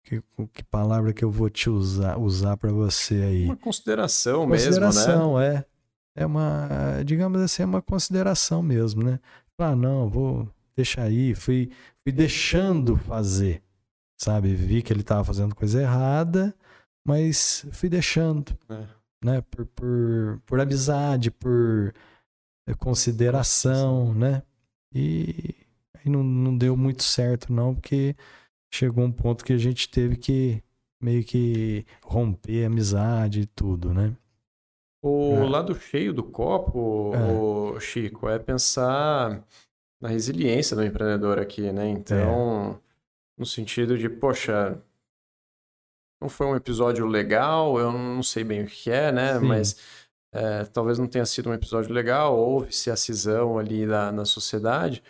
Que, 0.05 0.23
que, 0.55 0.65
palavra 0.65 1.13
que 1.13 1.23
eu 1.23 1.31
vou 1.31 1.51
te 1.51 1.69
usar 1.69 2.19
usar 2.19 2.57
para 2.57 2.73
você 2.73 3.15
aí? 3.15 3.45
Uma 3.45 3.57
consideração, 3.57 4.49
consideração 4.49 5.35
mesmo, 5.35 5.39
né? 5.39 5.57
é. 5.57 5.79
É 6.23 6.27
uma, 6.27 6.69
digamos 7.05 7.41
assim, 7.41 7.63
é 7.63 7.67
uma 7.67 7.81
consideração 7.81 8.61
mesmo, 8.61 9.05
né? 9.05 9.21
Ah, 9.57 9.77
não, 9.77 10.09
vou 10.09 10.49
deixar 10.75 11.03
aí. 11.03 11.33
Fui, 11.33 11.71
fui 12.03 12.13
deixando 12.13 12.97
fazer, 12.97 13.63
sabe? 14.17 14.53
Vi 14.55 14.83
que 14.83 14.93
ele 14.93 15.03
estava 15.03 15.25
fazendo 15.25 15.55
coisa 15.55 15.81
errada, 15.81 16.53
mas 17.07 17.65
fui 17.71 17.89
deixando, 17.89 18.57
é. 18.69 18.87
né? 19.25 19.41
Por, 19.43 19.67
por, 19.67 20.43
por 20.45 20.61
amizade, 20.61 21.31
por 21.31 21.95
consideração, 22.79 24.13
né? 24.13 24.43
E 24.93 25.55
e 26.05 26.11
não, 26.11 26.23
não 26.23 26.57
deu 26.57 26.77
muito 26.77 27.03
certo, 27.03 27.53
não, 27.53 27.75
porque 27.75 28.15
chegou 28.73 29.05
um 29.05 29.13
ponto 29.13 29.45
que 29.45 29.53
a 29.53 29.59
gente 29.59 29.89
teve 29.89 30.17
que 30.17 30.63
meio 31.01 31.25
que 31.25 31.87
romper 32.03 32.65
a 32.65 32.67
amizade 32.67 33.43
e 33.43 33.47
tudo, 33.47 33.93
né? 33.95 34.17
O 35.03 35.35
é. 35.37 35.49
lado 35.49 35.79
cheio 35.79 36.13
do 36.13 36.25
copo, 36.25 37.13
é. 37.77 37.81
Chico, 37.81 38.29
é 38.29 38.39
pensar 38.39 39.45
na 40.01 40.09
resiliência 40.09 40.77
do 40.77 40.85
empreendedor 40.85 41.39
aqui, 41.39 41.71
né? 41.73 41.89
Então, 41.89 42.73
é. 42.73 43.41
no 43.41 43.47
sentido 43.47 43.97
de, 43.97 44.09
poxa, 44.09 44.81
não 46.21 46.29
foi 46.29 46.47
um 46.47 46.57
episódio 46.57 47.07
legal, 47.07 47.79
eu 47.79 47.93
não 47.93 48.23
sei 48.23 48.43
bem 48.43 48.65
o 48.65 48.67
que 48.67 48.91
é, 48.91 49.13
né? 49.13 49.39
Sim. 49.39 49.47
Mas 49.47 49.77
é, 50.33 50.65
talvez 50.65 50.99
não 50.99 51.07
tenha 51.07 51.25
sido 51.25 51.49
um 51.49 51.55
episódio 51.55 51.93
legal, 51.93 52.37
houve-se 52.37 52.91
a 52.91 52.97
cisão 52.97 53.59
ali 53.59 53.87
da, 53.87 54.11
na 54.11 54.25
sociedade, 54.25 55.03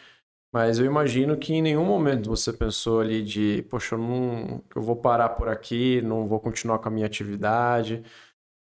mas 0.52 0.78
eu 0.78 0.86
imagino 0.86 1.36
que 1.36 1.52
em 1.52 1.62
nenhum 1.62 1.84
momento 1.84 2.30
você 2.30 2.52
pensou 2.52 3.00
ali 3.00 3.22
de, 3.22 3.62
poxa, 3.68 3.94
eu, 3.94 3.98
não, 3.98 4.62
eu 4.74 4.80
vou 4.80 4.96
parar 4.96 5.30
por 5.30 5.48
aqui, 5.48 6.00
não 6.00 6.26
vou 6.26 6.40
continuar 6.40 6.78
com 6.78 6.88
a 6.88 6.90
minha 6.90 7.06
atividade. 7.06 8.02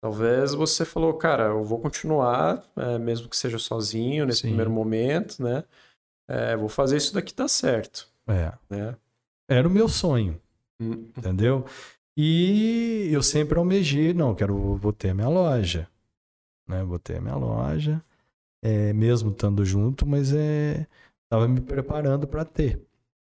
Talvez 0.01 0.55
você 0.55 0.85
falou, 0.85 1.15
cara, 1.15 1.45
eu 1.45 1.65
vou 1.65 1.81
continuar, 1.81 2.63
é, 2.77 2.99
mesmo 2.99 3.29
que 3.29 3.37
seja 3.37 3.59
sozinho 3.59 4.27
nesse 4.27 4.43
Sim. 4.43 4.49
primeiro 4.49 4.71
momento, 4.71 5.43
né? 5.43 5.65
É, 6.29 6.57
vou 6.57 6.69
fazer 6.69 6.97
isso 6.97 7.13
daqui 7.13 7.35
dar 7.35 7.49
certo. 7.49 8.07
É. 8.27 8.53
Né? 8.71 8.97
Era 9.49 9.67
o 9.67 9.71
meu 9.71 9.89
sonho, 9.89 10.41
hum. 10.81 11.09
entendeu? 11.17 11.65
E 12.17 13.09
eu 13.13 13.23
sempre 13.23 13.59
almejei, 13.59 14.15
não, 14.15 14.35
quero, 14.35 14.77
vou 14.77 14.93
ter 14.93 15.11
a 15.11 15.15
minha 15.15 15.29
loja, 15.29 15.89
né? 16.69 16.85
Vou 16.85 16.99
ter 16.99 17.17
a 17.17 17.21
minha 17.21 17.35
loja, 17.35 18.01
é, 18.63 18.93
mesmo 18.93 19.33
estando 19.33 19.65
junto, 19.65 20.07
mas 20.07 20.33
é 20.33 20.87
estava 21.25 21.49
me 21.49 21.61
preparando 21.61 22.27
para 22.27 22.45
ter, 22.45 22.81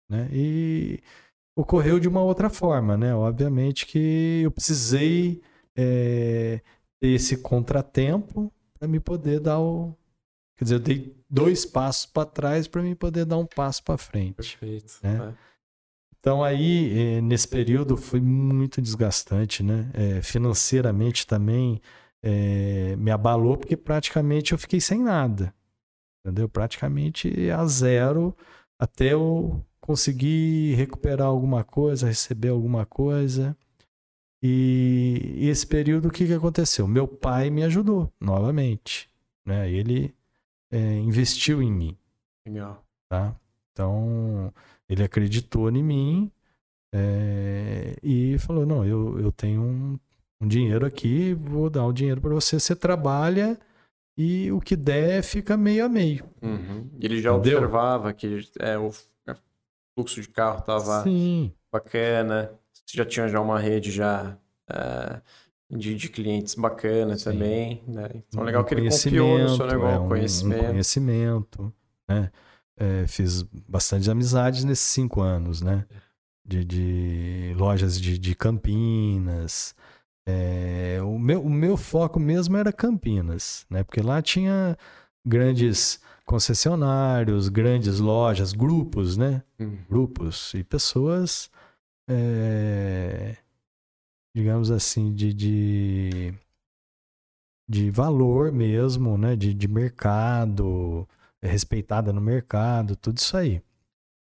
né? 0.09 0.29
E 0.33 1.01
ocorreu 1.57 1.99
de 1.99 2.09
uma 2.09 2.23
outra 2.23 2.49
forma, 2.49 2.97
né? 2.97 3.15
Obviamente 3.15 3.87
que 3.87 4.43
eu 4.45 4.51
precisei 4.51 5.43
é, 5.77 6.61
ter 7.01 7.09
esse 7.09 7.39
contratempo 7.39 8.53
para 8.79 8.89
me 8.89 9.01
poder 9.01 9.41
dar 9.41 9.59
o, 9.59 9.95
quer 10.57 10.65
dizer, 10.65 10.77
eu 10.77 10.81
dei 10.81 11.17
dois 11.29 11.67
passos 11.67 12.07
para 12.07 12.25
trás 12.25 12.69
para 12.69 12.83
me 12.83 12.95
poder 12.95 13.25
dar 13.25 13.39
um 13.39 13.47
passo 13.47 13.83
para 13.83 13.99
frente. 13.99 14.35
Perfeito. 14.35 14.99
Né? 15.03 15.35
É. 15.35 15.49
Então 16.21 16.43
aí 16.43 17.17
é, 17.17 17.21
nesse 17.21 17.49
período 17.49 17.97
foi 17.97 18.21
muito 18.21 18.81
desgastante, 18.81 19.63
né? 19.63 19.91
É, 19.95 20.23
financeiramente 20.23 21.27
também 21.27 21.81
é, 22.23 22.97
me 22.97 23.11
abalou 23.11 23.57
porque 23.57 23.77
praticamente 23.77 24.53
eu 24.53 24.59
fiquei 24.59 24.81
sem 24.81 25.03
nada 25.03 25.55
entendeu? 26.29 26.49
Praticamente 26.49 27.51
a 27.51 27.65
zero 27.67 28.37
até 28.79 29.13
eu 29.13 29.65
conseguir 29.81 30.75
recuperar 30.75 31.27
alguma 31.27 31.65
coisa, 31.65 32.07
receber 32.07 32.49
alguma 32.49 32.85
coisa. 32.85 33.57
E, 34.43 35.35
e 35.37 35.49
esse 35.49 35.67
período, 35.67 36.09
o 36.09 36.11
que, 36.11 36.27
que 36.27 36.35
aconteceu? 36.35 36.87
Meu 36.87 37.09
pai 37.09 37.51
me 37.51 37.65
ajudou 37.65 38.13
novamente. 38.21 39.09
Né? 39.45 39.71
Ele 39.71 40.15
é, 40.71 40.95
investiu 40.99 41.63
em 41.63 41.73
mim. 41.73 41.97
Legal. 42.47 42.85
Tá? 43.09 43.35
Então, 43.73 44.53
ele 44.89 45.03
acreditou 45.03 45.71
em 45.71 45.83
mim 45.83 46.33
é, 46.93 47.97
e 48.03 48.39
falou: 48.39 48.67
Não, 48.67 48.85
eu, 48.85 49.19
eu 49.19 49.33
tenho 49.33 49.63
um, 49.63 49.99
um 50.41 50.47
dinheiro 50.47 50.85
aqui, 50.85 51.33
vou 51.33 51.71
dar 51.71 51.87
o 51.87 51.93
dinheiro 51.93 52.21
para 52.21 52.35
você. 52.35 52.61
Você 52.61 52.77
trabalha 52.77 53.59
e 54.19 54.51
o 54.51 54.61
que 54.61 54.75
der 54.75 55.23
fica 55.23 55.57
meio 55.57 55.85
a 55.85 55.89
meio. 55.89 56.25
Uhum. 56.43 56.91
Ele 57.01 57.23
já 57.23 57.31
Entendeu? 57.31 57.59
observava 57.59 58.13
que 58.13 58.41
é, 58.59 58.77
o 58.77 58.91
fluxo 59.95 60.21
de 60.21 60.29
carro 60.29 60.59
estava 60.59 61.05
bacana, 61.73 62.51
você 62.73 62.97
já 62.97 63.05
tinha 63.05 63.29
já 63.29 63.41
uma 63.41 63.61
rede 63.61 63.93
já 63.93 64.37
é, 64.69 65.21
de, 65.71 65.95
de, 65.95 66.09
clientes 66.09 66.57
bacana 66.57 67.17
Sim. 67.17 67.25
também, 67.25 67.85
né? 67.87 68.09
Então, 68.17 68.43
um 68.43 68.45
legal 68.45 68.65
que 68.65 68.75
ele 68.75 68.91
confiou 68.91 69.39
no 69.39 69.57
seu 69.57 69.67
negócio, 69.69 69.97
é, 69.97 70.01
um, 70.01 70.09
conhecimento. 70.09 70.65
Um 70.65 70.67
conhecimento, 70.67 71.75
né? 72.09 72.33
É, 72.77 73.07
fiz 73.07 73.43
bastante 73.69 74.11
amizades 74.11 74.65
nesses 74.65 74.87
cinco 74.87 75.21
anos, 75.21 75.63
né? 75.63 75.85
De, 76.45 76.65
de 76.65 77.55
lojas 77.57 78.01
de, 78.01 78.19
de 78.19 78.35
Campinas, 78.35 79.77
é, 80.31 81.01
o, 81.03 81.19
meu, 81.19 81.43
o 81.43 81.49
meu 81.49 81.75
foco 81.75 82.21
mesmo 82.21 82.55
era 82.59 82.71
Campinas, 82.71 83.65
né? 83.71 83.83
Porque 83.83 84.03
lá 84.03 84.21
tinha 84.21 84.77
grandes 85.27 86.03
concessionários, 86.27 87.49
grandes 87.49 87.99
lojas, 87.99 88.53
grupos, 88.53 89.17
né? 89.17 89.43
Uhum. 89.59 89.79
Grupos 89.89 90.53
e 90.53 90.63
pessoas, 90.63 91.51
é, 92.07 93.39
digamos 94.37 94.71
assim, 94.71 95.15
de, 95.15 95.33
de, 95.33 96.35
de, 97.67 97.91
valor 97.91 98.53
mesmo, 98.53 99.17
né? 99.17 99.35
De, 99.35 99.55
de 99.55 99.67
mercado, 99.67 101.09
respeitada 101.43 102.13
no 102.13 102.21
mercado, 102.21 102.97
tudo 102.97 103.17
isso 103.17 103.35
aí. 103.35 103.63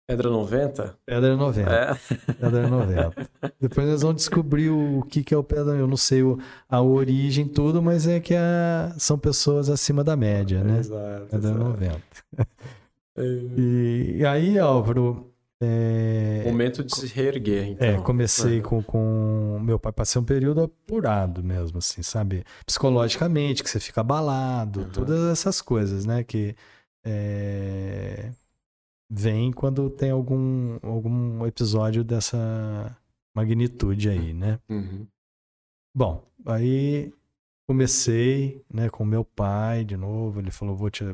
Pedra 0.06 0.28
90? 0.30 0.98
Pedra 1.06 1.36
90. 1.36 1.70
É. 1.70 1.94
Pedra 2.34 2.68
90. 2.68 3.30
Depois 3.60 3.86
nós 3.86 4.02
vamos 4.02 4.16
descobrir 4.16 4.70
o 4.70 5.02
que, 5.08 5.22
que 5.22 5.32
é 5.32 5.36
o 5.36 5.44
Pedra 5.44 5.74
Eu 5.74 5.86
não 5.86 5.96
sei 5.96 6.22
o, 6.22 6.38
a 6.68 6.80
origem, 6.82 7.46
tudo, 7.46 7.80
mas 7.80 8.06
é 8.06 8.18
que 8.18 8.34
a, 8.34 8.94
são 8.98 9.16
pessoas 9.18 9.70
acima 9.70 10.02
da 10.02 10.16
média, 10.16 10.62
né? 10.64 10.80
Exato. 10.80 11.26
Pedra 11.30 11.50
exato. 11.50 11.64
90. 11.64 12.02
E, 13.14 14.16
e, 14.18 14.26
aí, 14.26 14.58
Álvaro. 14.58 15.28
É... 15.60 16.42
Momento 16.46 16.82
de 16.82 16.96
se 16.96 17.06
reerguer, 17.06 17.68
então. 17.68 17.86
É, 17.86 18.00
comecei 18.00 18.58
é. 18.58 18.60
com, 18.62 18.82
com 18.82 19.60
meu 19.62 19.78
pai, 19.78 19.92
passei 19.92 20.20
um 20.20 20.24
período 20.24 20.62
apurado 20.62 21.44
mesmo, 21.44 21.78
assim, 21.78 22.02
sabe? 22.02 22.42
Psicologicamente, 22.66 23.62
que 23.62 23.70
você 23.70 23.78
fica 23.78 24.00
abalado, 24.00 24.80
uhum. 24.80 24.88
todas 24.88 25.30
essas 25.30 25.62
coisas, 25.62 26.04
né? 26.04 26.24
Que. 26.24 26.56
É 27.04 28.30
vem 29.14 29.52
quando 29.52 29.90
tem 29.90 30.10
algum, 30.10 30.78
algum 30.82 31.46
episódio 31.46 32.02
dessa 32.02 32.96
magnitude 33.34 34.08
aí, 34.08 34.32
né? 34.32 34.58
Uhum. 34.70 35.06
Bom, 35.94 36.26
aí 36.46 37.12
comecei 37.68 38.64
né, 38.72 38.88
com 38.88 39.04
meu 39.04 39.22
pai 39.22 39.84
de 39.84 39.96
novo. 39.96 40.40
Ele 40.40 40.50
falou: 40.50 40.74
vou 40.74 40.90
te 40.90 41.04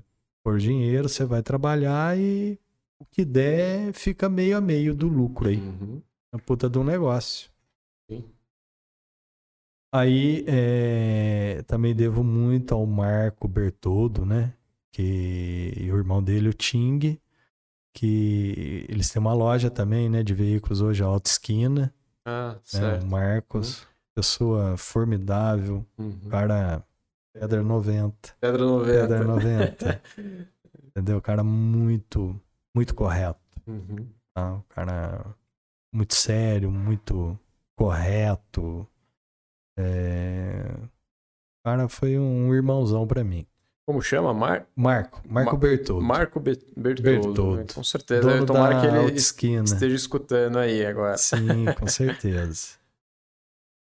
pôr 0.45 0.59
dinheiro, 0.59 1.09
você 1.09 1.25
vai 1.25 1.43
trabalhar 1.43 2.17
e 2.17 2.57
o 3.01 3.05
que 3.05 3.25
der 3.25 3.93
fica 3.93 4.29
meio 4.29 4.57
a 4.57 4.61
meio 4.61 4.95
do 4.95 5.09
lucro 5.09 5.49
aí. 5.49 5.59
Uhum. 5.59 6.01
A 6.33 6.39
puta 6.39 6.71
de 6.71 6.79
um 6.79 6.85
negócio. 6.85 7.51
Sim. 8.09 8.25
Aí 9.93 10.45
é, 10.47 11.65
também 11.67 11.97
devo 11.97 12.23
muito 12.23 12.75
ao 12.75 12.87
Marco 12.87 13.49
Bertoldo, 13.49 14.25
né? 14.25 14.55
Que 14.93 15.73
o 15.91 15.97
irmão 15.97 16.23
dele, 16.23 16.51
o 16.51 16.53
Ting, 16.53 17.19
que 17.99 18.87
eles 18.89 19.11
têm 19.11 19.19
uma 19.19 19.35
loja 19.35 19.69
também, 19.69 20.09
né, 20.09 20.23
de 20.23 20.33
veículos 20.33 20.81
hoje, 20.81 21.03
a 21.03 21.07
Auto 21.07 21.27
Esquina. 21.27 21.93
Ah, 22.25 22.53
né, 22.53 22.61
certo. 22.63 23.03
O 23.03 23.11
Marcos, 23.11 23.81
uhum. 23.81 23.87
pessoa 24.15 24.77
formidável, 24.77 25.85
uhum. 25.99 26.29
cara 26.31 26.85
pedra 27.33 27.61
90. 27.61 28.37
Pedra 28.41 28.65
90. 28.65 29.09
Pedra 29.09 29.25
90. 29.25 30.03
Entendeu? 30.87 31.19
O 31.19 31.21
cara 31.23 31.43
muito, 31.43 32.41
muito 32.73 32.95
correto. 32.95 33.41
Uhum. 33.67 34.09
Tá? 34.33 34.55
O 34.55 34.63
cara 34.69 35.35
muito 35.93 36.15
sério, 36.15 36.71
muito 36.71 37.37
correto. 37.75 38.87
É... 39.77 40.73
O 40.79 41.65
cara 41.65 41.89
foi 41.89 42.17
um 42.17 42.55
irmãozão 42.55 43.05
pra 43.09 43.25
mim. 43.25 43.45
Como 43.89 44.03
chama? 44.03 44.35
Mar... 44.35 44.67
Marco, 44.77 45.23
Marco 45.27 45.53
Ma- 45.53 45.59
Bertoldo. 45.59 46.05
Marco 46.05 46.39
Be- 46.39 46.61
Bertoldo. 46.77 47.03
Bertoldo. 47.03 47.57
né? 47.57 47.65
Com 47.75 47.83
certeza. 47.83 48.21
dono 48.21 48.45
Tomara 48.45 48.81
que 48.83 48.87
ele 48.87 49.15
esteja 49.15 49.97
escutando 49.97 50.59
aí 50.59 50.85
agora. 50.85 51.17
Sim, 51.17 51.65
com 51.75 51.87
certeza. 51.89 52.73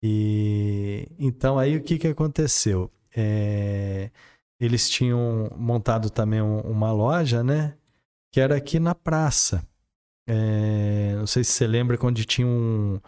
E 0.04 1.08
então 1.18 1.58
aí 1.58 1.76
o 1.78 1.82
que, 1.82 1.98
que 1.98 2.08
aconteceu? 2.08 2.92
É, 3.16 4.12
eles 4.60 4.88
tinham 4.88 5.50
montado 5.58 6.12
também 6.12 6.44
um- 6.44 6.62
uma 6.62 6.92
loja, 6.92 7.44
né? 7.44 7.74
Que 8.32 8.40
era 8.40 8.56
aqui 8.56 8.80
na 8.80 8.94
praça. 8.94 9.64
É, 10.30 11.16
não 11.18 11.26
sei 11.26 11.44
se 11.44 11.54
você 11.54 11.66
lembra 11.66 11.98
quando 11.98 12.24
tinha 12.24 12.46
um, 12.46 13.00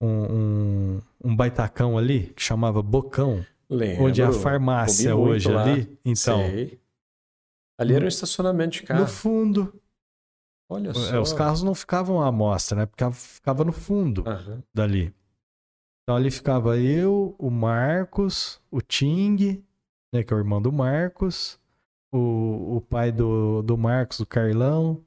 um, 0.00 0.08
um, 0.08 1.02
um 1.24 1.36
baitacão 1.36 1.98
ali 1.98 2.32
que 2.34 2.42
chamava 2.42 2.80
Bocão, 2.80 3.44
Lembro. 3.70 4.04
onde 4.04 4.22
é 4.22 4.24
a 4.24 4.32
farmácia 4.32 5.12
comi 5.12 5.30
hoje 5.30 5.50
lá. 5.50 5.62
ali. 5.64 5.98
Então, 6.04 6.40
Sei. 6.40 6.80
Ali 7.78 7.94
era 7.94 8.04
um 8.04 8.08
estacionamento 8.08 8.72
de 8.72 8.82
carro. 8.82 9.00
no 9.02 9.06
fundo, 9.06 9.80
Olha 10.70 10.90
é, 10.90 10.94
só. 10.94 11.20
os 11.20 11.32
carros 11.32 11.62
não 11.62 11.74
ficavam 11.74 12.20
à 12.20 12.30
mostra, 12.32 12.76
né? 12.80 12.86
Ficava, 12.86 13.14
ficava 13.14 13.64
no 13.64 13.72
fundo. 13.72 14.24
Aham. 14.26 14.62
dali. 14.74 15.14
Então 16.02 16.16
ali 16.16 16.30
ficava 16.30 16.78
eu, 16.78 17.36
o 17.38 17.50
Marcos, 17.50 18.60
o 18.70 18.80
Ting, 18.80 19.62
né, 20.12 20.22
que 20.24 20.32
é 20.32 20.36
o 20.36 20.38
irmão 20.38 20.60
do 20.60 20.72
Marcos, 20.72 21.60
o, 22.10 22.76
o 22.76 22.80
pai 22.80 23.12
do, 23.12 23.62
do 23.62 23.76
Marcos, 23.76 24.18
o 24.18 24.26
Carlão, 24.26 25.04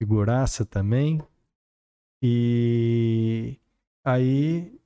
figuraça 0.00 0.64
também. 0.64 1.20
E 2.22 3.58
aí 4.04 4.80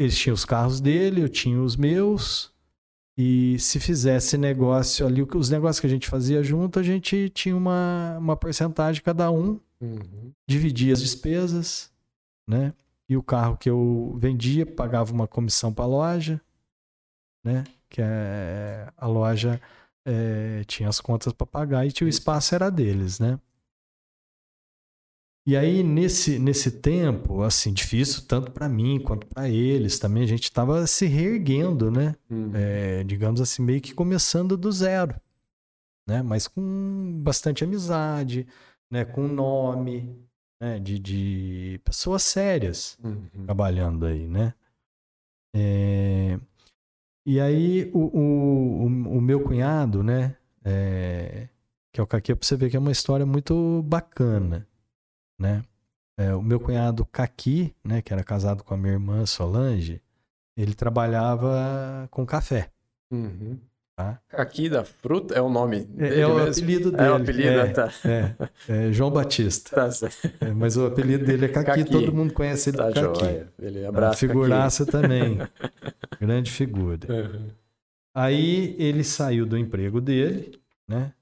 eles 0.00 0.16
tinham 0.18 0.34
os 0.34 0.46
carros 0.46 0.80
dele, 0.80 1.20
eu 1.20 1.28
tinha 1.28 1.60
os 1.60 1.76
meus. 1.76 2.50
E 3.18 3.58
se 3.58 3.78
fizesse 3.78 4.38
negócio 4.38 5.06
ali, 5.06 5.22
os 5.22 5.50
negócios 5.50 5.78
que 5.78 5.86
a 5.86 5.90
gente 5.90 6.08
fazia 6.08 6.42
junto, 6.42 6.78
a 6.78 6.82
gente 6.82 7.28
tinha 7.28 7.54
uma, 7.54 8.16
uma 8.18 8.34
porcentagem 8.34 9.02
cada 9.02 9.30
um 9.30 9.60
Uhum. 9.78 10.32
dividia 10.48 10.92
as 10.92 11.02
despesas, 11.02 11.92
né? 12.48 12.72
E 13.08 13.16
o 13.16 13.22
carro 13.22 13.58
que 13.58 13.68
eu 13.68 14.14
vendia 14.16 14.64
pagava 14.64 15.12
uma 15.12 15.26
comissão 15.28 15.72
para 15.72 15.84
a 15.84 15.88
loja, 15.88 16.40
né? 17.44 17.64
Que 17.88 18.00
é, 18.02 18.90
a 18.96 19.06
loja 19.06 19.60
é, 20.06 20.64
tinha 20.64 20.88
as 20.88 21.00
contas 21.00 21.32
para 21.32 21.46
pagar 21.46 21.86
e 21.86 21.92
o 22.04 22.08
espaço 22.08 22.54
era 22.54 22.70
deles, 22.70 23.18
né? 23.18 23.38
E 25.46 25.56
aí 25.56 25.82
nesse 25.82 26.38
nesse 26.38 26.70
tempo, 26.70 27.42
assim, 27.42 27.72
difícil 27.72 28.24
tanto 28.26 28.52
para 28.52 28.68
mim 28.68 29.00
quanto 29.00 29.26
para 29.26 29.48
eles, 29.48 29.98
também 29.98 30.22
a 30.22 30.26
gente 30.26 30.44
estava 30.44 30.86
se 30.86 31.06
reerguendo, 31.06 31.90
né? 31.90 32.14
Uhum. 32.30 32.52
é, 32.54 33.02
digamos 33.04 33.40
assim, 33.40 33.62
meio 33.62 33.80
que 33.80 33.94
começando 33.94 34.56
do 34.56 34.70
zero, 34.70 35.18
né? 36.06 36.22
Mas 36.22 36.46
com 36.46 37.20
bastante 37.22 37.64
amizade, 37.64 38.46
né? 38.90 39.04
Com 39.04 39.26
nome, 39.26 40.14
né? 40.60 40.78
De, 40.78 40.98
de 40.98 41.80
pessoas 41.84 42.22
sérias 42.22 42.98
Uhum. 43.02 43.44
trabalhando 43.46 44.06
aí, 44.06 44.28
né? 44.28 44.54
É, 45.54 46.38
E 47.26 47.40
aí 47.40 47.90
o, 47.92 47.98
o, 47.98 48.86
o, 48.86 49.20
meu 49.20 49.42
cunhado, 49.42 50.02
né? 50.02 50.36
é, 50.64 51.48
Que 51.92 52.00
é 52.00 52.02
o 52.02 52.06
Kaki, 52.06 52.34
pra 52.34 52.46
você 52.46 52.56
ver 52.56 52.70
que 52.70 52.76
é 52.76 52.80
uma 52.80 52.92
história 52.92 53.26
muito 53.26 53.82
bacana, 53.82 54.66
né? 55.40 55.62
É, 56.18 56.34
o 56.34 56.42
meu 56.42 56.60
cunhado 56.60 57.04
Kaki, 57.06 57.74
né? 57.82 58.02
Que 58.02 58.12
era 58.12 58.22
casado 58.22 58.62
com 58.62 58.74
a 58.74 58.76
minha 58.76 58.92
irmã 58.92 59.24
Solange, 59.24 60.02
ele 60.56 60.74
trabalhava 60.74 62.06
com 62.10 62.26
café. 62.26 62.70
Uhum. 63.10 63.58
Tá. 63.96 64.18
Aqui 64.32 64.68
da 64.70 64.82
fruta 64.84 65.34
é 65.34 65.42
o 65.42 65.50
nome 65.50 65.78
É, 65.98 66.08
dele 66.08 66.20
é 66.20 66.26
o 66.26 66.34
mesmo? 66.36 66.50
apelido 66.50 66.90
dele. 66.90 67.02
É 67.04 67.10
o 67.10 67.14
apelido, 67.16 67.48
é, 67.48 67.68
tá. 67.68 67.92
é, 68.04 68.34
é 68.88 68.92
João 68.92 69.10
Batista. 69.10 69.76
Tá. 69.76 70.08
É, 70.40 70.52
mas 70.52 70.76
o 70.76 70.86
apelido 70.86 71.24
dele 71.26 71.46
é 71.46 71.48
Kaki, 71.48 71.66
Kaki. 71.66 71.84
todo 71.90 72.12
mundo 72.14 72.32
conhece 72.32 72.70
ele 72.70 72.78
tá 72.78 72.84
Kaki. 72.92 73.00
joia. 73.00 73.48
Ele 73.58 73.84
abraça 73.84 74.16
Figuraça 74.18 74.86
também. 74.86 75.38
Grande 76.20 76.50
figura. 76.50 77.12
Uhum. 77.12 77.48
Aí 78.14 78.74
ele 78.78 79.04
saiu 79.04 79.44
do 79.46 79.56
emprego 79.58 80.00
dele, 80.00 80.58
né? 80.88 81.12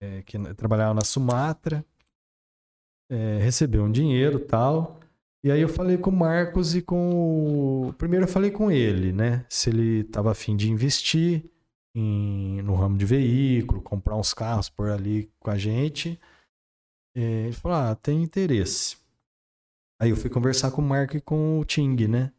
É, 0.00 0.22
que 0.22 0.38
trabalhava 0.54 0.94
na 0.94 1.04
Sumatra, 1.04 1.84
é, 3.10 3.38
recebeu 3.38 3.84
um 3.84 3.90
dinheiro 3.92 4.38
tal. 4.40 5.00
E 5.42 5.50
aí 5.50 5.60
eu 5.60 5.68
falei 5.68 5.96
com 5.96 6.10
o 6.10 6.16
Marcos 6.16 6.74
e 6.74 6.82
com 6.82 7.88
o. 7.88 7.92
Primeiro 7.94 8.24
eu 8.24 8.28
falei 8.30 8.50
com 8.50 8.70
ele, 8.70 9.12
né? 9.12 9.46
Se 9.48 9.70
ele 9.70 10.00
estava 10.00 10.32
afim 10.32 10.56
de 10.56 10.70
investir 10.70 11.44
em, 11.94 12.60
no 12.62 12.74
ramo 12.74 12.98
de 12.98 13.06
veículo, 13.06 13.80
comprar 13.80 14.16
uns 14.16 14.34
carros 14.34 14.68
por 14.68 14.90
ali 14.90 15.30
com 15.38 15.50
a 15.50 15.56
gente. 15.56 16.18
É, 17.16 17.44
ele 17.44 17.52
falou: 17.52 17.78
Ah, 17.78 17.94
tem 17.94 18.22
interesse. 18.22 18.96
Aí 20.00 20.10
eu 20.10 20.16
fui 20.16 20.28
conversar 20.30 20.70
com 20.70 20.82
o 20.82 20.84
Marco 20.84 21.16
e 21.16 21.20
com 21.20 21.58
o 21.60 21.64
Ting, 21.64 22.06
né? 22.08 22.32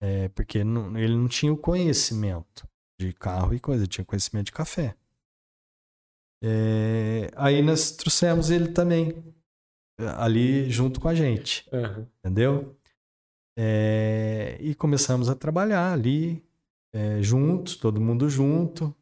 É, 0.00 0.28
porque 0.28 0.64
não- 0.64 0.96
ele 0.98 1.16
não 1.16 1.28
tinha 1.28 1.52
o 1.52 1.56
conhecimento 1.56 2.66
de 3.00 3.12
carro 3.12 3.54
e 3.54 3.60
coisa, 3.60 3.86
tinha 3.86 4.04
conhecimento 4.04 4.46
de 4.46 4.52
café. 4.52 4.94
É, 6.42 7.30
aí 7.36 7.62
nós 7.62 7.90
trouxemos 7.92 8.50
ele 8.50 8.68
também 8.68 9.33
ali 10.16 10.70
junto 10.70 11.00
com 11.00 11.08
a 11.08 11.14
gente, 11.14 11.68
Uhum. 11.72 12.06
entendeu? 12.20 12.76
É, 13.56 14.56
e 14.60 14.74
começamos 14.74 15.28
a 15.28 15.34
trabalhar 15.34 15.92
ali 15.92 16.42
é, 16.92 17.22
juntos, 17.22 17.76
todo 17.76 18.00
mundo 18.00 18.28
junto, 18.28 18.94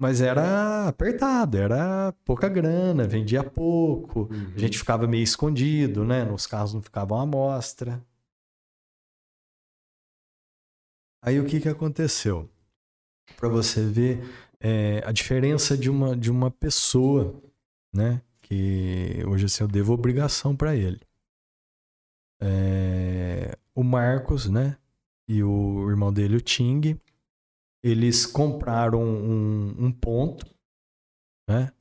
mas 0.00 0.20
era 0.20 0.88
apertado, 0.88 1.56
era 1.56 2.12
pouca 2.24 2.48
grana, 2.48 3.06
vendia 3.06 3.44
pouco, 3.44 4.28
Uhum. 4.32 4.52
a 4.56 4.58
gente 4.58 4.78
ficava 4.78 5.06
meio 5.06 5.22
escondido, 5.22 6.04
né? 6.04 6.24
Nos 6.24 6.46
carros 6.46 6.74
não 6.74 6.82
ficavam 6.82 7.20
à 7.20 7.26
mostra. 7.26 8.04
Aí 11.24 11.38
o 11.38 11.46
que 11.46 11.60
que 11.60 11.68
aconteceu? 11.68 12.50
Para 13.36 13.48
você 13.48 13.84
ver 13.84 14.20
é, 14.60 15.02
a 15.04 15.12
diferença 15.12 15.76
de 15.76 15.88
uma, 15.88 16.16
de 16.16 16.30
uma 16.30 16.50
pessoa, 16.50 17.40
né? 17.94 18.20
Que 18.52 19.24
hoje 19.26 19.46
assim 19.46 19.64
eu 19.64 19.68
devo 19.68 19.94
obrigação 19.94 20.54
para 20.54 20.76
ele. 20.76 21.00
É, 22.38 23.56
o 23.74 23.82
Marcos, 23.82 24.46
né? 24.46 24.76
E 25.26 25.42
o 25.42 25.88
irmão 25.88 26.12
dele, 26.12 26.36
o 26.36 26.40
Ting, 26.40 27.00
eles 27.82 28.26
compraram 28.26 29.02
um, 29.02 29.74
um 29.78 29.90
ponto, 29.90 30.44
né? 31.48 31.72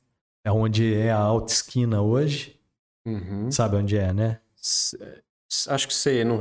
É 0.46 0.52
onde 0.52 0.94
é 0.96 1.12
a 1.12 1.18
alta 1.18 1.52
esquina 1.52 2.02
hoje. 2.02 2.58
Uhum. 3.06 3.52
Sabe 3.52 3.76
onde 3.76 3.98
é, 3.98 4.14
né? 4.14 4.40
Acho 5.68 5.88
que 5.90 5.94
sei. 5.94 6.24
No... 6.24 6.40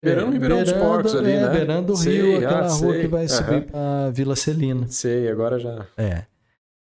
Beirando 0.00 0.28
o 0.28 0.32
Ribeirão 0.32 0.62
dos 0.62 0.72
Porcos 0.74 1.16
ali, 1.16 1.32
é, 1.32 1.40
né? 1.40 1.48
Beirando 1.48 1.92
o 1.92 1.96
Sei, 1.96 2.22
rio, 2.22 2.36
aquela 2.36 2.66
ah, 2.66 2.72
rua 2.72 2.92
sei. 2.92 3.00
que 3.00 3.08
vai 3.08 3.24
Aham. 3.24 3.28
subir 3.28 3.66
pra 3.66 4.10
Vila 4.10 4.36
Celina. 4.36 4.86
Sei, 4.86 5.28
agora 5.28 5.58
já. 5.58 5.88
É. 5.96 6.24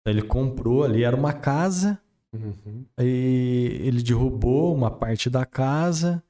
Então, 0.01 0.13
Ele 0.13 0.23
comprou 0.23 0.85
ali, 0.85 1.03
era 1.03 1.17
uma 1.17 1.33
casa, 1.33 2.01
Uhum. 2.35 2.87
aí 2.97 3.79
ele 3.83 4.03
derrubou 4.03 4.75
uma 4.75 4.91
parte 4.91 5.29
da 5.29 5.45
casa, 5.45 6.23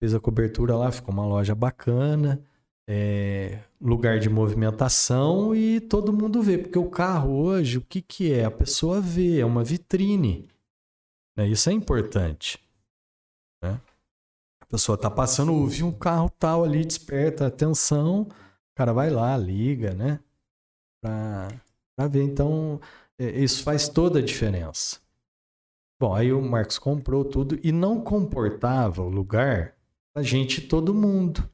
fez 0.00 0.12
a 0.12 0.18
cobertura 0.20 0.76
lá, 0.76 0.90
ficou 0.90 1.14
uma 1.14 1.24
loja 1.26 1.54
bacana, 1.54 2.42
é, 2.88 3.60
lugar 3.80 4.18
de 4.18 4.28
movimentação 4.28 5.54
e 5.54 5.80
todo 5.80 6.12
mundo 6.12 6.42
vê, 6.42 6.58
porque 6.58 6.78
o 6.78 6.90
carro 6.90 7.34
hoje, 7.34 7.78
o 7.78 7.82
que 7.82 8.02
que 8.02 8.32
é? 8.32 8.44
A 8.46 8.50
pessoa 8.50 9.00
vê, 9.00 9.38
é 9.38 9.44
uma 9.46 9.62
vitrine. 9.62 10.48
né? 11.36 11.46
Isso 11.46 11.70
é 11.70 11.72
importante. 11.72 12.58
né? 13.62 13.80
A 14.60 14.66
pessoa 14.66 14.98
tá 14.98 15.10
passando, 15.10 15.52
ouve 15.54 15.82
um 15.82 15.92
carro 15.92 16.28
tal 16.30 16.64
ali, 16.64 16.84
desperta 16.84 17.46
atenção, 17.46 18.22
o 18.22 18.74
cara 18.76 18.92
vai 18.92 19.08
lá, 19.10 19.36
liga, 19.36 19.94
né? 19.94 20.20
Pra, 21.00 21.48
pra 21.96 22.08
ver. 22.08 22.22
Então, 22.22 22.80
é, 23.18 23.40
isso 23.40 23.62
faz 23.62 23.88
toda 23.88 24.18
a 24.18 24.22
diferença. 24.22 25.00
Bom, 26.00 26.14
aí 26.14 26.32
o 26.32 26.40
Marcos 26.40 26.78
comprou 26.78 27.24
tudo 27.24 27.58
e 27.62 27.72
não 27.72 28.00
comportava 28.00 29.02
o 29.02 29.08
lugar 29.08 29.74
pra 30.14 30.22
gente 30.22 30.60
todo 30.60 30.94
mundo. 30.94 31.48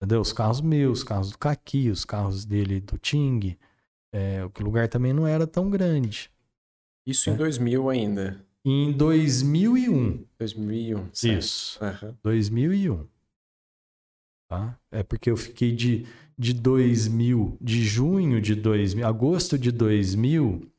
Entendeu? 0.00 0.20
Os 0.20 0.32
carros 0.32 0.60
meus, 0.60 0.98
os 0.98 1.04
carros 1.04 1.30
do 1.30 1.38
Kaki, 1.38 1.90
os 1.90 2.04
carros 2.04 2.44
dele 2.44 2.80
do 2.80 2.96
Ting. 2.98 3.56
É, 4.12 4.44
o 4.44 4.50
lugar 4.62 4.88
também 4.88 5.12
não 5.12 5.26
era 5.26 5.46
tão 5.46 5.68
grande. 5.68 6.30
Isso 7.06 7.28
É. 7.28 7.34
em 7.34 7.36
2000 7.36 7.90
ainda. 7.90 8.44
Em 8.64 8.92
2001. 8.92 10.24
2001. 10.38 11.08
certo. 11.12 11.38
Isso. 11.38 11.84
Aham. 11.84 12.16
2001. 12.22 13.06
Tá? 14.48 14.78
É 14.90 15.02
porque 15.02 15.30
eu 15.30 15.36
fiquei 15.36 15.72
de, 15.74 16.06
de 16.38 16.52
2000, 16.54 17.56
de 17.60 17.84
junho 17.84 18.40
de 18.40 18.54
2000, 18.54 19.06
agosto 19.06 19.58
de 19.58 19.70
2000 19.72 20.70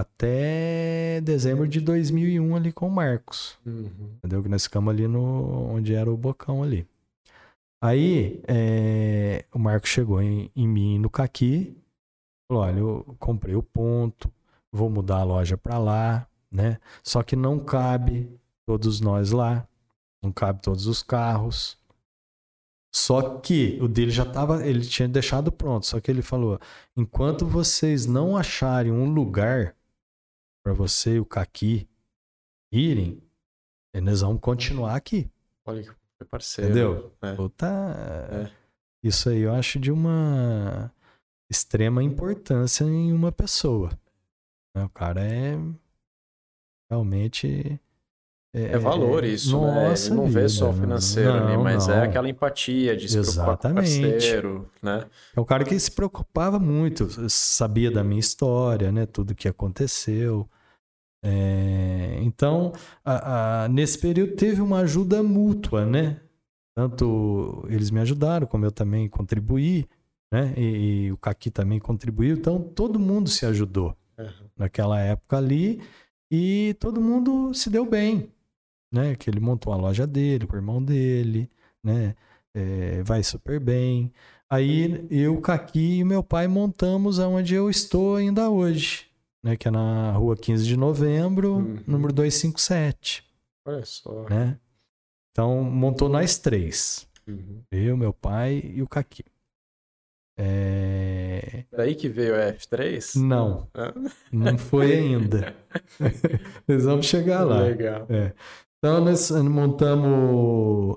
até 0.00 1.20
dezembro 1.20 1.66
de 1.68 1.80
2001 1.80 2.56
ali 2.56 2.72
com 2.72 2.88
o 2.88 2.90
Marcos. 2.90 3.58
Uhum. 3.64 3.90
Entendeu? 4.18 4.42
Que 4.42 4.48
nós 4.48 4.64
ficamos 4.64 4.92
ali 4.92 5.06
no 5.06 5.70
onde 5.70 5.94
era 5.94 6.10
o 6.10 6.16
bocão 6.16 6.62
ali. 6.62 6.86
Aí 7.82 8.42
é, 8.46 9.44
o 9.52 9.58
Marcos 9.58 9.90
chegou 9.90 10.20
em, 10.20 10.50
em 10.54 10.68
mim 10.68 10.98
no 10.98 11.08
Caqui, 11.08 11.76
falou: 12.48 12.64
olha, 12.64 12.78
eu 12.78 13.16
comprei 13.18 13.54
o 13.54 13.62
ponto, 13.62 14.30
vou 14.70 14.90
mudar 14.90 15.18
a 15.18 15.24
loja 15.24 15.56
para 15.56 15.78
lá, 15.78 16.26
né? 16.50 16.78
Só 17.02 17.22
que 17.22 17.34
não 17.36 17.58
cabe 17.58 18.30
todos 18.66 19.00
nós 19.00 19.30
lá, 19.30 19.66
não 20.22 20.30
cabe 20.30 20.60
todos 20.60 20.86
os 20.86 21.02
carros. 21.02 21.78
Só 22.92 23.38
que 23.38 23.78
o 23.80 23.86
dele 23.88 24.10
já 24.10 24.24
estava, 24.24 24.66
ele 24.66 24.80
tinha 24.80 25.08
deixado 25.08 25.50
pronto. 25.52 25.86
Só 25.86 26.00
que 26.00 26.10
ele 26.10 26.22
falou: 26.22 26.60
enquanto 26.96 27.46
vocês 27.46 28.04
não 28.04 28.36
acharem 28.36 28.92
um 28.92 29.10
lugar 29.10 29.74
para 30.62 30.72
você 30.72 31.16
e 31.16 31.20
o 31.20 31.24
Caqui 31.24 31.88
irem, 32.72 33.22
nós 34.02 34.20
vamos 34.20 34.40
continuar 34.40 34.94
aqui. 34.94 35.30
Olha 35.66 35.82
que 35.82 36.24
parceiro. 36.24 36.70
Entendeu? 36.70 37.16
É. 37.22 37.34
É. 38.46 38.52
Isso 39.02 39.30
aí 39.30 39.40
eu 39.40 39.52
acho 39.54 39.78
de 39.80 39.90
uma 39.90 40.92
extrema 41.50 42.02
importância 42.02 42.84
em 42.84 43.12
uma 43.12 43.32
pessoa. 43.32 43.90
O 44.76 44.88
cara 44.90 45.22
é 45.22 45.56
realmente. 46.90 47.80
É 48.52 48.76
valor 48.78 49.22
isso, 49.22 49.60
né? 49.60 49.88
Nossa 49.90 50.08
Ele 50.08 50.16
não 50.16 50.26
vê 50.26 50.48
só 50.48 50.70
o 50.70 50.72
financeiro 50.72 51.32
ali, 51.32 51.56
não, 51.56 51.62
mas 51.62 51.88
é 51.88 51.96
não. 51.98 52.02
aquela 52.02 52.28
empatia 52.28 52.96
de 52.96 53.08
se 53.08 53.14
preocupar 53.20 53.44
com 53.44 53.50
o 53.50 53.54
Exatamente. 53.54 54.00
parceiro, 54.00 54.70
né? 54.82 55.06
É 55.36 55.40
um 55.40 55.44
cara 55.44 55.64
que 55.64 55.78
se 55.78 55.90
preocupava 55.92 56.58
muito, 56.58 57.06
sabia 57.30 57.92
da 57.92 58.02
minha 58.02 58.18
história, 58.18 58.90
né? 58.90 59.06
Tudo 59.06 59.36
que 59.36 59.46
aconteceu. 59.46 60.48
É, 61.24 62.18
então, 62.22 62.72
a- 63.04 63.64
a- 63.64 63.68
nesse 63.68 63.98
período 63.98 64.34
teve 64.34 64.60
uma 64.60 64.78
ajuda 64.80 65.22
mútua, 65.22 65.84
né? 65.86 66.20
Tanto 66.76 67.64
eles 67.68 67.90
me 67.90 68.00
ajudaram, 68.00 68.46
como 68.46 68.64
eu 68.64 68.72
também 68.72 69.08
contribuí, 69.08 69.86
né? 70.32 70.54
E, 70.56 71.04
e 71.06 71.12
o 71.12 71.16
Caqui 71.16 71.50
também 71.50 71.78
contribuiu. 71.78 72.36
Então, 72.36 72.58
todo 72.60 72.98
mundo 72.98 73.28
se 73.28 73.44
ajudou 73.46 73.94
naquela 74.56 74.98
época 75.00 75.36
ali 75.36 75.80
e 76.32 76.74
todo 76.80 77.00
mundo 77.00 77.52
se 77.54 77.68
deu 77.70 77.84
bem, 77.84 78.30
né? 78.92 79.14
Que 79.16 79.28
ele 79.30 79.40
montou 79.40 79.72
a 79.72 79.76
loja 79.76 80.06
dele, 80.06 80.46
com 80.46 80.54
o 80.54 80.58
irmão 80.58 80.82
dele, 80.82 81.50
né? 81.82 82.14
É, 82.54 83.02
vai 83.02 83.22
super 83.22 83.60
bem. 83.60 84.12
Aí 84.48 85.06
eu, 85.10 85.40
Caqui 85.40 85.98
e 85.98 86.04
meu 86.04 86.22
pai 86.24 86.48
montamos 86.48 87.20
aonde 87.20 87.54
eu 87.54 87.70
estou 87.70 88.16
ainda 88.16 88.50
hoje, 88.50 89.06
né? 89.44 89.56
Que 89.56 89.68
é 89.68 89.70
na 89.70 90.12
rua 90.12 90.36
15 90.36 90.66
de 90.66 90.76
novembro, 90.76 91.54
Uhum. 91.58 91.78
número 91.86 92.12
257, 92.12 93.24
Olha 93.64 93.84
só. 93.84 94.28
né? 94.28 94.58
Então 95.30 95.62
montou 95.62 96.08
nós 96.08 96.38
três, 96.38 97.06
Uhum. 97.28 97.62
eu, 97.70 97.96
meu 97.96 98.12
pai 98.12 98.60
e 98.74 98.82
o 98.82 98.88
Caqui. 98.88 99.24
É... 100.42 101.64
Daí 101.70 101.94
que 101.94 102.08
veio 102.08 102.34
a 102.34 102.52
F3? 102.54 103.20
Não, 103.20 103.68
Ah, 103.74 103.92
não 104.32 104.56
foi 104.58 104.92
ainda. 104.94 105.54
Nós 106.66 106.84
vamos 106.84 107.06
chegar 107.06 107.44
lá. 107.44 107.60
Legal. 107.62 108.06
É. 108.08 108.32
Então 108.82 109.04
nós 109.04 109.30
montamos 109.30 110.96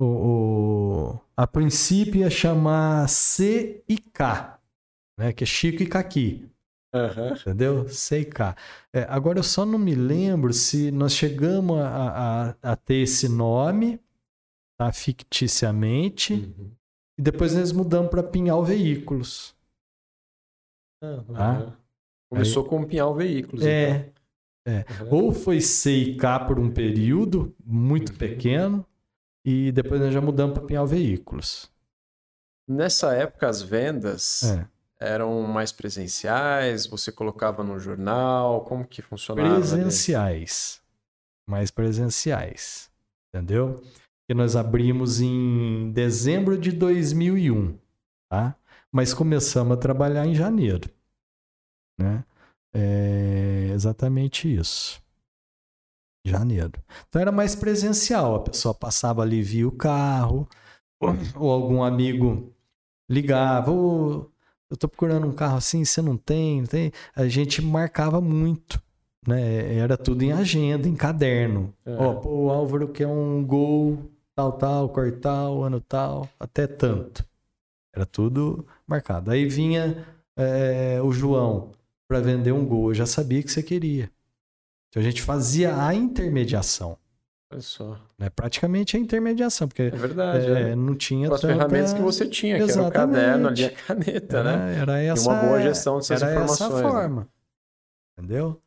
o, 0.00 0.04
o- 0.04 1.20
a 1.36 1.46
princípio 1.46 2.20
ia 2.22 2.30
chamar 2.30 3.08
C 3.08 3.84
e 3.88 3.98
K, 3.98 4.58
né? 5.18 5.32
Que 5.32 5.44
é 5.44 5.46
Chico 5.46 5.82
e 5.82 5.86
Caqui, 5.86 6.50
Aham. 6.92 7.34
entendeu? 7.40 7.88
C 7.88 8.20
e 8.20 8.24
K. 8.24 8.56
É, 8.92 9.02
agora 9.04 9.38
eu 9.38 9.42
só 9.44 9.64
não 9.64 9.78
me 9.78 9.94
lembro 9.94 10.52
se 10.52 10.90
nós 10.90 11.12
chegamos 11.14 11.78
a, 11.78 12.50
a- 12.50 12.56
a 12.72 12.76
ter 12.76 13.02
esse 13.02 13.28
nome, 13.28 14.00
tá? 14.76 14.92
Ficticiamente, 14.92 16.34
Uhum. 16.34 16.72
e 17.18 17.22
depois 17.22 17.54
nós 17.54 17.70
mudamos 17.70 18.10
para 18.10 18.22
Pinhal 18.24 18.64
Veículos. 18.64 19.54
Aham. 21.02 21.76
Começou 22.28 22.64
com 22.64 22.84
Pinhal 22.84 23.14
Veículos. 23.14 23.64
É, 23.64 23.90
então. 23.90 24.19
Aham. 24.66 25.08
Ou 25.10 25.32
foi 25.32 25.60
C 25.60 25.90
e 25.92 26.16
K 26.16 26.40
por 26.46 26.58
um 26.58 26.70
período 26.70 27.54
muito 27.64 28.12
Uhum. 28.12 28.18
pequeno, 28.18 28.86
e 29.44 29.72
depois 29.72 30.00
nós 30.00 30.12
já 30.12 30.20
mudamos 30.20 30.54
para 30.56 30.66
Pinhal 30.66 30.86
Veículos. 30.86 31.70
Nessa 32.68 33.14
época, 33.14 33.48
as 33.48 33.62
vendas 33.62 34.42
É. 34.44 34.66
eram 35.00 35.42
mais 35.42 35.72
presenciais? 35.72 36.86
Você 36.86 37.10
colocava 37.10 37.64
no 37.64 37.78
jornal? 37.80 38.64
Como 38.64 38.86
que 38.86 39.02
funcionava? 39.02 39.48
ali? 39.48 39.56
Presenciais. 39.60 40.80
Mais 41.48 41.70
presenciais. 41.70 42.90
Entendeu? 43.34 43.82
Que 44.28 44.34
nós 44.34 44.54
abrimos 44.54 45.20
em 45.20 45.90
dezembro 45.92 46.56
de 46.56 46.70
2001, 46.70 47.76
tá? 48.30 48.54
Mas 48.92 49.12
começamos 49.14 49.72
a 49.76 49.80
trabalhar 49.80 50.26
em 50.26 50.34
janeiro, 50.34 50.88
né? 51.98 52.24
É 52.72 53.70
exatamente 53.72 54.52
isso. 54.52 55.02
Janeiro. 56.24 56.72
Então 57.08 57.20
era 57.20 57.32
mais 57.32 57.54
presencial. 57.54 58.36
A 58.36 58.40
pessoa 58.40 58.74
passava 58.74 59.22
ali, 59.22 59.42
via 59.42 59.66
o 59.66 59.72
carro, 59.72 60.48
ou, 61.00 61.10
ou 61.36 61.50
algum 61.50 61.82
amigo 61.82 62.52
ligava, 63.08 63.70
"Ô, 63.72 64.30
eu 64.70 64.76
tô 64.76 64.86
procurando 64.86 65.26
um 65.26 65.32
carro 65.32 65.56
assim, 65.56 65.84
você 65.84 66.00
não 66.00 66.16
tem, 66.16 66.60
não 66.60 66.66
tem? 66.66 66.92
A 67.16 67.26
gente 67.26 67.60
marcava 67.62 68.20
muito, 68.20 68.80
né? 69.26 69.74
Era 69.74 69.96
tudo 69.96 70.22
em 70.22 70.32
agenda, 70.32 70.86
em 70.86 70.94
caderno. 70.94 71.74
É. 71.84 71.96
Ó, 71.96 72.14
pô, 72.14 72.28
o 72.46 72.50
Álvaro 72.50 72.88
quer 72.88 73.06
um 73.06 73.44
gol, 73.44 73.98
tal, 74.34 74.52
tal, 74.52 74.88
cor 74.90 75.10
tal, 75.12 75.64
ano 75.64 75.80
tal, 75.80 76.28
até 76.38 76.66
tanto. 76.66 77.24
Era 77.92 78.06
tudo 78.06 78.64
marcado. 78.86 79.30
Aí 79.32 79.46
vinha 79.46 80.06
é, 80.36 81.00
o 81.02 81.10
João 81.10 81.72
para 82.10 82.18
vender 82.18 82.50
um 82.50 82.66
gol. 82.66 82.90
Eu 82.90 82.94
já 82.94 83.06
sabia 83.06 83.40
que 83.40 83.52
você 83.52 83.62
queria. 83.62 84.10
Então 84.88 85.00
a 85.00 85.04
gente 85.04 85.22
fazia 85.22 85.80
a 85.80 85.94
intermediação. 85.94 86.98
Olha 87.52 87.60
só. 87.62 87.96
Né? 88.18 88.28
Praticamente 88.30 88.96
a 88.96 89.00
intermediação, 89.00 89.68
porque 89.68 89.82
É 89.82 89.90
verdade. 89.90 90.44
é, 90.44 90.70
é. 90.70 90.74
não 90.74 90.96
tinha 90.96 91.28
Com 91.28 91.36
as 91.36 91.40
tanta... 91.40 91.54
ferramentas 91.54 91.92
que 91.92 92.00
você 92.00 92.26
tinha, 92.26 92.56
que 92.56 92.62
era 92.62 92.66
o 92.66 92.74
Exatamente. 92.86 93.16
caderno 93.16 93.48
ali, 93.48 93.64
a 93.64 93.70
caneta, 93.70 94.38
era, 94.38 94.56
né? 94.56 94.76
era 94.76 94.98
essa, 95.00 95.30
uma 95.30 95.40
boa 95.40 95.62
gestão 95.62 95.98
dessas 95.98 96.20
era 96.20 96.32
informações, 96.32 96.70
essa 96.72 96.82
né? 96.82 96.90
forma. 96.90 97.28
Entendeu? 98.18 98.60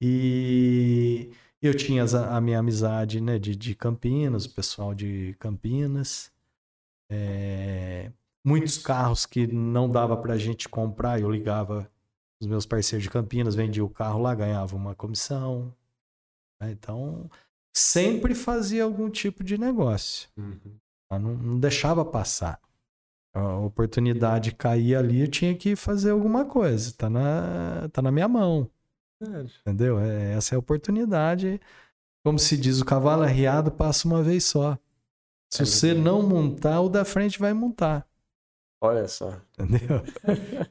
E 0.00 1.30
eu 1.60 1.74
tinha 1.74 2.02
a, 2.04 2.40
minha 2.40 2.60
amizade 2.60 3.20
né, 3.20 3.38
de, 3.38 3.54
de 3.54 3.74
Campinas, 3.74 4.46
o 4.46 4.54
pessoal 4.54 4.94
de 4.94 5.36
Campinas. 5.38 6.32
É, 7.10 8.10
muitos 8.42 8.78
carros 8.78 9.26
que 9.26 9.46
não 9.46 9.86
dava 9.86 10.16
pra 10.16 10.38
gente 10.38 10.66
comprar, 10.66 11.20
eu 11.20 11.30
ligava 11.30 11.90
os 12.40 12.46
meus 12.46 12.64
parceiros 12.66 13.02
de 13.02 13.10
Campinas, 13.10 13.54
vendia 13.54 13.84
o 13.84 13.90
carro 13.90 14.20
lá, 14.20 14.34
ganhava 14.34 14.74
uma 14.76 14.94
comissão. 14.94 15.74
né? 16.60 16.70
Então, 16.70 17.30
sempre 17.76 18.34
fazia 18.34 18.84
algum 18.84 19.10
tipo 19.10 19.44
de 19.44 19.58
negócio. 19.58 20.28
Uhum. 20.36 20.76
Não, 21.12 21.18
não 21.18 21.60
deixava 21.60 22.04
passar. 22.04 22.60
A 23.34 23.58
oportunidade 23.58 24.54
caía 24.54 24.98
ali, 24.98 25.20
eu 25.20 25.28
tinha 25.28 25.54
que 25.56 25.76
fazer 25.76 26.10
alguma 26.10 26.44
coisa. 26.44 26.92
Tá 26.92 27.08
na, 27.10 27.88
tá 27.92 28.02
na 28.02 28.10
minha 28.10 28.26
mão. 28.26 28.68
Verdade. 29.22 29.54
Entendeu? 29.60 30.00
É, 30.00 30.32
essa 30.32 30.54
é 30.54 30.56
a 30.56 30.58
oportunidade. 30.58 31.60
Como 32.24 32.38
se 32.38 32.56
diz, 32.56 32.80
o 32.80 32.84
cavalo 32.84 33.22
arriado 33.22 33.70
passa 33.70 34.08
uma 34.08 34.22
vez 34.22 34.44
só. 34.44 34.78
Se 35.52 35.62
É 35.62 35.64
você 35.66 35.94
não 35.94 36.22
montar, 36.22 36.80
o 36.80 36.88
da 36.88 37.04
frente 37.04 37.38
vai 37.38 37.52
montar. 37.52 38.06
Olha 38.82 39.06
só. 39.08 39.36
Entendeu? 39.58 40.02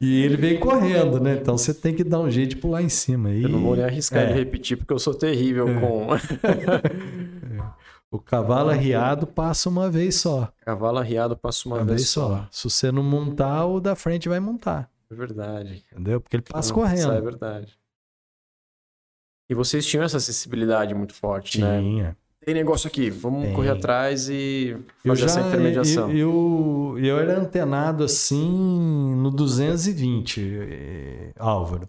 E 0.01 0.23
ele 0.23 0.35
vem 0.35 0.59
correndo, 0.59 1.19
né? 1.19 1.35
Então 1.35 1.55
você 1.57 1.73
tem 1.73 1.93
que 1.95 2.03
dar 2.03 2.19
um 2.19 2.29
jeito 2.31 2.51
de 2.51 2.55
pular 2.55 2.81
em 2.81 2.89
cima. 2.89 3.29
E... 3.29 3.43
Eu 3.43 3.49
não 3.49 3.61
vou 3.61 3.75
nem 3.75 3.85
arriscar 3.85 4.23
É. 4.23 4.27
de 4.27 4.33
repetir, 4.33 4.77
porque 4.77 4.91
eu 4.91 4.97
sou 4.99 5.13
terrível 5.13 5.67
É. 5.69 5.79
com 5.79 6.07
O 8.11 8.19
cavalo 8.19 8.71
arriado 8.71 9.27
passa 9.27 9.69
uma 9.69 9.91
vez 9.91 10.15
só. 10.15 10.51
cavalo 10.61 10.97
arriado, 10.97 11.37
passo 11.37 11.69
uma, 11.69 11.77
Uma, 11.77 11.85
vez 11.85 12.09
só. 12.09 12.47
Se 12.51 12.63
você 12.67 12.91
não 12.91 13.03
montar, 13.03 13.67
o 13.67 13.79
da 13.79 13.95
frente 13.95 14.27
vai 14.27 14.39
montar. 14.39 14.89
É 15.11 15.15
verdade. 15.15 15.85
Entendeu? 15.91 16.19
Porque 16.19 16.35
ele 16.35 16.41
passa 16.43 16.73
Não, 16.73 16.83
Isso 16.85 16.95
é 17.03 17.07
correndo. 17.07 17.23
verdade. 17.23 17.77
E 19.47 19.53
vocês 19.53 19.85
tinham 19.85 20.03
essa 20.03 20.17
acessibilidade 20.17 20.95
muito 20.95 21.13
forte, 21.13 21.61
né? 21.61 21.79
Tinha. 21.79 22.17
Tem 22.49 22.55
negócio 22.55 22.87
aqui, 22.87 23.11
vamos 23.11 23.43
Tem. 23.43 23.53
correr 23.53 23.69
atrás 23.69 24.27
e 24.27 24.75
fazer 25.05 25.25
essa 25.25 25.39
já 25.39 25.47
intermediação. 25.47 26.09
eu, 26.09 26.95
eu, 26.97 27.05
eu 27.05 27.19
era 27.19 27.39
antenado 27.39 28.03
assim 28.03 29.15
no 29.15 29.29
220, 29.29 30.57
eh, 30.59 31.31
Álvaro. 31.37 31.87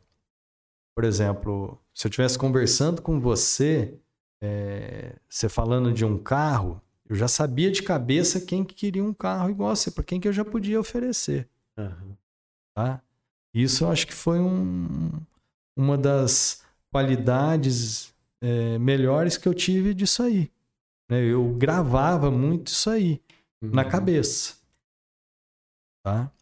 Por 0.95 1.05
exemplo, 1.05 1.81
se 1.95 2.07
eu 2.07 2.11
estivesse 2.11 2.39
conversando 2.39 3.01
com 3.01 3.19
você, 3.19 3.95
eh, 4.43 5.15
você 5.27 5.49
falando 5.49 5.95
de 5.95 6.05
um 6.05 6.19
carro, 6.19 6.79
eu 7.09 7.17
já 7.17 7.27
sabia 7.27 7.71
de 7.71 7.83
cabeça 7.83 8.39
quem 8.39 8.63
que 8.63 8.75
queria 8.75 9.03
um 9.03 9.15
carro 9.15 9.49
igual 9.49 9.71
a 9.71 9.77
você, 9.77 9.91
para 9.91 10.05
quem 10.05 10.21
que 10.21 10.29
eu 10.29 10.33
já 10.35 10.45
podia 10.45 10.79
oferecer, 10.79 11.49
Aham. 11.79 12.19
tá? 12.75 13.01
Isso 13.55 13.85
eu 13.85 13.91
acho 13.91 14.07
que 14.07 14.13
foi 14.13 14.39
um, 14.39 15.11
uma 15.75 15.97
das 15.97 16.63
qualidades 16.93 18.10
é, 18.43 18.79
melhores 18.79 19.37
que 19.37 19.49
eu 19.49 19.55
tive 19.55 19.95
disso 19.95 20.23
aí. 20.23 20.51
Né? 21.11 21.25
Eu 21.25 21.53
gravava 21.55 22.31
muito 22.31 22.69
isso 22.69 22.89
aí 22.89 23.21
uhum. 23.63 23.71
na 23.71 23.85
cabeça. 23.85 24.57
Tá? 26.05 26.33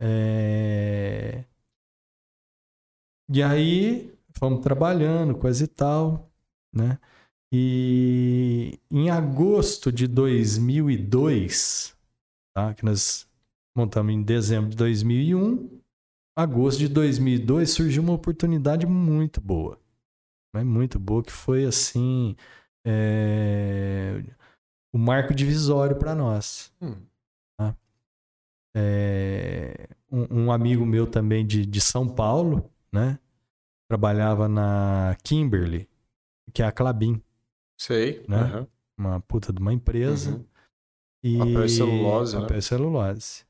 É... 0.00 1.44
E 3.30 3.42
aí 3.42 4.12
fomos 4.36 4.62
trabalhando, 4.62 5.34
coisa 5.34 5.64
e 5.64 5.66
tal, 5.66 6.30
né? 6.74 6.98
E 7.52 8.80
em 8.90 9.10
agosto 9.10 9.92
de 9.92 10.06
2002, 10.08 11.96
tá? 12.52 12.74
que 12.74 12.84
nós 12.84 13.28
montamos 13.76 14.12
em 14.12 14.22
dezembro 14.22 14.70
de 14.70 14.76
2001, 14.76 15.80
agosto 16.36 16.80
de 16.80 16.88
2002 16.88 17.70
surgiu 17.70 18.02
uma 18.02 18.12
oportunidade 18.12 18.86
muito 18.86 19.40
boa, 19.40 19.78
né? 20.54 20.64
muito 20.64 20.98
boa, 20.98 21.22
que 21.22 21.32
foi 21.32 21.64
assim 21.64 22.36
é... 22.86 24.22
o 24.92 24.98
marco 24.98 25.34
divisório 25.34 25.96
para 25.96 26.14
nós. 26.14 26.72
Hum. 26.80 26.96
Tá? 27.58 27.76
É... 28.76 29.88
Um, 30.10 30.44
um, 30.44 30.52
amigo 30.52 30.86
meu 30.86 31.06
também 31.06 31.44
de, 31.44 31.66
de 31.66 31.80
São 31.80 32.08
Paulo, 32.08 32.70
né? 32.92 33.18
trabalhava 33.88 34.48
na 34.48 35.16
Kimberly, 35.22 35.88
que 36.52 36.62
é 36.62 36.66
a 36.66 36.72
Clabin. 36.72 37.20
Sei. 37.78 38.24
Né? 38.28 38.42
Uhum. 38.42 38.66
Uma 38.96 39.20
puta 39.20 39.52
de 39.52 39.60
uma 39.60 39.72
empresa. 39.72 40.30
Uhum. 40.30 40.44
E... 41.22 41.38
Papel 41.38 41.68
celulose, 41.68 42.36
Papel 42.36 42.56
né? 42.56 42.60
celulose. 42.60 43.44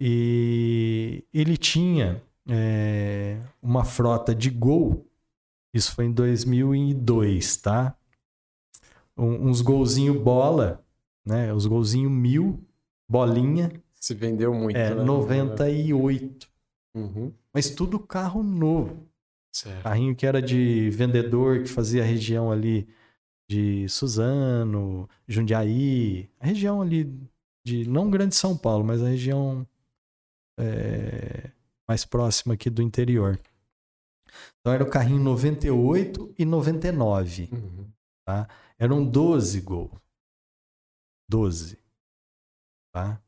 E 0.00 1.24
ele 1.32 1.56
tinha 1.56 2.22
é, 2.48 3.40
uma 3.62 3.84
frota 3.84 4.34
de 4.34 4.50
Gol. 4.50 5.06
Isso 5.74 5.92
foi 5.92 6.04
em 6.04 6.12
2002, 6.12 7.56
tá? 7.56 7.96
Um, 9.16 9.48
uns 9.48 9.60
golzinho 9.60 10.22
bola, 10.22 10.84
né? 11.26 11.52
Os 11.52 11.66
golzinho 11.66 12.08
mil, 12.08 12.64
bolinha. 13.08 13.72
Se 14.00 14.14
vendeu 14.14 14.54
muito, 14.54 14.76
é, 14.76 14.94
né? 14.94 15.02
98. 15.02 16.48
Uhum. 16.94 17.32
Mas 17.52 17.70
tudo 17.70 17.98
carro 17.98 18.42
novo. 18.42 19.08
Certo. 19.52 19.82
Carrinho 19.82 20.14
que 20.14 20.26
era 20.26 20.40
de 20.40 20.90
vendedor, 20.90 21.62
que 21.62 21.68
fazia 21.68 22.02
a 22.02 22.06
região 22.06 22.52
ali 22.52 22.88
de 23.48 23.88
Suzano, 23.88 25.08
Jundiaí, 25.26 26.30
a 26.38 26.46
região 26.46 26.80
ali 26.80 27.12
de 27.64 27.88
não 27.88 28.10
grande 28.10 28.36
São 28.36 28.56
Paulo, 28.56 28.84
mas 28.84 29.02
a 29.02 29.08
região 29.08 29.66
é, 30.58 31.50
mais 31.88 32.04
próxima 32.04 32.54
aqui 32.54 32.70
do 32.70 32.82
interior. 32.82 33.40
Então 34.64 34.72
era 34.72 34.82
o 34.82 34.88
carrinho 34.88 35.20
98 35.20 36.34
e 36.38 36.44
99. 36.46 37.50
Uhum. 37.52 37.86
Tá? 38.26 38.48
Eram 38.78 39.04
12 39.04 39.60
Gol. 39.60 39.92
12. 41.28 41.78
Tá? 42.90 43.20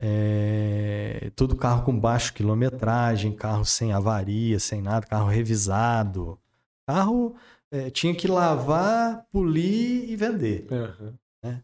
É, 0.00 1.30
todo 1.36 1.54
carro 1.54 1.84
com 1.84 2.00
baixa 2.00 2.32
quilometragem, 2.32 3.36
carro 3.36 3.66
sem 3.66 3.92
avaria, 3.92 4.58
sem 4.58 4.80
nada, 4.80 5.06
carro 5.06 5.28
revisado. 5.28 6.40
Carro 6.86 7.36
é, 7.70 7.90
tinha 7.90 8.14
que 8.14 8.26
lavar, 8.26 9.26
polir 9.30 10.08
e 10.08 10.16
vender. 10.16 10.68
Uhum. 10.72 11.12
Né? 11.44 11.62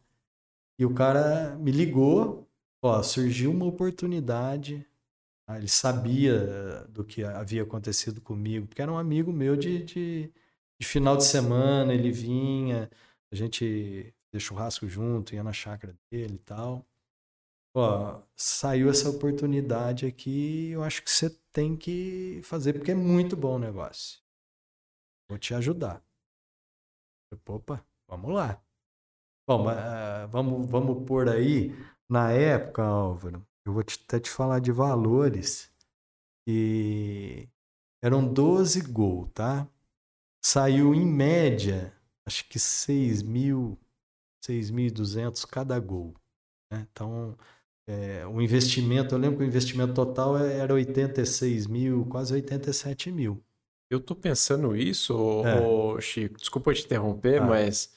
E 0.78 0.84
o 0.84 0.92
cara 0.92 1.56
me 1.56 1.70
ligou, 1.70 2.46
ó, 2.82 3.02
surgiu 3.02 3.52
uma 3.52 3.64
oportunidade. 3.64 4.86
Tá? 5.46 5.58
Ele 5.58 5.68
sabia 5.68 6.84
do 6.88 7.04
que 7.04 7.22
havia 7.24 7.62
acontecido 7.62 8.20
comigo, 8.20 8.66
porque 8.66 8.82
era 8.82 8.92
um 8.92 8.98
amigo 8.98 9.32
meu 9.32 9.56
de, 9.56 9.82
de, 9.84 10.32
de 10.80 10.86
final 10.86 11.16
de 11.16 11.24
semana, 11.24 11.92
ele 11.92 12.10
vinha, 12.10 12.90
a 13.30 13.36
gente 13.36 14.14
fez 14.30 14.42
churrasco 14.42 14.88
junto, 14.88 15.34
ia 15.34 15.42
na 15.42 15.52
chácara 15.52 15.96
dele 16.10 16.34
e 16.36 16.38
tal. 16.38 16.86
Ó, 17.76 18.22
saiu 18.36 18.88
essa 18.88 19.10
oportunidade 19.10 20.06
aqui, 20.06 20.70
eu 20.70 20.82
acho 20.84 21.02
que 21.02 21.10
você 21.10 21.28
tem 21.52 21.76
que 21.76 22.40
fazer, 22.44 22.72
porque 22.74 22.92
é 22.92 22.94
muito 22.94 23.36
bom 23.36 23.56
o 23.56 23.58
negócio. 23.58 24.20
Vou 25.28 25.38
te 25.38 25.54
ajudar. 25.54 26.02
Opa, 27.48 27.84
vamos 28.08 28.32
lá. 28.32 28.62
Bom, 29.46 29.66
uh, 29.68 30.28
vamos, 30.28 30.70
vamos 30.70 31.06
por 31.06 31.28
aí. 31.28 31.74
Na 32.08 32.30
época, 32.30 32.82
Álvaro, 32.82 33.46
eu 33.66 33.72
vou 33.72 33.82
te, 33.82 33.98
até 34.04 34.20
te 34.20 34.30
falar 34.30 34.60
de 34.60 34.70
valores. 34.70 35.70
E 36.46 37.48
eram 38.02 38.26
12 38.26 38.80
gols, 38.82 39.30
tá? 39.32 39.66
Saiu 40.44 40.94
em 40.94 41.06
média, 41.06 41.94
acho 42.26 42.46
que 42.48 42.58
6 42.58 43.22
mil, 43.22 43.78
6.200 44.44 45.46
cada 45.46 45.78
gol. 45.80 46.14
Né? 46.70 46.86
Então, 46.92 47.36
é, 47.88 48.26
o 48.26 48.42
investimento, 48.42 49.14
eu 49.14 49.18
lembro 49.18 49.38
que 49.38 49.44
o 49.44 49.46
investimento 49.46 49.94
total 49.94 50.36
era 50.36 50.74
86 50.74 51.66
mil, 51.66 52.04
quase 52.06 52.34
87 52.34 53.10
mil. 53.10 53.42
Eu 53.90 54.00
tô 54.00 54.14
pensando 54.14 54.76
isso, 54.76 55.42
é. 55.46 56.00
Chico, 56.00 56.36
desculpa 56.36 56.74
te 56.74 56.84
interromper, 56.84 57.40
ah. 57.40 57.46
mas 57.46 57.94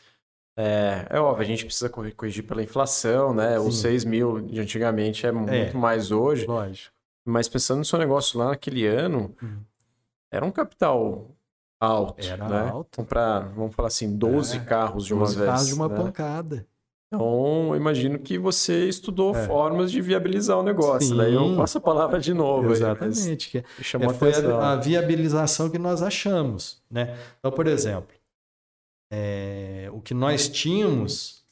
é, 0.57 1.05
é, 1.11 1.19
óbvio, 1.19 1.43
a 1.43 1.45
gente 1.45 1.63
precisa 1.63 1.87
corrigir 1.87 2.43
pela 2.43 2.63
inflação, 2.63 3.31
né? 3.31 3.59
Sim. 3.59 3.67
Os 3.67 3.79
6 3.79 4.05
mil 4.05 4.41
de 4.41 4.59
antigamente 4.59 5.27
é 5.27 5.31
muito 5.31 5.53
é. 5.53 5.71
mais 5.73 6.11
hoje. 6.11 6.47
Lógico. 6.47 6.91
Mas 7.23 7.47
pensando 7.47 7.79
no 7.79 7.85
seu 7.85 7.99
negócio 7.99 8.39
lá 8.39 8.47
naquele 8.47 8.87
ano, 8.87 9.35
hum. 9.43 9.57
era 10.31 10.43
um 10.43 10.49
capital 10.49 11.27
alto, 11.79 12.25
era 12.25 12.49
né? 12.49 12.69
alto. 12.71 12.97
Comprar, 12.97 13.49
vamos 13.49 13.75
falar 13.75 13.89
assim, 13.89 14.17
12 14.17 14.57
é. 14.57 14.59
carros 14.61 15.05
de 15.05 15.13
uma 15.13 15.25
12 15.25 15.35
vez. 15.35 15.47
carros 15.47 15.67
de 15.67 15.73
uma 15.75 15.87
né? 15.89 15.95
pancada. 15.95 16.65
Então, 17.07 17.69
eu 17.69 17.75
imagino 17.75 18.19
que 18.19 18.37
você 18.37 18.89
estudou 18.89 19.35
é. 19.35 19.45
formas 19.45 19.91
de 19.91 20.01
viabilizar 20.01 20.57
o 20.57 20.63
negócio. 20.63 21.09
Sim. 21.09 21.17
Daí 21.17 21.35
eu 21.35 21.55
passo 21.55 21.77
a 21.77 21.81
palavra 21.81 22.19
de 22.19 22.33
novo. 22.33 22.71
Exatamente. 22.71 23.63
Aí, 23.77 23.83
chamou 23.83 24.11
é, 24.11 24.13
foi 24.13 24.33
a, 24.33 24.73
a, 24.73 24.75
viabilização 24.75 25.69
que 25.69 25.77
nós 25.77 26.01
achamos. 26.01 26.81
Né? 26.89 27.15
Então, 27.39 27.51
por 27.51 27.67
exemplo, 27.67 28.16
é, 29.11 29.89
o 29.91 30.01
que 30.01 30.13
nós 30.13 30.49
tínhamos, 30.49 31.45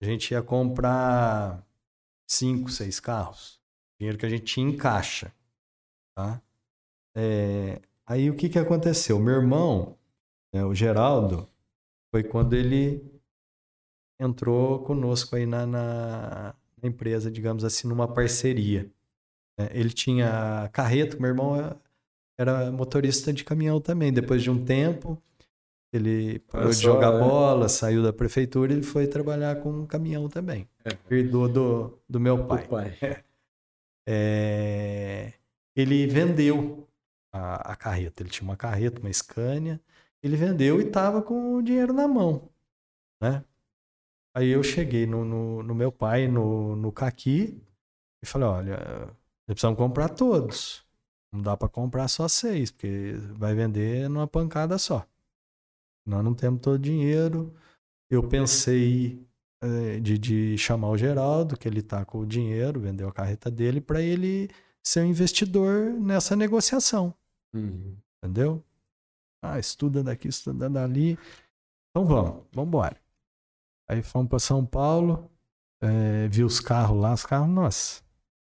a 0.00 0.04
gente 0.04 0.32
ia 0.32 0.42
comprar 0.42 1.64
cinco, 2.28 2.70
seis 2.70 3.00
carros. 3.00 3.60
Dinheiro 3.98 4.18
que 4.18 4.26
a 4.26 4.28
gente 4.28 4.44
tinha 4.44 4.68
em 4.68 4.76
caixa. 4.76 5.32
Tá? 6.14 6.40
É, 7.16 7.80
aí 8.06 8.30
o 8.30 8.36
que, 8.36 8.48
que 8.48 8.58
aconteceu? 8.58 9.18
Meu 9.18 9.34
irmão, 9.34 9.96
né, 10.52 10.64
o 10.64 10.74
Geraldo, 10.74 11.48
foi 12.10 12.22
quando 12.22 12.54
ele 12.54 13.04
entrou 14.20 14.82
conosco 14.84 15.36
aí 15.36 15.46
na, 15.46 15.66
na, 15.66 16.54
na 16.80 16.88
empresa, 16.88 17.30
digamos 17.30 17.64
assim, 17.64 17.88
numa 17.88 18.12
parceria. 18.12 18.90
É, 19.58 19.78
ele 19.78 19.90
tinha 19.90 20.68
carreto, 20.72 21.20
meu 21.20 21.30
irmão 21.30 21.80
era 22.38 22.70
motorista 22.70 23.32
de 23.32 23.44
caminhão 23.44 23.80
também. 23.80 24.12
Depois 24.12 24.42
de 24.42 24.50
um 24.50 24.64
tempo, 24.64 25.20
ele 25.92 26.38
parou 26.40 26.70
de 26.70 26.76
jogar 26.76 27.14
é. 27.14 27.18
bola, 27.18 27.68
saiu 27.68 28.02
da 28.02 28.12
prefeitura, 28.12 28.72
ele 28.72 28.82
foi 28.82 29.06
trabalhar 29.06 29.56
com 29.56 29.70
um 29.70 29.86
caminhão 29.86 30.28
também. 30.28 30.68
É. 30.84 31.14
Herdou 31.14 31.48
do, 31.48 31.98
do 32.08 32.20
meu 32.20 32.46
pai. 32.46 32.66
pai. 32.66 32.98
É, 34.10 35.34
ele 35.76 36.06
vendeu 36.06 36.88
a, 37.30 37.72
a, 37.72 37.76
carreta. 37.76 38.22
Ele 38.22 38.30
tinha 38.30 38.48
uma 38.48 38.56
carreta, 38.56 39.00
uma 39.00 39.12
Scania. 39.12 39.78
Ele 40.22 40.34
vendeu 40.34 40.80
e 40.80 40.84
estava 40.84 41.20
com 41.20 41.56
o 41.56 41.62
dinheiro 41.62 41.92
na 41.92 42.08
mão. 42.08 42.48
Né? 43.20 43.44
Aí 44.34 44.48
eu 44.48 44.62
cheguei 44.62 45.06
no, 45.06 45.26
no, 45.26 45.62
no 45.62 45.74
meu 45.74 45.92
pai, 45.92 46.26
no, 46.26 46.74
no 46.74 46.90
Caqui, 46.90 47.60
e 48.22 48.26
falei, 48.26 48.48
olha, 48.48 49.08
precisamos 49.46 49.76
comprar 49.76 50.08
todos. 50.08 50.86
Não 51.30 51.42
dá 51.42 51.54
para 51.54 51.68
comprar 51.68 52.08
só 52.08 52.26
seis, 52.28 52.70
porque 52.70 53.12
vai 53.34 53.54
vender 53.54 54.08
numa 54.08 54.26
pancada 54.26 54.78
só. 54.78 55.06
Nós 56.08 56.24
não 56.24 56.34
temos 56.34 56.60
todo 56.60 56.74
o 56.74 56.78
dinheiro. 56.78 57.54
Eu 58.10 58.26
pensei 58.26 59.22
é, 59.62 60.00
de, 60.00 60.18
de 60.18 60.56
chamar 60.56 60.88
o 60.90 60.96
Geraldo, 60.96 61.56
que 61.56 61.68
ele 61.68 61.82
tá 61.82 62.04
com 62.04 62.20
o 62.20 62.26
dinheiro, 62.26 62.80
vendeu 62.80 63.08
a 63.08 63.12
carreta 63.12 63.50
dele, 63.50 63.80
para 63.80 64.00
ele 64.00 64.48
ser 64.82 65.00
um 65.00 65.06
investidor 65.06 65.90
nessa 65.92 66.34
negociação. 66.34 67.14
Uhum. 67.54 67.96
Entendeu? 68.16 68.64
Ah, 69.42 69.58
estuda 69.58 70.02
daqui, 70.02 70.28
estuda 70.28 70.68
dali. 70.68 71.18
Então 71.90 72.06
vamos, 72.06 72.44
vamos 72.52 72.68
embora. 72.68 72.96
Aí 73.88 74.02
fomos 74.02 74.28
para 74.28 74.38
São 74.38 74.64
Paulo, 74.64 75.30
é, 75.80 76.28
vi 76.28 76.44
os 76.44 76.60
carros 76.60 77.00
lá, 77.00 77.14
os 77.14 77.24
carros, 77.24 77.48
nossa, 77.48 78.02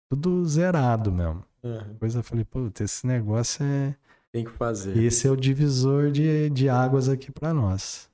tudo 0.09 0.45
zerado 0.45 1.11
mesmo. 1.11 1.43
Uhum. 1.63 1.87
Depois 1.89 2.15
eu 2.15 2.23
falei, 2.23 2.45
puta, 2.45 2.83
esse 2.83 3.05
negócio 3.05 3.65
é. 3.65 3.95
Tem 4.31 4.43
que 4.43 4.51
fazer. 4.51 4.95
Esse 4.97 5.27
é 5.27 5.31
o 5.31 5.35
divisor 5.35 6.11
de, 6.11 6.49
de 6.49 6.69
águas 6.69 7.09
aqui 7.09 7.31
para 7.31 7.53
nós. 7.53 8.09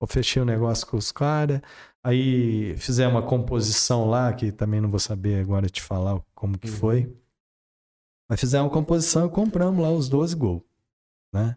Eu 0.00 0.06
fechei 0.06 0.40
o 0.40 0.46
negócio 0.46 0.86
com 0.86 0.96
os 0.96 1.12
caras, 1.12 1.60
aí 2.02 2.74
fizemos 2.78 3.14
uma 3.14 3.26
composição 3.26 4.08
lá, 4.08 4.32
que 4.32 4.50
também 4.50 4.80
não 4.80 4.88
vou 4.88 5.00
saber 5.00 5.40
agora 5.40 5.68
te 5.68 5.82
falar 5.82 6.20
como 6.34 6.58
que 6.58 6.70
uhum. 6.70 6.76
foi. 6.76 7.16
Mas 8.28 8.40
fizemos 8.40 8.66
uma 8.66 8.72
composição 8.72 9.26
e 9.26 9.30
compramos 9.30 9.82
lá 9.82 9.90
os 9.90 10.08
12 10.08 10.36
gols. 10.36 10.62
né? 11.32 11.56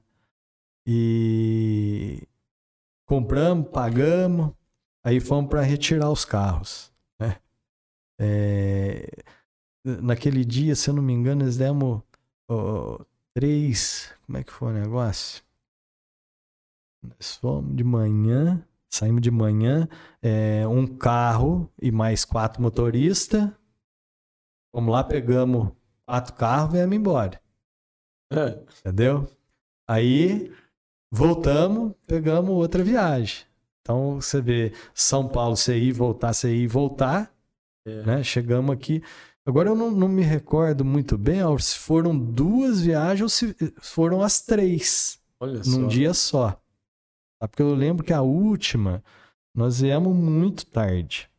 E 0.86 2.28
compramos, 3.06 3.70
pagamos, 3.70 4.52
aí 5.04 5.20
fomos 5.20 5.50
para 5.50 5.62
retirar 5.62 6.10
os 6.10 6.26
carros. 6.26 6.92
Né? 7.20 7.38
É, 8.20 9.08
naquele 9.86 10.44
dia, 10.44 10.76
se 10.76 10.90
eu 10.90 10.96
não 10.96 11.04
me 11.04 11.14
engano, 11.14 11.44
eles 11.44 11.56
demos 11.56 12.02
oh, 12.50 13.00
três. 13.34 14.14
Como 14.26 14.38
é 14.38 14.44
que 14.44 14.52
foi 14.52 14.72
o 14.72 14.80
negócio? 14.80 15.44
Nós 17.04 17.36
fomos 17.36 17.76
de 17.76 17.84
manhã, 17.84 18.66
saímos 18.90 19.22
de 19.22 19.32
manhã, 19.32 19.88
é, 20.22 20.66
um 20.68 20.88
carro 20.88 21.70
e 21.82 21.92
mais 21.92 22.24
quatro 22.24 22.62
motoristas. 22.62 23.50
Vamos 24.74 24.92
lá, 24.92 25.04
pegamos 25.04 25.72
quatro 26.06 26.34
carros 26.34 26.70
e 26.70 26.78
viemos 26.78 26.96
embora. 26.96 27.42
É. 28.32 28.64
Entendeu? 28.80 29.28
Aí 29.88 30.52
voltamos, 31.12 31.94
pegamos 32.08 32.52
outra 32.52 32.84
viagem. 32.84 33.46
Então 33.82 34.22
você 34.22 34.42
vê 34.42 34.74
São 34.94 35.28
Paulo, 35.28 35.58
você 35.58 35.78
ir, 35.78 35.92
voltar, 35.92 36.34
você 36.34 36.56
ir, 36.56 36.68
voltar. 36.68 37.32
É. 37.86 38.04
Né? 38.04 38.24
Chegamos 38.24 38.74
aqui. 38.74 39.04
Agora 39.46 39.70
eu 39.70 39.76
não, 39.76 39.92
não 39.92 40.08
me 40.08 40.22
recordo 40.22 40.86
muito 40.86 41.18
bem 41.18 41.40
se 41.60 41.78
foram 41.78 42.18
duas 42.18 42.82
viagens 42.82 43.22
ou 43.22 43.30
se 43.30 43.56
foram 43.82 44.22
as 44.22 44.42
três. 44.42 45.20
Olha 45.40 45.56
num 45.66 45.82
só. 45.82 45.88
dia 45.88 46.14
só. 46.14 46.52
Tá? 47.40 47.48
Porque 47.48 47.62
eu 47.62 47.74
lembro 47.76 48.06
que 48.06 48.14
a 48.14 48.22
última 48.22 49.04
nós 49.54 49.82
viemos 49.82 50.16
muito 50.16 50.66
tarde. 50.66 51.30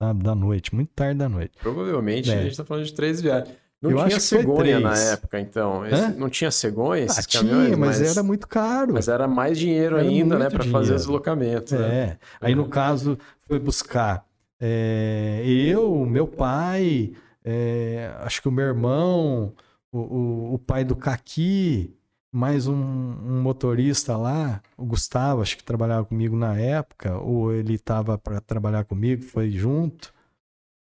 Sabe? 0.00 0.22
Da 0.22 0.34
noite, 0.34 0.74
muito 0.74 0.90
tarde 0.94 1.18
da 1.18 1.28
noite. 1.28 1.52
Provavelmente 1.60 2.30
é. 2.30 2.34
a 2.34 2.42
gente 2.42 2.52
está 2.52 2.64
falando 2.64 2.84
de 2.84 2.94
três 2.94 3.20
viagens. 3.20 3.56
Não 3.82 3.90
eu 3.90 4.06
tinha 4.06 4.20
cegonha 4.20 4.78
na 4.78 4.96
época, 4.96 5.40
então. 5.40 5.86
Esse, 5.86 6.10
não 6.10 6.28
tinha 6.28 6.50
cegonha 6.50 7.02
esses 7.04 7.26
ah, 7.26 7.38
caminhões? 7.38 7.64
Tinha, 7.64 7.76
mas, 7.78 7.98
mas, 7.98 8.16
era 8.16 8.22
muito 8.22 8.46
caro. 8.46 8.92
Mas 8.92 9.08
era 9.08 9.26
mais 9.26 9.58
dinheiro 9.58 9.96
era 9.96 10.06
ainda, 10.06 10.38
né? 10.38 10.50
Para 10.50 10.64
fazer 10.64 10.92
o 10.92 10.96
deslocamento. 10.96 11.74
Né? 11.74 11.86
É. 11.86 12.06
Né? 12.06 12.18
Aí, 12.40 12.54
no 12.54 12.68
caso, 12.68 13.18
foi 13.40 13.58
buscar 13.58 14.26
é, 14.60 15.42
eu, 15.46 16.04
meu 16.04 16.26
pai, 16.26 17.14
é, 17.44 18.14
acho 18.20 18.42
que 18.42 18.48
o 18.48 18.52
meu 18.52 18.66
irmão, 18.66 19.54
o, 19.92 19.98
o, 19.98 20.54
o 20.54 20.58
pai 20.58 20.84
do 20.84 20.96
Caqui, 20.96 21.96
mais 22.32 22.66
um, 22.66 22.74
um, 22.74 23.42
motorista 23.42 24.16
lá, 24.16 24.62
o 24.76 24.84
Gustavo, 24.84 25.42
acho 25.42 25.56
que 25.56 25.64
trabalhava 25.64 26.06
comigo 26.06 26.36
na 26.36 26.56
época, 26.56 27.18
ou 27.18 27.52
ele 27.52 27.74
estava 27.74 28.16
para 28.16 28.40
trabalhar 28.40 28.84
comigo, 28.84 29.22
foi 29.22 29.50
junto 29.50 30.14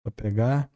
para 0.04 0.12
pegar. 0.12 0.70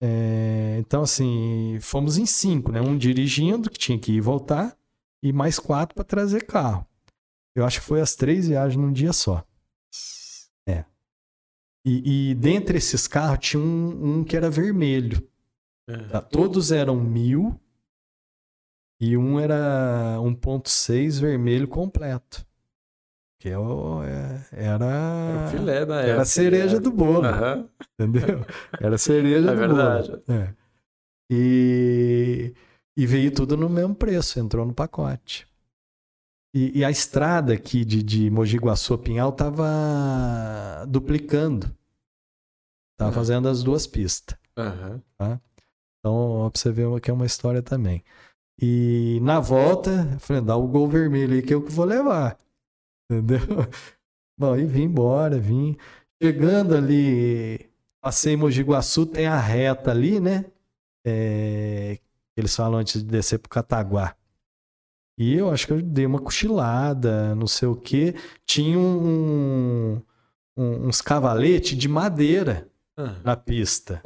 É, 0.00 0.76
então, 0.78 1.02
assim, 1.02 1.78
fomos 1.80 2.18
em 2.18 2.26
cinco, 2.26 2.70
né? 2.70 2.80
Um 2.80 2.96
dirigindo, 2.96 3.70
que 3.70 3.78
tinha 3.78 3.98
que 3.98 4.12
ir 4.12 4.16
e 4.16 4.20
voltar, 4.20 4.76
e 5.22 5.32
mais 5.32 5.58
quatro 5.58 5.94
para 5.94 6.04
trazer 6.04 6.44
carro. 6.44 6.86
Eu 7.56 7.64
acho 7.64 7.80
que 7.80 7.86
foi 7.86 8.00
as 8.00 8.14
três 8.14 8.46
viagens 8.46 8.80
num 8.80 8.92
dia 8.92 9.12
só. 9.12 9.44
E, 11.88 12.30
e 12.30 12.34
dentre 12.34 12.76
esses 12.76 13.08
carros 13.08 13.38
tinha 13.40 13.62
um, 13.62 14.18
um 14.18 14.24
que 14.24 14.36
era 14.36 14.50
vermelho. 14.50 15.26
É. 15.88 16.20
Todos 16.20 16.70
eram 16.70 16.96
mil 16.96 17.58
e 19.00 19.16
um 19.16 19.40
era 19.40 20.18
1.6 20.20 21.18
vermelho 21.18 21.66
completo. 21.66 22.46
Que 23.40 23.48
é 23.48 23.52
é, 23.52 23.56
era, 24.52 24.84
era 24.84 25.46
o 25.46 25.48
filé 25.48 25.86
da 25.86 26.00
Era 26.02 26.22
a 26.22 26.24
cereja 26.26 26.76
é. 26.76 26.80
do 26.80 26.90
bolo. 26.90 27.26
Uhum. 27.26 27.68
Entendeu? 27.94 28.44
Era 28.78 28.96
a 28.96 28.98
cereja 28.98 29.48
é 29.50 29.54
do 29.54 29.58
verdade. 29.58 30.10
bolo. 30.10 30.22
É. 30.28 30.54
E, 31.30 32.52
e 32.96 33.06
veio 33.06 33.30
tudo 33.30 33.56
no 33.56 33.68
mesmo 33.68 33.94
preço, 33.94 34.38
entrou 34.38 34.66
no 34.66 34.74
pacote. 34.74 35.46
E, 36.54 36.80
e 36.80 36.84
a 36.84 36.90
estrada 36.90 37.54
aqui 37.54 37.84
de, 37.84 38.02
de 38.02 38.28
Mogi 38.28 38.58
Guaçu 38.58 38.92
a 38.94 38.98
Pinhal 38.98 39.30
estava 39.30 40.84
duplicando. 40.86 41.77
Uhum. 43.06 43.12
fazendo 43.12 43.48
as 43.48 43.62
duas 43.62 43.86
pistas. 43.86 44.36
Uhum. 44.56 45.00
Tá? 45.16 45.40
Então, 45.98 46.50
para 46.52 46.60
você 46.60 46.70
ver 46.72 47.00
que 47.00 47.10
é 47.10 47.14
uma 47.14 47.26
história 47.26 47.62
também. 47.62 48.02
E 48.60 49.20
na 49.22 49.38
volta, 49.38 50.08
eu 50.12 50.20
falei, 50.20 50.42
dá 50.42 50.56
o 50.56 50.66
gol 50.66 50.88
vermelho 50.88 51.34
aí 51.34 51.42
que 51.42 51.54
eu 51.54 51.62
que 51.62 51.70
vou 51.70 51.84
levar. 51.84 52.36
Entendeu? 53.10 53.40
Bom, 54.38 54.56
e 54.56 54.66
vim 54.66 54.82
embora, 54.82 55.38
vim. 55.38 55.76
Chegando 56.20 56.74
ali, 56.74 57.70
passei 58.00 58.34
em 58.34 58.36
Mogi 58.36 58.62
Guaçu, 58.62 59.06
tem 59.06 59.26
a 59.26 59.38
reta 59.38 59.90
ali, 59.92 60.18
né? 60.20 60.44
É, 61.06 61.98
eles 62.36 62.54
falam 62.54 62.80
antes 62.80 63.02
de 63.02 63.08
descer 63.08 63.38
pro 63.38 63.48
Cataguá. 63.48 64.14
E 65.16 65.34
eu 65.34 65.50
acho 65.50 65.66
que 65.66 65.72
eu 65.72 65.82
dei 65.82 66.06
uma 66.06 66.20
cochilada, 66.20 67.34
não 67.34 67.46
sei 67.46 67.66
o 67.66 67.74
quê. 67.74 68.14
Tinha 68.46 68.78
um, 68.78 70.00
um, 70.56 70.86
uns 70.86 71.00
cavaletes 71.00 71.76
de 71.76 71.88
madeira 71.88 72.70
uhum. 72.98 73.14
na 73.24 73.36
pista. 73.36 74.02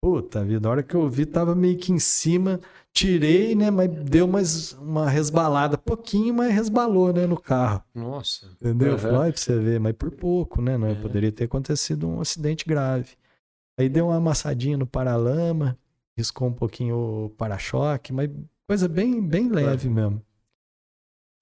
Puta 0.00 0.44
vida, 0.44 0.68
a 0.68 0.70
hora 0.70 0.82
que 0.82 0.94
eu 0.94 1.08
vi, 1.08 1.26
tava 1.26 1.54
meio 1.54 1.76
que 1.76 1.92
em 1.92 1.98
cima. 1.98 2.60
Tirei, 2.92 3.54
né? 3.54 3.70
Mas 3.70 3.90
deu 3.90 4.28
mais 4.28 4.72
uma 4.74 5.08
resbalada. 5.08 5.76
Pouquinho, 5.76 6.34
mas 6.34 6.54
resbalou, 6.54 7.12
né? 7.12 7.26
No 7.26 7.40
carro. 7.40 7.82
Nossa. 7.94 8.46
Entendeu? 8.60 8.92
Uhum. 8.92 8.98
Falei, 8.98 9.32
pra 9.32 9.40
você 9.40 9.58
ver, 9.58 9.80
mas 9.80 9.94
por 9.94 10.10
pouco, 10.12 10.62
né? 10.62 10.78
Não, 10.78 10.88
é. 10.88 10.94
Poderia 10.94 11.32
ter 11.32 11.44
acontecido 11.44 12.08
um 12.08 12.20
acidente 12.20 12.64
grave. 12.64 13.16
Aí 13.78 13.88
deu 13.88 14.06
uma 14.06 14.16
amassadinha 14.16 14.76
no 14.76 14.86
paralama, 14.86 15.76
riscou 16.16 16.48
um 16.48 16.52
pouquinho 16.52 16.96
o 17.26 17.30
para-choque, 17.30 18.12
mas 18.12 18.30
coisa 18.66 18.88
bem, 18.88 19.20
bem 19.20 19.48
leve 19.48 19.88
mesmo. 19.88 20.22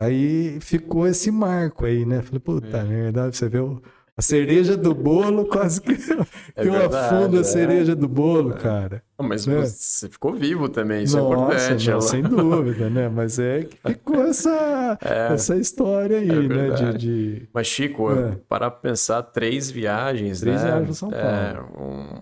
Aí 0.01 0.61
ficou 0.61 1.07
esse 1.07 1.31
marco 1.31 1.86
aí, 1.86 2.05
né? 2.05 2.20
Falei, 2.20 2.40
puta 2.40 2.78
é. 2.78 2.85
merda, 2.85 3.32
você 3.32 3.48
vê 3.48 3.59
o 3.61 3.82
a 4.18 4.22
cereja 4.22 4.78
do 4.78 4.94
bolo 4.94 5.44
quase 5.44 5.80
que, 5.80 5.93
é 6.56 6.62
que 6.62 6.68
eu 6.68 6.74
afundo 6.74 7.36
a 7.36 7.40
é. 7.40 7.44
cereja 7.44 7.94
do 7.94 8.09
bolo, 8.09 8.55
cara. 8.55 9.02
Mas 9.18 9.47
né? 9.47 9.60
você 9.60 10.09
ficou 10.09 10.32
vivo 10.32 10.68
também, 10.68 11.05
isso 11.05 11.18
é 11.18 11.20
Nossa, 11.20 11.34
é 11.34 11.44
importante. 11.44 11.90
Não, 11.90 12.01
sem 12.01 12.22
dúvida, 12.22 12.88
né? 12.88 13.09
Mas 13.09 13.38
é 13.38 13.64
que 13.64 13.76
ficou 13.76 14.22
essa, 14.24 14.98
é, 15.05 15.34
essa 15.34 15.56
história 15.56 16.18
aí, 16.18 16.28
é 16.28 16.48
né? 16.48 16.70
De, 16.70 16.98
de, 16.98 17.48
Mas, 17.52 17.66
Chico, 17.66 18.10
é. 18.10 18.36
para 18.48 18.70
pensar, 18.70 19.22
três 19.22 19.70
viagens, 19.70 20.40
três 20.40 20.62
né? 20.62 20.70
viagens 20.70 20.98
São 20.98 21.10
Paulo. 21.10 21.26
É, 21.26 21.60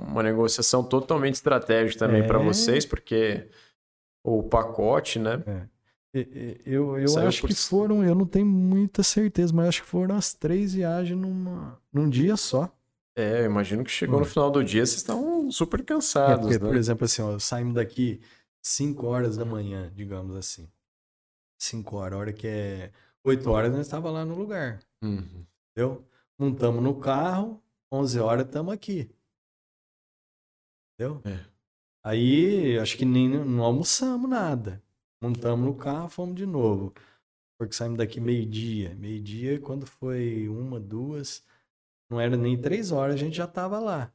uma 0.09 0.23
negociação 0.23 0.83
totalmente 0.83 1.35
estratégica 1.35 2.07
também 2.07 2.27
para 2.27 2.39
vocês, 2.39 2.85
porque 2.85 3.47
o 4.25 4.43
pacote, 4.43 5.19
né? 5.19 5.43
Eu, 6.65 6.97
eu 6.97 7.19
acho 7.27 7.41
por... 7.41 7.49
que 7.49 7.55
foram, 7.57 8.05
eu 8.05 8.15
não 8.15 8.25
tenho 8.25 8.47
muita 8.47 9.03
certeza, 9.03 9.53
mas 9.53 9.69
acho 9.69 9.83
que 9.83 9.89
foram 9.89 10.15
as 10.15 10.33
três 10.33 10.73
viagens 10.73 11.19
numa, 11.19 11.77
num 11.93 12.09
dia 12.09 12.37
só. 12.37 12.73
É, 13.17 13.41
eu 13.41 13.47
imagino 13.47 13.83
que 13.83 13.91
chegou 13.91 14.17
hum. 14.17 14.21
no 14.21 14.27
final 14.27 14.49
do 14.51 14.63
dia, 14.63 14.87
vocês 14.87 14.99
estão 14.99 15.51
super 15.51 15.85
cansados. 15.85 16.47
É 16.47 16.51
porque, 16.51 16.65
né? 16.65 16.71
Por 16.71 16.77
exemplo, 16.77 17.05
assim, 17.05 17.21
ó, 17.21 17.37
saímos 17.41 17.75
daqui 17.75 18.21
5 18.63 19.07
horas 19.07 19.37
da 19.37 19.45
manhã, 19.45 19.91
digamos 19.95 20.37
assim. 20.37 20.69
5 21.59 21.97
horas, 21.97 22.17
a 22.17 22.21
hora 22.21 22.33
que 22.33 22.47
é 22.47 22.93
8 23.25 23.51
horas, 23.51 23.73
nós 23.73 23.87
estávamos 23.87 24.15
lá 24.15 24.25
no 24.25 24.37
lugar. 24.37 24.81
Uhum. 25.03 25.45
Entendeu? 25.71 26.05
Montamos 26.39 26.83
no 26.83 26.95
carro, 27.01 27.61
11 27.93 28.21
horas 28.21 28.47
estamos 28.47 28.73
aqui. 28.73 29.11
Entendeu? 30.95 31.21
É. 31.25 31.41
Aí, 32.05 32.79
acho 32.79 32.97
que 32.97 33.05
nem 33.05 33.29
não 33.29 33.65
almoçamos 33.65 34.31
nada. 34.31 34.84
Montamos 35.23 35.67
no 35.67 35.75
carro, 35.75 36.09
fomos 36.09 36.35
de 36.35 36.47
novo. 36.47 36.93
Porque 37.59 37.75
saímos 37.75 37.99
daqui 37.99 38.21
meio-dia. 38.21 38.95
Meio-dia, 38.97 39.61
quando 39.61 39.87
foi 39.87 40.49
uma, 40.49 40.79
duas, 40.81 41.47
não 42.11 42.21
era 42.21 42.37
nem 42.37 42.61
três 42.61 42.91
horas, 42.91 43.15
a 43.15 43.19
gente 43.19 43.37
já 43.37 43.45
estava 43.45 43.79
lá. 43.79 44.13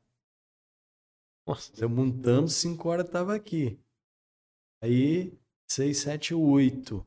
Nossa. 1.47 1.71
Eu 1.83 1.89
montando, 1.89 2.47
cinco 2.47 2.89
horas 2.89 3.05
estava 3.05 3.33
aqui. 3.33 3.79
Aí, 4.83 5.33
seis, 5.67 5.99
sete, 5.99 6.33
oito. 6.33 7.05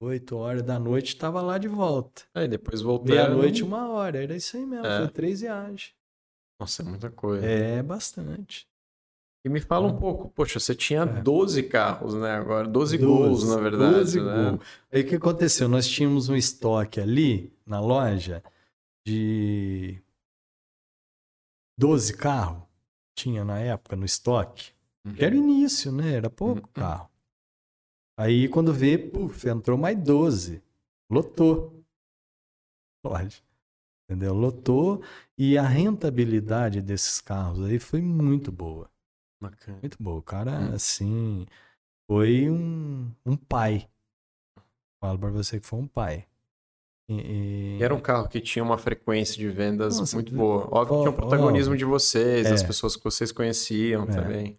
Oito 0.00 0.36
horas 0.36 0.62
da 0.62 0.78
noite 0.78 1.08
estava 1.08 1.40
lá 1.40 1.58
de 1.58 1.66
volta. 1.66 2.22
Aí 2.34 2.46
depois 2.46 2.80
voltei. 2.80 3.16
Meia-noite, 3.16 3.64
uma 3.64 3.88
hora. 3.88 4.22
Era 4.22 4.36
isso 4.36 4.56
aí 4.56 4.64
mesmo. 4.64 4.86
É. 4.86 4.98
Foi 4.98 5.08
três 5.08 5.40
viagens. 5.40 5.96
Nossa, 6.60 6.82
é 6.82 6.84
muita 6.84 7.10
coisa. 7.10 7.44
É 7.44 7.82
bastante. 7.82 8.68
E 9.44 9.48
me 9.48 9.60
fala 9.60 9.86
um 9.86 9.96
pouco, 9.96 10.28
poxa, 10.30 10.58
você 10.58 10.74
tinha 10.74 11.02
é. 11.02 11.22
12 11.22 11.62
carros, 11.64 12.14
né? 12.14 12.32
Agora, 12.32 12.66
12, 12.66 12.98
12 12.98 12.98
gols, 12.98 13.48
na 13.48 13.56
verdade. 13.56 13.94
12 13.94 14.20
né? 14.20 14.50
gols. 14.50 14.60
Aí 14.92 15.02
o 15.02 15.06
que 15.06 15.14
aconteceu? 15.14 15.68
Nós 15.68 15.86
tínhamos 15.86 16.28
um 16.28 16.36
estoque 16.36 17.00
ali 17.00 17.52
na 17.64 17.80
loja 17.80 18.42
de 19.06 20.02
12 21.78 22.16
carros. 22.16 22.62
Tinha 23.14 23.44
na 23.44 23.58
época 23.58 23.96
no 23.96 24.04
estoque. 24.04 24.72
Uhum. 25.04 25.14
Era 25.18 25.34
o 25.34 25.38
início, 25.38 25.92
né? 25.92 26.14
Era 26.14 26.28
pouco 26.28 26.66
uhum. 26.66 26.72
carro. 26.72 27.08
Aí 28.16 28.48
quando 28.48 28.72
vê, 28.72 28.98
puf, 28.98 29.48
entrou 29.48 29.78
mais 29.78 29.96
12. 29.96 30.60
Lotou. 31.08 31.84
Pode. 33.02 33.42
Entendeu? 34.04 34.34
Lotou. 34.34 35.02
E 35.36 35.56
a 35.56 35.62
rentabilidade 35.62 36.82
desses 36.82 37.20
carros 37.20 37.64
aí 37.64 37.78
foi 37.78 38.02
muito 38.02 38.50
boa. 38.50 38.90
Bacana. 39.40 39.78
Muito 39.80 39.96
bom. 40.00 40.18
O 40.18 40.22
cara, 40.22 40.52
hum. 40.52 40.74
assim, 40.74 41.46
foi 42.08 42.50
um, 42.50 43.10
um 43.24 43.36
pai. 43.36 43.88
Falo 45.00 45.18
para 45.18 45.30
você 45.30 45.60
que 45.60 45.66
foi 45.66 45.78
um 45.78 45.86
pai. 45.86 46.26
E, 47.08 47.76
e... 47.78 47.82
Era 47.82 47.94
um 47.94 48.00
carro 48.00 48.28
que 48.28 48.40
tinha 48.40 48.62
uma 48.62 48.76
frequência 48.76 49.36
de 49.36 49.48
vendas 49.48 49.98
Nossa, 49.98 50.16
muito 50.16 50.34
boa. 50.34 50.68
Óbvio 50.70 50.96
que 50.96 51.02
tinha 51.02 51.10
um 51.10 51.16
protagonismo 51.16 51.76
de 51.76 51.84
vocês, 51.84 52.46
É. 52.46 52.50
das 52.50 52.62
pessoas 52.62 52.96
que 52.96 53.04
vocês 53.04 53.32
conheciam 53.32 54.04
É. 54.04 54.06
também. 54.06 54.58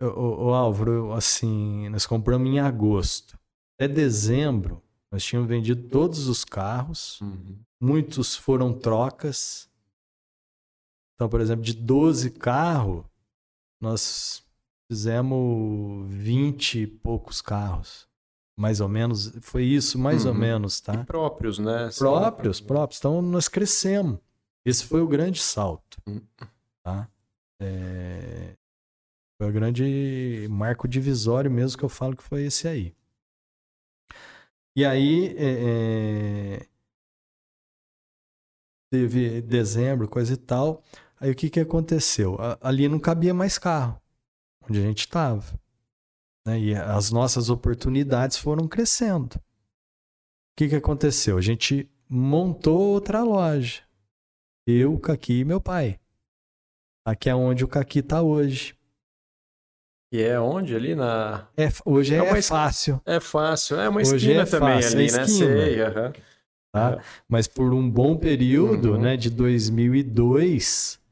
Ô, 0.00 0.06
ô, 0.06 0.46
ô, 0.46 0.54
Álvaro, 0.54 1.12
assim, 1.12 1.88
nós 1.90 2.06
compramos 2.06 2.48
em 2.48 2.58
agosto. 2.58 3.38
Até 3.78 3.88
dezembro, 3.88 4.82
nós 5.12 5.22
tínhamos 5.22 5.48
vendido 5.48 5.88
todos 5.88 6.28
os 6.28 6.44
carros. 6.44 7.20
Uhum. 7.20 7.58
Muitos 7.80 8.34
foram 8.34 8.72
trocas. 8.72 9.68
Então, 11.14 11.28
por 11.28 11.40
exemplo, 11.40 11.62
de 11.62 11.74
12 11.74 12.30
carros, 12.30 13.04
nós 13.84 14.42
fizemos 14.90 16.06
20 16.12 16.80
e 16.80 16.86
poucos 16.86 17.40
carros. 17.42 18.08
Mais 18.56 18.80
ou 18.80 18.88
menos. 18.88 19.32
Foi 19.40 19.64
isso, 19.64 19.98
mais 19.98 20.24
ou 20.24 20.32
Uhum. 20.32 20.38
menos, 20.38 20.80
tá? 20.80 20.94
E 20.94 21.04
próprios, 21.04 21.58
né? 21.58 21.90
Próprios, 21.98 22.60
próprios. 22.60 22.98
Então, 23.00 23.20
nós 23.20 23.48
crescemos. 23.48 24.18
Esse 24.64 24.84
foi 24.84 25.00
o 25.00 25.08
grande 25.08 25.40
salto. 25.42 25.98
Hum. 26.06 26.20
Tá? 26.82 27.08
É, 27.60 28.54
Foi 29.40 29.50
o 29.50 29.52
grande 29.52 30.46
marco 30.48 30.86
divisório 30.86 31.50
mesmo 31.50 31.76
que 31.76 31.84
eu 31.84 31.88
falo 31.88 32.16
que 32.16 32.22
foi 32.22 32.44
esse 32.44 32.68
aí. 32.68 32.94
E 34.76 34.84
aí, 34.84 35.34
é, 35.36 36.60
é, 36.60 36.66
teve 38.92 39.42
dezembro, 39.42 40.08
coisa 40.08 40.32
e 40.34 40.36
tal. 40.36 40.82
Aí 41.24 41.30
o 41.30 41.34
que, 41.34 41.48
que 41.48 41.58
aconteceu? 41.60 42.36
Ali 42.60 42.86
não 42.86 42.98
cabia 42.98 43.32
mais 43.32 43.56
carro, 43.56 43.98
onde 44.68 44.78
a 44.78 44.82
gente 44.82 45.00
estava. 45.00 45.58
Né? 46.46 46.60
E 46.60 46.74
as 46.74 47.10
nossas 47.10 47.48
oportunidades 47.48 48.36
foram 48.36 48.68
crescendo. 48.68 49.36
O 49.36 49.40
que, 50.58 50.68
que 50.68 50.74
aconteceu? 50.76 51.38
A 51.38 51.40
gente 51.40 51.88
montou 52.06 52.78
outra 52.78 53.22
loja. 53.22 53.80
Eu, 54.66 54.92
o 54.92 55.00
Caqui 55.00 55.40
e 55.40 55.44
meu 55.46 55.62
pai. 55.62 55.98
Aqui 57.06 57.30
é 57.30 57.34
onde 57.34 57.64
o 57.64 57.68
Caqui 57.68 58.00
está 58.00 58.20
hoje. 58.20 58.76
E 60.12 60.20
é 60.20 60.38
onde? 60.38 60.76
Ali 60.76 60.94
na. 60.94 61.48
É, 61.56 61.68
hoje 61.86 62.14
é, 62.14 62.18
É 62.18 62.42
fácil, 62.42 63.00
É 63.06 63.18
fácil. 63.18 63.80
É 63.80 63.88
uma 63.88 64.00
Hoje 64.02 64.16
esquina 64.16 64.42
é 64.42 64.44
também 64.44 64.82
fácil, 64.82 64.98
ali, 64.98 65.08
é 65.08 65.12
né? 65.12 65.26
Sei, 65.26 65.76
tá? 66.70 67.02
Mas 67.26 67.48
por 67.48 67.72
um 67.72 67.90
bom 67.90 68.14
período, 68.14 68.92
Uhum. 68.92 69.00
né, 69.00 69.16
de 69.16 69.30
2002, 69.30 71.02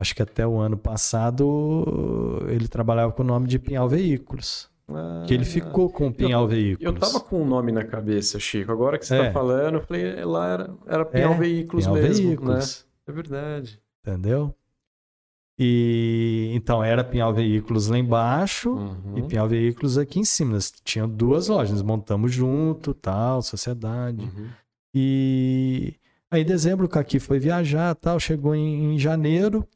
acho 0.00 0.14
que 0.14 0.22
até 0.22 0.44
o 0.46 0.58
ano 0.58 0.76
passado, 0.76 2.42
ele 2.48 2.66
trabalhava 2.66 3.12
com 3.12 3.22
o 3.22 3.26
nome 3.26 3.46
de 3.46 3.58
Pinhal 3.58 3.88
Veículos. 3.88 4.68
Que 5.28 5.34
ele 5.34 5.44
Ah. 5.44 5.46
ficou 5.46 5.88
com 5.88 6.08
o 6.08 6.12
Pinhal 6.12 6.48
Veículos. 6.48 6.92
Eu 6.92 6.98
tava 6.98 7.20
com 7.20 7.42
o 7.42 7.46
nome 7.46 7.70
na 7.70 7.84
cabeça, 7.84 8.40
Chico. 8.40 8.72
Agora 8.72 8.98
que 8.98 9.06
você 9.06 9.14
É. 9.14 9.26
tá 9.26 9.32
falando, 9.32 9.74
eu 9.76 9.82
falei, 9.82 10.24
lá 10.24 10.48
era, 10.48 10.74
era 10.84 11.04
Pinhal 11.04 11.34
É, 11.34 11.38
Veículos 11.38 11.84
Pinhal 11.86 12.02
mesmo, 12.02 12.26
Veículos. 12.26 12.86
né? 12.88 13.02
É 13.06 13.12
verdade. 13.12 13.80
Entendeu? 14.04 14.52
E 15.58 16.50
então 16.54 16.82
era 16.82 17.04
Pinhal 17.04 17.32
Veículos 17.34 17.88
lá 17.88 17.98
embaixo 17.98 18.70
Uhum. 18.72 19.18
e 19.18 19.22
Pinhal 19.22 19.46
Veículos 19.46 19.98
aqui 19.98 20.18
em 20.18 20.24
cima. 20.24 20.52
Nós 20.54 20.72
tinha 20.82 21.06
duas 21.06 21.48
lojas, 21.48 21.82
montamos 21.82 22.32
junto, 22.32 22.94
tal, 22.94 23.42
sociedade. 23.42 24.22
Uhum. 24.24 24.48
E 24.94 25.94
aí, 26.30 26.42
em 26.42 26.46
dezembro, 26.46 26.86
o 26.86 26.88
Caqui 26.88 27.18
foi 27.20 27.38
viajar, 27.38 27.94
tal, 27.94 28.18
chegou 28.18 28.54
em, 28.54 28.94
em 28.94 28.98
janeiro, 28.98 29.66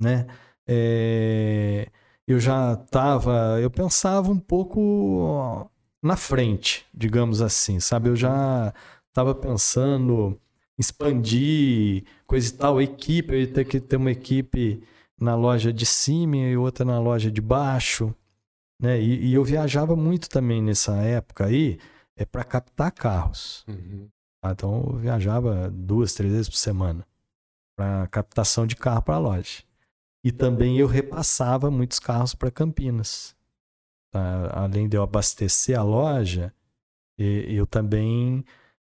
né? 0.00 0.26
É, 0.66 1.88
eu 2.26 2.38
já 2.38 2.74
estava, 2.74 3.58
eu 3.60 3.70
pensava 3.70 4.30
um 4.30 4.38
pouco 4.38 5.70
na 6.02 6.16
frente, 6.16 6.86
digamos 6.92 7.40
assim, 7.42 7.80
sabe? 7.80 8.08
Eu 8.08 8.16
já 8.16 8.72
estava 9.08 9.34
pensando 9.34 10.38
em 10.78 10.80
expandir 10.80 12.04
coisa 12.26 12.48
e 12.48 12.52
tal, 12.52 12.82
equipe, 12.82 13.32
eu 13.32 13.40
ia 13.40 13.52
ter 13.52 13.64
que 13.64 13.80
ter 13.80 13.96
uma 13.96 14.10
equipe 14.10 14.82
na 15.20 15.34
loja 15.34 15.72
de 15.72 15.84
cima 15.84 16.36
e 16.36 16.56
outra 16.56 16.84
na 16.84 17.00
loja 17.00 17.30
de 17.30 17.40
baixo, 17.40 18.14
né? 18.80 19.00
E, 19.00 19.30
e 19.30 19.34
eu 19.34 19.42
viajava 19.42 19.96
muito 19.96 20.28
também 20.28 20.62
nessa 20.62 20.96
época 20.96 21.46
aí, 21.46 21.78
é 22.16 22.24
para 22.24 22.44
captar 22.44 22.92
carros. 22.92 23.64
Uhum. 23.66 24.08
tá? 24.40 24.52
Então 24.52 24.84
eu 24.92 24.98
viajava 24.98 25.70
duas, 25.70 26.14
três 26.14 26.32
vezes 26.32 26.48
por 26.48 26.56
semana 26.56 27.06
para 27.76 28.06
captação 28.08 28.66
de 28.66 28.76
carro 28.76 29.02
para 29.02 29.14
a 29.14 29.18
loja. 29.18 29.62
E 30.28 30.32
também 30.32 30.78
eu 30.78 30.86
repassava 30.86 31.70
muitos 31.70 31.98
carros 31.98 32.34
para 32.34 32.50
Campinas. 32.50 33.34
tá? 34.12 34.50
Além 34.52 34.86
de 34.86 34.94
eu 34.94 35.02
abastecer 35.02 35.78
a 35.78 35.82
loja, 35.82 36.52
eu 37.18 37.66
também 37.66 38.44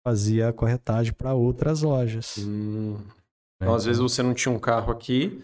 fazia 0.04 0.50
a 0.50 0.54
corretagem 0.54 1.14
para 1.14 1.36
outras 1.36 1.84
lojas. 1.84 2.40
Hum. 2.40 2.94
né? 2.94 3.04
Então, 3.62 3.76
às 3.76 3.86
vezes 3.86 4.02
você 4.02 4.24
não 4.24 4.34
tinha 4.34 4.52
um 4.52 4.58
carro 4.58 4.92
aqui. 4.92 5.44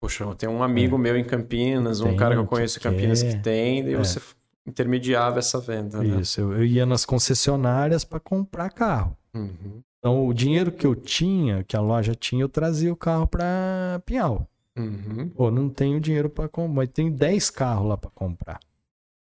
Poxa, 0.00 0.24
eu 0.24 0.34
tenho 0.34 0.50
um 0.50 0.64
amigo 0.64 0.98
meu 0.98 1.16
em 1.16 1.22
Campinas, 1.22 2.00
um 2.00 2.06
É. 2.06 2.08
Tem, 2.08 2.18
cara 2.18 2.34
que 2.34 2.40
eu 2.40 2.44
que 2.44 2.50
conheço 2.50 2.80
em 2.80 2.82
Campinas 2.82 3.22
que 3.22 3.38
tem, 3.38 3.86
e 3.86 3.94
É. 3.94 3.96
você 3.96 4.20
intermediava 4.66 5.38
essa 5.38 5.60
venda, 5.60 6.02
né? 6.02 6.20
Isso, 6.20 6.40
eu, 6.40 6.54
eu 6.54 6.64
ia 6.64 6.84
nas 6.84 7.04
concessionárias 7.04 8.04
para 8.04 8.18
comprar 8.18 8.68
carro. 8.70 9.16
Uhum. 9.32 9.80
Então 9.98 10.26
o 10.26 10.34
dinheiro 10.34 10.72
que 10.72 10.84
eu 10.84 10.96
tinha, 10.96 11.62
que 11.62 11.76
a 11.76 11.80
loja 11.80 12.16
tinha, 12.16 12.42
eu 12.42 12.48
trazia 12.48 12.92
o 12.92 12.96
carro 12.96 13.28
para 13.28 14.02
Pinhal. 14.04 14.48
Uhum. 14.78 15.28
Pô, 15.30 15.50
não 15.50 15.68
tenho 15.68 16.00
dinheiro 16.00 16.30
para 16.30 16.48
comprar, 16.48 16.74
mas 16.74 16.88
tem 16.90 17.10
10 17.10 17.50
carros 17.50 17.86
lá 17.88 17.96
para 17.96 18.10
comprar. 18.10 18.60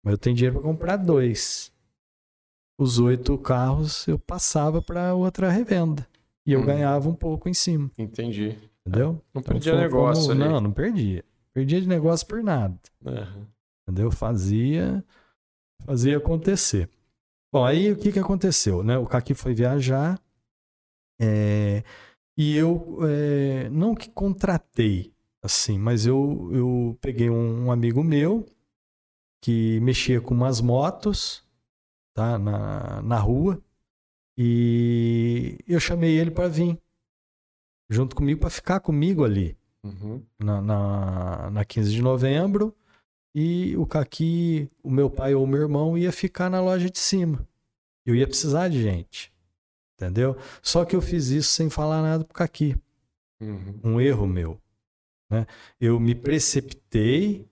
Mas 0.04 0.12
eu 0.12 0.18
tenho 0.18 0.36
dinheiro 0.36 0.56
para 0.60 0.68
comprar 0.70 0.96
dois. 0.96 1.72
Os 2.78 2.98
oito 2.98 3.36
carros 3.38 4.06
eu 4.08 4.18
passava 4.18 4.82
para 4.82 5.14
outra 5.14 5.50
revenda. 5.50 6.06
E 6.46 6.52
eu 6.52 6.60
Hum. 6.60 6.66
ganhava 6.66 7.08
um 7.08 7.14
pouco 7.14 7.48
em 7.48 7.54
cima, 7.54 7.90
Entendi. 7.96 8.58
entendeu? 8.86 9.12
Não 9.32 9.40
Então, 9.40 9.54
perdia 9.54 9.72
foi- 9.72 9.80
negócio 9.80 10.30
ali. 10.30 10.40
Não, 10.40 10.60
não 10.60 10.72
perdia. 10.72 11.24
Perdia 11.54 11.80
de 11.80 11.88
negócio 11.88 12.26
por 12.26 12.42
nada. 12.42 12.78
Uhum. 13.04 13.46
Entendeu? 13.82 14.10
Fazia, 14.10 15.02
fazia 15.84 16.18
acontecer. 16.18 16.90
Bom, 17.52 17.64
aí 17.64 17.92
o 17.92 17.96
que, 17.96 18.12
que 18.12 18.18
aconteceu? 18.18 18.82
Né? 18.82 18.98
O 18.98 19.06
Caqui 19.06 19.32
foi 19.34 19.54
viajar 19.54 20.20
é, 21.20 21.82
e 22.36 22.56
eu 22.56 22.98
é, 23.08 23.68
não 23.70 23.94
que 23.94 24.10
contratei 24.10 25.13
assim, 25.44 25.78
mas 25.78 26.06
eu, 26.06 26.48
eu 26.52 26.98
peguei 27.02 27.28
um, 27.28 27.66
um 27.66 27.70
amigo 27.70 28.02
meu 28.02 28.46
que 29.42 29.78
mexia 29.80 30.18
com 30.18 30.32
umas 30.32 30.58
motos 30.58 31.44
tá, 32.14 32.38
na, 32.38 33.02
na 33.02 33.18
rua 33.18 33.62
e 34.38 35.58
eu 35.68 35.78
chamei 35.78 36.18
ele 36.18 36.30
para 36.30 36.48
vir 36.48 36.80
junto 37.90 38.16
comigo 38.16 38.40
para 38.40 38.48
ficar 38.48 38.80
comigo 38.80 39.22
ali 39.22 39.56
Uhum. 39.84 40.24
na, 40.38 40.62
na, 40.62 41.50
na 41.50 41.62
15 41.62 41.92
de 41.92 42.00
novembro 42.00 42.74
e 43.34 43.76
o 43.76 43.84
Caqui, 43.84 44.70
o 44.82 44.90
meu 44.90 45.10
pai 45.10 45.34
ou 45.34 45.44
o 45.44 45.46
meu 45.46 45.60
irmão 45.60 45.98
ia 45.98 46.10
ficar 46.10 46.48
na 46.48 46.62
loja 46.62 46.88
de 46.88 46.98
cima. 46.98 47.46
Eu 48.06 48.14
ia 48.14 48.26
precisar 48.26 48.68
de 48.68 48.80
gente. 48.80 49.30
Entendeu? 49.94 50.38
Só 50.62 50.86
que 50.86 50.96
eu 50.96 51.02
fiz 51.02 51.28
isso 51.28 51.50
sem 51.50 51.68
falar 51.68 52.00
nada 52.00 52.24
pro 52.24 52.32
Caqui. 52.32 52.74
Uhum. 53.42 53.80
Um 53.84 54.00
erro 54.00 54.26
meu. 54.26 54.58
Né? 55.30 55.46
Eu 55.80 55.98
me 55.98 56.14
precipitei 56.14 57.48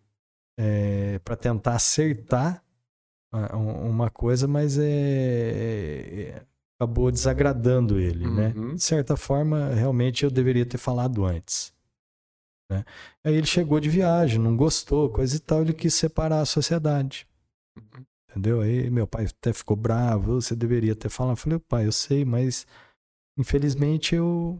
para 1.25 1.37
tentar 1.37 1.75
acertar 1.75 2.63
uma 3.55 4.11
coisa, 4.11 4.47
mas 4.47 4.79
é, 4.79 4.85
é- 4.85 6.47
acabou 6.79 7.11
desagradando 7.11 7.99
ele. 7.99 8.29
Né? 8.29 8.53
Uhum. 8.57 8.75
De 8.75 8.83
certa 8.83 9.17
forma, 9.17 9.69
realmente 9.71 10.25
eu 10.25 10.31
deveria 10.31 10.67
ter 10.67 10.79
falado 10.79 11.25
antes. 11.25 11.73
né? 12.71 12.85
Aí 13.25 13.35
ele 13.35 13.47
chegou 13.47 13.81
de 13.81 13.89
viagem, 13.91 14.39
não 14.39 14.57
gostou, 14.57 15.11
coisa 15.11 15.37
e 15.37 15.41
tal, 15.41 15.63
ele 15.63 15.73
quis 15.73 15.95
separar 15.95 16.41
a 16.41 16.47
sociedade. 16.47 17.27
Uhum. 17.77 18.05
Entendeu? 18.31 18.61
Aí 18.61 18.89
meu 18.91 19.07
pai 19.07 19.27
até 19.27 19.53
ficou 19.53 19.77
bravo, 19.77 20.41
você 20.41 20.55
deveria 20.57 20.95
ter 20.95 21.09
falado. 21.09 21.33
Eu 21.33 21.37
falei, 21.37 21.59
pai, 21.59 21.87
eu 21.87 21.93
sei, 21.93 22.25
mas 22.25 22.67
infelizmente 23.39 24.15
eu 24.15 24.59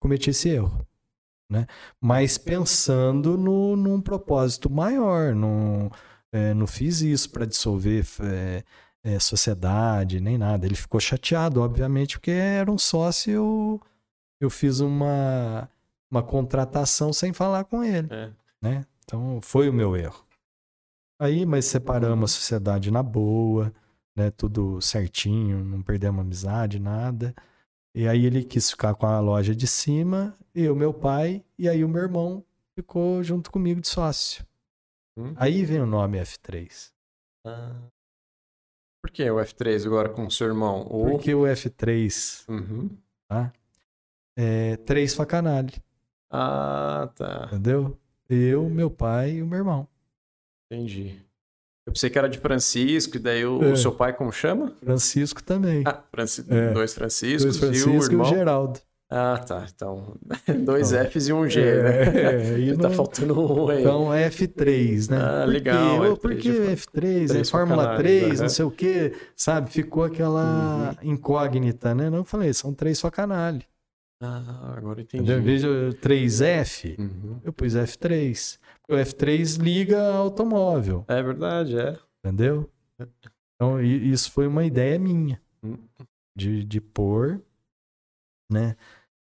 cometi 0.00 0.30
esse 0.30 0.48
erro. 0.50 0.86
Né? 1.52 1.66
Mas 2.00 2.38
pensando 2.38 3.36
no, 3.36 3.76
num 3.76 4.00
propósito 4.00 4.70
maior, 4.70 5.34
não, 5.34 5.90
é, 6.32 6.54
não 6.54 6.66
fiz 6.66 7.02
isso 7.02 7.28
para 7.28 7.44
dissolver 7.44 8.06
é, 8.22 8.64
é, 9.04 9.18
sociedade, 9.18 10.18
nem 10.18 10.38
nada. 10.38 10.64
Ele 10.64 10.74
ficou 10.74 10.98
chateado, 10.98 11.60
obviamente, 11.60 12.18
porque 12.18 12.30
era 12.30 12.72
um 12.72 12.78
sócio 12.78 13.30
eu, 13.30 13.80
eu 14.40 14.48
fiz 14.48 14.80
uma, 14.80 15.68
uma 16.10 16.22
contratação 16.22 17.12
sem 17.12 17.34
falar 17.34 17.64
com 17.64 17.84
ele 17.84 18.08
É. 18.10 18.30
né? 18.62 18.86
Então 19.04 19.38
foi 19.42 19.68
o 19.68 19.74
meu 19.74 19.94
erro. 19.94 20.24
Aí, 21.20 21.44
mas 21.44 21.66
separamos 21.66 22.32
a 22.32 22.34
sociedade 22.34 22.90
na 22.90 23.02
boa, 23.02 23.70
né? 24.16 24.30
Tudo 24.30 24.80
certinho, 24.80 25.62
não 25.62 25.82
perdemos 25.82 26.22
amizade, 26.22 26.78
nada. 26.78 27.34
E 27.94 28.08
aí 28.08 28.24
ele 28.24 28.42
quis 28.44 28.70
ficar 28.70 28.94
com 28.94 29.06
a 29.06 29.20
loja 29.20 29.54
de 29.54 29.66
cima, 29.66 30.36
eu, 30.54 30.74
meu 30.74 30.94
pai, 30.94 31.44
e 31.58 31.68
aí 31.68 31.84
o 31.84 31.88
meu 31.88 32.02
irmão 32.02 32.44
ficou 32.74 33.22
junto 33.22 33.50
comigo 33.50 33.80
de 33.80 33.88
sócio. 33.88 34.46
Hum. 35.16 35.34
Aí 35.36 35.64
vem 35.64 35.80
o 35.80 35.86
nome 35.86 36.18
F3. 36.18 36.90
Ah. 37.46 37.82
Por 39.02 39.10
que 39.10 39.28
o 39.30 39.36
F3 39.36 39.84
agora 39.86 40.08
com 40.08 40.26
o 40.26 40.30
seu 40.30 40.46
irmão? 40.46 40.86
Ou... 40.88 41.10
Porque 41.10 41.34
o 41.34 41.42
F3, 41.42 42.48
Uhum. 42.48 42.96
tá? 43.28 43.52
É 44.36 44.76
três 44.78 45.14
facanalha, 45.14 45.72
Ah, 46.30 47.10
tá. 47.14 47.46
entendeu? 47.48 47.98
Eu, 48.28 48.70
meu 48.70 48.90
pai 48.90 49.32
e 49.32 49.42
o 49.42 49.46
meu 49.46 49.58
irmão. 49.58 49.86
Entendi. 50.70 51.20
Eu 51.86 51.92
pensei 51.92 52.08
que 52.10 52.18
era 52.18 52.28
de 52.28 52.38
Francisco, 52.38 53.16
e 53.16 53.18
daí 53.20 53.44
o, 53.44 53.62
É. 53.62 53.72
o 53.72 53.76
seu 53.76 53.90
pai 53.92 54.12
como 54.12 54.30
chama? 54.32 54.72
Francisco 54.84 55.42
também. 55.42 55.82
Ah, 55.86 56.00
Franci... 56.12 56.44
É. 56.48 56.72
dois 56.72 56.94
Franciscos 56.94 57.42
Dois 57.42 57.58
Francisco 57.58 57.90
e 57.90 57.92
o 57.92 57.96
e 57.96 57.98
o 57.98 58.04
irmão. 58.12 58.24
Geraldo. 58.26 58.80
Ah, 59.14 59.36
tá. 59.46 59.66
Então, 59.74 60.16
dois 60.64 60.92
Então, 60.92 61.04
Fs 61.10 61.28
e 61.28 61.32
um 61.34 61.46
G, 61.48 61.60
é, 61.60 61.82
né? 61.82 62.54
é, 62.54 62.58
e 62.70 62.76
tá 62.78 62.88
no- 62.88 62.94
faltando 62.94 63.38
um 63.38 63.68
aí. 63.68 63.80
Então 63.80 64.04
F3, 64.10 65.10
né? 65.10 65.18
Ah, 65.20 65.42
Por 65.44 65.52
legal, 65.52 66.00
quê? 66.00 66.06
Ô, 66.06 66.16
F3 66.16 66.20
Por 66.20 66.34
que 66.36 66.52
de 66.52 66.76
fa- 66.76 66.90
F3? 66.92 67.40
É 67.40 67.44
Fórmula 67.44 67.82
facanagens, 67.82 68.18
3, 68.20 68.32
aham. 68.34 68.42
não 68.42 68.48
sei 68.48 68.64
o 68.64 68.70
quê, 68.70 69.12
sabe? 69.36 69.70
Ficou 69.70 70.04
aquela 70.04 70.96
incógnita, 71.02 71.94
né? 71.94 72.08
Não 72.08 72.18
eu 72.18 72.24
falei, 72.24 72.52
são 72.54 72.72
três 72.72 73.00
facanalha. 73.00 73.60
Ah, 74.22 74.74
agora 74.78 75.00
entendi. 75.02 75.30
Em 75.32 75.40
vez 75.42 75.60
de 75.62 75.66
3F, 76.00 76.96
Uhum. 76.98 77.40
eu 77.44 77.52
pus 77.52 77.74
F3. 77.74 78.56
O 78.88 78.94
F3 78.94 79.56
liga 79.58 80.12
automóvel, 80.14 81.04
É 81.08 81.22
verdade, 81.22 81.78
é. 81.78 81.98
entendeu? 82.24 82.70
Então, 83.54 83.80
isso 83.80 84.30
foi 84.32 84.46
uma 84.46 84.64
ideia 84.64 84.98
minha. 84.98 85.40
Hum. 85.64 85.78
De, 86.36 86.64
de 86.64 86.80
pôr, 86.80 87.40
né? 88.50 88.74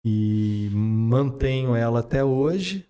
E 0.06 0.70
mantenho 0.72 1.76
ela 1.76 2.00
até 2.00 2.24
hoje, 2.24 2.88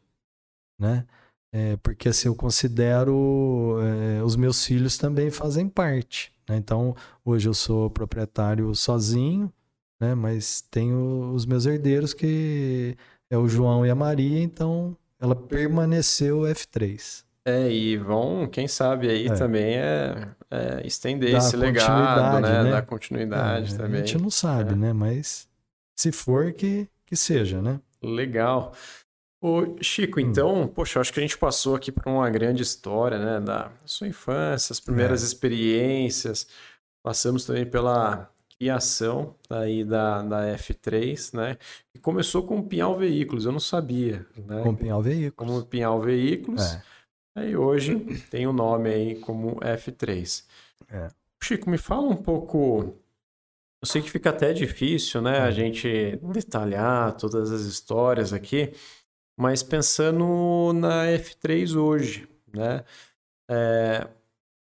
né? 0.79 1.07
É, 1.51 1.77
porque 1.77 2.09
assim 2.09 2.27
eu 2.27 2.35
considero 2.35 3.77
é, 3.81 4.23
os 4.23 4.35
meus 4.35 4.63
filhos 4.63 4.97
também 4.97 5.31
fazem 5.31 5.67
parte. 5.67 6.31
né? 6.47 6.57
Então 6.57 6.95
hoje 7.25 7.49
eu 7.49 7.53
sou 7.53 7.89
proprietário 7.89 8.73
sozinho, 8.75 9.51
né? 9.99 10.13
Mas 10.13 10.61
tenho 10.61 11.31
os 11.33 11.45
meus 11.45 11.65
herdeiros 11.65 12.13
que 12.13 12.95
é 13.31 13.37
o 13.37 13.47
João 13.47 13.85
e 13.85 13.89
a 13.89 13.95
Maria, 13.95 14.39
então 14.43 14.95
ela 15.19 15.35
permaneceu 15.35 16.41
F3. 16.41 17.23
É, 17.45 17.69
e 17.71 17.97
vão, 17.97 18.47
quem 18.47 18.67
sabe 18.67 19.09
aí 19.09 19.27
É. 19.27 19.33
também 19.33 19.75
é, 19.77 20.27
é 20.51 20.85
estender 20.85 21.31
Dar 21.31 21.37
esse 21.39 21.55
legado, 21.55 22.41
né? 22.41 22.63
né? 22.63 22.71
Dar 22.71 22.81
continuidade 22.85 23.73
É, 23.73 23.77
também. 23.77 24.01
A 24.01 24.05
gente 24.05 24.17
não 24.21 24.29
sabe, 24.29 24.73
É. 24.73 24.75
né? 24.75 24.93
Mas 24.93 25.47
se 25.97 26.11
for 26.11 26.51
que, 26.53 26.87
que 27.05 27.15
seja, 27.15 27.61
né? 27.61 27.79
Legal. 28.03 28.73
Ô, 29.41 29.77
Chico, 29.81 30.19
Hum. 30.19 30.23
então, 30.23 30.67
poxa, 30.67 30.99
acho 30.99 31.13
que 31.13 31.19
a 31.19 31.23
gente 31.23 31.37
passou 31.37 31.75
aqui 31.75 31.91
por 31.91 32.05
uma 32.07 32.29
grande 32.29 32.61
história, 32.61 33.17
né, 33.17 33.39
da 33.39 33.71
sua 33.85 34.07
infância, 34.07 34.73
as 34.73 34.79
primeiras 34.81 35.23
É. 35.23 35.25
experiências, 35.25 36.45
passamos 37.01 37.45
também 37.45 37.65
pela 37.65 38.29
criação 38.59 39.33
aí 39.49 39.85
da, 39.85 40.21
da 40.21 40.41
F3, 40.57 41.33
né, 41.33 41.57
e 41.95 41.99
começou 41.99 42.43
com 42.43 42.59
o 42.59 42.63
Pinhal 42.67 42.97
Veículos, 42.97 43.45
eu 43.45 43.53
não 43.53 43.59
sabia, 43.59 44.25
né, 44.35 44.61
Com 44.63 44.75
Pinhal 44.75 45.01
Veículos. 45.01 45.33
como 45.35 45.65
Pinhal 45.65 46.01
Veículos, 46.01 46.61
É. 46.73 46.83
aí 47.37 47.55
hoje 47.55 47.95
tem 48.29 48.45
o 48.47 48.51
nome 48.53 48.89
aí 48.89 49.15
como 49.21 49.55
F3. 49.61 50.45
É. 50.89 51.07
Chico, 51.41 51.69
me 51.69 51.77
fala 51.77 52.09
um 52.09 52.17
pouco. 52.17 52.97
Eu 53.81 53.87
sei 53.87 54.01
que 54.01 54.11
fica 54.11 54.29
até 54.29 54.51
difícil, 54.51 55.21
né, 55.21 55.39
a 55.39 55.47
É. 55.47 55.51
gente 55.53 56.17
detalhar 56.21 57.15
todas 57.15 57.49
as 57.53 57.61
histórias 57.61 58.33
aqui, 58.33 58.73
mas 59.39 59.63
pensando 59.63 60.73
na 60.73 61.05
F3 61.05 61.75
hoje, 61.77 62.27
né, 62.53 62.83
é, 63.49 64.05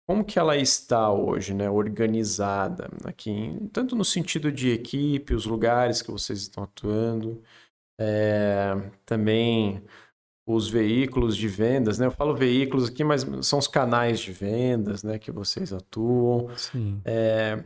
como 0.10 0.26
que 0.26 0.40
ela 0.40 0.58
está 0.58 1.12
hoje, 1.12 1.54
né, 1.54 1.70
organizada 1.70 2.90
aqui, 3.06 3.30
em- 3.30 3.68
tanto 3.68 3.96
no 3.96 4.04
sentido 4.04 4.52
de 4.52 4.72
equipe, 4.72 5.36
os 5.36 5.46
lugares 5.46 6.02
que 6.02 6.10
vocês 6.10 6.40
estão 6.40 6.64
atuando, 6.64 7.44
é, 8.02 8.76
também 9.06 9.84
os 10.48 10.68
veículos 10.68 11.38
de 11.38 11.48
vendas, 11.48 12.00
né? 12.00 12.08
Eu 12.08 12.12
falo 12.12 12.36
veículos 12.36 12.90
aqui, 12.90 13.04
mas 13.04 13.24
são 13.44 13.60
os 13.60 13.68
canais 13.68 14.20
de 14.20 14.32
vendas, 14.32 15.04
né, 15.04 15.20
que 15.20 15.32
vocês 15.32 15.72
atuam. 15.72 16.50
Sim. 16.58 17.00
É, 17.06 17.64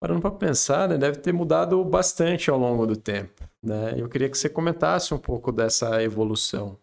parando 0.00 0.22
para 0.22 0.30
pensar, 0.30 0.88
né, 0.88 0.96
deve 0.96 1.18
ter 1.18 1.34
mudado 1.34 1.84
bastante 1.84 2.48
ao 2.48 2.58
longo 2.58 2.86
do 2.86 2.96
tempo, 2.96 3.44
né? 3.62 3.92
Eu 3.98 4.08
queria 4.08 4.30
que 4.30 4.38
você 4.38 4.48
comentasse 4.48 5.12
um 5.12 5.18
pouco 5.18 5.52
dessa 5.52 6.02
evolução 6.02 6.78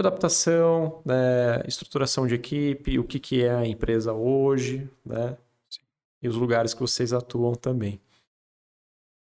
adaptação, 0.00 1.02
né, 1.04 1.62
estruturação 1.66 2.26
de 2.26 2.34
equipe, 2.34 2.98
o 2.98 3.04
que 3.04 3.18
que 3.18 3.42
é 3.42 3.54
a 3.54 3.66
empresa 3.66 4.12
hoje, 4.12 4.88
né? 5.04 5.36
E 6.20 6.28
os 6.28 6.36
lugares 6.36 6.74
que 6.74 6.80
vocês 6.80 7.12
atuam 7.12 7.54
também. 7.54 8.00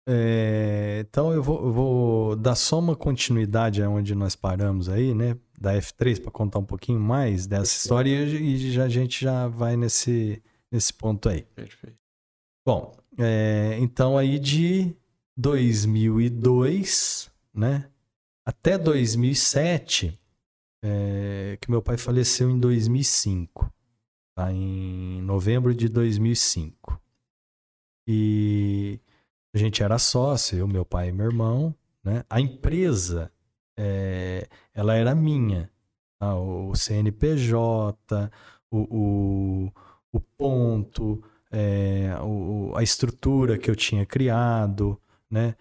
É, 0.09 0.99
então 1.01 1.33
eu 1.33 1.43
vou, 1.43 1.67
eu 1.67 1.73
vou 1.73 2.37
dar 2.37 2.55
só 2.55 2.79
uma 2.79 2.95
continuidade 2.95 3.83
aonde 3.83 4.15
nós 4.15 4.37
paramos 4.37 4.89
aí, 4.89 5.13
né? 5.13 5.37
Da 5.59 5.75
F3 5.75 6.23
para 6.23 6.31
contar 6.31 6.61
um 6.61 6.65
pouquinho 6.65 7.01
mais 7.01 7.47
dessa 7.47 7.63
Perfeito. 7.63 7.81
história 7.81 8.11
e, 8.11 8.55
e 8.55 8.73
já, 8.73 8.85
a 8.85 8.89
gente 8.89 9.25
já 9.25 9.49
vai 9.49 9.77
nesse, 9.77 10.41
nesse 10.71 10.95
ponto 10.95 11.29
aí. 11.29 11.43
Perfeito. 11.43 11.99
Bom, 12.65 12.95
é, 13.19 13.77
então 13.81 14.17
aí 14.17 14.39
de 14.39 14.95
2002, 15.37 17.31
né? 17.53 17.91
Até 18.45 18.79
2007, 18.79 20.17
é, 20.89 21.59
que 21.61 21.69
meu 21.71 21.83
pai 21.83 21.97
faleceu 21.99 22.49
em 22.49 22.59
2005, 22.61 23.73
tá? 24.37 24.53
Em 24.53 25.21
novembro 25.23 25.75
de 25.75 25.89
2005. 25.89 27.01
E 28.09 29.01
a 29.55 29.59
gente 29.59 29.83
era 29.83 29.99
sócio, 29.99 30.57
eu, 30.59 30.69
meu 30.69 30.85
pai 30.85 31.09
e 31.09 31.13
meu 31.13 31.27
irmão, 31.27 31.75
né? 32.05 32.23
A 32.31 32.41
empresa, 32.41 33.33
é, 33.77 34.47
ela 34.73 34.95
era 34.95 35.15
minha, 35.15 35.69
tá? 36.21 36.37
o 36.37 36.75
CNPJ, 36.77 38.31
o, 38.71 38.79
o, 39.67 39.73
o 40.13 40.21
ponto, 40.21 41.23
é, 41.51 42.15
o- 42.23 42.73
a 42.77 42.83
estrutura 42.83 43.59
que 43.59 43.71
eu 43.71 43.75
tinha 43.77 44.07
criado, 44.07 45.01
né? 45.31 45.57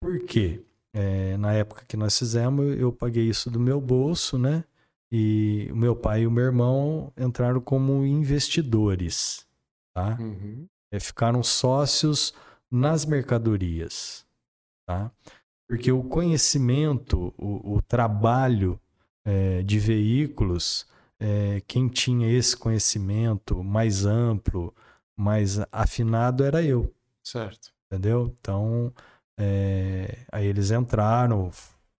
Por 0.00 0.24
quê? 0.24 0.62
É, 0.94 1.36
na 1.36 1.52
época 1.52 1.84
que 1.86 1.96
nós 1.96 2.18
fizemos, 2.18 2.78
eu 2.78 2.92
paguei 2.92 3.28
isso 3.28 3.50
do 3.50 3.60
meu 3.60 3.80
bolso, 3.80 4.38
né? 4.38 4.64
E 5.12 5.68
o 5.72 5.76
meu 5.76 5.96
pai 5.96 6.22
e 6.22 6.26
o 6.26 6.30
meu 6.30 6.44
irmão 6.44 7.12
entraram 7.16 7.60
como 7.60 8.04
investidores, 8.06 9.46
tá? 9.92 10.16
Uhum. 10.20 10.66
É, 10.92 11.00
ficaram 11.00 11.42
sócios 11.42 12.32
nas 12.70 13.04
mercadorias, 13.04 14.24
tá? 14.86 15.10
Porque 15.68 15.90
o 15.90 16.02
conhecimento, 16.02 17.34
o, 17.36 17.76
o 17.76 17.82
trabalho 17.82 18.78
é, 19.24 19.62
de 19.62 19.78
veículos, 19.78 20.86
é, 21.18 21.60
quem 21.66 21.88
tinha 21.88 22.28
esse 22.32 22.56
conhecimento 22.56 23.62
mais 23.62 24.04
amplo, 24.06 24.74
mais 25.16 25.58
afinado 25.70 26.44
era 26.44 26.62
eu, 26.62 26.92
Certo. 27.22 27.72
entendeu? 27.86 28.34
Então, 28.40 28.92
é, 29.38 30.24
aí 30.32 30.46
eles 30.46 30.70
entraram, 30.70 31.50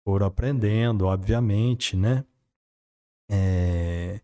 foram 0.05 0.27
aprendendo, 0.27 1.07
obviamente, 1.07 1.97
né? 1.97 2.25
É, 3.31 4.21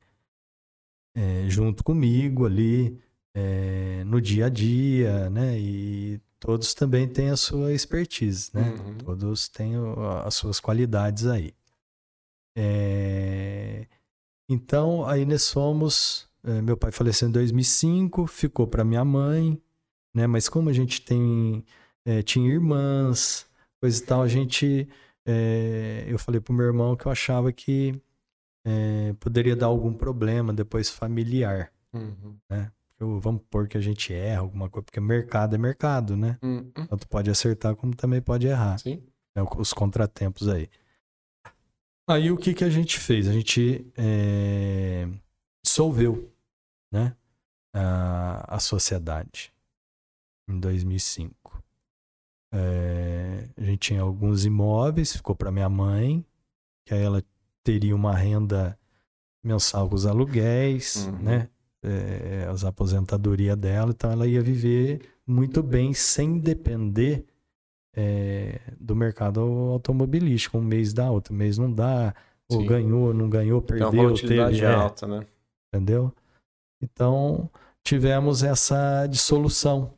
é, 1.14 1.48
junto 1.48 1.82
comigo 1.84 2.44
ali, 2.46 2.98
é, 3.34 4.04
no 4.04 4.20
dia 4.20 4.46
a 4.46 4.48
dia, 4.48 5.30
né? 5.30 5.58
E 5.58 6.20
todos 6.40 6.74
também 6.74 7.08
têm 7.08 7.30
a 7.30 7.36
sua 7.36 7.72
expertise, 7.72 8.50
né? 8.54 8.62
Uhum. 8.70 8.98
Todos 8.98 9.48
têm 9.48 9.74
as 10.24 10.34
suas 10.34 10.60
qualidades 10.60 11.26
aí. 11.26 11.54
É, 12.56 13.86
Então, 14.48 15.06
aí 15.06 15.24
nós 15.26 15.50
fomos. 15.50 16.28
é, 16.44 16.60
meu 16.62 16.76
pai 16.76 16.92
faleceu 16.92 17.28
em 17.28 17.32
2005, 17.32 18.26
ficou 18.26 18.66
para 18.66 18.84
minha 18.84 19.04
mãe, 19.04 19.60
né? 20.14 20.26
Mas 20.26 20.48
como 20.48 20.68
a 20.70 20.72
gente 20.72 21.02
tem, 21.02 21.64
é, 22.04 22.22
tinha 22.22 22.48
irmãs, 22.50 23.46
coisa 23.80 24.02
e 24.02 24.06
tal, 24.06 24.22
a 24.22 24.28
gente. 24.28 24.88
é, 25.26 26.04
eu 26.08 26.18
falei 26.18 26.40
pro 26.40 26.54
meu 26.54 26.66
irmão 26.66 26.96
que 26.96 27.06
eu 27.06 27.12
achava 27.12 27.52
que 27.52 28.00
é, 28.66 29.12
poderia 29.20 29.54
dar 29.54 29.66
algum 29.66 29.92
problema 29.94 30.52
depois 30.52 30.90
familiar. 30.90 31.72
Uhum. 31.92 32.36
Eu- 32.98 33.20
vamos 33.20 33.42
pôr 33.48 33.68
que 33.68 33.76
a 33.78 33.80
gente 33.80 34.12
erra 34.12 34.40
alguma 34.40 34.68
coisa, 34.68 34.84
porque 34.84 34.98
mercado 34.98 35.54
é 35.54 35.58
mercado, 35.58 36.16
né? 36.16 36.36
Uhum. 36.42 36.70
Tanto 36.88 37.06
pode 37.08 37.30
acertar 37.30 37.76
como 37.76 37.94
também 37.94 38.20
pode 38.20 38.46
errar 38.46 38.78
Sim. 38.78 39.02
né, 39.36 39.42
os 39.56 39.72
contratempos 39.72 40.48
aí. 40.48 40.68
Aí 42.08 42.30
o 42.30 42.36
que, 42.36 42.54
que 42.54 42.64
a 42.64 42.70
gente 42.70 42.98
fez? 42.98 43.28
A 43.28 43.32
gente 43.32 43.86
é, 43.96 45.08
dissolveu 45.64 46.32
né, 46.92 47.14
a, 47.74 48.56
a 48.56 48.58
sociedade 48.58 49.52
em 50.48 50.58
2005. 50.58 51.62
É, 52.54 53.48
a 53.56 53.62
gente 53.62 53.78
tinha 53.80 54.00
alguns 54.00 54.44
imóveis, 54.44 55.12
ficou 55.16 55.34
para 55.34 55.50
minha 55.52 55.68
mãe, 55.68 56.24
que 56.86 56.94
aí 56.94 57.02
ela 57.02 57.22
teria 57.66 57.96
uma 57.96 58.14
renda 58.14 58.78
mensal 59.42 59.88
com 59.88 59.96
os 59.96 60.06
aluguéis, 60.06 61.06
Uhum. 61.06 61.18
né? 61.18 61.48
é, 61.82 62.46
as 62.50 62.64
aposentadoria 62.64 63.54
dela, 63.54 63.90
então 63.90 64.10
ela 64.10 64.26
ia 64.26 64.40
viver 64.42 65.02
muito 65.26 65.62
bem 65.62 65.92
sem 65.92 66.38
depender 66.38 67.24
é, 67.94 68.60
do 68.80 68.94
mercado 68.96 69.40
automobilístico. 69.40 70.58
Um 70.58 70.62
mês 70.62 70.92
dá, 70.92 71.10
outro 71.10 71.32
mês 71.34 71.58
não 71.58 71.72
dá, 71.72 72.14
ou 72.48 72.60
Sim. 72.60 72.66
ganhou, 72.66 73.14
não 73.14 73.28
ganhou, 73.28 73.60
perdeu, 73.62 73.88
uma 74.08 74.14
teve. 74.14 74.64
É, 74.64 74.74
alta, 74.74 75.06
né? 75.06 75.26
Entendeu? 75.72 76.12
Então 76.82 77.48
tivemos 77.84 78.42
essa 78.42 79.06
dissolução 79.06 79.92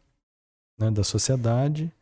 né, 0.78 0.90
da 0.90 1.04
sociedade. 1.04 1.92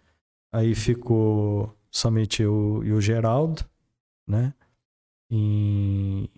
Aí 0.53 0.75
ficou 0.75 1.73
somente 1.91 2.43
eu 2.43 2.83
e 2.85 2.93
o 2.93 3.01
Geraldo, 3.01 3.65
né? 4.27 4.53
E, 5.31 6.31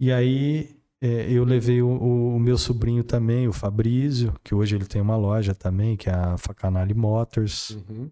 e 0.00 0.12
aí 0.12 0.76
é, 1.00 1.30
eu 1.30 1.44
levei 1.44 1.82
o, 1.82 1.88
o, 1.88 2.38
meu 2.40 2.56
sobrinho 2.56 3.04
também, 3.04 3.46
o 3.46 3.52
Fabrício, 3.52 4.32
que 4.42 4.54
hoje 4.54 4.74
ele 4.74 4.86
tem 4.86 5.02
uma 5.02 5.16
loja 5.16 5.54
também, 5.54 5.96
que 5.96 6.08
é 6.08 6.14
a 6.14 6.38
Facanali 6.38 6.94
Motors. 6.94 7.70
Uhum. 7.70 8.10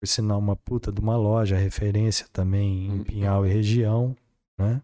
Por 0.00 0.06
sinal, 0.06 0.38
uma 0.38 0.54
puta 0.54 0.92
de 0.92 1.00
uma 1.00 1.16
loja, 1.16 1.56
referência 1.56 2.26
também 2.32 2.86
em 2.86 2.90
uhum. 2.90 3.04
Pinhal 3.04 3.46
e 3.46 3.48
região, 3.48 4.14
né? 4.58 4.82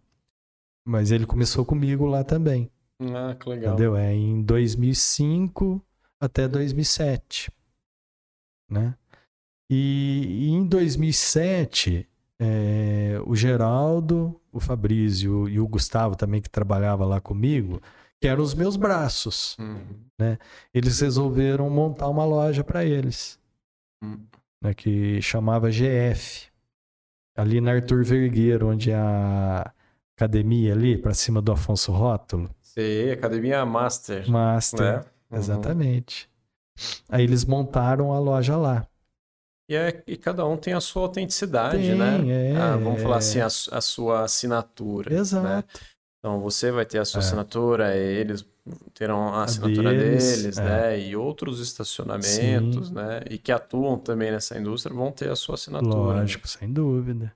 Mas 0.86 1.10
ele 1.10 1.26
começou 1.26 1.64
comigo 1.64 2.06
lá 2.06 2.24
também. 2.24 2.70
Ah, 3.00 3.34
que 3.34 3.48
legal. 3.48 3.74
Entendeu? 3.74 3.96
É 3.96 4.12
em 4.14 4.42
2005 4.42 5.84
até 6.18 6.48
2007, 6.48 7.50
né? 8.70 8.96
E, 9.70 10.46
e 10.46 10.50
em 10.50 10.66
2007, 10.66 12.08
é, 12.40 13.20
o 13.24 13.34
Geraldo, 13.34 14.40
o 14.52 14.60
Fabrício 14.60 15.48
e 15.48 15.60
o 15.60 15.66
Gustavo 15.66 16.16
também, 16.16 16.40
que 16.40 16.50
trabalhava 16.50 17.04
lá 17.04 17.20
comigo, 17.20 17.80
que 18.20 18.28
eram 18.28 18.42
os 18.42 18.54
meus 18.54 18.76
braços, 18.76 19.56
uhum. 19.58 19.84
né? 20.18 20.38
Eles 20.72 21.00
resolveram 21.00 21.68
montar 21.68 22.08
uma 22.08 22.24
loja 22.24 22.64
para 22.64 22.84
eles, 22.84 23.38
uhum. 24.02 24.18
né? 24.62 24.74
que 24.74 25.20
chamava 25.20 25.70
GF, 25.70 26.48
ali 27.36 27.60
na 27.60 27.72
Arthur 27.72 28.04
Vergueiro, 28.04 28.68
onde 28.68 28.90
é 28.90 28.96
a 28.96 29.72
academia 30.16 30.72
ali, 30.72 30.96
para 30.96 31.14
cima 31.14 31.42
do 31.42 31.52
Afonso 31.52 31.92
Rótulo. 31.92 32.48
Sei, 32.60 33.12
academia 33.12 33.64
Master. 33.64 34.28
Master, 34.30 34.80
né? 34.98 35.04
uhum. 35.30 35.38
exatamente. 35.38 36.28
Aí 37.08 37.22
eles 37.22 37.44
montaram 37.44 38.12
a 38.12 38.18
loja 38.18 38.56
lá. 38.56 38.86
E, 39.68 39.74
é, 39.74 40.02
e 40.06 40.16
cada 40.16 40.46
um 40.46 40.56
tem 40.56 40.74
a 40.74 40.80
sua 40.80 41.02
autenticidade, 41.02 41.78
tem, 41.78 41.94
né? 41.94 42.52
É, 42.52 42.56
ah, 42.56 42.76
vamos 42.76 43.00
falar 43.00 43.16
assim, 43.16 43.40
a, 43.40 43.46
a 43.46 43.80
sua 43.80 44.24
assinatura. 44.24 45.10
Né? 45.10 45.20
Exato. 45.20 45.46
Né? 45.46 45.64
Então 46.18 46.40
você 46.40 46.70
vai 46.70 46.84
ter 46.84 46.98
a 46.98 47.04
sua 47.04 47.20
é. 47.20 47.24
assinatura, 47.24 47.96
eles 47.96 48.46
terão 48.94 49.28
a 49.34 49.44
assinatura 49.44 49.90
a 49.90 49.92
deles, 49.92 50.42
deles 50.42 50.58
é. 50.58 50.64
né? 50.64 51.00
E 51.00 51.16
outros 51.16 51.60
estacionamentos, 51.60 52.88
Sim. 52.88 52.94
né? 52.94 53.22
E 53.30 53.38
que 53.38 53.52
atuam 53.52 53.98
também 53.98 54.30
nessa 54.30 54.58
indústria 54.58 54.94
vão 54.94 55.12
ter 55.12 55.30
a 55.30 55.36
sua 55.36 55.54
assinatura. 55.54 56.14
Né? 56.14 56.20
Lógico, 56.20 56.46
né? 56.46 56.54
sem 56.58 56.72
dúvida. 56.72 57.34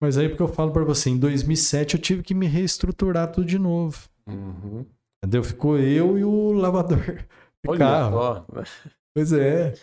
Mas 0.00 0.16
aí 0.16 0.28
porque 0.28 0.42
eu 0.42 0.48
falo 0.48 0.72
para 0.72 0.84
você, 0.84 1.10
em 1.10 1.18
2007 1.18 1.94
eu 1.94 2.00
tive 2.00 2.22
que 2.22 2.34
me 2.34 2.46
reestruturar 2.46 3.30
tudo 3.32 3.46
de 3.46 3.58
novo. 3.58 4.08
Uhum. 4.28 4.86
Entendeu? 5.22 5.42
Ficou 5.42 5.78
eu 5.78 6.18
e 6.18 6.24
o 6.24 6.52
lavador 6.52 7.04
de 7.04 7.68
Olha 7.68 7.78
carro. 7.78 8.18
Só. 8.18 8.46
Pois 9.14 9.32
é. 9.32 9.74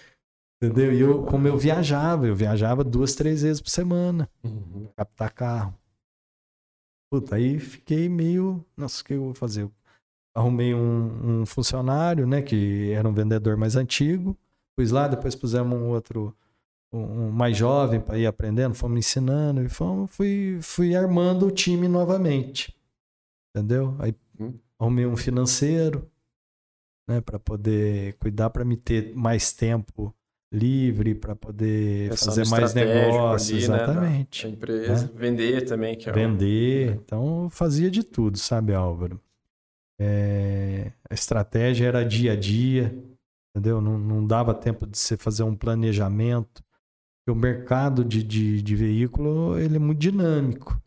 Entendeu? 0.66 0.94
E 0.94 1.00
eu, 1.00 1.24
como 1.24 1.48
eu 1.48 1.58
viajava, 1.58 2.28
eu 2.28 2.36
viajava 2.36 2.84
duas, 2.84 3.16
três 3.16 3.42
vezes 3.42 3.62
por 3.62 3.70
semana. 3.70 4.30
Uhum. 4.44 4.88
Captar 4.96 5.32
carro. 5.32 5.74
Puta, 7.12 7.36
aí 7.36 7.60
fiquei 7.60 8.10
meio. 8.10 8.66
Nossa, 8.76 9.02
o 9.02 9.06
que 9.06 9.14
eu 9.14 9.24
vou 9.24 9.34
fazer? 9.34 9.70
arrumei 10.36 10.76
um, 10.76 11.42
um, 11.42 11.46
funcionário, 11.46 12.28
né? 12.28 12.42
Que 12.42 12.92
era 12.92 13.08
um 13.08 13.14
vendedor 13.14 13.56
mais 13.56 13.78
antigo. 13.78 14.38
Pus 14.76 14.92
lá, 14.92 15.08
depois 15.08 15.34
pusemos 15.34 15.80
um 15.80 15.88
outro, 15.88 16.36
um, 16.92 17.28
um 17.28 17.32
mais 17.32 17.56
jovem 17.56 18.02
para 18.02 18.18
ir 18.18 18.26
aprendendo, 18.26 18.76
fomos 18.76 19.00
ensinando 19.00 19.64
e 19.64 19.70
fomos, 19.70 20.12
fui, 20.12 20.60
fui 20.62 20.94
armando 20.94 21.48
o 21.48 21.52
time 21.52 21.88
novamente. 21.88 22.76
Entendeu? 23.56 23.96
Aí 24.00 24.14
uhum. 24.38 24.60
arrumei 24.78 25.06
um 25.06 25.16
financeiro, 25.16 26.06
né? 27.08 27.22
Para 27.22 27.40
poder 27.40 28.16
cuidar, 28.16 28.50
para 28.50 28.66
me 28.66 28.76
ter 28.76 29.16
mais 29.16 29.54
tempo 29.54 30.14
livre 30.52 31.16
para 31.16 31.36
poder 31.36 32.16
fazer 32.16 32.48
mais 32.48 32.74
negócios, 32.74 33.70
ali, 33.70 33.78
né, 33.78 33.84
exatamente. 33.84 34.46
Né, 34.46 34.54
empresa, 34.54 35.06
né? 35.06 35.10
vender 35.16 35.62
também, 35.66 35.98
que 35.98 36.10
é 36.10 36.14
vender. 36.14 37.00
Então 37.04 37.50
fazia 37.50 37.90
de 37.90 38.04
tudo, 38.04 38.38
sabe, 38.38 38.74
Álvaro? 38.74 39.20
É... 40.00 40.92
a 41.10 41.14
estratégia 41.14 41.88
era 41.88 42.04
dia 42.04 42.34
a 42.34 42.36
dia, 42.36 42.96
entendeu? 43.56 43.82
Não, 43.82 43.98
não 43.98 44.26
dava 44.26 44.54
tempo 44.54 44.86
de 44.86 44.98
você 44.98 45.18
fazer 45.18 45.44
um 45.44 45.56
planejamento. 45.56 46.64
o 47.28 47.36
mercado 47.36 48.04
de, 48.04 48.24
de, 48.24 48.62
de 48.62 48.76
veículo 48.76 49.58
ele 49.58 49.76
é 49.76 49.80
muito 49.80 50.00
dinâmico. 50.00 50.80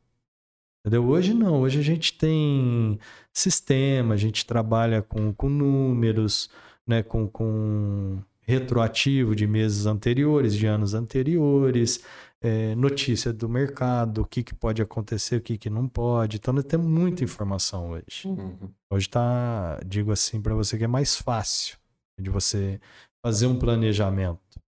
Entendeu? 0.81 1.07
Hoje 1.07 1.35
não, 1.35 1.61
hoje 1.61 1.81
a 1.81 1.83
gente 1.83 2.17
tem 2.17 2.99
sistema, 3.33 4.15
a 4.15 4.17
gente 4.17 4.47
trabalha 4.47 5.03
com, 5.03 5.35
com 5.35 5.49
números, 5.49 6.49
né, 6.87 7.03
com, 7.03 7.27
com 7.27 8.23
retroativo 8.49 9.37
de 9.37 9.47
meses 9.47 9.85
anteriores, 9.85 10.55
de 10.55 10.67
anos 10.67 10.95
anteriores, 10.95 12.03
é, 12.41 12.75
notícia 12.77 13.31
do 13.31 13.47
mercado, 13.47 14.23
o 14.23 14.25
que, 14.25 14.43
que 14.43 14.55
pode 14.55 14.81
acontecer, 14.81 15.37
o 15.37 15.41
que, 15.43 15.59
que 15.59 15.69
não 15.69 15.87
pode. 15.87 16.39
Então, 16.39 16.55
nós 16.55 16.65
temos 16.65 16.87
muita 16.87 17.23
informação 17.23 17.91
hoje. 17.91 18.27
Uhum. 18.27 18.71
Hoje 18.91 19.07
está, 19.07 19.79
digo 19.85 20.11
assim 20.11 20.41
para 20.41 20.55
você, 20.55 20.79
que 20.79 20.85
é 20.85 20.89
mais 20.89 21.15
fácil 21.17 21.77
de 22.19 22.31
você 22.31 22.81
fazer 23.23 23.47
um 23.47 23.59
planejamento, 23.59 24.59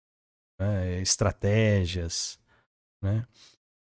né? 0.60 1.00
estratégias, 1.00 2.38
né? 3.02 3.26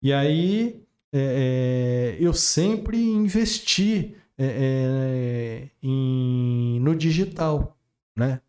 E 0.01 0.13
aí, 0.13 0.81
é, 1.13 2.17
é, 2.21 2.25
eu 2.25 2.33
sempre 2.33 3.03
investi 3.03 4.17
é, 4.39 4.47
é, 4.47 5.71
em, 5.83 6.79
no 6.79 6.95
digital, 6.95 7.77
né? 8.17 8.41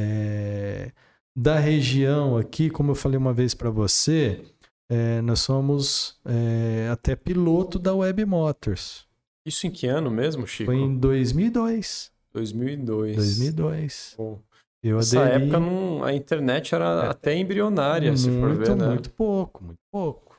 É, 0.00 0.92
da 1.36 1.58
região 1.58 2.36
aqui, 2.36 2.70
como 2.70 2.90
eu 2.90 2.94
falei 2.94 3.18
uma 3.18 3.32
vez 3.32 3.54
para 3.54 3.70
você, 3.70 4.42
é, 4.90 5.20
nós 5.22 5.40
somos 5.40 6.18
é, 6.24 6.88
até 6.90 7.14
piloto 7.14 7.78
da 7.78 7.94
Web 7.94 8.24
Motors. 8.24 9.06
Isso 9.46 9.66
em 9.66 9.70
que 9.70 9.86
ano 9.86 10.10
mesmo, 10.10 10.46
Chico? 10.46 10.70
Foi 10.70 10.76
em 10.76 10.96
2002. 10.98 12.10
2002. 12.32 13.16
2002. 13.16 14.14
Bom, 14.18 14.38
eu 14.82 14.96
Nessa 14.96 15.20
aderi... 15.20 15.44
época 15.44 15.60
não, 15.60 16.04
a 16.04 16.14
internet 16.14 16.74
era 16.74 17.04
é, 17.04 17.08
até 17.08 17.36
embrionária, 17.36 18.08
muito, 18.08 18.20
se 18.20 18.40
for 18.40 18.54
ver, 18.54 18.76
né? 18.76 18.88
Muito 18.88 19.10
pouco, 19.10 19.64
muito 19.64 19.80
pouco. 19.90 20.29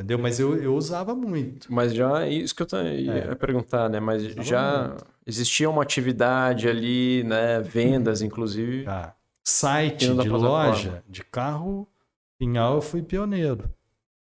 Entendeu? 0.00 0.18
Mas 0.18 0.40
eu, 0.40 0.56
eu 0.56 0.74
usava 0.74 1.14
muito. 1.14 1.70
Mas 1.70 1.92
já, 1.92 2.26
isso 2.26 2.54
que 2.54 2.62
eu 2.62 2.82
ia 2.82 3.12
é. 3.12 3.34
perguntar, 3.34 3.90
né? 3.90 4.00
Mas 4.00 4.22
já 4.22 4.88
muito. 4.88 5.04
existia 5.26 5.68
uma 5.68 5.82
atividade 5.82 6.66
ali, 6.66 7.22
né? 7.24 7.60
Vendas, 7.60 8.22
inclusive. 8.22 8.86
Site 9.46 10.14
de 10.14 10.28
loja 10.28 11.04
de 11.06 11.22
carro, 11.22 11.86
Pinhal 12.38 12.76
eu 12.76 12.80
fui 12.80 13.02
pioneiro. 13.02 13.70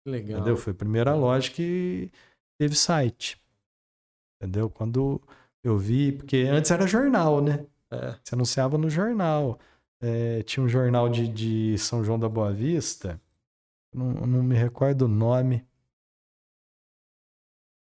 Legal. 0.06 0.38
Entendeu? 0.38 0.56
Foi 0.56 0.72
a 0.72 0.76
primeira 0.76 1.14
loja 1.14 1.52
que 1.52 2.10
teve 2.58 2.74
site. 2.74 3.38
Entendeu? 4.40 4.70
Quando 4.70 5.22
eu 5.62 5.78
vi, 5.78 6.14
porque 6.14 6.48
antes 6.50 6.72
era 6.72 6.88
jornal, 6.88 7.42
né? 7.42 7.66
É. 7.92 8.16
Você 8.24 8.36
anunciava 8.36 8.78
no 8.78 8.90
jornal. 8.90 9.60
É, 10.02 10.44
tinha 10.44 10.64
um 10.64 10.70
jornal 10.70 11.10
de, 11.10 11.28
de 11.28 11.78
São 11.78 12.06
João 12.06 12.18
da 12.18 12.30
Boa 12.30 12.54
Vista 12.54 13.20
não, 13.98 14.28
não 14.28 14.44
me 14.44 14.56
recordo 14.56 15.06
o 15.06 15.08
nome. 15.08 15.66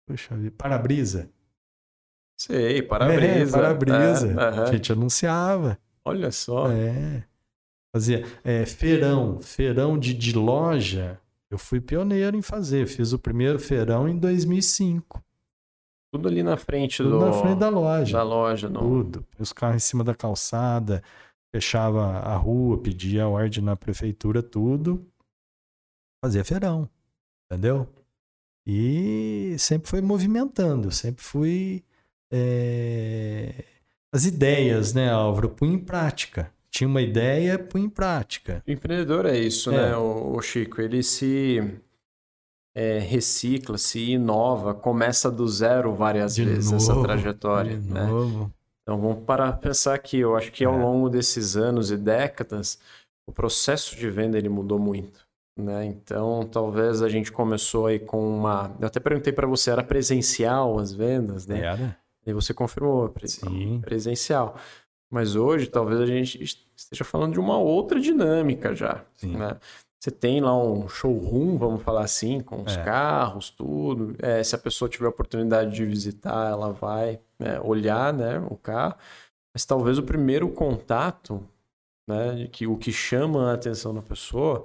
Puxa 0.06 0.36
vida. 0.36 0.54
Parabrisa. 0.56 1.30
Sei, 2.40 2.82
para-brisa. 2.82 3.58
É, 3.58 3.60
para-brisa. 3.60 4.28
É, 4.32 4.60
A 4.60 4.64
gente 4.66 4.92
anunciava. 4.92 5.78
Olha 6.04 6.30
só. 6.30 6.70
É. 6.70 7.24
Fazia 7.92 8.24
é, 8.44 8.64
feirão. 8.64 9.40
Feirão 9.40 9.98
de, 9.98 10.14
de 10.14 10.32
loja. 10.36 11.20
Eu 11.50 11.58
fui 11.58 11.80
pioneiro 11.80 12.36
em 12.36 12.42
fazer. 12.42 12.86
Fiz 12.86 13.12
o 13.12 13.18
primeiro 13.18 13.58
feirão 13.58 14.08
em 14.08 14.16
2005. 14.16 15.22
Tudo 16.12 16.28
ali 16.28 16.42
na 16.42 16.56
frente 16.56 17.02
Tudo 17.02 17.18
do... 17.18 17.26
na 17.26 17.32
frente 17.32 17.58
da 17.58 17.68
loja. 17.68 18.16
Da 18.16 18.22
loja, 18.22 18.68
não. 18.68 18.80
Tudo. 18.80 19.26
Os 19.38 19.52
carros 19.52 19.76
em 19.76 19.86
cima 19.86 20.04
da 20.04 20.14
calçada. 20.14 21.02
Fechava 21.50 22.18
a 22.20 22.36
rua, 22.36 22.80
pedia 22.80 23.24
a 23.24 23.28
ordem 23.28 23.64
na 23.64 23.74
prefeitura, 23.74 24.42
tudo 24.42 25.04
fazia 26.20 26.44
feirão, 26.44 26.88
entendeu? 27.46 27.88
E 28.66 29.56
sempre 29.58 29.88
foi 29.88 30.00
movimentando, 30.00 30.90
sempre 30.90 31.24
fui. 31.24 31.82
É... 32.30 33.64
As 34.12 34.24
ideias, 34.24 34.92
né, 34.92 35.10
Álvaro? 35.10 35.48
Punha 35.48 35.74
em 35.74 35.78
prática. 35.78 36.52
Tinha 36.70 36.88
uma 36.88 37.00
ideia, 37.00 37.58
punha 37.58 37.86
em 37.86 37.90
prática. 37.90 38.62
O 38.66 38.70
empreendedor 38.70 39.24
é 39.26 39.38
isso, 39.38 39.70
é. 39.70 39.90
né, 39.90 39.96
o, 39.96 40.40
Chico? 40.42 40.80
Ele 40.82 41.02
se 41.02 41.80
é, 42.74 42.98
recicla, 42.98 43.78
se 43.78 44.10
inova, 44.10 44.74
começa 44.74 45.30
do 45.30 45.48
zero 45.48 45.94
várias 45.94 46.34
de 46.34 46.44
vezes 46.44 46.70
novo, 46.70 46.76
essa 46.82 47.02
trajetória, 47.02 47.78
de 47.78 47.90
né? 47.90 48.06
Novo. 48.06 48.52
Então 48.82 49.00
vamos 49.00 49.24
parar 49.24 49.52
para 49.52 49.68
pensar 49.68 49.94
aqui. 49.94 50.18
Eu 50.18 50.36
acho 50.36 50.52
que 50.52 50.64
ao 50.64 50.74
É. 50.74 50.78
longo 50.82 51.08
desses 51.08 51.56
anos 51.56 51.90
e 51.90 51.96
décadas, 51.96 52.78
o 53.26 53.32
processo 53.32 53.96
de 53.96 54.08
venda 54.08 54.38
ele 54.38 54.48
mudou 54.48 54.78
muito. 54.78 55.27
Né? 55.58 55.86
Então 55.86 56.48
talvez 56.50 57.02
a 57.02 57.08
gente 57.08 57.32
começou 57.32 57.86
aí 57.86 57.98
com 57.98 58.38
uma. 58.38 58.70
Eu 58.80 58.86
até 58.86 59.00
perguntei 59.00 59.32
para 59.32 59.46
você, 59.46 59.70
era 59.72 59.82
presencial 59.82 60.78
as 60.78 60.92
vendas, 60.92 61.46
né? 61.48 61.58
Era? 61.60 61.96
E 62.24 62.32
você 62.32 62.54
confirmou, 62.54 63.08
pre- 63.08 63.26
Sim. 63.26 63.80
presencial. 63.80 64.54
Mas 65.10 65.34
hoje 65.34 65.66
talvez 65.66 66.00
a 66.00 66.06
gente 66.06 66.40
esteja 66.76 67.02
falando 67.04 67.32
de 67.32 67.40
uma 67.40 67.58
outra 67.58 67.98
dinâmica 67.98 68.72
já. 68.74 69.02
Sim. 69.14 69.36
Né? 69.36 69.56
Você 69.98 70.12
tem 70.12 70.40
lá 70.40 70.56
um 70.56 70.88
showroom, 70.88 71.56
vamos 71.56 71.82
falar 71.82 72.04
assim, 72.04 72.40
com 72.40 72.62
os 72.62 72.76
É. 72.76 72.84
carros, 72.84 73.50
tudo. 73.50 74.14
É, 74.20 74.44
se 74.44 74.54
a 74.54 74.58
pessoa 74.58 74.88
tiver 74.88 75.06
a 75.06 75.10
oportunidade 75.10 75.74
de 75.74 75.84
visitar, 75.84 76.50
ela 76.52 76.70
vai 76.72 77.18
né, 77.36 77.58
olhar 77.64 78.12
né, 78.12 78.38
o 78.48 78.54
carro. 78.56 78.94
Mas 79.52 79.64
talvez 79.64 79.98
o 79.98 80.04
primeiro 80.04 80.48
contato, 80.50 81.42
né, 82.08 82.48
que 82.52 82.64
o 82.64 82.76
que 82.76 82.92
chama 82.92 83.50
a 83.50 83.54
atenção 83.54 83.92
da 83.92 84.02
pessoa, 84.02 84.64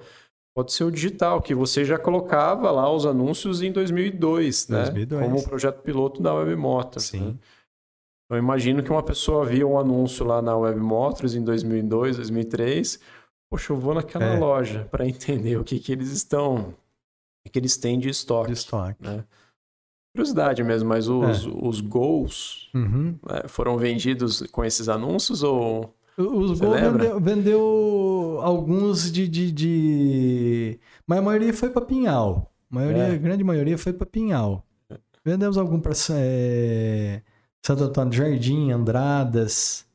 pode 0.56 0.72
ser 0.74 0.84
o 0.84 0.92
digital, 0.92 1.42
que 1.42 1.56
você 1.56 1.84
já 1.84 1.98
colocava 1.98 2.70
lá 2.72 2.92
os 2.92 3.06
anúncios 3.06 3.62
em 3.62 3.72
2002, 3.72 4.68
né? 4.70 4.84
2002. 4.84 5.22
Como 5.24 5.38
o 5.40 5.44
projeto 5.44 5.82
piloto 5.82 6.22
da 6.22 6.34
Web 6.34 6.56
Motors. 6.56 7.06
Sim. 7.06 7.20
né? 7.32 7.36
Eu 8.32 8.38
imagino 8.38 8.82
que 8.82 8.90
uma 8.92 9.04
pessoa 9.04 9.46
via 9.46 9.66
um 9.68 9.78
anúncio 9.78 10.26
lá 10.26 10.42
na 10.42 10.56
Web 10.58 10.80
Motors 10.80 11.36
em 11.36 11.44
2002, 11.44 12.18
2003. 12.18 13.00
Poxa, 13.52 13.74
eu 13.74 13.78
vou 13.78 13.94
naquela 13.94 14.26
É. 14.26 14.40
loja 14.40 14.88
para 14.90 15.08
entender 15.08 15.58
o 15.58 15.64
que, 15.64 15.80
que 15.80 15.92
eles 15.92 16.10
estão, 16.12 16.74
o 17.46 17.50
que, 17.52 17.60
eles 17.60 17.78
têm 17.78 18.00
de 18.00 18.10
estoque. 18.10 18.48
De 18.48 18.54
estoque. 18.54 19.04
Né? 19.04 19.24
Curiosidade 20.16 20.64
mesmo, 20.64 20.90
mas 20.90 21.08
os, 21.08 21.46
os 21.48 21.82
gols 21.82 22.70
Uhum. 22.74 23.16
né, 23.28 23.44
foram 23.48 23.78
vendidos 23.78 24.42
com 24.52 24.64
esses 24.64 24.88
anúncios 24.90 25.42
ou. 25.44 25.94
Os 26.18 26.52
Você 26.60 26.66
Gol 26.66 26.74
lembra? 26.76 26.92
vendeu, 26.92 27.20
vendeu 27.20 28.13
alguns 28.42 29.12
de, 29.12 29.28
de, 29.28 29.52
de- 29.52 30.80
Mas 31.08 31.20
a 31.20 31.22
maioria 31.22 31.54
foi 31.54 31.70
para 31.70 31.86
Pinhal. 31.86 32.52
A 32.72 32.76
maioria, 32.76 33.04
É. 33.04 33.12
a 33.14 33.18
grande 33.18 33.44
maioria 33.44 33.78
foi 33.78 33.94
para 33.94 34.06
Pinhal. 34.06 34.66
Vendemos 35.26 35.58
algum 35.58 35.80
para 35.80 35.94
Santo 35.94 37.84
Antônio 37.84 38.14
Jardim, 38.14 38.72
Andradas. 38.72 39.86